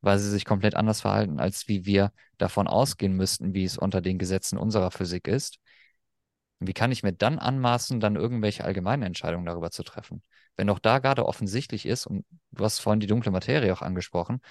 weil 0.05 0.19
sie 0.19 0.29
sich 0.29 0.45
komplett 0.45 0.75
anders 0.75 1.01
verhalten, 1.01 1.39
als 1.39 1.67
wie 1.67 1.85
wir 1.85 2.11
davon 2.37 2.67
ausgehen 2.67 3.13
müssten, 3.13 3.53
wie 3.53 3.63
es 3.63 3.77
unter 3.77 4.01
den 4.01 4.19
Gesetzen 4.19 4.57
unserer 4.57 4.91
Physik 4.91 5.27
ist. 5.27 5.57
Wie 6.59 6.73
kann 6.73 6.91
ich 6.91 7.03
mir 7.03 7.11
dann 7.11 7.39
anmaßen, 7.39 7.99
dann 7.99 8.15
irgendwelche 8.15 8.63
allgemeinen 8.63 9.03
Entscheidungen 9.03 9.45
darüber 9.45 9.71
zu 9.71 9.83
treffen? 9.83 10.21
Wenn 10.55 10.67
doch 10.67 10.79
da 10.79 10.99
gerade 10.99 11.25
offensichtlich 11.25 11.85
ist, 11.85 12.05
und 12.05 12.25
du 12.51 12.63
hast 12.63 12.79
vorhin 12.79 12.99
die 12.99 13.07
dunkle 13.07 13.31
Materie 13.31 13.73
auch 13.73 13.81
angesprochen, 13.81 14.41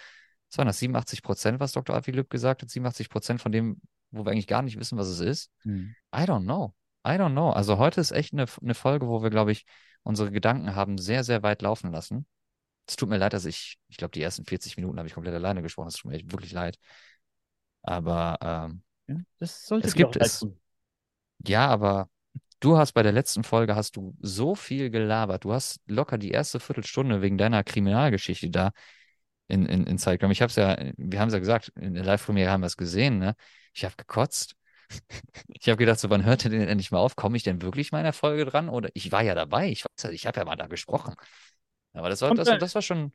was 0.51 0.59
waren 0.59 0.67
das 0.67 0.81
87 0.81 1.23
Prozent, 1.23 1.61
was 1.61 1.73
Dr. 1.73 1.97
Avilüb 1.97 2.29
gesagt 2.29 2.63
hat, 2.63 2.71
87 2.71 3.09
Prozent 3.09 3.41
von 3.41 3.53
dem, 3.53 3.81
wo 4.11 4.27
wir 4.27 4.33
eigentlich 4.33 4.47
gar 4.47 4.63
nicht 4.63 4.79
wissen, 4.79 4.99
was 4.99 5.09
es 5.09 5.21
ist? 5.21 5.51
Hm. 5.63 5.95
I 6.15 6.21
don't 6.21 6.43
know. 6.43 6.75
I 7.07 7.19
don't 7.19 7.33
know. 7.33 7.51
Also 7.51 7.79
heute 7.79 8.01
ist 8.01 8.13
echt 8.13 8.33
eine, 8.33 8.47
eine 8.63 8.75
Folge, 8.75 9.07
wo 9.09 9.23
wir, 9.23 9.31
glaube 9.31 9.53
ich, 9.53 9.67
unsere 10.03 10.31
Gedanken 10.31 10.75
haben 10.75 10.99
sehr, 10.99 11.25
sehr 11.25 11.43
weit 11.43 11.63
laufen 11.63 11.93
lassen. 11.93 12.27
Es 12.87 12.97
tut 12.97 13.09
mir 13.09 13.17
leid, 13.17 13.33
dass 13.33 13.45
ich, 13.45 13.79
ich 13.89 13.97
glaube, 13.97 14.13
die 14.13 14.23
ersten 14.23 14.45
40 14.45 14.77
Minuten 14.77 14.99
habe 14.99 15.09
ich 15.09 15.15
komplett 15.15 15.35
alleine 15.35 15.63
gesprochen. 15.63 15.89
Es 15.89 15.97
tut 15.97 16.11
mir 16.11 16.17
echt 16.17 16.31
wirklich 16.33 16.53
leid. 16.53 16.79
Aber 17.83 18.39
ähm, 18.41 18.83
ja, 19.07 19.17
das 19.39 19.67
sollte 19.67 19.87
es 19.87 19.95
gibt 19.95 20.17
es. 20.17 20.47
Ja, 21.47 21.69
aber 21.69 22.09
du 22.61 22.77
hast 22.79 22.93
bei 22.93 23.03
der 23.03 23.13
letzten 23.13 23.45
Folge 23.45 23.77
hast 23.77 23.97
du 23.97 24.17
so 24.21 24.55
viel 24.55 24.91
gelabert. 24.91 25.45
Du 25.45 25.53
hast 25.53 25.81
locker 25.87 26.19
die 26.19 26.31
erste 26.31 26.61
Viertelstunde 26.61 27.23
wegen 27.23 27.39
deiner 27.39 27.65
Kriminalgeschichte 27.65 28.51
da 28.51 28.73
in, 29.49 29.67
in, 29.67 29.87
in 29.87 29.99
Zeit 29.99 30.21
genommen. 30.21 30.33
Ich 30.33 30.43
habe 30.43 30.51
es 30.51 30.57
ja, 30.57 30.77
wir 30.97 31.21
haben 31.21 31.29
es 31.29 31.35
ja 31.35 31.41
gesagt, 31.41 31.73
in 31.77 31.95
der 31.95 32.05
Live-Premiere 32.05 32.51
haben 32.51 32.63
wir 32.63 32.67
es 32.67 32.77
gesehen, 32.77 33.19
ne? 33.19 33.37
Ich 33.75 33.85
habe 33.85 33.95
gekotzt. 33.97 34.57
Ich 35.49 35.69
habe 35.69 35.79
gedacht, 35.79 35.99
so, 35.99 36.11
wann 36.11 36.25
hört 36.25 36.45
ihr 36.45 36.51
denn 36.51 36.69
endlich 36.69 36.91
mal 36.91 36.99
auf? 36.99 37.17
Komme 37.17 37.37
ich 37.37 37.43
denn 37.43 37.63
wirklich 37.63 37.93
meiner 37.93 38.13
Folge 38.13 38.45
dran? 38.45 38.69
Oder 38.69 38.91
ich 38.95 39.13
war 39.13 39.23
ja 39.23 39.35
dabei, 39.35 39.71
ich 39.71 39.85
weiß 39.85 40.13
ich 40.13 40.27
habe 40.27 40.41
ja 40.41 40.45
mal 40.45 40.57
da 40.57 40.67
gesprochen. 40.67 41.15
Aber 41.93 42.09
das 42.09 42.23
war, 42.23 42.35
das, 42.35 42.49
ein, 42.49 42.59
das 42.59 42.75
war 42.75 42.83
schon. 42.83 43.13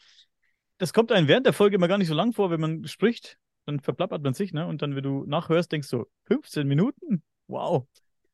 Das 0.77 0.93
kommt 0.93 1.11
einem 1.11 1.27
während 1.27 1.45
der 1.45 1.53
Folge 1.53 1.75
immer 1.75 1.87
gar 1.87 1.97
nicht 1.97 2.07
so 2.07 2.13
lang 2.13 2.33
vor, 2.33 2.49
wenn 2.51 2.61
man 2.61 2.87
spricht. 2.87 3.37
Dann 3.65 3.79
verplappert 3.79 4.23
man 4.23 4.33
sich, 4.33 4.53
ne? 4.53 4.65
Und 4.65 4.81
dann, 4.81 4.95
wenn 4.95 5.03
du 5.03 5.25
nachhörst, 5.25 5.71
denkst 5.71 5.89
du, 5.89 6.05
15 6.25 6.67
Minuten? 6.67 7.21
Wow. 7.47 7.87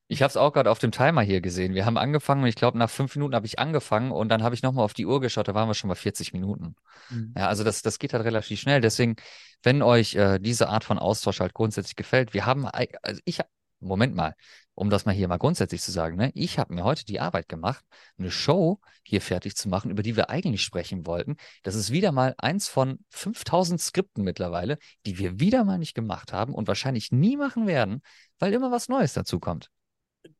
Ich 0.08 0.22
habe 0.22 0.30
es 0.30 0.38
auch 0.38 0.53
gerade 0.53 0.70
auf 0.70 0.78
dem 0.78 0.91
Timer 0.91 1.22
hier 1.22 1.41
gesehen. 1.41 1.74
Wir 1.74 1.86
haben 1.86 1.97
angefangen 1.97 2.43
und 2.43 2.47
ich 2.47 2.56
glaube, 2.56 2.78
nach 2.78 2.89
fünf 2.89 3.16
Minuten 3.16 3.34
habe 3.34 3.47
ich 3.47 3.58
angefangen 3.58 4.12
und 4.12 4.30
dann 4.30 4.43
habe 4.43 4.53
ich 4.53 4.62
nochmal 4.62 4.86
auf 4.86 4.93
die 4.93 5.06
Uhr 5.06 5.20
geschaut, 5.20 5.47
da 5.47 5.56
waren 5.56 5.68
wir 5.68 5.74
schon 5.74 5.88
bei 5.88 5.95
40 5.95 6.32
Minuten. 6.32 6.76
Mhm. 7.10 7.34
Ja, 7.36 7.47
also 7.47 7.64
das, 7.64 7.82
das 7.82 7.97
geht 7.97 8.14
halt 8.14 8.24
relativ 8.24 8.60
schnell. 8.60 8.82
Deswegen, 8.82 9.16
wenn 9.64 9.82
euch 9.82 10.14
äh, 10.16 10.38
diese 10.39 10.70
Art 10.70 10.84
von 10.84 10.99
Austausch 10.99 11.39
halt 11.39 11.56
grundsätzlich 11.56 11.95
gefällt, 11.95 12.34
wir 12.36 12.45
haben, 12.45 12.66
also 12.66 13.20
ich, 13.26 13.39
Moment 13.80 14.16
mal, 14.16 14.36
um 14.76 14.89
das 14.89 15.06
mal 15.06 15.14
hier 15.14 15.28
mal 15.28 15.38
grundsätzlich 15.38 15.82
zu 15.82 15.91
sagen, 15.91 16.18
ne? 16.18 16.32
ich 16.36 16.60
habe 16.60 16.74
mir 16.74 16.84
heute 16.84 17.06
die 17.06 17.20
Arbeit 17.20 17.47
gemacht, 17.49 17.84
eine 18.18 18.30
Show 18.30 18.80
hier 19.03 19.22
fertig 19.22 19.56
zu 19.56 19.70
machen, 19.70 19.89
über 19.89 20.03
die 20.03 20.16
wir 20.16 20.30
eigentlich 20.30 20.62
sprechen 20.62 21.06
wollten. 21.08 21.38
Das 21.64 21.76
ist 21.76 21.91
wieder 21.91 22.12
mal 22.12 22.36
eins 22.38 22.68
von 22.68 22.99
5000 23.10 23.80
Skripten 23.80 24.24
mittlerweile, 24.24 24.78
die 25.06 25.18
wir 25.18 25.39
wieder 25.39 25.64
mal 25.64 25.78
nicht 25.78 25.95
gemacht 25.95 26.34
haben 26.34 26.53
und 26.53 26.68
wahrscheinlich 26.68 27.12
nie 27.12 27.38
machen 27.38 27.68
werden, 27.68 28.01
weil 28.38 28.53
immer 28.53 28.72
was 28.72 28.89
Neues 28.89 29.14
dazu 29.14 29.39
kommt. 29.39 29.70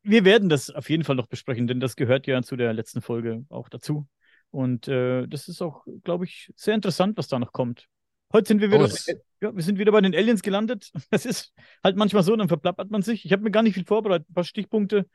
Wir 0.04 0.26
werden 0.26 0.50
das 0.50 0.70
auf 0.70 0.90
jeden 0.90 1.04
Fall 1.04 1.16
noch 1.16 1.28
besprechen, 1.28 1.68
denn 1.68 1.80
das 1.80 1.96
gehört 1.96 2.28
ja 2.28 2.42
zu 2.42 2.56
der 2.56 2.74
letzten 2.74 3.02
Folge 3.02 3.46
auch 3.50 3.70
dazu. 3.70 4.08
Und 4.52 4.88
äh, 4.88 5.28
das 5.28 5.48
ist 5.48 5.62
auch, 5.62 5.86
glaube 6.04 6.26
ich, 6.26 6.52
sehr 6.56 6.76
interessant, 6.76 7.18
was 7.18 7.28
da 7.28 7.40
noch 7.40 7.52
kommt. 7.52 7.88
Heute 8.32 8.48
sind 8.48 8.62
wir 8.62 8.72
wieder, 8.72 8.86
oh, 8.86 9.14
ja, 9.42 9.56
wir 9.56 9.64
sind 9.64 9.80
wieder 9.80 9.92
bei 9.92 10.02
den 10.02 10.16
Aliens 10.16 10.42
gelandet. 10.42 10.92
Das 11.12 11.26
ist 11.26 11.54
halt 11.84 11.96
manchmal 11.96 12.24
so, 12.24 12.36
dann 12.36 12.48
verplappert 12.48 12.90
man 12.92 13.02
sich. 13.02 13.26
Ich 13.26 13.32
habe 13.32 13.44
mir 13.44 13.52
gar 13.52 13.64
nicht 13.64 13.76
viel 13.76 13.86
vorbereitet, 13.86 14.30
ein 14.30 14.34
paar 14.34 14.44
Stichpunkte, 14.44 15.08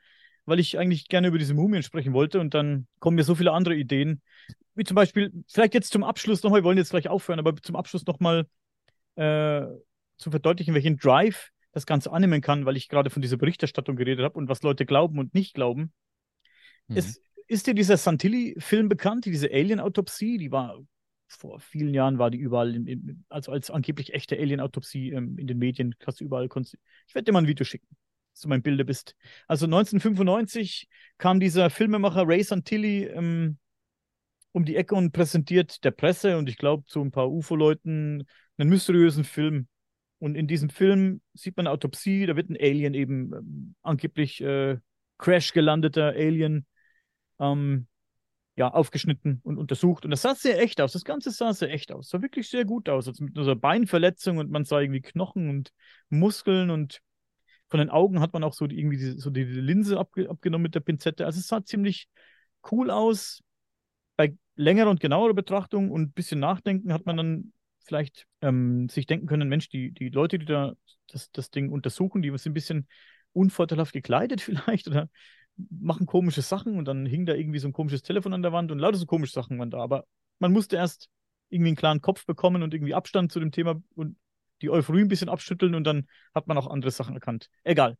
weil 0.45 0.59
ich 0.59 0.77
eigentlich 0.77 1.07
gerne 1.07 1.27
über 1.27 1.37
diese 1.37 1.53
Mumien 1.53 1.83
sprechen 1.83 2.13
wollte 2.13 2.39
und 2.39 2.53
dann 2.53 2.87
kommen 2.99 3.15
mir 3.15 3.23
so 3.23 3.35
viele 3.35 3.51
andere 3.51 3.75
Ideen. 3.75 4.21
Wie 4.75 4.83
zum 4.83 4.95
Beispiel, 4.95 5.31
vielleicht 5.47 5.73
jetzt 5.73 5.91
zum 5.91 6.03
Abschluss 6.03 6.43
nochmal, 6.43 6.61
wir 6.61 6.65
wollen 6.65 6.77
jetzt 6.77 6.91
gleich 6.91 7.09
aufhören, 7.09 7.39
aber 7.39 7.55
zum 7.57 7.75
Abschluss 7.75 8.05
nochmal 8.05 8.47
äh, 9.15 9.61
zu 10.17 10.31
verdeutlichen, 10.31 10.73
welchen 10.73 10.97
Drive 10.97 11.49
das 11.71 11.85
Ganze 11.85 12.11
annehmen 12.11 12.41
kann, 12.41 12.65
weil 12.65 12.77
ich 12.77 12.89
gerade 12.89 13.09
von 13.09 13.21
dieser 13.21 13.37
Berichterstattung 13.37 13.95
geredet 13.95 14.25
habe 14.25 14.37
und 14.37 14.49
was 14.49 14.61
Leute 14.61 14.85
glauben 14.85 15.19
und 15.19 15.33
nicht 15.33 15.53
glauben. 15.53 15.93
Mhm. 16.87 16.97
Es, 16.97 17.21
ist 17.47 17.67
dir 17.67 17.73
dieser 17.73 17.97
Santilli-Film 17.97 18.87
bekannt, 18.87 19.25
diese 19.25 19.51
Alien-Autopsie? 19.51 20.37
Die 20.37 20.53
war 20.53 20.79
vor 21.27 21.59
vielen 21.59 21.93
Jahren 21.93 22.17
war 22.17 22.31
die 22.31 22.37
überall, 22.37 22.73
in, 22.75 22.87
in, 22.87 23.25
also 23.27 23.51
als 23.51 23.69
angeblich 23.69 24.13
echte 24.13 24.37
Alien-Autopsie 24.37 25.11
ähm, 25.11 25.37
in 25.37 25.47
den 25.47 25.57
Medien, 25.57 25.95
hast 26.05 26.21
du 26.21 26.23
überall, 26.23 26.45
ich 26.45 27.15
werde 27.15 27.25
dir 27.25 27.31
mal 27.33 27.39
ein 27.39 27.47
Video 27.47 27.65
schicken, 27.65 27.87
dass 28.33 28.41
du 28.41 28.47
mein 28.47 28.61
Bilder 28.61 28.85
bist. 28.85 29.15
Also 29.47 29.65
1995 29.65 30.87
kam 31.17 31.41
dieser 31.41 31.69
Filmemacher 31.69 32.27
Ray 32.27 32.43
Santilli 32.43 33.05
ähm, 33.05 33.57
um 34.53 34.65
die 34.65 34.75
Ecke 34.75 34.95
und 34.95 35.11
präsentiert 35.11 35.83
der 35.83 35.91
Presse 35.91 36.37
und 36.37 36.47
ich 36.49 36.57
glaube 36.57 36.85
zu 36.85 37.01
ein 37.01 37.11
paar 37.11 37.29
UFO-Leuten 37.29 38.25
einen 38.57 38.69
mysteriösen 38.69 39.23
Film. 39.23 39.67
Und 40.21 40.35
in 40.35 40.45
diesem 40.45 40.69
Film 40.69 41.19
sieht 41.33 41.57
man 41.57 41.65
eine 41.65 41.73
Autopsie, 41.73 42.27
da 42.27 42.35
wird 42.35 42.47
ein 42.51 42.55
Alien 42.55 42.93
eben 42.93 43.33
ähm, 43.33 43.75
angeblich 43.81 44.39
äh, 44.39 44.77
Crash 45.17 45.51
gelandeter 45.51 46.09
Alien 46.09 46.67
ähm, 47.39 47.87
ja, 48.55 48.67
aufgeschnitten 48.67 49.39
und 49.41 49.57
untersucht. 49.57 50.05
Und 50.05 50.11
das 50.11 50.21
sah 50.21 50.35
sehr 50.35 50.61
echt 50.61 50.79
aus. 50.79 50.91
Das 50.91 51.05
Ganze 51.05 51.31
sah 51.31 51.53
sehr 51.53 51.71
echt 51.71 51.91
aus. 51.91 52.09
Sah 52.09 52.21
wirklich 52.21 52.51
sehr 52.51 52.65
gut 52.65 52.87
aus. 52.87 53.07
Also 53.07 53.23
mit 53.23 53.35
einer 53.35 53.55
Beinverletzung 53.55 54.37
und 54.37 54.51
man 54.51 54.63
sah 54.63 54.79
irgendwie 54.79 55.01
Knochen 55.01 55.49
und 55.49 55.71
Muskeln 56.09 56.69
und 56.69 57.01
von 57.69 57.79
den 57.79 57.89
Augen 57.89 58.19
hat 58.19 58.33
man 58.33 58.43
auch 58.43 58.53
so 58.53 58.67
die, 58.67 58.77
irgendwie 58.77 58.97
die, 58.97 59.19
so 59.19 59.31
die 59.31 59.43
Linse 59.43 59.97
abge 59.97 60.29
abgenommen 60.29 60.61
mit 60.61 60.75
der 60.75 60.81
Pinzette. 60.81 61.25
Also 61.25 61.39
es 61.39 61.47
sah 61.47 61.63
ziemlich 61.63 62.07
cool 62.71 62.91
aus. 62.91 63.41
Bei 64.17 64.37
längerer 64.55 64.91
und 64.91 64.99
genauerer 64.99 65.33
Betrachtung 65.33 65.89
und 65.89 66.01
ein 66.03 66.11
bisschen 66.11 66.39
Nachdenken 66.39 66.93
hat 66.93 67.07
man 67.07 67.17
dann 67.17 67.53
vielleicht 67.83 68.27
ähm, 68.41 68.89
sich 68.89 69.05
denken 69.05 69.27
können, 69.27 69.49
Mensch, 69.49 69.69
die, 69.69 69.91
die 69.91 70.09
Leute, 70.09 70.39
die 70.39 70.45
da 70.45 70.73
das, 71.07 71.31
das 71.31 71.51
Ding 71.51 71.69
untersuchen, 71.69 72.21
die 72.21 72.29
sind 72.37 72.51
ein 72.51 72.53
bisschen 72.53 72.87
unvorteilhaft 73.33 73.93
gekleidet 73.93 74.41
vielleicht 74.41 74.87
oder 74.87 75.09
machen 75.69 76.05
komische 76.05 76.41
Sachen 76.41 76.77
und 76.77 76.85
dann 76.85 77.05
hing 77.05 77.25
da 77.25 77.33
irgendwie 77.33 77.59
so 77.59 77.67
ein 77.67 77.73
komisches 77.73 78.01
Telefon 78.01 78.33
an 78.33 78.41
der 78.41 78.53
Wand 78.53 78.71
und 78.71 78.79
lauter 78.79 78.97
so 78.97 79.05
komische 79.05 79.33
Sachen 79.33 79.59
waren 79.59 79.69
da. 79.69 79.79
Aber 79.79 80.05
man 80.39 80.51
musste 80.51 80.75
erst 80.75 81.09
irgendwie 81.49 81.69
einen 81.69 81.77
klaren 81.77 82.01
Kopf 82.01 82.25
bekommen 82.25 82.63
und 82.63 82.73
irgendwie 82.73 82.93
Abstand 82.93 83.31
zu 83.31 83.39
dem 83.39 83.51
Thema 83.51 83.81
und 83.95 84.17
die 84.61 84.69
Euphorie 84.69 85.01
ein 85.01 85.07
bisschen 85.07 85.29
abschütteln 85.29 85.75
und 85.75 85.83
dann 85.83 86.07
hat 86.33 86.47
man 86.47 86.57
auch 86.57 86.67
andere 86.67 86.91
Sachen 86.91 87.15
erkannt. 87.15 87.49
Egal. 87.63 87.97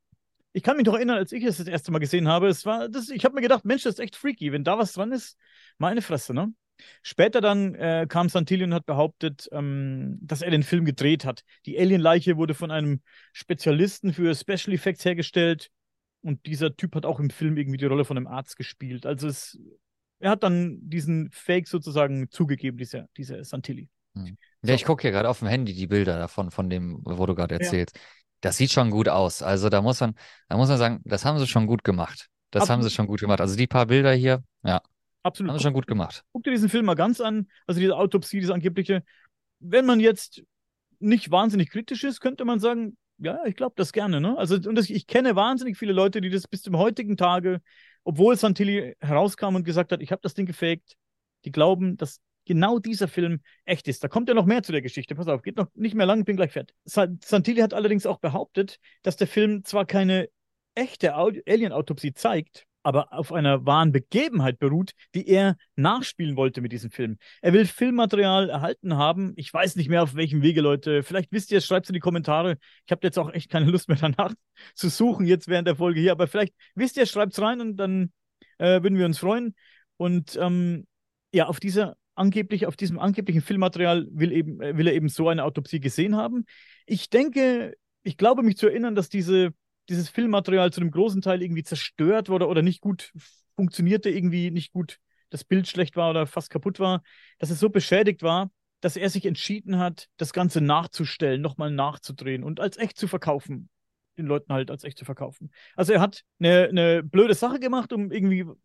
Ich 0.53 0.63
kann 0.63 0.77
mich 0.77 0.85
noch 0.85 0.95
erinnern, 0.95 1.17
als 1.17 1.31
ich 1.31 1.43
es 1.43 1.57
das 1.57 1.67
erste 1.67 1.91
Mal 1.91 1.99
gesehen 1.99 2.27
habe, 2.27 2.47
es 2.47 2.65
war, 2.65 2.89
das, 2.89 3.09
ich 3.09 3.23
habe 3.23 3.35
mir 3.35 3.41
gedacht, 3.41 3.63
Mensch, 3.63 3.83
das 3.83 3.95
ist 3.95 3.99
echt 3.99 4.15
freaky. 4.15 4.51
Wenn 4.51 4.63
da 4.63 4.77
was 4.77 4.93
dran 4.93 5.11
ist, 5.11 5.37
meine 5.77 6.01
Fresse, 6.01 6.33
ne? 6.33 6.53
Später 7.01 7.41
dann 7.41 7.75
äh, 7.75 8.05
kam 8.07 8.29
Santilli 8.29 8.63
und 8.63 8.73
hat 8.73 8.85
behauptet, 8.85 9.47
ähm, 9.51 10.17
dass 10.21 10.41
er 10.41 10.51
den 10.51 10.63
Film 10.63 10.85
gedreht 10.85 11.25
hat. 11.25 11.43
Die 11.65 11.79
Alien-Leiche 11.79 12.37
wurde 12.37 12.53
von 12.53 12.71
einem 12.71 13.01
Spezialisten 13.33 14.13
für 14.13 14.35
Special 14.35 14.73
Effects 14.73 15.05
hergestellt 15.05 15.69
und 16.21 16.45
dieser 16.45 16.75
Typ 16.75 16.95
hat 16.95 17.05
auch 17.05 17.19
im 17.19 17.29
Film 17.29 17.57
irgendwie 17.57 17.77
die 17.77 17.85
Rolle 17.85 18.05
von 18.05 18.17
einem 18.17 18.27
Arzt 18.27 18.55
gespielt. 18.55 19.05
Also 19.05 19.27
es, 19.27 19.59
er 20.19 20.31
hat 20.31 20.43
dann 20.43 20.77
diesen 20.81 21.29
Fake 21.31 21.67
sozusagen 21.67 22.29
zugegeben, 22.29 22.77
dieser, 22.77 23.07
dieser 23.17 23.43
Santilli. 23.43 23.89
Hm. 24.15 24.37
Ja, 24.63 24.75
ich 24.75 24.85
gucke 24.85 25.01
hier 25.01 25.11
gerade 25.11 25.29
auf 25.29 25.39
dem 25.39 25.47
Handy 25.47 25.73
die 25.73 25.87
Bilder 25.87 26.17
davon, 26.19 26.51
von 26.51 26.69
dem, 26.69 26.99
wo 27.03 27.25
du 27.25 27.33
gerade 27.33 27.55
erzählst. 27.55 27.95
Ja. 27.95 28.03
Das 28.41 28.57
sieht 28.57 28.71
schon 28.71 28.89
gut 28.89 29.07
aus. 29.07 29.41
Also 29.41 29.69
da 29.69 29.81
muss 29.81 29.99
man, 29.99 30.15
da 30.49 30.57
muss 30.57 30.69
man 30.69 30.77
sagen, 30.77 31.01
das 31.05 31.25
haben 31.25 31.39
sie 31.39 31.47
schon 31.47 31.67
gut 31.67 31.83
gemacht. 31.83 32.27
Das 32.51 32.63
Absolut. 32.63 32.69
haben 32.69 32.83
sie 32.83 32.93
schon 32.93 33.07
gut 33.07 33.19
gemacht. 33.19 33.39
Also 33.39 33.55
die 33.55 33.67
paar 33.67 33.85
Bilder 33.85 34.13
hier, 34.13 34.43
ja. 34.63 34.81
Absolut. 35.23 35.51
Haben 35.51 35.59
sie 35.59 35.63
schon 35.63 35.73
gut 35.73 35.87
gemacht. 35.87 36.23
Guck 36.31 36.43
dir 36.43 36.51
diesen 36.51 36.69
Film 36.69 36.85
mal 36.85 36.95
ganz 36.95 37.21
an, 37.21 37.47
also 37.67 37.79
diese 37.79 37.95
Autopsie, 37.95 38.39
diese 38.39 38.53
angebliche. 38.53 39.03
Wenn 39.59 39.85
man 39.85 39.99
jetzt 39.99 40.43
nicht 40.99 41.31
wahnsinnig 41.31 41.69
kritisch 41.69 42.03
ist, 42.03 42.19
könnte 42.19 42.45
man 42.45 42.59
sagen, 42.59 42.97
ja, 43.17 43.39
ich 43.45 43.55
glaube 43.55 43.73
das 43.77 43.93
gerne. 43.93 44.19
Ne? 44.19 44.37
Also 44.37 44.55
und 44.55 44.75
das, 44.75 44.89
ich 44.89 45.07
kenne 45.07 45.35
wahnsinnig 45.35 45.77
viele 45.77 45.93
Leute, 45.93 46.21
die 46.21 46.29
das 46.29 46.47
bis 46.47 46.63
zum 46.63 46.77
heutigen 46.77 47.17
Tage, 47.17 47.61
obwohl 48.03 48.35
Santilli 48.35 48.95
herauskam 48.99 49.55
und 49.55 49.63
gesagt 49.63 49.91
hat, 49.91 50.01
ich 50.01 50.11
habe 50.11 50.21
das 50.23 50.33
Ding 50.33 50.45
gefaked, 50.47 50.95
die 51.45 51.51
glauben, 51.51 51.97
dass 51.97 52.19
genau 52.45 52.79
dieser 52.79 53.07
Film 53.07 53.41
echt 53.65 53.87
ist. 53.87 54.03
Da 54.03 54.07
kommt 54.07 54.27
ja 54.27 54.33
noch 54.33 54.45
mehr 54.45 54.63
zu 54.63 54.71
der 54.71 54.81
Geschichte. 54.81 55.15
Pass 55.15 55.27
auf, 55.27 55.43
geht 55.43 55.57
noch 55.57 55.67
nicht 55.75 55.95
mehr 55.95 56.07
lang, 56.07 56.25
bin 56.25 56.35
gleich 56.35 56.51
fertig. 56.51 56.75
Santilli 56.85 57.61
hat 57.61 57.73
allerdings 57.73 58.07
auch 58.07 58.19
behauptet, 58.19 58.79
dass 59.03 59.17
der 59.17 59.27
Film 59.27 59.63
zwar 59.63 59.85
keine 59.85 60.29
echte 60.73 61.13
Alien-Autopsie 61.13 62.13
zeigt, 62.13 62.65
aber 62.83 63.13
auf 63.13 63.31
einer 63.31 63.65
wahren 63.65 63.91
Begebenheit 63.91 64.59
beruht, 64.59 64.91
die 65.15 65.27
er 65.27 65.57
nachspielen 65.75 66.35
wollte 66.35 66.61
mit 66.61 66.71
diesem 66.71 66.91
Film. 66.91 67.17
Er 67.41 67.53
will 67.53 67.65
Filmmaterial 67.65 68.49
erhalten 68.49 68.97
haben. 68.97 69.33
Ich 69.35 69.53
weiß 69.53 69.75
nicht 69.75 69.89
mehr 69.89 70.03
auf 70.03 70.15
welchem 70.15 70.41
Wege, 70.41 70.61
Leute. 70.61 71.03
Vielleicht 71.03 71.31
wisst 71.31 71.51
ihr 71.51 71.59
es, 71.59 71.65
schreibt 71.65 71.85
es 71.85 71.89
in 71.89 71.93
die 71.93 71.99
Kommentare. 71.99 72.57
Ich 72.85 72.91
habe 72.91 73.05
jetzt 73.05 73.19
auch 73.19 73.31
echt 73.31 73.49
keine 73.49 73.69
Lust 73.69 73.87
mehr 73.87 73.97
danach 73.99 74.33
zu 74.75 74.89
suchen, 74.89 75.25
jetzt 75.25 75.47
während 75.47 75.67
der 75.67 75.75
Folge 75.75 75.99
hier. 75.99 76.11
Aber 76.11 76.27
vielleicht 76.27 76.53
wisst 76.75 76.97
ihr, 76.97 77.05
schreibt 77.05 77.33
es 77.33 77.41
rein 77.41 77.61
und 77.61 77.77
dann 77.77 78.11
äh, 78.57 78.81
würden 78.81 78.97
wir 78.97 79.05
uns 79.05 79.19
freuen. 79.19 79.55
Und 79.97 80.37
ähm, 80.41 80.87
ja, 81.33 81.47
auf 81.47 81.59
dieser 81.59 81.95
angeblich, 82.15 82.65
auf 82.65 82.75
diesem 82.75 82.99
angeblichen 82.99 83.41
Filmmaterial 83.41 84.07
will, 84.11 84.31
eben, 84.31 84.61
äh, 84.61 84.77
will 84.77 84.87
er 84.87 84.93
eben 84.93 85.09
so 85.09 85.29
eine 85.29 85.43
Autopsie 85.43 85.79
gesehen 85.79 86.15
haben. 86.15 86.45
Ich 86.85 87.09
denke, 87.09 87.75
ich 88.03 88.17
glaube 88.17 88.43
mich 88.43 88.57
zu 88.57 88.67
erinnern, 88.67 88.95
dass 88.95 89.09
diese 89.09 89.53
dieses 89.91 90.09
Filmmaterial 90.09 90.71
zu 90.71 90.81
einem 90.81 90.91
großen 90.91 91.21
Teil 91.21 91.43
irgendwie 91.43 91.63
zerstört 91.63 92.29
wurde 92.29 92.47
oder 92.47 92.61
nicht 92.61 92.81
gut 92.81 93.11
funktionierte, 93.55 94.09
irgendwie 94.09 94.49
nicht 94.49 94.71
gut, 94.71 94.97
das 95.29 95.43
Bild 95.43 95.67
schlecht 95.67 95.95
war 95.95 96.09
oder 96.09 96.25
fast 96.25 96.49
kaputt 96.49 96.79
war, 96.79 97.03
dass 97.37 97.49
es 97.49 97.59
so 97.59 97.69
beschädigt 97.69 98.23
war, 98.23 98.49
dass 98.79 98.95
er 98.95 99.09
sich 99.09 99.25
entschieden 99.25 99.77
hat, 99.77 100.07
das 100.17 100.33
Ganze 100.33 100.61
nachzustellen, 100.61 101.41
nochmal 101.41 101.71
nachzudrehen 101.71 102.43
und 102.43 102.59
als 102.59 102.77
echt 102.77 102.97
zu 102.97 103.07
verkaufen. 103.07 103.69
Den 104.17 104.25
Leuten 104.25 104.51
halt 104.51 104.71
als 104.71 104.83
echt 104.83 104.97
zu 104.97 105.05
verkaufen. 105.05 105.51
Also 105.75 105.93
er 105.93 106.01
hat 106.01 106.23
eine, 106.39 106.67
eine 106.69 107.03
blöde 107.03 107.33
Sache 107.33 107.59
gemacht, 107.59 107.93
um 107.93 108.11
irgendwie, 108.11 108.43
um 108.43 108.57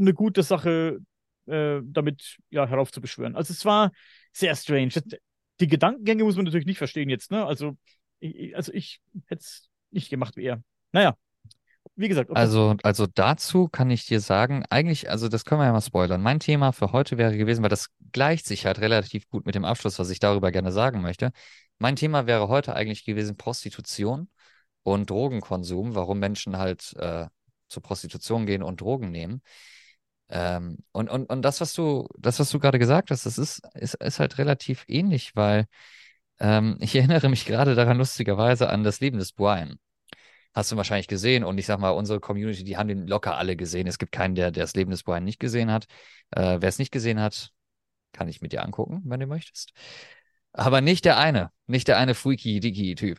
eine 0.00 0.14
gute 0.14 0.42
Sache 0.42 1.00
äh, 1.46 1.80
damit 1.84 2.38
ja, 2.50 2.66
heraufzubeschwören. 2.66 3.36
Also 3.36 3.52
es 3.52 3.64
war 3.64 3.92
sehr 4.32 4.54
strange. 4.56 4.94
Die 5.60 5.68
Gedankengänge 5.68 6.24
muss 6.24 6.36
man 6.36 6.44
natürlich 6.44 6.66
nicht 6.66 6.78
verstehen 6.78 7.08
jetzt, 7.08 7.30
ne? 7.30 7.44
Also 7.44 7.76
ich, 8.20 8.56
also 8.56 8.72
ich 8.72 9.00
hätte 9.26 9.42
es 9.42 9.70
nicht 9.94 10.10
gemacht 10.10 10.36
wie 10.36 10.44
er. 10.44 10.62
Naja, 10.92 11.16
wie 11.96 12.08
gesagt. 12.08 12.30
Also, 12.34 12.76
also 12.82 13.06
dazu 13.06 13.68
kann 13.68 13.90
ich 13.90 14.06
dir 14.06 14.20
sagen, 14.20 14.64
eigentlich, 14.70 15.10
also 15.10 15.28
das 15.28 15.44
können 15.44 15.60
wir 15.60 15.66
ja 15.66 15.72
mal 15.72 15.80
spoilern. 15.80 16.22
Mein 16.22 16.40
Thema 16.40 16.72
für 16.72 16.92
heute 16.92 17.18
wäre 17.18 17.36
gewesen, 17.36 17.62
weil 17.62 17.70
das 17.70 17.90
gleicht 18.12 18.46
sich 18.46 18.66
halt 18.66 18.80
relativ 18.80 19.28
gut 19.28 19.46
mit 19.46 19.54
dem 19.54 19.64
Abschluss, 19.64 19.98
was 19.98 20.10
ich 20.10 20.18
darüber 20.18 20.50
gerne 20.50 20.72
sagen 20.72 21.02
möchte. 21.02 21.32
Mein 21.78 21.96
Thema 21.96 22.26
wäre 22.26 22.48
heute 22.48 22.74
eigentlich 22.74 23.04
gewesen 23.04 23.36
Prostitution 23.36 24.28
und 24.82 25.10
Drogenkonsum, 25.10 25.94
warum 25.94 26.18
Menschen 26.18 26.58
halt 26.58 26.94
äh, 26.98 27.26
zur 27.68 27.82
Prostitution 27.82 28.46
gehen 28.46 28.62
und 28.62 28.80
Drogen 28.80 29.10
nehmen. 29.10 29.42
Ähm, 30.28 30.78
und, 30.92 31.10
und, 31.10 31.26
und 31.26 31.42
das, 31.42 31.60
was 31.60 31.74
du, 31.74 32.08
das, 32.18 32.40
was 32.40 32.50
du 32.50 32.58
gerade 32.58 32.78
gesagt 32.78 33.10
hast, 33.10 33.26
das 33.26 33.38
ist, 33.38 33.62
ist, 33.74 33.94
ist 33.94 34.20
halt 34.20 34.38
relativ 34.38 34.84
ähnlich, 34.88 35.36
weil 35.36 35.66
ähm, 36.40 36.76
ich 36.80 36.94
erinnere 36.96 37.28
mich 37.28 37.44
gerade 37.46 37.74
daran 37.74 37.98
lustigerweise 37.98 38.68
an 38.68 38.84
das 38.84 39.00
Leben 39.00 39.18
des 39.18 39.32
Brian. 39.32 39.78
Hast 40.54 40.70
du 40.70 40.76
wahrscheinlich 40.76 41.08
gesehen 41.08 41.42
und 41.44 41.58
ich 41.58 41.66
sag 41.66 41.80
mal, 41.80 41.90
unsere 41.90 42.20
Community, 42.20 42.62
die 42.64 42.76
haben 42.76 42.88
den 42.88 43.06
locker 43.08 43.36
alle 43.36 43.56
gesehen. 43.56 43.86
Es 43.88 43.98
gibt 43.98 44.12
keinen, 44.12 44.36
der, 44.36 44.52
der 44.52 44.62
das 44.64 44.74
Leben 44.74 44.90
des 44.90 45.02
Brian 45.02 45.24
nicht 45.24 45.40
gesehen 45.40 45.70
hat. 45.70 45.86
Äh, 46.30 46.58
Wer 46.60 46.68
es 46.68 46.78
nicht 46.78 46.92
gesehen 46.92 47.20
hat, 47.20 47.50
kann 48.12 48.28
ich 48.28 48.40
mit 48.40 48.52
dir 48.52 48.62
angucken, 48.62 49.02
wenn 49.04 49.20
du 49.20 49.26
möchtest. 49.26 49.72
Aber 50.52 50.80
nicht 50.80 51.04
der 51.04 51.18
eine, 51.18 51.50
nicht 51.66 51.88
der 51.88 51.98
eine 51.98 52.14
freaky, 52.14 52.60
dicky 52.60 52.94
Typ. 52.94 53.18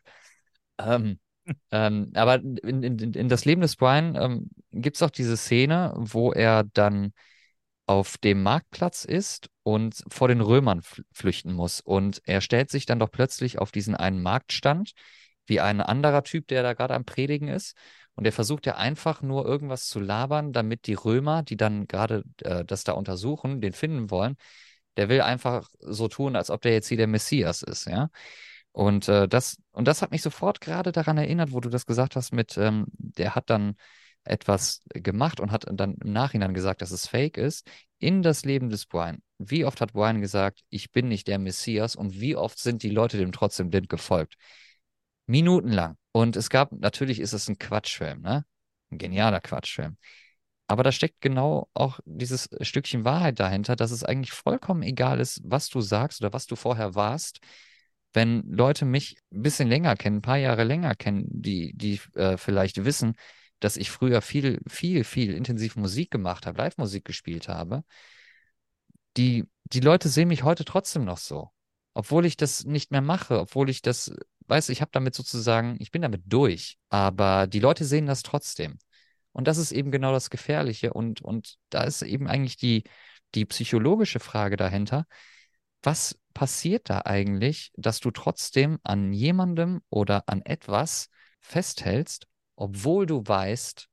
Ähm, 0.77 1.19
ähm, 1.71 2.11
aber 2.15 2.35
in, 2.35 2.83
in, 2.83 2.97
in, 3.13 3.29
das 3.29 3.45
Leben 3.45 3.61
des 3.61 3.75
Brian 3.75 4.15
ähm, 4.15 4.49
gibt 4.71 4.95
es 4.95 5.03
auch 5.03 5.09
diese 5.09 5.37
Szene, 5.37 5.93
wo 5.97 6.31
er 6.31 6.63
dann 6.63 7.11
auf 7.85 8.17
dem 8.17 8.41
Marktplatz 8.41 9.05
ist 9.05 9.49
und 9.65 10.03
vor 10.09 10.27
den 10.27 10.41
Römern 10.41 10.83
flüchten 11.11 11.51
muss. 11.51 11.81
Und 11.81 12.21
er 12.25 12.41
stellt 12.41 12.69
sich 12.69 12.85
dann 12.85 12.99
doch 12.99 13.09
plötzlich 13.09 13.57
auf 13.57 13.71
diesen 13.71 13.95
einen 13.95 14.21
Marktstand 14.21 14.91
wie 15.47 15.59
ein 15.59 15.81
anderer 15.81 16.23
Typ, 16.23 16.47
der 16.47 16.61
da 16.61 16.73
gerade 16.73 16.93
am 16.93 17.03
Predigen 17.03 17.47
ist. 17.47 17.75
Und 18.13 18.25
er 18.25 18.31
versucht 18.31 18.67
ja 18.67 18.75
einfach 18.75 19.23
nur 19.23 19.43
irgendwas 19.43 19.87
zu 19.87 19.99
labern, 19.99 20.53
damit 20.53 20.85
die 20.85 20.93
Römer, 20.93 21.41
die 21.41 21.57
dann 21.57 21.87
gerade 21.87 22.23
äh, 22.43 22.63
das 22.63 22.83
da 22.83 22.91
untersuchen, 22.91 23.59
den 23.59 23.73
finden 23.73 24.11
wollen, 24.11 24.37
der 24.97 25.09
will 25.09 25.21
einfach 25.21 25.67
so 25.79 26.07
tun, 26.09 26.35
als 26.35 26.51
ob 26.51 26.61
der 26.61 26.73
jetzt 26.73 26.87
hier 26.87 26.97
der 26.97 27.07
Messias 27.07 27.63
ist, 27.63 27.87
ja. 27.87 28.09
Und 28.71 29.07
äh, 29.09 29.27
das, 29.27 29.57
und 29.71 29.87
das 29.87 30.03
hat 30.03 30.11
mich 30.11 30.21
sofort 30.21 30.61
gerade 30.61 30.91
daran 30.91 31.17
erinnert, 31.17 31.53
wo 31.53 31.59
du 31.59 31.69
das 31.69 31.87
gesagt 31.87 32.15
hast, 32.15 32.33
mit, 32.33 32.55
ähm, 32.57 32.85
der 32.97 33.33
hat 33.33 33.49
dann 33.49 33.77
etwas 34.25 34.83
gemacht 34.89 35.39
und 35.39 35.51
hat 35.51 35.65
dann 35.71 35.95
im 35.95 36.11
Nachhinein 36.11 36.53
gesagt, 36.53 36.81
dass 36.81 36.91
es 36.91 37.07
fake 37.07 37.37
ist, 37.37 37.67
in 38.05 38.21
das 38.21 38.45
Leben 38.45 38.69
des 38.69 38.85
Brian. 38.85 39.23
Wie 39.39 39.65
oft 39.65 39.81
hat 39.81 39.93
Brian 39.93 40.21
gesagt, 40.21 40.61
ich 40.69 40.91
bin 40.91 41.07
nicht 41.07 41.27
der 41.27 41.39
Messias 41.39 41.95
und 41.95 42.21
wie 42.21 42.35
oft 42.35 42.59
sind 42.59 42.83
die 42.83 42.91
Leute 42.91 43.17
dem 43.17 43.31
trotzdem 43.31 43.71
blind 43.71 43.89
gefolgt? 43.89 44.35
Minutenlang. 45.25 45.97
Und 46.11 46.35
es 46.35 46.51
gab, 46.51 46.71
natürlich 46.71 47.19
ist 47.19 47.33
es 47.33 47.49
ein 47.49 47.57
Quatschfilm, 47.57 48.21
ne? 48.21 48.45
Ein 48.91 48.99
genialer 48.99 49.41
Quatschfilm. 49.41 49.97
Aber 50.67 50.83
da 50.83 50.91
steckt 50.91 51.19
genau 51.19 51.67
auch 51.73 51.99
dieses 52.05 52.47
Stückchen 52.61 53.05
Wahrheit 53.05 53.39
dahinter, 53.39 53.75
dass 53.75 53.89
es 53.89 54.03
eigentlich 54.03 54.33
vollkommen 54.33 54.83
egal 54.83 55.19
ist, 55.19 55.41
was 55.43 55.69
du 55.69 55.81
sagst 55.81 56.21
oder 56.21 56.31
was 56.31 56.45
du 56.45 56.55
vorher 56.55 56.93
warst. 56.93 57.39
Wenn 58.13 58.43
Leute 58.51 58.85
mich 58.85 59.17
ein 59.33 59.41
bisschen 59.41 59.67
länger 59.67 59.95
kennen, 59.95 60.17
ein 60.17 60.21
paar 60.21 60.37
Jahre 60.37 60.63
länger 60.63 60.93
kennen, 60.93 61.25
die, 61.27 61.73
die 61.75 61.99
äh, 62.13 62.37
vielleicht 62.37 62.85
wissen, 62.85 63.15
dass 63.65 63.77
ich 63.77 63.91
früher 63.91 64.21
viel, 64.21 64.61
viel, 64.67 65.03
viel 65.03 65.33
intensiv 65.33 65.75
Musik 65.75 66.11
gemacht 66.11 66.45
habe, 66.45 66.57
Live-Musik 66.59 67.05
gespielt 67.05 67.47
habe, 67.47 67.83
die, 69.17 69.45
die 69.65 69.79
Leute 69.79 70.09
sehen 70.09 70.27
mich 70.27 70.43
heute 70.43 70.65
trotzdem 70.65 71.05
noch 71.05 71.17
so. 71.17 71.49
Obwohl 71.93 72.25
ich 72.25 72.37
das 72.37 72.65
nicht 72.65 72.91
mehr 72.91 73.01
mache, 73.01 73.39
obwohl 73.39 73.69
ich 73.69 73.81
das 73.81 74.13
weißt 74.47 74.69
du, 74.69 74.73
ich 74.73 74.81
habe 74.81 74.91
damit 74.91 75.15
sozusagen, 75.15 75.75
ich 75.79 75.91
bin 75.91 76.01
damit 76.01 76.23
durch, 76.25 76.77
aber 76.89 77.47
die 77.47 77.59
Leute 77.59 77.85
sehen 77.85 78.05
das 78.05 78.23
trotzdem. 78.23 78.77
Und 79.31 79.47
das 79.47 79.57
ist 79.57 79.71
eben 79.71 79.91
genau 79.91 80.11
das 80.11 80.29
Gefährliche. 80.29 80.93
Und, 80.93 81.21
und 81.21 81.57
da 81.69 81.83
ist 81.83 82.01
eben 82.01 82.27
eigentlich 82.27 82.57
die, 82.57 82.83
die 83.33 83.45
psychologische 83.45 84.19
Frage 84.19 84.55
dahinter. 84.55 85.05
Was 85.83 86.17
passiert 86.33 86.89
da 86.89 87.01
eigentlich, 87.05 87.71
dass 87.75 87.99
du 87.99 88.11
trotzdem 88.11 88.79
an 88.83 89.13
jemandem 89.13 89.81
oder 89.89 90.23
an 90.27 90.41
etwas 90.43 91.09
festhältst, 91.41 92.27
obwohl 92.55 93.05
du 93.05 93.23
weißt, 93.25 93.87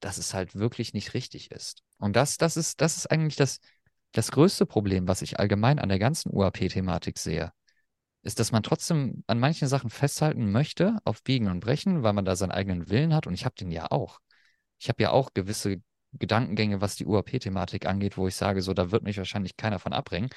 dass 0.00 0.18
es 0.18 0.34
halt 0.34 0.54
wirklich 0.54 0.94
nicht 0.94 1.14
richtig 1.14 1.50
ist? 1.50 1.82
Und 1.98 2.16
das, 2.16 2.36
das 2.38 2.56
ist, 2.56 2.80
das 2.80 2.96
ist 2.96 3.10
eigentlich 3.10 3.36
das, 3.36 3.60
das 4.12 4.30
größte 4.30 4.66
Problem, 4.66 5.08
was 5.08 5.22
ich 5.22 5.38
allgemein 5.38 5.78
an 5.78 5.88
der 5.88 5.98
ganzen 5.98 6.30
UAP-Thematik 6.32 7.18
sehe 7.18 7.52
ist, 8.22 8.40
dass 8.40 8.52
man 8.52 8.62
trotzdem 8.62 9.24
an 9.26 9.38
manchen 9.38 9.68
Sachen 9.68 9.90
festhalten 9.90 10.50
möchte, 10.50 10.98
auf 11.04 11.22
Biegen 11.22 11.48
und 11.48 11.60
Brechen, 11.60 12.02
weil 12.02 12.12
man 12.12 12.24
da 12.24 12.36
seinen 12.36 12.50
eigenen 12.50 12.88
Willen 12.90 13.14
hat. 13.14 13.26
Und 13.26 13.34
ich 13.34 13.44
habe 13.44 13.54
den 13.54 13.70
ja 13.70 13.90
auch. 13.90 14.18
Ich 14.78 14.88
habe 14.88 15.02
ja 15.02 15.10
auch 15.10 15.34
gewisse 15.34 15.80
Gedankengänge, 16.12 16.80
was 16.80 16.96
die 16.96 17.06
UAP-Thematik 17.06 17.86
angeht, 17.86 18.16
wo 18.16 18.28
ich 18.28 18.34
sage, 18.34 18.62
so, 18.62 18.74
da 18.74 18.90
wird 18.90 19.02
mich 19.02 19.18
wahrscheinlich 19.18 19.56
keiner 19.56 19.78
von 19.78 19.92
abbringen. 19.92 20.30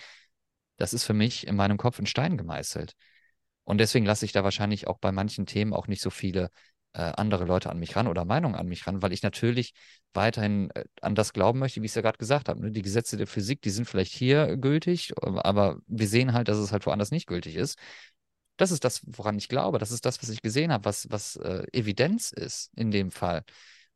das 0.77 0.93
ist 0.93 1.03
für 1.05 1.13
mich 1.13 1.47
in 1.47 1.55
meinem 1.55 1.77
Kopf 1.77 1.99
in 1.99 2.07
Stein 2.07 2.37
gemeißelt. 2.37 2.95
Und 3.63 3.79
deswegen 3.79 4.05
lasse 4.05 4.25
ich 4.25 4.31
da 4.31 4.43
wahrscheinlich 4.43 4.87
auch 4.87 4.99
bei 4.99 5.11
manchen 5.11 5.45
Themen 5.45 5.73
auch 5.73 5.87
nicht 5.87 6.01
so 6.01 6.09
viele 6.09 6.49
äh, 6.93 7.11
andere 7.15 7.45
Leute 7.45 7.69
an 7.69 7.79
mich 7.79 7.95
ran 7.95 8.07
oder 8.07 8.25
Meinungen 8.25 8.55
an 8.55 8.67
mich 8.67 8.85
ran, 8.87 9.01
weil 9.01 9.13
ich 9.13 9.23
natürlich 9.23 9.73
weiterhin 10.13 10.69
äh, 10.71 10.85
an 11.01 11.15
das 11.15 11.33
glauben 11.33 11.59
möchte, 11.59 11.81
wie 11.81 11.85
ich 11.85 11.91
es 11.91 11.95
ja 11.95 12.01
gerade 12.01 12.17
gesagt 12.17 12.49
habe. 12.49 12.61
Ne? 12.61 12.71
Die 12.71 12.81
Gesetze 12.81 13.17
der 13.17 13.27
Physik, 13.27 13.61
die 13.61 13.69
sind 13.69 13.85
vielleicht 13.85 14.13
hier 14.13 14.57
gültig, 14.57 15.13
aber 15.21 15.79
wir 15.87 16.07
sehen 16.07 16.33
halt, 16.33 16.47
dass 16.47 16.57
es 16.57 16.71
halt 16.71 16.85
woanders 16.85 17.11
nicht 17.11 17.27
gültig 17.27 17.55
ist. 17.55 17.77
Das 18.57 18.71
ist 18.71 18.83
das, 18.83 19.01
woran 19.05 19.37
ich 19.37 19.47
glaube. 19.47 19.79
Das 19.79 19.91
ist 19.91 20.05
das, 20.05 20.21
was 20.21 20.29
ich 20.29 20.41
gesehen 20.41 20.71
habe, 20.71 20.85
was, 20.85 21.07
was 21.09 21.35
äh, 21.37 21.63
Evidenz 21.71 22.31
ist 22.31 22.71
in 22.75 22.91
dem 22.91 23.11
Fall. 23.11 23.43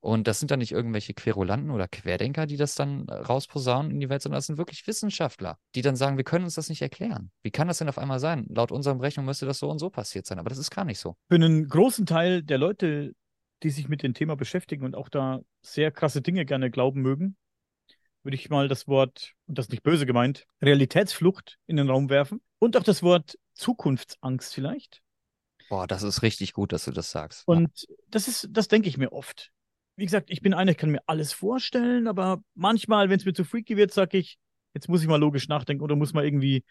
Und 0.05 0.27
das 0.27 0.37
sind 0.37 0.51
dann 0.51 0.59
nicht 0.59 0.71
irgendwelche 0.71 1.15
Querulanten 1.15 1.71
oder 1.71 1.87
Querdenker, 1.87 2.45
die 2.45 2.57
das 2.57 2.75
dann 2.75 3.07
äh, 3.07 3.13
rausposaunen 3.15 3.89
in 3.89 3.99
die 3.99 4.07
Welt, 4.07 4.21
sondern 4.21 4.37
das 4.37 4.45
sind 4.45 4.59
wirklich 4.59 4.85
Wissenschaftler, 4.85 5.57
die 5.73 5.81
dann 5.81 5.95
sagen, 5.95 6.17
wir 6.17 6.23
können 6.23 6.45
uns 6.45 6.53
das 6.53 6.69
nicht 6.69 6.83
erklären. 6.83 7.31
Wie 7.41 7.49
kann 7.49 7.67
das 7.67 7.79
denn 7.79 7.89
auf 7.89 7.97
einmal 7.97 8.19
sein? 8.19 8.45
Laut 8.49 8.71
unseren 8.71 8.99
Berechnungen 8.99 9.25
müsste 9.25 9.47
das 9.47 9.57
so 9.57 9.67
und 9.67 9.79
so 9.79 9.89
passiert 9.89 10.27
sein, 10.27 10.37
aber 10.37 10.49
das 10.49 10.59
ist 10.59 10.69
gar 10.69 10.85
nicht 10.85 10.99
so. 10.99 11.17
Für 11.27 11.33
einen 11.33 11.67
großen 11.67 12.05
Teil 12.05 12.43
der 12.43 12.59
Leute, 12.59 13.15
die 13.63 13.71
sich 13.71 13.89
mit 13.89 14.03
dem 14.03 14.13
Thema 14.13 14.35
beschäftigen 14.35 14.85
und 14.85 14.93
auch 14.93 15.09
da 15.09 15.41
sehr 15.63 15.89
krasse 15.89 16.21
Dinge 16.21 16.45
gerne 16.45 16.69
glauben 16.69 17.01
mögen, 17.01 17.35
würde 18.21 18.35
ich 18.35 18.51
mal 18.51 18.67
das 18.67 18.87
Wort, 18.87 19.33
und 19.47 19.57
das 19.57 19.69
nicht 19.69 19.81
böse 19.81 20.05
gemeint, 20.05 20.45
Realitätsflucht 20.61 21.57
in 21.65 21.77
den 21.77 21.89
Raum 21.89 22.11
werfen 22.11 22.41
und 22.59 22.77
auch 22.77 22.83
das 22.83 23.01
Wort 23.01 23.39
Zukunftsangst 23.55 24.53
vielleicht. 24.53 25.01
Boah, 25.67 25.87
das 25.87 26.03
ist 26.03 26.21
richtig 26.21 26.53
gut, 26.53 26.73
dass 26.73 26.85
du 26.85 26.91
das 26.91 27.09
sagst. 27.09 27.47
Und 27.47 27.71
ja. 27.89 27.95
das 28.11 28.27
ist, 28.27 28.49
das 28.51 28.67
denke 28.67 28.87
ich 28.87 28.99
mir 28.99 29.11
oft 29.11 29.51
wie 29.95 30.05
gesagt, 30.05 30.29
ich 30.29 30.41
bin 30.41 30.53
einer, 30.53 30.71
ich 30.71 30.77
kann 30.77 30.91
mir 30.91 31.01
alles 31.07 31.33
vorstellen, 31.33 32.07
aber 32.07 32.41
manchmal, 32.53 33.09
wenn 33.09 33.17
es 33.17 33.25
mir 33.25 33.33
zu 33.33 33.45
freaky 33.45 33.77
wird, 33.77 33.93
sage 33.93 34.17
ich, 34.17 34.37
jetzt 34.73 34.89
muss 34.89 35.01
ich 35.01 35.07
mal 35.07 35.19
logisch 35.19 35.47
nachdenken 35.47 35.83
oder 35.83 35.95
muss 35.95 36.13
mal 36.13 36.25
irgendwie 36.25 36.63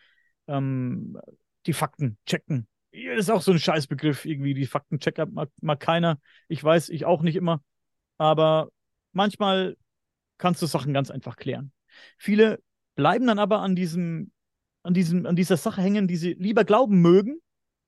ähm, 0.47 1.18
die 1.66 1.72
Fakten 1.72 2.18
checken. 2.27 2.68
Das 2.93 3.25
ist 3.25 3.31
auch 3.31 3.43
so 3.43 3.53
ein 3.53 3.59
Scheißbegriff, 3.59 4.25
irgendwie 4.25 4.55
die 4.55 4.66
Fakten 4.66 5.01
checken 5.01 5.33
mag, 5.33 5.51
mag 5.61 5.81
keiner. 5.81 6.20
Ich 6.49 6.62
weiß, 6.62 6.91
ich 6.91 7.07
auch 7.07 7.22
nicht 7.22 7.37
immer. 7.37 7.62
Aber 8.18 8.68
manchmal 9.12 9.77
kannst 10.39 10.62
du 10.62 10.66
Sachen 10.66 10.93
ganz 10.93 11.11
einfach 11.11 11.37
klären. 11.37 11.72
Viele 12.18 12.62
bleiben 12.95 13.27
dann 13.27 13.39
aber 13.39 13.61
an 13.61 13.75
diesem, 13.75 14.31
an 14.83 14.95
diesem, 14.95 15.27
an 15.27 15.35
dieser 15.35 15.57
Sache 15.57 15.81
hängen, 15.83 16.07
die 16.07 16.16
sie 16.16 16.35
lieber 16.35 16.64
glauben 16.64 17.01
mögen, 17.01 17.41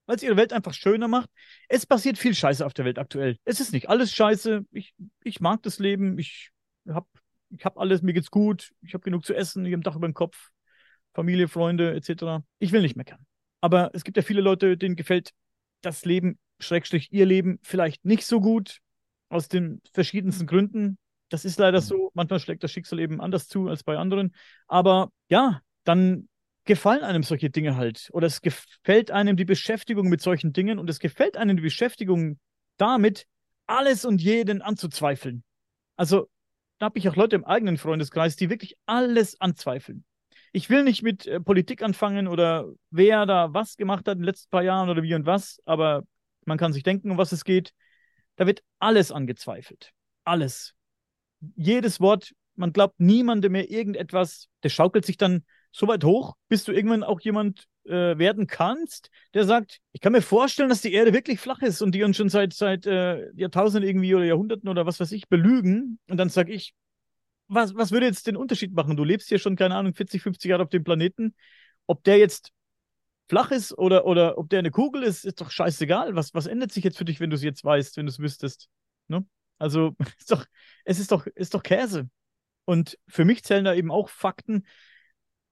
weil 0.06 0.16
es 0.16 0.22
ihre 0.22 0.36
Welt 0.36 0.52
einfach 0.52 0.72
schöner 0.72 1.08
macht. 1.08 1.28
Es 1.68 1.86
passiert 1.86 2.18
viel 2.18 2.34
Scheiße 2.34 2.64
auf 2.64 2.74
der 2.74 2.84
Welt 2.84 2.98
aktuell. 2.98 3.36
Es 3.44 3.60
ist 3.60 3.72
nicht 3.72 3.88
alles 3.88 4.12
Scheiße. 4.12 4.64
Ich, 4.72 4.94
ich 5.22 5.40
mag 5.40 5.62
das 5.62 5.78
Leben. 5.78 6.18
Ich 6.18 6.50
hab, 6.88 7.06
ich 7.50 7.64
hab 7.64 7.78
alles, 7.78 8.02
mir 8.02 8.12
geht's 8.12 8.30
gut. 8.30 8.72
Ich 8.82 8.94
habe 8.94 9.02
genug 9.02 9.24
zu 9.24 9.34
essen. 9.34 9.64
Ich 9.66 9.72
habe 9.72 9.80
ein 9.80 9.82
Dach 9.82 9.96
über 9.96 10.08
dem 10.08 10.14
Kopf. 10.14 10.50
Familie, 11.12 11.48
Freunde, 11.48 11.94
etc. 11.94 12.44
Ich 12.58 12.72
will 12.72 12.82
nicht 12.82 12.96
meckern. 12.96 13.26
Aber 13.60 13.90
es 13.94 14.04
gibt 14.04 14.16
ja 14.16 14.22
viele 14.22 14.42
Leute, 14.42 14.76
denen 14.76 14.96
gefällt 14.96 15.32
das 15.80 16.04
Leben, 16.04 16.38
Schrägstrich 16.60 17.12
ihr 17.12 17.26
Leben, 17.26 17.58
vielleicht 17.62 18.04
nicht 18.04 18.24
so 18.24 18.40
gut. 18.40 18.78
Aus 19.28 19.48
den 19.48 19.80
verschiedensten 19.92 20.46
Gründen. 20.46 20.98
Das 21.30 21.44
ist 21.44 21.58
leider 21.58 21.80
so. 21.80 22.12
Manchmal 22.14 22.38
schlägt 22.38 22.62
das 22.62 22.70
Schicksal 22.70 23.00
eben 23.00 23.20
anders 23.20 23.48
zu 23.48 23.68
als 23.68 23.82
bei 23.82 23.98
anderen. 23.98 24.34
Aber 24.68 25.10
ja, 25.28 25.62
dann 25.82 26.28
gefallen 26.66 27.02
einem 27.02 27.22
solche 27.22 27.48
Dinge 27.50 27.76
halt. 27.76 28.08
Oder 28.12 28.26
es 28.26 28.42
gefällt 28.42 29.10
einem 29.10 29.36
die 29.36 29.44
Beschäftigung 29.44 30.08
mit 30.08 30.20
solchen 30.20 30.52
Dingen 30.52 30.78
und 30.78 30.90
es 30.90 30.98
gefällt 30.98 31.36
einem 31.36 31.56
die 31.56 31.62
Beschäftigung 31.62 32.38
damit, 32.76 33.26
alles 33.66 34.04
und 34.04 34.20
jeden 34.20 34.62
anzuzweifeln. 34.62 35.42
Also, 35.96 36.28
da 36.78 36.86
habe 36.86 36.98
ich 36.98 37.08
auch 37.08 37.16
Leute 37.16 37.36
im 37.36 37.44
eigenen 37.44 37.78
Freundeskreis, 37.78 38.36
die 38.36 38.50
wirklich 38.50 38.76
alles 38.84 39.40
anzweifeln. 39.40 40.04
Ich 40.52 40.68
will 40.70 40.82
nicht 40.84 41.02
mit 41.02 41.26
äh, 41.26 41.40
Politik 41.40 41.82
anfangen 41.82 42.28
oder 42.28 42.70
wer 42.90 43.26
da 43.26 43.52
was 43.54 43.76
gemacht 43.76 44.06
hat 44.06 44.14
in 44.14 44.20
den 44.20 44.26
letzten 44.26 44.50
paar 44.50 44.62
Jahren 44.62 44.88
oder 44.88 45.02
wie 45.02 45.14
und 45.14 45.26
was, 45.26 45.60
aber 45.64 46.04
man 46.44 46.58
kann 46.58 46.72
sich 46.72 46.82
denken, 46.82 47.10
um 47.10 47.18
was 47.18 47.32
es 47.32 47.44
geht. 47.44 47.72
Da 48.36 48.46
wird 48.46 48.62
alles 48.78 49.10
angezweifelt. 49.10 49.92
Alles. 50.24 50.74
Jedes 51.56 52.00
Wort, 52.00 52.32
man 52.54 52.72
glaubt 52.72 53.00
niemandem 53.00 53.52
mehr 53.52 53.70
irgendetwas. 53.70 54.48
Der 54.62 54.68
schaukelt 54.68 55.04
sich 55.04 55.16
dann 55.16 55.44
so 55.72 55.88
weit 55.88 56.04
hoch, 56.04 56.36
bis 56.48 56.64
du 56.64 56.72
irgendwann 56.72 57.02
auch 57.02 57.20
jemand 57.20 57.66
äh, 57.84 58.18
werden 58.18 58.46
kannst, 58.46 59.10
der 59.34 59.44
sagt, 59.44 59.78
ich 59.92 60.00
kann 60.00 60.12
mir 60.12 60.22
vorstellen, 60.22 60.68
dass 60.68 60.80
die 60.80 60.92
Erde 60.92 61.12
wirklich 61.12 61.40
flach 61.40 61.62
ist 61.62 61.82
und 61.82 61.94
die 61.94 62.02
uns 62.02 62.16
schon 62.16 62.28
seit, 62.28 62.52
seit 62.52 62.86
äh, 62.86 63.30
Jahrtausenden 63.34 63.88
irgendwie 63.88 64.14
oder 64.14 64.24
Jahrhunderten 64.24 64.68
oder 64.68 64.86
was 64.86 65.00
weiß 65.00 65.12
ich 65.12 65.28
belügen. 65.28 65.98
Und 66.08 66.16
dann 66.16 66.28
sage 66.28 66.52
ich, 66.52 66.74
was, 67.48 67.74
was 67.74 67.92
würde 67.92 68.06
jetzt 68.06 68.26
den 68.26 68.36
Unterschied 68.36 68.74
machen? 68.74 68.96
Du 68.96 69.04
lebst 69.04 69.28
hier 69.28 69.38
schon, 69.38 69.56
keine 69.56 69.76
Ahnung, 69.76 69.94
40, 69.94 70.22
50 70.22 70.48
Jahre 70.48 70.64
auf 70.64 70.68
dem 70.68 70.84
Planeten. 70.84 71.34
Ob 71.86 72.02
der 72.04 72.18
jetzt 72.18 72.52
flach 73.28 73.50
ist 73.50 73.76
oder, 73.76 74.06
oder 74.06 74.38
ob 74.38 74.48
der 74.48 74.60
eine 74.60 74.70
Kugel 74.70 75.02
ist, 75.02 75.24
ist 75.24 75.40
doch 75.40 75.50
scheißegal. 75.50 76.14
Was, 76.14 76.34
was 76.34 76.46
ändert 76.46 76.72
sich 76.72 76.84
jetzt 76.84 76.98
für 76.98 77.04
dich, 77.04 77.20
wenn 77.20 77.30
du 77.30 77.36
es 77.36 77.42
jetzt 77.42 77.64
weißt, 77.64 77.96
wenn 77.96 78.06
du 78.06 78.10
es 78.10 78.18
wüsstest? 78.18 78.68
Ne? 79.08 79.24
Also, 79.58 79.94
ist 80.18 80.30
doch, 80.30 80.44
es 80.84 80.98
ist 80.98 81.12
doch, 81.12 81.26
ist 81.26 81.54
doch 81.54 81.62
Käse. 81.62 82.08
Und 82.64 82.98
für 83.06 83.24
mich 83.24 83.44
zählen 83.44 83.64
da 83.64 83.74
eben 83.74 83.92
auch 83.92 84.08
Fakten, 84.08 84.66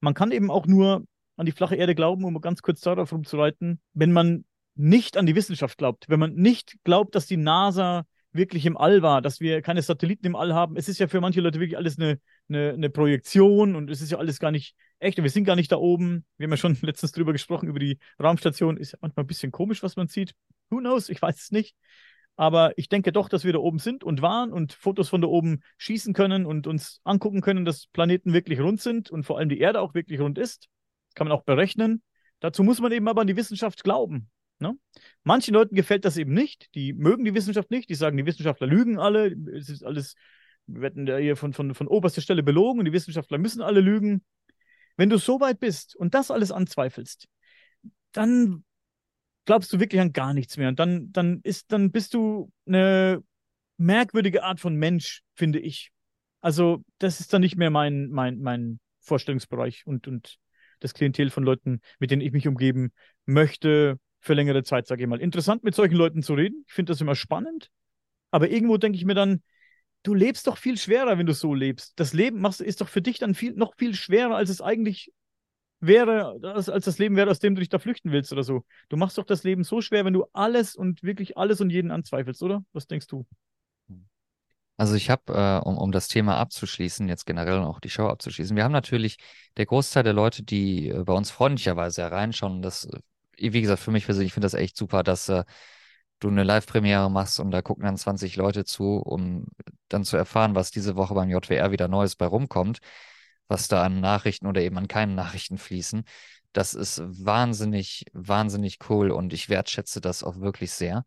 man 0.04 0.14
kann 0.14 0.30
eben 0.30 0.50
auch 0.50 0.66
nur 0.66 1.04
an 1.36 1.46
die 1.46 1.52
flache 1.52 1.76
Erde 1.76 1.94
glauben, 1.94 2.24
um 2.24 2.40
ganz 2.40 2.62
kurz 2.62 2.80
darauf 2.80 3.12
rumzureiten, 3.12 3.80
wenn 3.92 4.12
man 4.12 4.44
nicht 4.76 5.16
an 5.16 5.26
die 5.26 5.34
Wissenschaft 5.34 5.78
glaubt, 5.78 6.08
wenn 6.08 6.20
man 6.20 6.34
nicht 6.34 6.76
glaubt, 6.84 7.14
dass 7.14 7.26
die 7.26 7.36
NASA 7.36 8.04
wirklich 8.32 8.66
im 8.66 8.76
All 8.76 9.02
war, 9.02 9.22
dass 9.22 9.40
wir 9.40 9.62
keine 9.62 9.80
Satelliten 9.80 10.26
im 10.26 10.36
All 10.36 10.52
haben. 10.52 10.76
Es 10.76 10.88
ist 10.88 10.98
ja 10.98 11.06
für 11.06 11.20
manche 11.20 11.40
Leute 11.40 11.60
wirklich 11.60 11.76
alles 11.76 11.98
eine, 11.98 12.18
eine, 12.48 12.72
eine 12.72 12.90
Projektion 12.90 13.76
und 13.76 13.88
es 13.90 14.00
ist 14.00 14.10
ja 14.10 14.18
alles 14.18 14.40
gar 14.40 14.50
nicht 14.50 14.74
echt. 14.98 15.22
Wir 15.22 15.30
sind 15.30 15.44
gar 15.44 15.54
nicht 15.54 15.70
da 15.70 15.76
oben. 15.76 16.24
Wir 16.36 16.46
haben 16.46 16.50
ja 16.50 16.56
schon 16.56 16.76
letztens 16.82 17.12
drüber 17.12 17.32
gesprochen, 17.32 17.68
über 17.68 17.78
die 17.78 17.98
Raumstation. 18.20 18.76
Ist 18.76 18.92
ja 18.92 18.98
manchmal 19.00 19.24
ein 19.24 19.28
bisschen 19.28 19.52
komisch, 19.52 19.82
was 19.84 19.96
man 19.96 20.08
sieht. 20.08 20.34
Who 20.70 20.78
knows? 20.78 21.08
Ich 21.08 21.22
weiß 21.22 21.40
es 21.40 21.50
nicht. 21.52 21.76
Aber 22.36 22.76
ich 22.76 22.88
denke 22.88 23.12
doch, 23.12 23.28
dass 23.28 23.44
wir 23.44 23.52
da 23.52 23.60
oben 23.60 23.78
sind 23.78 24.02
und 24.02 24.20
waren 24.20 24.52
und 24.52 24.72
Fotos 24.72 25.08
von 25.08 25.20
da 25.20 25.28
oben 25.28 25.62
schießen 25.78 26.14
können 26.14 26.46
und 26.46 26.66
uns 26.66 27.00
angucken 27.04 27.40
können, 27.40 27.64
dass 27.64 27.86
Planeten 27.88 28.32
wirklich 28.32 28.60
rund 28.60 28.80
sind 28.80 29.10
und 29.10 29.24
vor 29.24 29.38
allem 29.38 29.48
die 29.48 29.60
Erde 29.60 29.80
auch 29.80 29.94
wirklich 29.94 30.20
rund 30.20 30.38
ist. 30.38 30.68
Das 31.08 31.14
kann 31.14 31.28
man 31.28 31.36
auch 31.36 31.44
berechnen. 31.44 32.02
Dazu 32.40 32.64
muss 32.64 32.80
man 32.80 32.90
eben 32.92 33.08
aber 33.08 33.20
an 33.20 33.26
die 33.28 33.36
Wissenschaft 33.36 33.84
glauben. 33.84 34.30
Ne? 34.58 34.76
Manchen 35.22 35.54
Leuten 35.54 35.76
gefällt 35.76 36.04
das 36.04 36.16
eben 36.16 36.34
nicht. 36.34 36.74
Die 36.74 36.92
mögen 36.92 37.24
die 37.24 37.34
Wissenschaft 37.34 37.70
nicht. 37.70 37.88
Die 37.88 37.94
sagen, 37.94 38.16
die 38.16 38.26
Wissenschaftler 38.26 38.66
lügen 38.66 38.98
alle. 38.98 39.34
Es 39.54 39.68
ist 39.68 39.84
alles, 39.84 40.16
wir 40.66 40.80
werden 40.80 41.06
da 41.06 41.18
hier 41.18 41.36
von, 41.36 41.52
von, 41.52 41.74
von 41.74 41.86
oberster 41.86 42.20
Stelle 42.20 42.42
belogen 42.42 42.80
und 42.80 42.84
die 42.84 42.92
Wissenschaftler 42.92 43.38
müssen 43.38 43.62
alle 43.62 43.80
lügen. 43.80 44.24
Wenn 44.96 45.10
du 45.10 45.18
so 45.18 45.40
weit 45.40 45.60
bist 45.60 45.94
und 45.94 46.14
das 46.14 46.30
alles 46.30 46.50
anzweifelst, 46.50 47.28
dann 48.12 48.64
glaubst 49.44 49.72
du 49.72 49.80
wirklich 49.80 50.00
an 50.00 50.12
gar 50.12 50.34
nichts 50.34 50.56
mehr. 50.56 50.68
Und 50.68 50.78
dann, 50.78 51.12
dann 51.12 51.40
ist, 51.42 51.72
dann 51.72 51.90
bist 51.90 52.14
du 52.14 52.50
eine 52.66 53.22
merkwürdige 53.76 54.44
Art 54.44 54.60
von 54.60 54.76
Mensch, 54.76 55.22
finde 55.34 55.58
ich. 55.58 55.90
Also, 56.40 56.82
das 56.98 57.20
ist 57.20 57.32
dann 57.32 57.40
nicht 57.40 57.56
mehr 57.56 57.70
mein, 57.70 58.08
mein, 58.08 58.38
mein 58.38 58.80
Vorstellungsbereich 59.00 59.86
und, 59.86 60.08
und 60.08 60.38
das 60.80 60.94
Klientel 60.94 61.30
von 61.30 61.44
Leuten, 61.44 61.80
mit 61.98 62.10
denen 62.10 62.22
ich 62.22 62.32
mich 62.32 62.46
umgeben 62.46 62.92
möchte, 63.24 63.98
für 64.20 64.34
längere 64.34 64.62
Zeit, 64.62 64.86
sage 64.86 65.02
ich 65.02 65.08
mal. 65.08 65.20
Interessant, 65.20 65.64
mit 65.64 65.74
solchen 65.74 65.96
Leuten 65.96 66.22
zu 66.22 66.34
reden. 66.34 66.64
Ich 66.66 66.72
finde 66.72 66.92
das 66.92 67.00
immer 67.00 67.14
spannend. 67.14 67.70
Aber 68.30 68.48
irgendwo 68.48 68.78
denke 68.78 68.96
ich 68.96 69.04
mir 69.04 69.14
dann, 69.14 69.42
du 70.02 70.14
lebst 70.14 70.46
doch 70.46 70.56
viel 70.56 70.78
schwerer, 70.78 71.18
wenn 71.18 71.26
du 71.26 71.34
so 71.34 71.54
lebst. 71.54 71.92
Das 71.96 72.12
Leben 72.14 72.40
machst, 72.40 72.60
ist 72.60 72.80
doch 72.80 72.88
für 72.88 73.02
dich 73.02 73.18
dann 73.18 73.34
viel, 73.34 73.52
noch 73.54 73.74
viel 73.76 73.94
schwerer, 73.94 74.36
als 74.36 74.48
es 74.50 74.60
eigentlich 74.60 75.12
wäre, 75.86 76.38
als, 76.42 76.66
das 76.66 76.98
Leben 76.98 77.16
wäre, 77.16 77.30
aus 77.30 77.38
dem 77.38 77.54
du 77.54 77.60
dich 77.60 77.68
da 77.68 77.78
flüchten 77.78 78.12
willst 78.12 78.32
oder 78.32 78.42
so. 78.42 78.64
Du 78.88 78.96
machst 78.96 79.18
doch 79.18 79.24
das 79.24 79.44
Leben 79.44 79.64
so 79.64 79.80
schwer, 79.80 80.04
wenn 80.04 80.12
du 80.12 80.24
alles 80.32 80.74
und 80.76 81.02
wirklich 81.02 81.36
alles 81.36 81.60
und 81.60 81.70
jeden 81.70 81.90
anzweifelst, 81.90 82.42
oder? 82.42 82.64
Was 82.72 82.86
denkst 82.86 83.06
du? 83.06 83.26
Also 84.76 84.94
ich 84.96 85.08
habe, 85.08 85.32
äh, 85.32 85.68
um, 85.68 85.78
um 85.78 85.92
das 85.92 86.08
Thema 86.08 86.36
abzuschließen, 86.38 87.08
jetzt 87.08 87.26
generell 87.26 87.60
auch 87.60 87.78
die 87.78 87.90
Show 87.90 88.08
abzuschließen, 88.08 88.56
wir 88.56 88.64
haben 88.64 88.72
natürlich 88.72 89.18
der 89.56 89.66
Großteil 89.66 90.02
der 90.02 90.12
Leute, 90.12 90.42
die 90.42 90.88
äh, 90.88 91.04
bei 91.04 91.12
uns 91.12 91.30
freundlicherweise 91.30 92.02
hereinschauen, 92.02 92.60
das, 92.60 92.86
äh, 92.86 92.98
wie 93.36 93.60
gesagt, 93.60 93.80
für 93.80 93.92
mich 93.92 94.04
persönlich, 94.04 94.28
ich 94.28 94.34
finde 94.34 94.46
das 94.46 94.54
echt 94.54 94.76
super, 94.76 95.04
dass 95.04 95.28
äh, 95.28 95.44
du 96.18 96.28
eine 96.28 96.42
Live-Premiere 96.42 97.08
machst 97.10 97.38
und 97.38 97.52
da 97.52 97.62
gucken 97.62 97.84
dann 97.84 97.96
20 97.96 98.34
Leute 98.36 98.64
zu, 98.64 98.96
um 98.96 99.46
dann 99.88 100.04
zu 100.04 100.16
erfahren, 100.16 100.54
was 100.56 100.72
diese 100.72 100.96
Woche 100.96 101.14
beim 101.14 101.30
JWR 101.30 101.70
wieder 101.70 101.86
Neues 101.86 102.16
bei 102.16 102.26
rumkommt 102.26 102.80
was 103.48 103.68
da 103.68 103.82
an 103.82 104.00
Nachrichten 104.00 104.46
oder 104.46 104.62
eben 104.62 104.78
an 104.78 104.88
keinen 104.88 105.14
Nachrichten 105.14 105.58
fließen. 105.58 106.04
Das 106.52 106.74
ist 106.74 107.02
wahnsinnig, 107.04 108.06
wahnsinnig 108.12 108.78
cool 108.88 109.10
und 109.10 109.32
ich 109.32 109.48
wertschätze 109.48 110.00
das 110.00 110.22
auch 110.22 110.40
wirklich 110.40 110.72
sehr. 110.72 111.04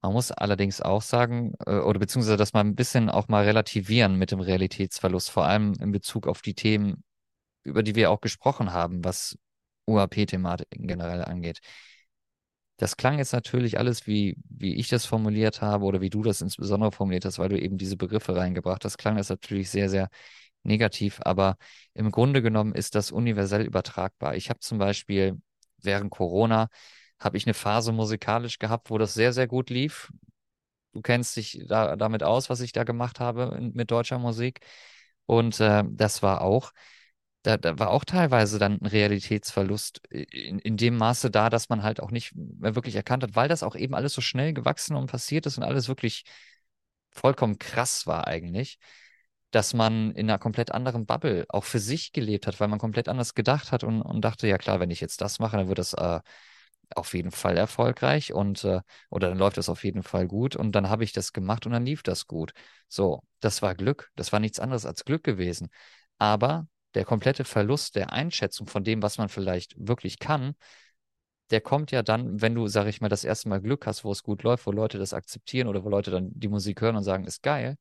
Man 0.00 0.12
muss 0.12 0.30
allerdings 0.30 0.80
auch 0.80 1.02
sagen, 1.02 1.54
äh, 1.66 1.78
oder 1.78 1.98
beziehungsweise 1.98 2.36
das 2.36 2.52
mal 2.52 2.60
ein 2.60 2.76
bisschen 2.76 3.10
auch 3.10 3.28
mal 3.28 3.44
relativieren 3.44 4.16
mit 4.16 4.30
dem 4.30 4.40
Realitätsverlust, 4.40 5.30
vor 5.30 5.44
allem 5.46 5.74
in 5.80 5.90
Bezug 5.92 6.26
auf 6.28 6.40
die 6.40 6.54
Themen, 6.54 7.02
über 7.64 7.82
die 7.82 7.94
wir 7.96 8.10
auch 8.10 8.20
gesprochen 8.20 8.72
haben, 8.72 9.04
was 9.04 9.38
UAP-Thematiken 9.86 10.86
generell 10.86 11.24
angeht. 11.24 11.60
Das 12.76 12.96
klang 12.96 13.18
jetzt 13.18 13.32
natürlich 13.32 13.78
alles, 13.78 14.06
wie, 14.06 14.36
wie 14.48 14.76
ich 14.76 14.88
das 14.88 15.04
formuliert 15.04 15.62
habe 15.62 15.84
oder 15.84 16.00
wie 16.00 16.10
du 16.10 16.22
das 16.22 16.40
insbesondere 16.40 16.92
formuliert 16.92 17.24
hast, 17.24 17.40
weil 17.40 17.48
du 17.48 17.60
eben 17.60 17.76
diese 17.76 17.96
Begriffe 17.96 18.36
reingebracht 18.36 18.84
hast, 18.84 18.98
klang 18.98 19.16
das 19.16 19.30
natürlich 19.30 19.68
sehr, 19.70 19.88
sehr 19.88 20.08
negativ, 20.62 21.20
aber 21.24 21.56
im 21.94 22.10
Grunde 22.10 22.42
genommen 22.42 22.74
ist 22.74 22.94
das 22.94 23.10
universell 23.10 23.62
übertragbar. 23.62 24.36
Ich 24.36 24.50
habe 24.50 24.60
zum 24.60 24.78
Beispiel 24.78 25.40
während 25.82 26.10
Corona 26.10 26.68
habe 27.18 27.36
ich 27.36 27.46
eine 27.46 27.54
Phase 27.54 27.92
musikalisch 27.92 28.58
gehabt, 28.58 28.90
wo 28.90 28.98
das 28.98 29.14
sehr, 29.14 29.32
sehr 29.32 29.46
gut 29.48 29.70
lief. 29.70 30.12
Du 30.92 31.02
kennst 31.02 31.36
dich 31.36 31.64
da, 31.68 31.96
damit 31.96 32.22
aus, 32.22 32.50
was 32.50 32.60
ich 32.60 32.72
da 32.72 32.84
gemacht 32.84 33.20
habe 33.20 33.58
mit 33.74 33.90
deutscher 33.90 34.18
Musik. 34.18 34.60
Und 35.26 35.60
äh, 35.60 35.84
das 35.88 36.22
war 36.22 36.42
auch, 36.42 36.72
da, 37.42 37.56
da 37.56 37.78
war 37.78 37.90
auch 37.90 38.04
teilweise 38.04 38.58
dann 38.58 38.80
ein 38.80 38.86
Realitätsverlust 38.86 40.00
in, 40.10 40.58
in 40.58 40.76
dem 40.76 40.96
Maße 40.96 41.30
da, 41.30 41.50
dass 41.50 41.68
man 41.68 41.82
halt 41.82 42.00
auch 42.00 42.10
nicht 42.10 42.34
mehr 42.34 42.74
wirklich 42.74 42.96
erkannt 42.96 43.22
hat, 43.22 43.36
weil 43.36 43.48
das 43.48 43.62
auch 43.62 43.76
eben 43.76 43.94
alles 43.94 44.12
so 44.12 44.20
schnell 44.20 44.52
gewachsen 44.52 44.96
und 44.96 45.10
passiert 45.10 45.46
ist 45.46 45.58
und 45.58 45.64
alles 45.64 45.88
wirklich 45.88 46.24
vollkommen 47.10 47.58
krass 47.58 48.06
war 48.06 48.26
eigentlich, 48.26 48.78
dass 49.50 49.74
man 49.74 50.10
in 50.12 50.28
einer 50.28 50.38
komplett 50.38 50.72
anderen 50.72 51.06
Bubble 51.06 51.46
auch 51.48 51.64
für 51.64 51.78
sich 51.78 52.12
gelebt 52.12 52.46
hat, 52.46 52.60
weil 52.60 52.68
man 52.68 52.78
komplett 52.78 53.08
anders 53.08 53.34
gedacht 53.34 53.72
hat 53.72 53.84
und, 53.84 54.02
und 54.02 54.20
dachte, 54.22 54.46
ja 54.46 54.58
klar, 54.58 54.80
wenn 54.80 54.90
ich 54.90 55.00
jetzt 55.00 55.20
das 55.20 55.38
mache, 55.38 55.56
dann 55.56 55.68
wird 55.68 55.78
das 55.78 55.94
äh, 55.94 56.20
auf 56.94 57.14
jeden 57.14 57.30
Fall 57.30 57.56
erfolgreich 57.56 58.32
und 58.32 58.64
äh, 58.64 58.80
oder 59.10 59.28
dann 59.28 59.38
läuft 59.38 59.56
das 59.58 59.68
auf 59.68 59.84
jeden 59.84 60.02
Fall 60.02 60.26
gut 60.26 60.56
und 60.56 60.72
dann 60.72 60.88
habe 60.88 61.04
ich 61.04 61.12
das 61.12 61.32
gemacht 61.32 61.66
und 61.66 61.72
dann 61.72 61.84
lief 61.84 62.02
das 62.02 62.26
gut. 62.26 62.52
So, 62.88 63.22
das 63.40 63.62
war 63.62 63.74
Glück. 63.74 64.10
Das 64.16 64.32
war 64.32 64.40
nichts 64.40 64.58
anderes 64.60 64.86
als 64.86 65.04
Glück 65.04 65.22
gewesen. 65.24 65.68
Aber 66.18 66.66
der 66.94 67.04
komplette 67.04 67.44
Verlust 67.44 67.94
der 67.96 68.12
Einschätzung 68.12 68.66
von 68.66 68.84
dem, 68.84 69.02
was 69.02 69.18
man 69.18 69.28
vielleicht 69.28 69.74
wirklich 69.78 70.18
kann, 70.18 70.54
der 71.50 71.60
kommt 71.60 71.90
ja 71.90 72.02
dann, 72.02 72.40
wenn 72.42 72.54
du, 72.54 72.68
sag 72.68 72.86
ich 72.88 73.00
mal, 73.00 73.08
das 73.08 73.24
erste 73.24 73.48
Mal 73.48 73.60
Glück 73.60 73.86
hast, 73.86 74.04
wo 74.04 74.12
es 74.12 74.22
gut 74.22 74.42
läuft, 74.42 74.66
wo 74.66 74.70
Leute 74.72 74.98
das 74.98 75.14
akzeptieren 75.14 75.68
oder 75.68 75.84
wo 75.84 75.88
Leute 75.88 76.10
dann 76.10 76.30
die 76.32 76.48
Musik 76.48 76.80
hören 76.80 76.96
und 76.96 77.04
sagen, 77.04 77.24
ist 77.24 77.42
geil. 77.42 77.76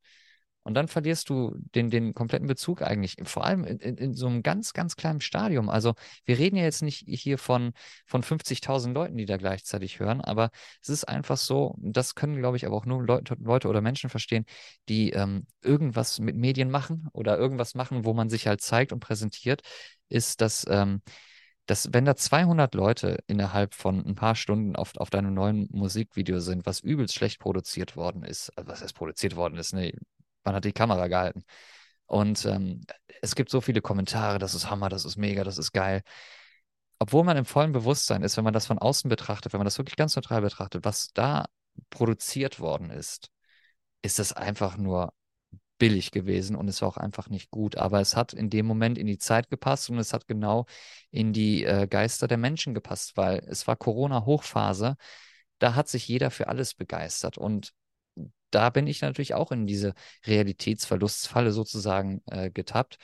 Und 0.68 0.73
dann 0.73 0.89
verlierst 0.89 1.30
du 1.30 1.56
den, 1.76 1.89
den 1.89 2.14
kompletten 2.14 2.45
Bezug 2.45 2.81
eigentlich, 2.81 3.15
vor 3.23 3.45
allem 3.45 3.64
in, 3.64 3.80
in, 3.80 4.14
so 4.14 4.27
einem 4.27 4.44
ganz, 4.44 4.73
ganz 4.73 4.98
kleinen 4.98 5.22
Stadium. 5.22 5.69
Also 5.69 5.94
wir 6.26 6.38
reden 6.38 6.57
ja 6.57 6.64
jetzt 6.64 6.81
nicht 6.81 7.06
hier 7.07 7.38
von, 7.38 7.72
von 8.06 8.22
50.000 8.22 8.91
Leuten, 8.91 9.15
die 9.15 9.26
da 9.26 9.38
gleichzeitig 9.38 10.02
hören, 10.02 10.19
aber 10.19 10.49
es 10.81 10.89
ist 10.89 11.06
einfach 11.06 11.38
so, 11.38 11.77
das 11.80 12.15
können, 12.15 12.35
glaube 12.35 12.57
ich, 12.57 12.65
aber 12.65 12.76
auch 12.76 12.85
nur 12.85 13.02
Leute, 13.02 13.38
Leute 13.39 13.69
oder 13.69 13.80
Menschen 13.80 14.10
verstehen, 14.10 14.44
die 14.89 15.11
ähm, 15.11 15.48
irgendwas 15.61 16.19
mit 16.19 16.35
Medien 16.35 16.69
machen 16.69 17.07
oder 17.14 17.38
irgendwas 17.38 17.73
machen, 17.73 18.03
wo 18.03 18.14
man 18.14 18.27
sich 18.27 18.45
halt 18.45 18.60
zeigt 18.60 18.91
und 18.91 18.99
präsentiert, 18.99 19.61
ist, 20.10 20.41
dass 20.41 20.65
ähm, 20.69 21.02
dass 21.65 21.94
wenn 21.94 22.06
da 22.06 22.15
200 22.15 22.73
Leute 22.76 23.19
innerhalb 23.27 23.73
von 23.73 24.06
ein 24.06 24.15
paar 24.15 24.35
Stunden 24.35 24.76
auf, 24.76 24.95
auf 24.98 25.10
deinem 25.10 25.34
neuen 25.34 25.68
Musikvideo 25.72 26.39
sind, 26.39 26.65
was 26.65 26.80
übelst 26.80 27.15
schlecht 27.15 27.39
produziert 27.39 27.98
worden 27.98 28.23
ist, 28.23 28.52
also 28.57 28.69
was 28.69 28.81
heißt 28.81 28.95
produziert 28.95 29.35
worden 29.35 29.57
ist, 29.57 29.73
ne, 29.73 29.94
man 30.48 30.56
hat 30.56 30.65
die 30.65 30.74
Kamera 30.74 31.07
gehalten. 31.07 31.44
Und 32.07 32.45
ähm, 32.45 32.82
es 33.22 33.36
gibt 33.36 33.49
so 33.52 33.61
viele 33.61 33.82
Kommentare, 33.82 34.40
das 34.40 34.56
ist 34.56 34.69
Hammer, 34.69 34.90
das 34.90 35.06
ist 35.06 35.18
mega, 35.18 35.44
das 35.44 35.57
ist 35.57 35.74
geil. 35.74 36.03
Obwohl 36.99 37.24
man 37.24 37.38
im 37.38 37.45
vollen 37.45 37.74
Bewusstsein 37.74 38.24
ist, 38.24 38.38
wenn 38.38 38.44
man 38.44 38.53
das 38.53 38.68
von 38.68 38.80
außen 38.80 39.10
betrachtet, 39.10 39.53
wenn 39.53 39.60
man 39.60 39.65
das 39.65 39.78
wirklich 39.78 39.98
ganz 39.98 40.15
neutral 40.15 40.41
betrachtet, 40.41 40.86
was 40.86 41.10
da 41.14 41.45
produziert 41.90 42.60
worden 42.60 42.90
ist, 42.90 43.30
ist 44.02 44.19
das 44.19 44.34
einfach 44.34 44.78
nur 44.78 45.14
billig 45.78 46.11
gewesen 46.11 46.56
und 46.56 46.68
es 46.68 46.82
war 46.82 46.90
auch 46.90 46.98
einfach 46.98 47.30
nicht 47.30 47.52
gut. 47.52 47.78
Aber 47.78 48.02
es 48.02 48.15
hat 48.15 48.34
in 48.34 48.49
dem 48.49 48.65
Moment 48.65 48.98
in 48.98 49.07
die 49.07 49.18
Zeit 49.19 49.49
gepasst 49.49 49.90
und 49.90 49.99
es 49.99 50.14
hat 50.14 50.28
genau 50.28 50.65
in 51.11 51.34
die 51.34 51.65
äh, 51.65 51.88
Geister 51.88 52.28
der 52.28 52.38
Menschen 52.38 52.74
gepasst, 52.74 53.18
weil 53.18 53.40
es 53.48 53.68
war 53.68 53.76
Corona-Hochphase. 53.76 54.98
Da 55.60 55.76
hat 55.76 55.90
sich 55.90 56.07
jeder 56.07 56.32
für 56.32 56.48
alles 56.48 56.74
begeistert 56.74 57.38
und 57.38 57.74
da 58.52 58.69
bin 58.69 58.88
ich 58.88 59.02
natürlich 59.02 59.34
auch 59.34 59.52
in 59.52 59.68
diese 59.68 59.94
Realitätsverlustfalle 60.26 61.52
sozusagen 61.52 62.22
äh, 62.28 62.49
getappt, 62.52 62.98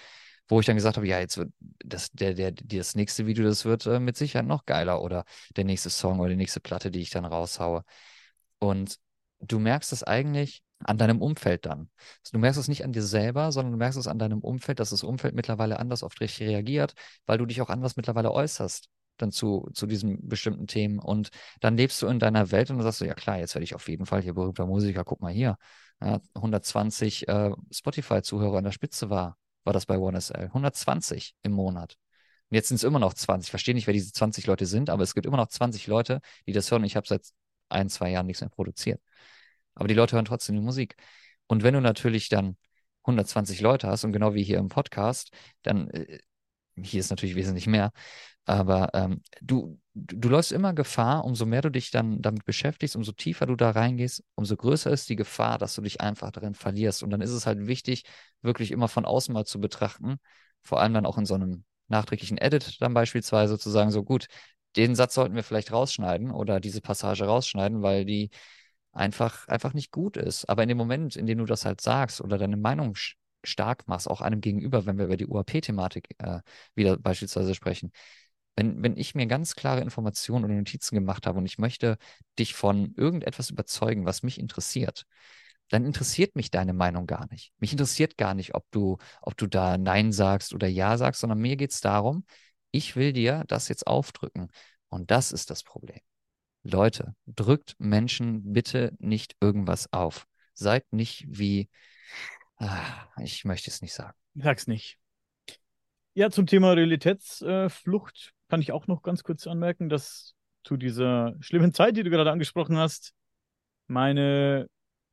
wo 0.47 0.59
ich 0.59 0.65
dann 0.65 0.75
gesagt 0.75 0.97
habe, 0.97 1.07
ja, 1.07 1.19
jetzt 1.19 1.37
wird 1.37 1.51
das, 1.83 2.11
der, 2.11 2.33
der, 2.33 2.51
das 2.51 2.95
nächste 2.95 3.25
Video, 3.25 3.43
das 3.45 3.65
wird 3.65 3.85
äh, 3.85 3.99
mit 3.99 4.17
Sicherheit 4.17 4.47
noch 4.47 4.65
geiler 4.65 5.01
oder 5.01 5.25
der 5.55 5.65
nächste 5.65 5.89
Song 5.89 6.19
oder 6.19 6.29
die 6.29 6.35
nächste 6.35 6.59
Platte, 6.59 6.91
die 6.91 7.01
ich 7.01 7.09
dann 7.09 7.25
raushaue. 7.25 7.83
Und 8.59 8.99
du 9.39 9.59
merkst 9.59 9.93
es 9.93 10.03
eigentlich 10.03 10.63
an 10.79 10.97
deinem 10.97 11.21
Umfeld 11.21 11.65
dann. 11.65 11.89
Du 12.31 12.39
merkst 12.39 12.59
es 12.59 12.67
nicht 12.67 12.83
an 12.83 12.91
dir 12.91 13.03
selber, 13.03 13.51
sondern 13.51 13.71
du 13.73 13.77
merkst 13.77 13.97
es 13.97 14.07
an 14.07 14.19
deinem 14.19 14.39
Umfeld, 14.39 14.79
dass 14.79 14.89
das 14.89 15.03
Umfeld 15.03 15.33
mittlerweile 15.33 15.79
anders 15.79 16.03
auf 16.03 16.15
dich 16.15 16.39
reagiert, 16.41 16.93
weil 17.25 17.37
du 17.37 17.45
dich 17.45 17.61
auch 17.61 17.69
anders 17.69 17.95
mittlerweile 17.95 18.31
äußerst 18.31 18.89
dann 19.17 19.31
zu, 19.31 19.69
zu 19.73 19.87
diesen 19.87 20.27
bestimmten 20.27 20.67
Themen. 20.67 20.99
Und 20.99 21.29
dann 21.61 21.77
lebst 21.77 22.01
du 22.01 22.07
in 22.07 22.19
deiner 22.19 22.51
Welt 22.51 22.69
und 22.69 22.77
dann 22.77 22.83
sagst 22.83 23.01
du, 23.01 23.05
ja 23.05 23.13
klar, 23.13 23.39
jetzt 23.39 23.55
werde 23.55 23.63
ich 23.63 23.75
auf 23.75 23.87
jeden 23.87 24.05
Fall 24.05 24.21
hier 24.21 24.33
berühmter 24.33 24.65
Musiker, 24.65 25.03
guck 25.03 25.21
mal 25.21 25.31
hier. 25.31 25.57
Ja, 26.01 26.19
120 26.33 27.27
äh, 27.27 27.51
Spotify-Zuhörer 27.71 28.57
an 28.57 28.63
der 28.65 28.71
Spitze 28.71 29.09
war, 29.09 29.37
war 29.63 29.73
das 29.73 29.85
bei 29.85 29.97
OneSL. 29.97 30.45
120 30.45 31.35
im 31.43 31.53
Monat. 31.53 31.97
Und 32.49 32.55
jetzt 32.55 32.67
sind 32.67 32.75
es 32.75 32.83
immer 32.83 32.99
noch 32.99 33.13
20. 33.13 33.47
Ich 33.47 33.51
verstehe 33.51 33.73
nicht, 33.73 33.87
wer 33.87 33.93
diese 33.93 34.11
20 34.11 34.47
Leute 34.47 34.65
sind, 34.65 34.89
aber 34.89 35.03
es 35.03 35.13
gibt 35.13 35.25
immer 35.25 35.37
noch 35.37 35.47
20 35.47 35.87
Leute, 35.87 36.19
die 36.47 36.53
das 36.53 36.69
hören. 36.71 36.83
Ich 36.83 36.95
habe 36.95 37.07
seit 37.07 37.25
ein, 37.69 37.89
zwei 37.89 38.11
Jahren 38.11 38.25
nichts 38.27 38.41
mehr 38.41 38.49
produziert. 38.49 39.01
Aber 39.75 39.87
die 39.87 39.93
Leute 39.93 40.15
hören 40.15 40.25
trotzdem 40.25 40.55
die 40.55 40.61
Musik. 40.61 40.95
Und 41.47 41.63
wenn 41.63 41.73
du 41.73 41.81
natürlich 41.81 42.29
dann 42.29 42.57
120 43.03 43.61
Leute 43.61 43.87
hast 43.87 44.03
und 44.03 44.13
genau 44.13 44.33
wie 44.33 44.43
hier 44.43 44.59
im 44.59 44.69
Podcast, 44.69 45.31
dann 45.63 45.89
äh, 45.89 46.19
hier 46.75 46.99
ist 46.99 47.09
natürlich 47.09 47.35
wesentlich 47.35 47.67
mehr, 47.67 47.91
aber 48.45 48.89
ähm, 48.93 49.21
du, 49.41 49.79
du 49.93 50.29
läufst 50.29 50.51
immer 50.51 50.73
Gefahr, 50.73 51.23
umso 51.25 51.45
mehr 51.45 51.61
du 51.61 51.69
dich 51.69 51.91
dann 51.91 52.21
damit 52.21 52.45
beschäftigst, 52.45 52.95
umso 52.95 53.13
tiefer 53.13 53.45
du 53.45 53.55
da 53.55 53.71
reingehst, 53.71 54.23
umso 54.35 54.57
größer 54.57 54.91
ist 54.91 55.09
die 55.09 55.15
Gefahr, 55.15 55.57
dass 55.57 55.75
du 55.75 55.81
dich 55.81 56.01
einfach 56.01 56.31
darin 56.31 56.53
verlierst. 56.53 57.03
Und 57.03 57.09
dann 57.11 57.21
ist 57.21 57.31
es 57.31 57.45
halt 57.45 57.67
wichtig, 57.67 58.03
wirklich 58.41 58.71
immer 58.71 58.87
von 58.87 59.05
außen 59.05 59.33
mal 59.33 59.45
zu 59.45 59.59
betrachten, 59.61 60.17
vor 60.61 60.81
allem 60.81 60.93
dann 60.93 61.05
auch 61.05 61.17
in 61.17 61.25
so 61.25 61.35
einem 61.35 61.63
nachträglichen 61.87 62.37
Edit 62.37 62.81
dann 62.81 62.93
beispielsweise 62.93 63.57
zu 63.57 63.69
sagen, 63.69 63.91
so 63.91 64.03
gut, 64.03 64.27
den 64.75 64.95
Satz 64.95 65.13
sollten 65.13 65.35
wir 65.35 65.43
vielleicht 65.43 65.71
rausschneiden 65.71 66.31
oder 66.31 66.59
diese 66.59 66.81
Passage 66.81 67.25
rausschneiden, 67.25 67.81
weil 67.81 68.05
die 68.05 68.29
einfach, 68.91 69.47
einfach 69.47 69.73
nicht 69.73 69.91
gut 69.91 70.17
ist. 70.17 70.49
Aber 70.49 70.63
in 70.63 70.69
dem 70.69 70.77
Moment, 70.77 71.15
in 71.15 71.25
dem 71.25 71.39
du 71.39 71.45
das 71.45 71.65
halt 71.65 71.81
sagst 71.81 72.21
oder 72.21 72.37
deine 72.37 72.57
Meinung 72.57 72.95
stark 73.43 73.87
machst, 73.87 74.09
auch 74.09 74.21
einem 74.21 74.41
gegenüber, 74.41 74.85
wenn 74.85 74.97
wir 74.97 75.05
über 75.05 75.17
die 75.17 75.27
UAP-Thematik 75.27 76.15
äh, 76.19 76.39
wieder 76.75 76.97
beispielsweise 76.97 77.55
sprechen, 77.55 77.91
wenn, 78.55 78.83
wenn 78.83 78.97
ich 78.97 79.15
mir 79.15 79.25
ganz 79.25 79.55
klare 79.55 79.81
Informationen 79.81 80.45
oder 80.45 80.53
Notizen 80.53 80.95
gemacht 80.95 81.25
habe 81.27 81.39
und 81.39 81.45
ich 81.45 81.57
möchte 81.57 81.97
dich 82.37 82.53
von 82.53 82.93
irgendetwas 82.95 83.49
überzeugen, 83.49 84.05
was 84.05 84.23
mich 84.23 84.39
interessiert, 84.39 85.05
dann 85.69 85.85
interessiert 85.85 86.35
mich 86.35 86.51
deine 86.51 86.73
Meinung 86.73 87.07
gar 87.07 87.27
nicht. 87.31 87.51
Mich 87.57 87.71
interessiert 87.71 88.17
gar 88.17 88.33
nicht, 88.35 88.53
ob 88.53 88.69
du, 88.71 88.97
ob 89.21 89.37
du 89.37 89.47
da 89.47 89.77
Nein 89.77 90.11
sagst 90.11 90.53
oder 90.53 90.67
Ja 90.67 90.97
sagst, 90.97 91.21
sondern 91.21 91.39
mir 91.39 91.55
geht 91.55 91.71
es 91.71 91.81
darum, 91.81 92.25
ich 92.71 92.95
will 92.95 93.13
dir 93.13 93.43
das 93.47 93.69
jetzt 93.69 93.87
aufdrücken. 93.87 94.49
Und 94.89 95.09
das 95.09 95.31
ist 95.31 95.49
das 95.49 95.63
Problem. 95.63 95.99
Leute, 96.63 97.15
drückt 97.25 97.75
Menschen 97.79 98.53
bitte 98.53 98.95
nicht 98.99 99.35
irgendwas 99.41 99.91
auf. 99.91 100.27
Seid 100.53 100.91
nicht 100.93 101.25
wie, 101.27 101.69
ah, 102.57 103.07
ich 103.19 103.43
möchte 103.43 103.69
es 103.69 103.81
nicht 103.81 103.93
sagen. 103.93 104.17
Sag's 104.35 104.67
nicht. 104.67 104.97
Ja, 106.13 106.29
zum 106.29 106.45
Thema 106.45 106.73
Realitätsflucht 106.73 108.33
kann 108.49 108.61
ich 108.61 108.71
auch 108.71 108.87
noch 108.87 109.01
ganz 109.01 109.23
kurz 109.23 109.47
anmerken, 109.47 109.89
dass 109.89 110.35
zu 110.63 110.77
dieser 110.77 111.35
schlimmen 111.39 111.73
Zeit, 111.73 111.97
die 111.97 112.03
du 112.03 112.09
gerade 112.09 112.31
angesprochen 112.31 112.77
hast, 112.77 113.13
meine 113.87 114.67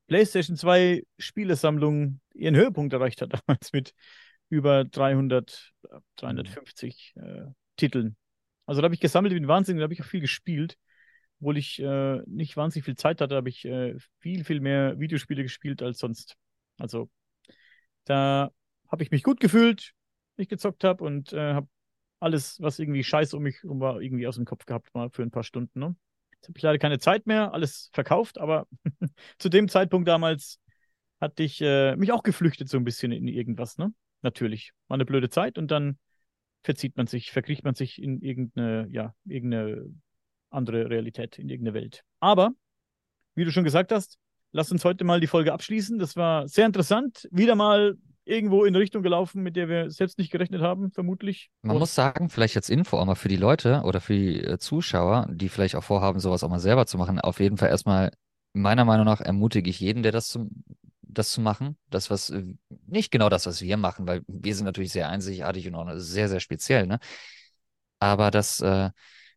PlayStation 0.06 0.56
2 0.56 1.02
Spielesammlung 1.18 2.20
ihren 2.34 2.56
Höhepunkt 2.56 2.92
erreicht 2.92 3.22
hat, 3.22 3.32
damals 3.46 3.72
mit 3.72 3.94
über 4.48 4.84
300, 4.84 5.72
350 6.16 7.14
äh, 7.16 7.44
Titeln. 7.76 8.16
Also 8.66 8.80
da 8.80 8.86
habe 8.86 8.94
ich 8.94 9.00
gesammelt 9.00 9.34
wie 9.34 9.38
ein 9.38 9.48
Wahnsinn, 9.48 9.76
da 9.76 9.84
habe 9.84 9.94
ich 9.94 10.02
auch 10.02 10.06
viel 10.06 10.20
gespielt. 10.20 10.76
Obwohl 11.40 11.56
ich 11.56 11.80
äh, 11.80 12.20
nicht 12.26 12.56
wahnsinnig 12.56 12.84
viel 12.84 12.96
Zeit 12.96 13.20
hatte, 13.20 13.34
habe 13.34 13.48
ich 13.48 13.64
äh, 13.64 13.96
viel, 14.18 14.44
viel 14.44 14.60
mehr 14.60 14.98
Videospiele 15.00 15.42
gespielt 15.42 15.82
als 15.82 15.98
sonst. 15.98 16.36
Also 16.78 17.08
da 18.04 18.50
habe 18.88 19.02
ich 19.02 19.10
mich 19.10 19.22
gut 19.22 19.40
gefühlt, 19.40 19.92
ich 20.36 20.48
gezockt 20.48 20.84
habe 20.84 21.04
und 21.04 21.32
äh, 21.32 21.54
habe 21.54 21.68
alles, 22.20 22.60
was 22.60 22.78
irgendwie 22.78 23.02
scheiße 23.02 23.36
um 23.36 23.42
mich 23.42 23.64
um 23.64 23.80
war, 23.80 24.00
irgendwie 24.00 24.26
aus 24.26 24.36
dem 24.36 24.44
Kopf 24.44 24.66
gehabt, 24.66 24.94
mal 24.94 25.10
für 25.10 25.22
ein 25.22 25.30
paar 25.30 25.44
Stunden. 25.44 25.80
Ne? 25.80 25.96
Jetzt 26.32 26.48
habe 26.48 26.58
ich 26.58 26.62
leider 26.62 26.78
keine 26.78 26.98
Zeit 26.98 27.26
mehr, 27.26 27.52
alles 27.52 27.90
verkauft, 27.92 28.38
aber 28.38 28.66
zu 29.38 29.48
dem 29.48 29.68
Zeitpunkt 29.68 30.06
damals 30.06 30.60
hatte 31.20 31.42
ich 31.42 31.60
äh, 31.60 31.96
mich 31.96 32.12
auch 32.12 32.22
geflüchtet 32.22 32.68
so 32.68 32.76
ein 32.76 32.84
bisschen 32.84 33.12
in 33.12 33.28
irgendwas, 33.28 33.76
ne? 33.76 33.92
Natürlich. 34.22 34.72
War 34.88 34.94
eine 34.94 35.04
blöde 35.04 35.28
Zeit 35.28 35.58
und 35.58 35.70
dann 35.70 35.98
verzieht 36.62 36.96
man 36.96 37.06
sich, 37.06 37.30
verkriecht 37.30 37.64
man 37.64 37.74
sich 37.74 38.00
in 38.00 38.20
irgendeine, 38.20 38.86
ja, 38.90 39.14
irgendeine 39.24 39.86
andere 40.50 40.90
Realität, 40.90 41.38
in 41.38 41.48
irgendeine 41.48 41.74
Welt. 41.74 42.04
Aber, 42.20 42.52
wie 43.34 43.44
du 43.44 43.52
schon 43.52 43.64
gesagt 43.64 43.92
hast, 43.92 44.18
lass 44.52 44.72
uns 44.72 44.84
heute 44.84 45.04
mal 45.04 45.20
die 45.20 45.26
Folge 45.26 45.52
abschließen. 45.52 45.98
Das 45.98 46.16
war 46.16 46.48
sehr 46.48 46.66
interessant. 46.66 47.28
Wieder 47.30 47.54
mal 47.54 47.96
irgendwo 48.30 48.64
in 48.64 48.76
Richtung 48.76 49.02
gelaufen, 49.02 49.42
mit 49.42 49.56
der 49.56 49.68
wir 49.68 49.90
selbst 49.90 50.18
nicht 50.18 50.30
gerechnet 50.32 50.62
haben, 50.62 50.90
vermutlich. 50.92 51.50
Man 51.62 51.76
Und 51.76 51.78
muss 51.78 51.94
sagen, 51.94 52.30
vielleicht 52.30 52.56
als 52.56 52.70
Info 52.70 52.96
auch 52.98 53.04
mal 53.04 53.14
für 53.16 53.28
die 53.28 53.36
Leute 53.36 53.82
oder 53.84 54.00
für 54.00 54.14
die 54.14 54.42
äh, 54.42 54.58
Zuschauer, 54.58 55.26
die 55.30 55.48
vielleicht 55.50 55.76
auch 55.76 55.84
vorhaben, 55.84 56.18
sowas 56.18 56.42
auch 56.42 56.48
mal 56.48 56.58
selber 56.58 56.86
zu 56.86 56.96
machen, 56.96 57.20
auf 57.20 57.38
jeden 57.40 57.58
Fall 57.58 57.68
erstmal, 57.68 58.10
meiner 58.54 58.84
Meinung 58.86 59.04
nach, 59.04 59.20
ermutige 59.20 59.68
ich 59.68 59.78
jeden, 59.78 60.02
der 60.02 60.10
das 60.12 60.28
zum, 60.28 60.64
das 61.02 61.32
zu 61.32 61.40
machen, 61.42 61.76
das, 61.90 62.08
was 62.10 62.30
äh, 62.30 62.44
nicht 62.86 63.10
genau 63.10 63.28
das, 63.28 63.44
was 63.46 63.60
wir 63.60 63.76
machen, 63.76 64.06
weil 64.08 64.22
wir 64.26 64.54
sind 64.54 64.64
natürlich 64.64 64.92
sehr 64.92 65.10
einzigartig 65.10 65.68
und 65.68 65.74
auch 65.74 65.90
sehr, 65.96 66.28
sehr 66.30 66.40
speziell, 66.40 66.86
ne? 66.86 66.98
Aber 67.98 68.30
das, 68.30 68.60
äh, 68.60 68.90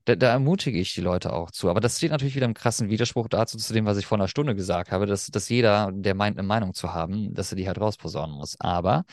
da, 0.06 0.16
da, 0.16 0.32
ermutige 0.32 0.80
ich 0.80 0.94
die 0.94 1.02
Leute 1.02 1.34
auch 1.34 1.52
zu. 1.52 1.70
Aber 1.70 1.80
das 1.80 1.98
steht 1.98 2.12
natürlich 2.12 2.36
wieder 2.36 2.46
im 2.46 2.54
krassen 2.54 2.90
Widerspruch 2.90 3.28
dazu, 3.30 3.58
zu 3.58 3.74
dem, 3.74 3.86
was 3.86 3.98
ich 3.98 4.06
vor 4.06 4.18
einer 4.18 4.28
Stunde 4.28 4.56
gesagt 4.56 4.92
habe, 4.92 5.06
dass, 5.06 5.28
dass 5.28 5.50
jeder, 5.50 5.92
der 5.94 6.16
meint, 6.16 6.38
eine 6.38 6.48
Meinung 6.48 6.74
zu 6.74 6.94
haben, 6.94 7.34
dass 7.34 7.52
er 7.52 7.56
die 7.56 7.68
halt 7.68 7.80
rausposaunen 7.80 8.36
muss. 8.36 8.60
Aber 8.60 9.06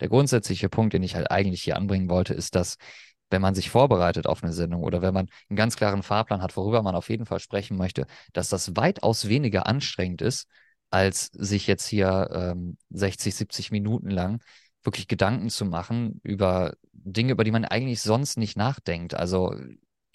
der 0.00 0.08
grundsätzliche 0.08 0.68
Punkt, 0.68 0.92
den 0.92 1.02
ich 1.02 1.14
halt 1.14 1.30
eigentlich 1.30 1.62
hier 1.62 1.76
anbringen 1.76 2.10
wollte, 2.10 2.34
ist, 2.34 2.54
dass 2.54 2.76
wenn 3.30 3.42
man 3.42 3.54
sich 3.54 3.70
vorbereitet 3.70 4.26
auf 4.26 4.42
eine 4.42 4.52
Sendung 4.52 4.82
oder 4.82 5.02
wenn 5.02 5.14
man 5.14 5.28
einen 5.48 5.56
ganz 5.56 5.76
klaren 5.76 6.02
Fahrplan 6.02 6.42
hat, 6.42 6.56
worüber 6.56 6.82
man 6.82 6.94
auf 6.94 7.08
jeden 7.08 7.26
Fall 7.26 7.40
sprechen 7.40 7.76
möchte, 7.76 8.06
dass 8.32 8.48
das 8.48 8.76
weitaus 8.76 9.28
weniger 9.28 9.66
anstrengend 9.66 10.22
ist, 10.22 10.46
als 10.90 11.26
sich 11.32 11.66
jetzt 11.66 11.86
hier 11.86 12.28
ähm, 12.32 12.76
60, 12.90 13.34
70 13.34 13.70
Minuten 13.72 14.10
lang 14.10 14.40
wirklich 14.84 15.08
Gedanken 15.08 15.48
zu 15.50 15.64
machen 15.64 16.20
über 16.22 16.74
Dinge, 16.92 17.32
über 17.32 17.44
die 17.44 17.50
man 17.50 17.64
eigentlich 17.64 18.02
sonst 18.02 18.36
nicht 18.36 18.56
nachdenkt. 18.56 19.14
Also 19.14 19.54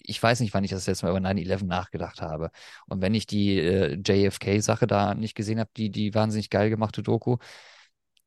ich 0.02 0.22
weiß 0.22 0.40
nicht, 0.40 0.54
wann 0.54 0.64
ich 0.64 0.70
das 0.70 0.86
letzte 0.86 1.06
Mal 1.06 1.10
über 1.10 1.20
9-11 1.20 1.64
nachgedacht 1.64 2.22
habe. 2.22 2.50
Und 2.86 3.02
wenn 3.02 3.14
ich 3.14 3.26
die 3.26 3.58
äh, 3.58 4.00
JFK-Sache 4.04 4.86
da 4.86 5.14
nicht 5.14 5.34
gesehen 5.34 5.60
habe, 5.60 5.70
die, 5.76 5.90
die 5.90 6.14
wahnsinnig 6.14 6.50
geil 6.50 6.70
gemachte 6.70 7.02
Doku, 7.02 7.36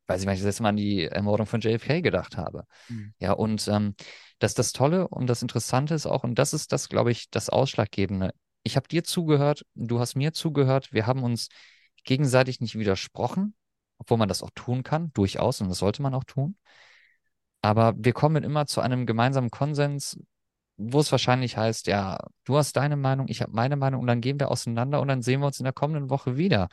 weiß 0.08 0.22
ich, 0.22 0.28
wann 0.28 0.34
ich 0.34 0.42
das 0.42 0.48
letzte 0.48 0.64
Mal 0.64 0.70
an 0.70 0.78
die 0.78 1.06
Ermordung 1.06 1.48
von 1.48 1.62
JFK 1.62 2.02
gedacht 2.02 2.38
habe. 2.38 2.66
Mhm. 2.90 3.14
Ja, 3.20 3.34
und 3.34 3.68
ähm, 3.68 3.96
das 4.40 4.54
das 4.54 4.74
Tolle 4.74 5.08
und 5.08 5.28
das 5.28 5.42
Interessante 5.42 5.94
ist 5.94 6.06
auch, 6.06 6.24
und 6.24 6.36
das 6.36 6.54
ist 6.54 6.72
das, 6.72 6.90
glaube 6.90 7.12
ich, 7.12 7.30
das 7.30 7.50
Ausschlaggebende. 7.50 8.34
Ich 8.64 8.76
habe 8.76 8.88
dir 8.88 9.04
zugehört, 9.04 9.66
du 9.76 10.00
hast 10.00 10.16
mir 10.16 10.34
zugehört, 10.34 10.94
wir 10.94 11.08
haben 11.08 11.24
uns 11.24 11.50
gegenseitig 12.04 12.60
nicht 12.60 12.78
widersprochen, 12.78 13.56
obwohl 13.98 14.18
man 14.18 14.28
das 14.28 14.44
auch 14.44 14.52
tun 14.56 14.84
kann, 14.84 15.12
durchaus, 15.14 15.62
und 15.62 15.70
das 15.70 15.78
sollte 15.78 16.02
man 16.02 16.14
auch 16.14 16.26
tun. 16.26 16.58
Aber 17.62 17.94
wir 17.98 18.12
kommen 18.12 18.44
immer 18.44 18.66
zu 18.66 18.82
einem 18.82 19.06
gemeinsamen 19.06 19.50
Konsens, 19.50 20.20
wo 20.78 21.00
es 21.00 21.12
wahrscheinlich 21.12 21.58
heißt, 21.58 21.88
ja, 21.88 22.18
du 22.46 22.58
hast 22.58 22.76
deine 22.76 22.96
Meinung, 22.96 23.28
ich 23.30 23.42
habe 23.42 23.52
meine 23.54 23.76
Meinung 23.76 24.02
und 24.02 24.08
dann 24.08 24.22
gehen 24.22 24.40
wir 24.40 24.52
auseinander 24.52 25.02
und 25.02 25.08
dann 25.08 25.22
sehen 25.22 25.42
wir 25.42 25.48
uns 25.48 25.60
in 25.60 25.66
der 25.66 25.74
kommenden 25.74 26.10
Woche 26.10 26.38
wieder. 26.38 26.70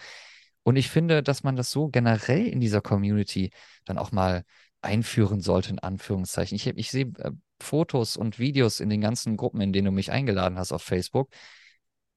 Und 0.62 0.76
ich 0.76 0.90
finde, 0.90 1.22
dass 1.22 1.42
man 1.42 1.56
das 1.56 1.70
so 1.70 1.88
generell 1.88 2.46
in 2.46 2.60
dieser 2.60 2.80
Community 2.80 3.50
dann 3.84 3.98
auch 3.98 4.12
mal 4.12 4.44
einführen 4.82 5.40
sollte, 5.40 5.70
in 5.70 5.78
Anführungszeichen. 5.78 6.56
Ich, 6.56 6.66
ich 6.66 6.90
sehe 6.90 7.12
äh, 7.18 7.32
Fotos 7.60 8.16
und 8.16 8.38
Videos 8.38 8.80
in 8.80 8.88
den 8.88 9.00
ganzen 9.00 9.36
Gruppen, 9.36 9.60
in 9.60 9.72
denen 9.72 9.86
du 9.86 9.92
mich 9.92 10.10
eingeladen 10.10 10.58
hast 10.58 10.72
auf 10.72 10.82
Facebook, 10.82 11.30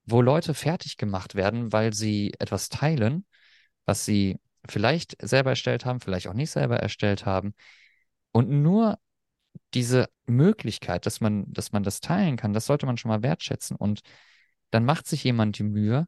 wo 0.05 0.21
Leute 0.21 0.53
fertig 0.53 0.97
gemacht 0.97 1.35
werden, 1.35 1.71
weil 1.73 1.93
sie 1.93 2.33
etwas 2.39 2.69
teilen, 2.69 3.25
was 3.85 4.05
sie 4.05 4.39
vielleicht 4.67 5.15
selber 5.21 5.51
erstellt 5.51 5.85
haben, 5.85 5.99
vielleicht 5.99 6.27
auch 6.27 6.33
nicht 6.33 6.51
selber 6.51 6.77
erstellt 6.77 7.25
haben. 7.25 7.53
Und 8.31 8.49
nur 8.49 8.97
diese 9.73 10.09
Möglichkeit, 10.25 11.05
dass 11.05 11.21
man, 11.21 11.51
dass 11.51 11.71
man 11.71 11.83
das 11.83 11.99
teilen 11.99 12.37
kann, 12.37 12.53
das 12.53 12.65
sollte 12.65 12.85
man 12.85 12.97
schon 12.97 13.09
mal 13.09 13.23
wertschätzen. 13.23 13.75
Und 13.75 14.01
dann 14.71 14.85
macht 14.85 15.07
sich 15.07 15.23
jemand 15.23 15.57
die 15.57 15.63
Mühe. 15.63 16.07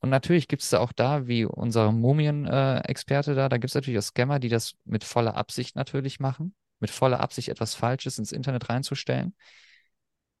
Und 0.00 0.10
natürlich 0.10 0.48
gibt 0.48 0.62
es 0.62 0.70
da 0.70 0.80
auch 0.80 0.92
da, 0.92 1.26
wie 1.26 1.44
unser 1.44 1.92
Mumien-Experte 1.92 3.34
da, 3.34 3.48
da 3.48 3.56
gibt 3.56 3.70
es 3.70 3.74
natürlich 3.74 3.98
auch 3.98 4.02
Scammer, 4.02 4.38
die 4.38 4.48
das 4.48 4.74
mit 4.84 5.04
voller 5.04 5.36
Absicht 5.36 5.74
natürlich 5.76 6.20
machen, 6.20 6.54
mit 6.80 6.90
voller 6.90 7.20
Absicht 7.20 7.48
etwas 7.48 7.74
Falsches 7.74 8.18
ins 8.18 8.32
Internet 8.32 8.68
reinzustellen. 8.68 9.34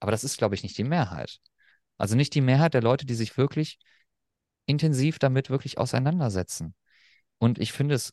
Aber 0.00 0.12
das 0.12 0.24
ist, 0.24 0.38
glaube 0.38 0.54
ich, 0.54 0.62
nicht 0.62 0.76
die 0.78 0.84
Mehrheit. 0.84 1.38
Also 1.96 2.16
nicht 2.16 2.34
die 2.34 2.42
Mehrheit 2.42 2.74
der 2.74 2.82
Leute, 2.82 3.06
die 3.06 3.14
sich 3.14 3.38
wirklich 3.38 3.78
intensiv 4.66 5.18
damit 5.18 5.48
wirklich 5.48 5.78
auseinandersetzen. 5.78 6.74
Und 7.38 7.58
ich 7.58 7.72
finde 7.72 7.94
es 7.94 8.12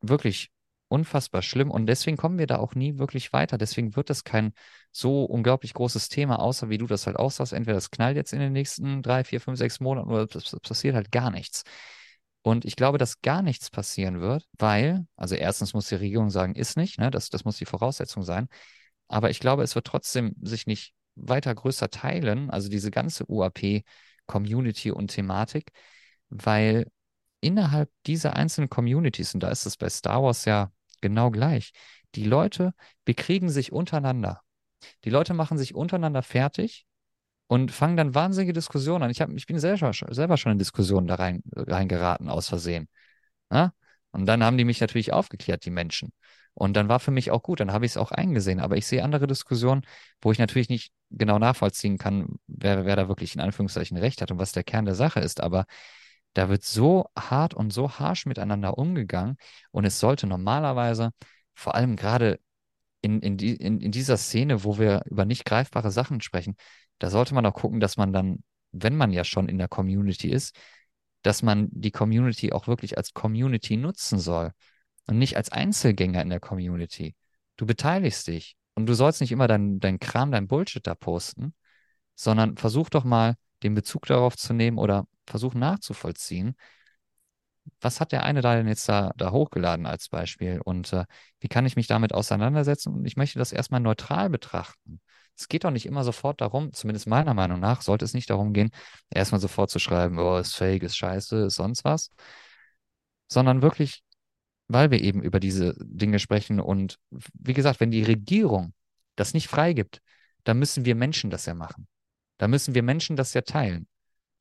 wirklich 0.00 0.50
unfassbar 0.90 1.40
schlimm 1.42 1.70
und 1.70 1.86
deswegen 1.86 2.16
kommen 2.16 2.38
wir 2.38 2.48
da 2.48 2.58
auch 2.58 2.74
nie 2.74 2.98
wirklich 2.98 3.32
weiter. 3.32 3.58
Deswegen 3.58 3.94
wird 3.94 4.10
das 4.10 4.24
kein 4.24 4.52
so 4.90 5.24
unglaublich 5.24 5.72
großes 5.72 6.08
Thema, 6.08 6.40
außer 6.40 6.68
wie 6.68 6.78
du 6.78 6.86
das 6.86 7.06
halt 7.06 7.16
aussahst. 7.16 7.52
Entweder 7.52 7.76
das 7.76 7.92
knallt 7.92 8.16
jetzt 8.16 8.32
in 8.32 8.40
den 8.40 8.52
nächsten 8.52 9.00
drei, 9.00 9.22
vier, 9.22 9.40
fünf, 9.40 9.56
sechs 9.56 9.78
Monaten 9.78 10.10
oder 10.10 10.26
es 10.34 10.56
passiert 10.60 10.96
halt 10.96 11.12
gar 11.12 11.30
nichts. 11.30 11.62
Und 12.42 12.64
ich 12.64 12.74
glaube, 12.74 12.98
dass 12.98 13.20
gar 13.20 13.42
nichts 13.42 13.70
passieren 13.70 14.20
wird, 14.20 14.48
weil, 14.58 15.06
also 15.16 15.36
erstens 15.36 15.74
muss 15.74 15.88
die 15.88 15.94
Regierung 15.96 16.30
sagen, 16.30 16.54
ist 16.54 16.76
nicht, 16.76 16.98
ne? 16.98 17.10
das, 17.10 17.30
das 17.30 17.44
muss 17.44 17.58
die 17.58 17.66
Voraussetzung 17.66 18.22
sein. 18.24 18.48
Aber 19.08 19.30
ich 19.30 19.40
glaube, 19.40 19.62
es 19.62 19.74
wird 19.74 19.86
trotzdem 19.86 20.34
sich 20.42 20.66
nicht 20.66 20.92
weiter 21.14 21.54
größer 21.54 21.90
teilen, 21.90 22.50
also 22.50 22.68
diese 22.68 22.90
ganze 22.90 23.30
UAP-Community 23.30 24.90
und 24.90 25.08
Thematik, 25.08 25.70
weil 26.30 26.90
innerhalb 27.40 27.90
dieser 28.06 28.34
einzelnen 28.34 28.70
Communities, 28.70 29.34
und 29.34 29.40
da 29.40 29.50
ist 29.50 29.66
es 29.66 29.76
bei 29.76 29.88
Star 29.88 30.22
Wars 30.22 30.44
ja 30.46 30.72
genau 31.00 31.30
gleich. 31.30 31.72
Die 32.14 32.24
Leute 32.24 32.72
bekriegen 33.04 33.50
sich 33.50 33.72
untereinander. 33.72 34.42
Die 35.04 35.10
Leute 35.10 35.34
machen 35.34 35.58
sich 35.58 35.74
untereinander 35.74 36.22
fertig 36.22 36.86
und 37.46 37.72
fangen 37.72 37.96
dann 37.96 38.14
wahnsinnige 38.14 38.52
Diskussionen 38.52 39.04
an. 39.04 39.10
Ich, 39.10 39.20
hab, 39.20 39.30
ich 39.30 39.46
bin 39.46 39.58
selber, 39.58 39.92
selber 39.92 40.36
schon 40.36 40.52
in 40.52 40.58
Diskussionen 40.58 41.06
da 41.06 41.16
rein, 41.16 41.42
reingeraten, 41.54 42.28
aus 42.28 42.48
Versehen. 42.48 42.88
Ja? 43.52 43.72
Und 44.12 44.26
dann 44.26 44.42
haben 44.44 44.58
die 44.58 44.64
mich 44.64 44.80
natürlich 44.80 45.12
aufgeklärt, 45.12 45.64
die 45.64 45.70
Menschen. 45.70 46.12
Und 46.54 46.74
dann 46.74 46.88
war 46.88 47.00
für 47.00 47.10
mich 47.10 47.30
auch 47.30 47.42
gut, 47.42 47.60
dann 47.60 47.72
habe 47.72 47.86
ich 47.86 47.92
es 47.92 47.96
auch 47.96 48.10
eingesehen. 48.10 48.60
Aber 48.60 48.76
ich 48.76 48.86
sehe 48.86 49.04
andere 49.04 49.26
Diskussionen, 49.26 49.82
wo 50.20 50.32
ich 50.32 50.38
natürlich 50.38 50.68
nicht 50.68 50.92
genau 51.10 51.38
nachvollziehen 51.38 51.98
kann, 51.98 52.38
wer, 52.46 52.84
wer 52.84 52.96
da 52.96 53.08
wirklich 53.08 53.34
in 53.34 53.40
Anführungszeichen 53.40 53.96
recht 53.96 54.20
hat 54.20 54.30
und 54.30 54.38
was 54.38 54.52
der 54.52 54.64
Kern 54.64 54.84
der 54.84 54.94
Sache 54.94 55.20
ist. 55.20 55.40
Aber 55.40 55.64
da 56.34 56.48
wird 56.48 56.62
so 56.64 57.06
hart 57.18 57.54
und 57.54 57.72
so 57.72 57.90
harsch 57.98 58.26
miteinander 58.26 58.78
umgegangen 58.78 59.36
und 59.70 59.84
es 59.84 59.98
sollte 60.00 60.26
normalerweise, 60.26 61.10
vor 61.54 61.74
allem 61.74 61.96
gerade 61.96 62.40
in, 63.02 63.20
in, 63.20 63.36
die, 63.36 63.56
in, 63.56 63.80
in 63.80 63.92
dieser 63.92 64.16
Szene, 64.16 64.64
wo 64.64 64.78
wir 64.78 65.02
über 65.06 65.24
nicht 65.24 65.44
greifbare 65.44 65.90
Sachen 65.90 66.20
sprechen, 66.20 66.56
da 66.98 67.10
sollte 67.10 67.34
man 67.34 67.46
auch 67.46 67.54
gucken, 67.54 67.80
dass 67.80 67.96
man 67.96 68.12
dann, 68.12 68.42
wenn 68.72 68.96
man 68.96 69.12
ja 69.12 69.24
schon 69.24 69.48
in 69.48 69.58
der 69.58 69.68
Community 69.68 70.30
ist, 70.30 70.54
dass 71.22 71.42
man 71.42 71.68
die 71.70 71.90
Community 71.90 72.52
auch 72.52 72.66
wirklich 72.66 72.96
als 72.96 73.12
Community 73.12 73.76
nutzen 73.76 74.18
soll 74.18 74.52
und 75.06 75.18
nicht 75.18 75.36
als 75.36 75.50
Einzelgänger 75.50 76.22
in 76.22 76.30
der 76.30 76.40
Community. 76.40 77.14
Du 77.56 77.66
beteiligst 77.66 78.26
dich 78.28 78.56
und 78.74 78.86
du 78.86 78.94
sollst 78.94 79.20
nicht 79.20 79.32
immer 79.32 79.48
dein, 79.48 79.80
dein 79.80 79.98
Kram, 79.98 80.30
dein 80.30 80.46
Bullshit 80.46 80.86
da 80.86 80.94
posten, 80.94 81.54
sondern 82.14 82.56
versuch 82.56 82.90
doch 82.90 83.04
mal 83.04 83.34
den 83.62 83.74
Bezug 83.74 84.06
darauf 84.06 84.36
zu 84.36 84.54
nehmen 84.54 84.78
oder 84.78 85.06
versuchen 85.30 85.60
nachzuvollziehen, 85.60 86.56
was 87.80 88.00
hat 88.00 88.12
der 88.12 88.24
eine 88.24 88.40
da 88.42 88.56
denn 88.56 88.68
jetzt 88.68 88.88
da, 88.88 89.12
da 89.16 89.32
hochgeladen 89.32 89.86
als 89.86 90.08
Beispiel 90.08 90.60
und 90.64 90.92
äh, 90.92 91.04
wie 91.40 91.48
kann 91.48 91.66
ich 91.66 91.76
mich 91.76 91.86
damit 91.86 92.14
auseinandersetzen? 92.14 92.94
Und 92.94 93.04
ich 93.06 93.16
möchte 93.16 93.38
das 93.38 93.52
erstmal 93.52 93.80
neutral 93.80 94.30
betrachten. 94.30 95.00
Es 95.36 95.48
geht 95.48 95.64
doch 95.64 95.70
nicht 95.70 95.86
immer 95.86 96.04
sofort 96.04 96.40
darum, 96.40 96.72
zumindest 96.72 97.06
meiner 97.06 97.34
Meinung 97.34 97.60
nach, 97.60 97.82
sollte 97.82 98.04
es 98.04 98.14
nicht 98.14 98.28
darum 98.30 98.52
gehen, 98.52 98.70
erstmal 99.10 99.40
sofort 99.40 99.70
zu 99.70 99.78
schreiben, 99.78 100.18
oh, 100.18 100.36
ist 100.36 100.56
fake, 100.56 100.82
ist 100.82 100.96
scheiße, 100.96 101.46
ist 101.46 101.54
sonst 101.56 101.84
was, 101.84 102.10
sondern 103.28 103.62
wirklich, 103.62 104.02
weil 104.68 104.90
wir 104.90 105.00
eben 105.00 105.22
über 105.22 105.40
diese 105.40 105.74
Dinge 105.80 106.18
sprechen 106.18 106.60
und 106.60 106.98
wie 107.10 107.54
gesagt, 107.54 107.80
wenn 107.80 107.90
die 107.90 108.02
Regierung 108.02 108.74
das 109.16 109.34
nicht 109.34 109.48
freigibt, 109.48 110.00
dann 110.44 110.58
müssen 110.58 110.84
wir 110.84 110.94
Menschen 110.94 111.30
das 111.30 111.46
ja 111.46 111.54
machen. 111.54 111.86
Da 112.38 112.48
müssen 112.48 112.74
wir 112.74 112.82
Menschen 112.82 113.16
das 113.16 113.34
ja 113.34 113.42
teilen 113.42 113.86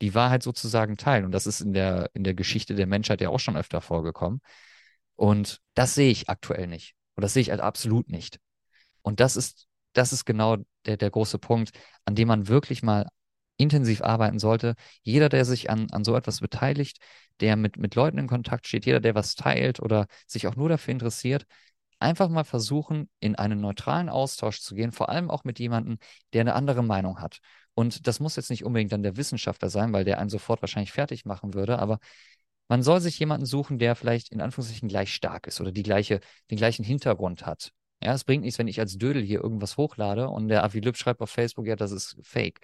die 0.01 0.15
Wahrheit 0.15 0.43
sozusagen 0.43 0.97
teilen. 0.97 1.25
Und 1.25 1.31
das 1.31 1.47
ist 1.47 1.61
in 1.61 1.73
der, 1.73 2.09
in 2.13 2.23
der 2.23 2.33
Geschichte 2.33 2.75
der 2.75 2.87
Menschheit 2.87 3.21
ja 3.21 3.29
auch 3.29 3.39
schon 3.39 3.57
öfter 3.57 3.81
vorgekommen. 3.81 4.41
Und 5.15 5.59
das 5.73 5.95
sehe 5.95 6.11
ich 6.11 6.29
aktuell 6.29 6.67
nicht. 6.67 6.95
Und 7.15 7.23
das 7.23 7.33
sehe 7.33 7.41
ich 7.41 7.49
halt 7.49 7.61
absolut 7.61 8.09
nicht. 8.09 8.39
Und 9.01 9.19
das 9.19 9.35
ist, 9.35 9.67
das 9.93 10.13
ist 10.13 10.25
genau 10.25 10.57
der, 10.85 10.97
der 10.97 11.09
große 11.09 11.39
Punkt, 11.39 11.71
an 12.05 12.15
dem 12.15 12.27
man 12.27 12.47
wirklich 12.47 12.83
mal 12.83 13.07
intensiv 13.57 14.01
arbeiten 14.01 14.39
sollte. 14.39 14.75
Jeder, 15.03 15.29
der 15.29 15.45
sich 15.45 15.69
an, 15.69 15.87
an 15.91 16.05
so 16.05 16.15
etwas 16.15 16.39
beteiligt, 16.39 16.99
der 17.41 17.55
mit, 17.57 17.77
mit 17.77 17.95
Leuten 17.95 18.17
in 18.17 18.27
Kontakt 18.27 18.67
steht, 18.67 18.85
jeder, 18.85 19.01
der 19.01 19.15
was 19.15 19.35
teilt 19.35 19.81
oder 19.81 20.07
sich 20.27 20.47
auch 20.47 20.55
nur 20.55 20.69
dafür 20.69 20.93
interessiert, 20.93 21.45
einfach 21.99 22.29
mal 22.29 22.45
versuchen, 22.45 23.09
in 23.19 23.35
einen 23.35 23.59
neutralen 23.59 24.09
Austausch 24.09 24.61
zu 24.61 24.75
gehen, 24.75 24.91
vor 24.91 25.09
allem 25.09 25.29
auch 25.29 25.43
mit 25.43 25.59
jemandem, 25.59 25.97
der 26.33 26.41
eine 26.41 26.55
andere 26.55 26.83
Meinung 26.83 27.19
hat. 27.19 27.39
Und 27.79 28.07
das 28.07 28.19
muss 28.19 28.35
jetzt 28.35 28.49
nicht 28.49 28.65
unbedingt 28.65 28.91
dann 28.91 29.03
der 29.03 29.15
Wissenschaftler 29.15 29.69
sein, 29.69 29.93
weil 29.93 30.03
der 30.03 30.19
einen 30.19 30.29
sofort 30.29 30.61
wahrscheinlich 30.61 30.91
fertig 30.91 31.23
machen 31.23 31.53
würde, 31.53 31.79
aber 31.79 31.99
man 32.67 32.83
soll 32.83 32.99
sich 32.99 33.17
jemanden 33.19 33.45
suchen, 33.45 33.79
der 33.79 33.95
vielleicht 33.95 34.33
in 34.33 34.41
Anführungszeichen 34.41 34.89
gleich 34.89 35.13
stark 35.13 35.47
ist 35.47 35.61
oder 35.61 35.71
die 35.71 35.83
gleiche, 35.83 36.19
den 36.51 36.57
gleichen 36.57 36.83
Hintergrund 36.83 37.45
hat. 37.45 37.71
Ja, 38.03 38.13
es 38.13 38.25
bringt 38.25 38.43
nichts, 38.43 38.59
wenn 38.59 38.67
ich 38.67 38.81
als 38.81 38.97
Dödel 38.97 39.23
hier 39.23 39.41
irgendwas 39.41 39.77
hochlade 39.77 40.27
und 40.27 40.49
der 40.49 40.65
Avi 40.65 40.81
Lüb 40.81 40.97
schreibt 40.97 41.21
auf 41.21 41.29
Facebook, 41.29 41.67
ja, 41.67 41.77
das 41.77 41.93
ist 41.93 42.17
fake. 42.21 42.59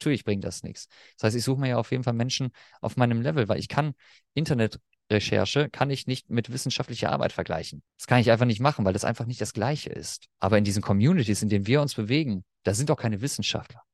Natürlich 0.00 0.24
bringt 0.24 0.42
das 0.42 0.64
nichts. 0.64 0.88
Das 1.16 1.28
heißt, 1.28 1.36
ich 1.36 1.44
suche 1.44 1.60
mir 1.60 1.68
ja 1.68 1.78
auf 1.78 1.92
jeden 1.92 2.02
Fall 2.02 2.14
Menschen 2.14 2.50
auf 2.80 2.96
meinem 2.96 3.22
Level, 3.22 3.46
weil 3.46 3.60
ich 3.60 3.68
kann 3.68 3.94
Internetrecherche 4.34 5.70
kann 5.70 5.90
ich 5.90 6.08
nicht 6.08 6.28
mit 6.28 6.52
wissenschaftlicher 6.52 7.12
Arbeit 7.12 7.32
vergleichen. 7.32 7.84
Das 7.98 8.08
kann 8.08 8.18
ich 8.18 8.32
einfach 8.32 8.46
nicht 8.46 8.60
machen, 8.60 8.84
weil 8.84 8.94
das 8.94 9.04
einfach 9.04 9.26
nicht 9.26 9.40
das 9.40 9.52
Gleiche 9.52 9.90
ist. 9.90 10.26
Aber 10.40 10.58
in 10.58 10.64
diesen 10.64 10.82
Communities, 10.82 11.42
in 11.42 11.50
denen 11.50 11.68
wir 11.68 11.80
uns 11.80 11.94
bewegen, 11.94 12.44
da 12.64 12.74
sind 12.74 12.90
doch 12.90 12.96
keine 12.96 13.20
Wissenschaftler 13.20 13.85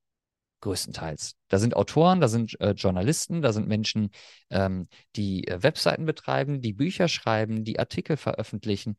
größtenteils. 0.63 1.35
Da 1.49 1.59
sind 1.59 1.77
Autoren, 1.77 2.21
da 2.21 2.29
sind 2.29 2.59
äh, 2.61 2.71
Journalisten, 2.71 3.43
da 3.43 3.53
sind 3.53 3.69
Menschen, 3.69 4.11
ähm, 4.51 4.89
die 5.17 5.47
äh, 5.47 5.63
Webseiten 5.63 6.07
betreiben, 6.07 6.63
die 6.63 6.73
Bücher 6.73 7.09
schreiben, 7.09 7.65
die 7.65 7.79
Artikel 7.79 8.17
veröffentlichen. 8.17 8.97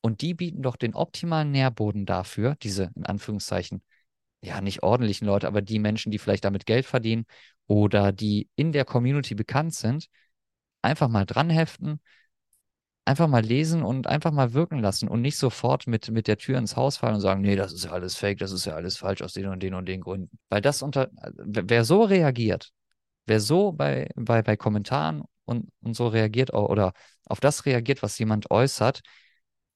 Und 0.00 0.20
die 0.20 0.34
bieten 0.34 0.62
doch 0.62 0.76
den 0.76 0.94
optimalen 0.94 1.52
Nährboden 1.52 2.06
dafür, 2.06 2.56
diese 2.62 2.90
in 2.96 3.06
Anführungszeichen, 3.06 3.82
ja, 4.42 4.60
nicht 4.60 4.82
ordentlichen 4.82 5.26
Leute, 5.26 5.46
aber 5.46 5.62
die 5.62 5.78
Menschen, 5.78 6.10
die 6.10 6.18
vielleicht 6.18 6.44
damit 6.44 6.66
Geld 6.66 6.84
verdienen 6.86 7.26
oder 7.68 8.10
die 8.10 8.48
in 8.56 8.72
der 8.72 8.84
Community 8.84 9.36
bekannt 9.36 9.74
sind, 9.74 10.08
einfach 10.82 11.08
mal 11.08 11.24
dranheften, 11.24 12.00
einfach 13.04 13.26
mal 13.26 13.42
lesen 13.42 13.82
und 13.82 14.06
einfach 14.06 14.30
mal 14.30 14.52
wirken 14.52 14.78
lassen 14.78 15.08
und 15.08 15.20
nicht 15.22 15.36
sofort 15.36 15.86
mit, 15.86 16.10
mit 16.10 16.28
der 16.28 16.38
Tür 16.38 16.58
ins 16.58 16.76
Haus 16.76 16.98
fallen 16.98 17.16
und 17.16 17.20
sagen, 17.20 17.40
nee, 17.40 17.56
das 17.56 17.72
ist 17.72 17.84
ja 17.84 17.90
alles 17.90 18.16
fake, 18.16 18.38
das 18.38 18.52
ist 18.52 18.64
ja 18.64 18.74
alles 18.74 18.96
falsch 18.96 19.22
aus 19.22 19.32
den 19.32 19.48
und 19.48 19.62
den 19.62 19.74
und 19.74 19.86
den 19.86 20.00
Gründen. 20.00 20.38
Weil 20.48 20.60
das 20.60 20.82
unter, 20.82 21.10
wer 21.36 21.84
so 21.84 22.02
reagiert, 22.02 22.70
wer 23.26 23.40
so 23.40 23.72
bei, 23.72 24.08
bei, 24.14 24.42
bei 24.42 24.56
Kommentaren 24.56 25.22
und, 25.44 25.68
und 25.82 25.94
so 25.94 26.06
reagiert 26.08 26.52
oder 26.54 26.92
auf 27.26 27.40
das 27.40 27.66
reagiert, 27.66 28.02
was 28.02 28.18
jemand 28.18 28.50
äußert, 28.50 29.00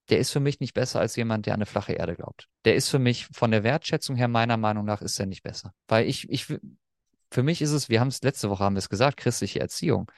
der 0.09 0.19
ist 0.19 0.31
für 0.31 0.41
mich 0.41 0.61
nicht 0.61 0.75
besser 0.75 1.01
als 1.01 1.17
jemand, 1.17 1.47
der 1.47 1.55
an 1.55 1.59
eine 1.59 1.67
flache 1.67 1.93
Erde 1.93 2.15
glaubt. 2.15 2.49
Der 2.65 2.77
ist 2.77 2.89
für 2.89 3.01
mich 3.01 3.27
von 3.33 3.51
der 3.51 3.65
Wertschätzung 3.65 4.15
her, 4.15 4.29
meiner 4.29 4.57
Meinung 4.57 4.85
nach, 4.85 5.03
ist 5.03 5.19
er 5.19 5.27
nicht 5.27 5.43
besser. 5.43 5.73
Weil 5.89 6.07
ich, 6.07 6.31
ich, 6.31 6.47
für 6.47 7.43
mich 7.43 7.61
ist 7.61 7.73
es, 7.73 7.89
wir 7.89 7.99
haben 7.99 8.09
es 8.09 8.23
letzte 8.23 8.49
Woche, 8.49 8.63
haben 8.63 8.77
wir 8.77 8.81
es 8.81 8.89
gesagt, 8.89 9.17
christliche 9.17 9.59
Erziehung. 9.59 10.11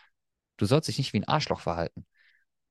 Du 0.59 0.66
sollst 0.66 0.89
dich 0.89 0.98
nicht 0.98 1.14
wie 1.14 1.20
ein 1.20 1.28
Arschloch 1.28 1.60
verhalten. 1.60 2.05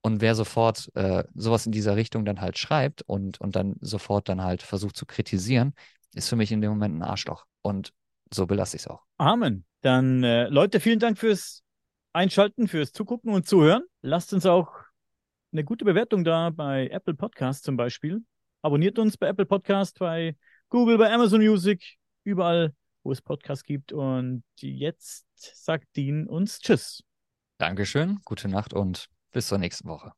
Und 0.02 0.22
wer 0.22 0.36
sofort 0.36 0.90
äh, 0.96 1.24
sowas 1.34 1.66
in 1.66 1.72
dieser 1.72 1.96
Richtung 1.96 2.24
dann 2.24 2.40
halt 2.42 2.58
schreibt 2.58 3.02
und, 3.02 3.42
und 3.42 3.56
dann 3.56 3.76
sofort 3.82 4.30
dann 4.30 4.42
halt 4.42 4.62
versucht 4.62 4.96
zu 4.96 5.06
kritisieren, 5.06 5.74
ist 6.14 6.30
für 6.30 6.36
mich 6.36 6.52
in 6.52 6.62
dem 6.62 6.72
Moment 6.72 6.96
ein 6.96 7.04
Arschloch. 7.04 7.46
Und 7.62 7.94
so 8.34 8.46
belasse 8.46 8.78
ich 8.78 8.84
es 8.84 8.88
auch. 8.88 9.04
Amen. 9.18 9.66
Dann, 9.82 10.24
äh, 10.24 10.48
Leute, 10.48 10.80
vielen 10.80 11.00
Dank 11.00 11.18
fürs 11.18 11.64
Einschalten, 12.14 12.68
fürs 12.68 12.92
Zugucken 12.92 13.34
und 13.34 13.48
Zuhören. 13.48 13.84
Lasst 14.02 14.34
uns 14.34 14.46
auch 14.46 14.72
eine 15.52 15.64
gute 15.64 15.86
Bewertung 15.86 16.24
da 16.24 16.50
bei 16.50 16.88
Apple 16.88 17.14
Podcast 17.14 17.64
zum 17.64 17.78
Beispiel. 17.78 18.24
Abonniert 18.62 19.00
uns 19.00 19.18
bei 19.18 19.28
Apple 19.28 19.46
Podcast, 19.46 20.00
bei 20.00 20.36
Google, 20.70 20.98
bei 20.98 21.12
Amazon 21.12 21.42
Music, 21.42 21.96
überall, 22.24 22.74
wo 23.04 23.12
es 23.12 23.22
Podcasts 23.22 23.64
gibt. 23.64 23.94
Und 23.94 24.44
jetzt 24.60 25.26
sagt 25.36 25.88
Dean 25.96 26.28
uns 26.28 26.60
Tschüss. 26.60 27.04
Dankeschön, 27.60 28.20
gute 28.26 28.50
Nacht 28.50 28.74
und 28.74 29.08
bis 29.38 29.50
zur 29.50 29.60
nächsten 29.60 29.88
Woche. 29.88 30.14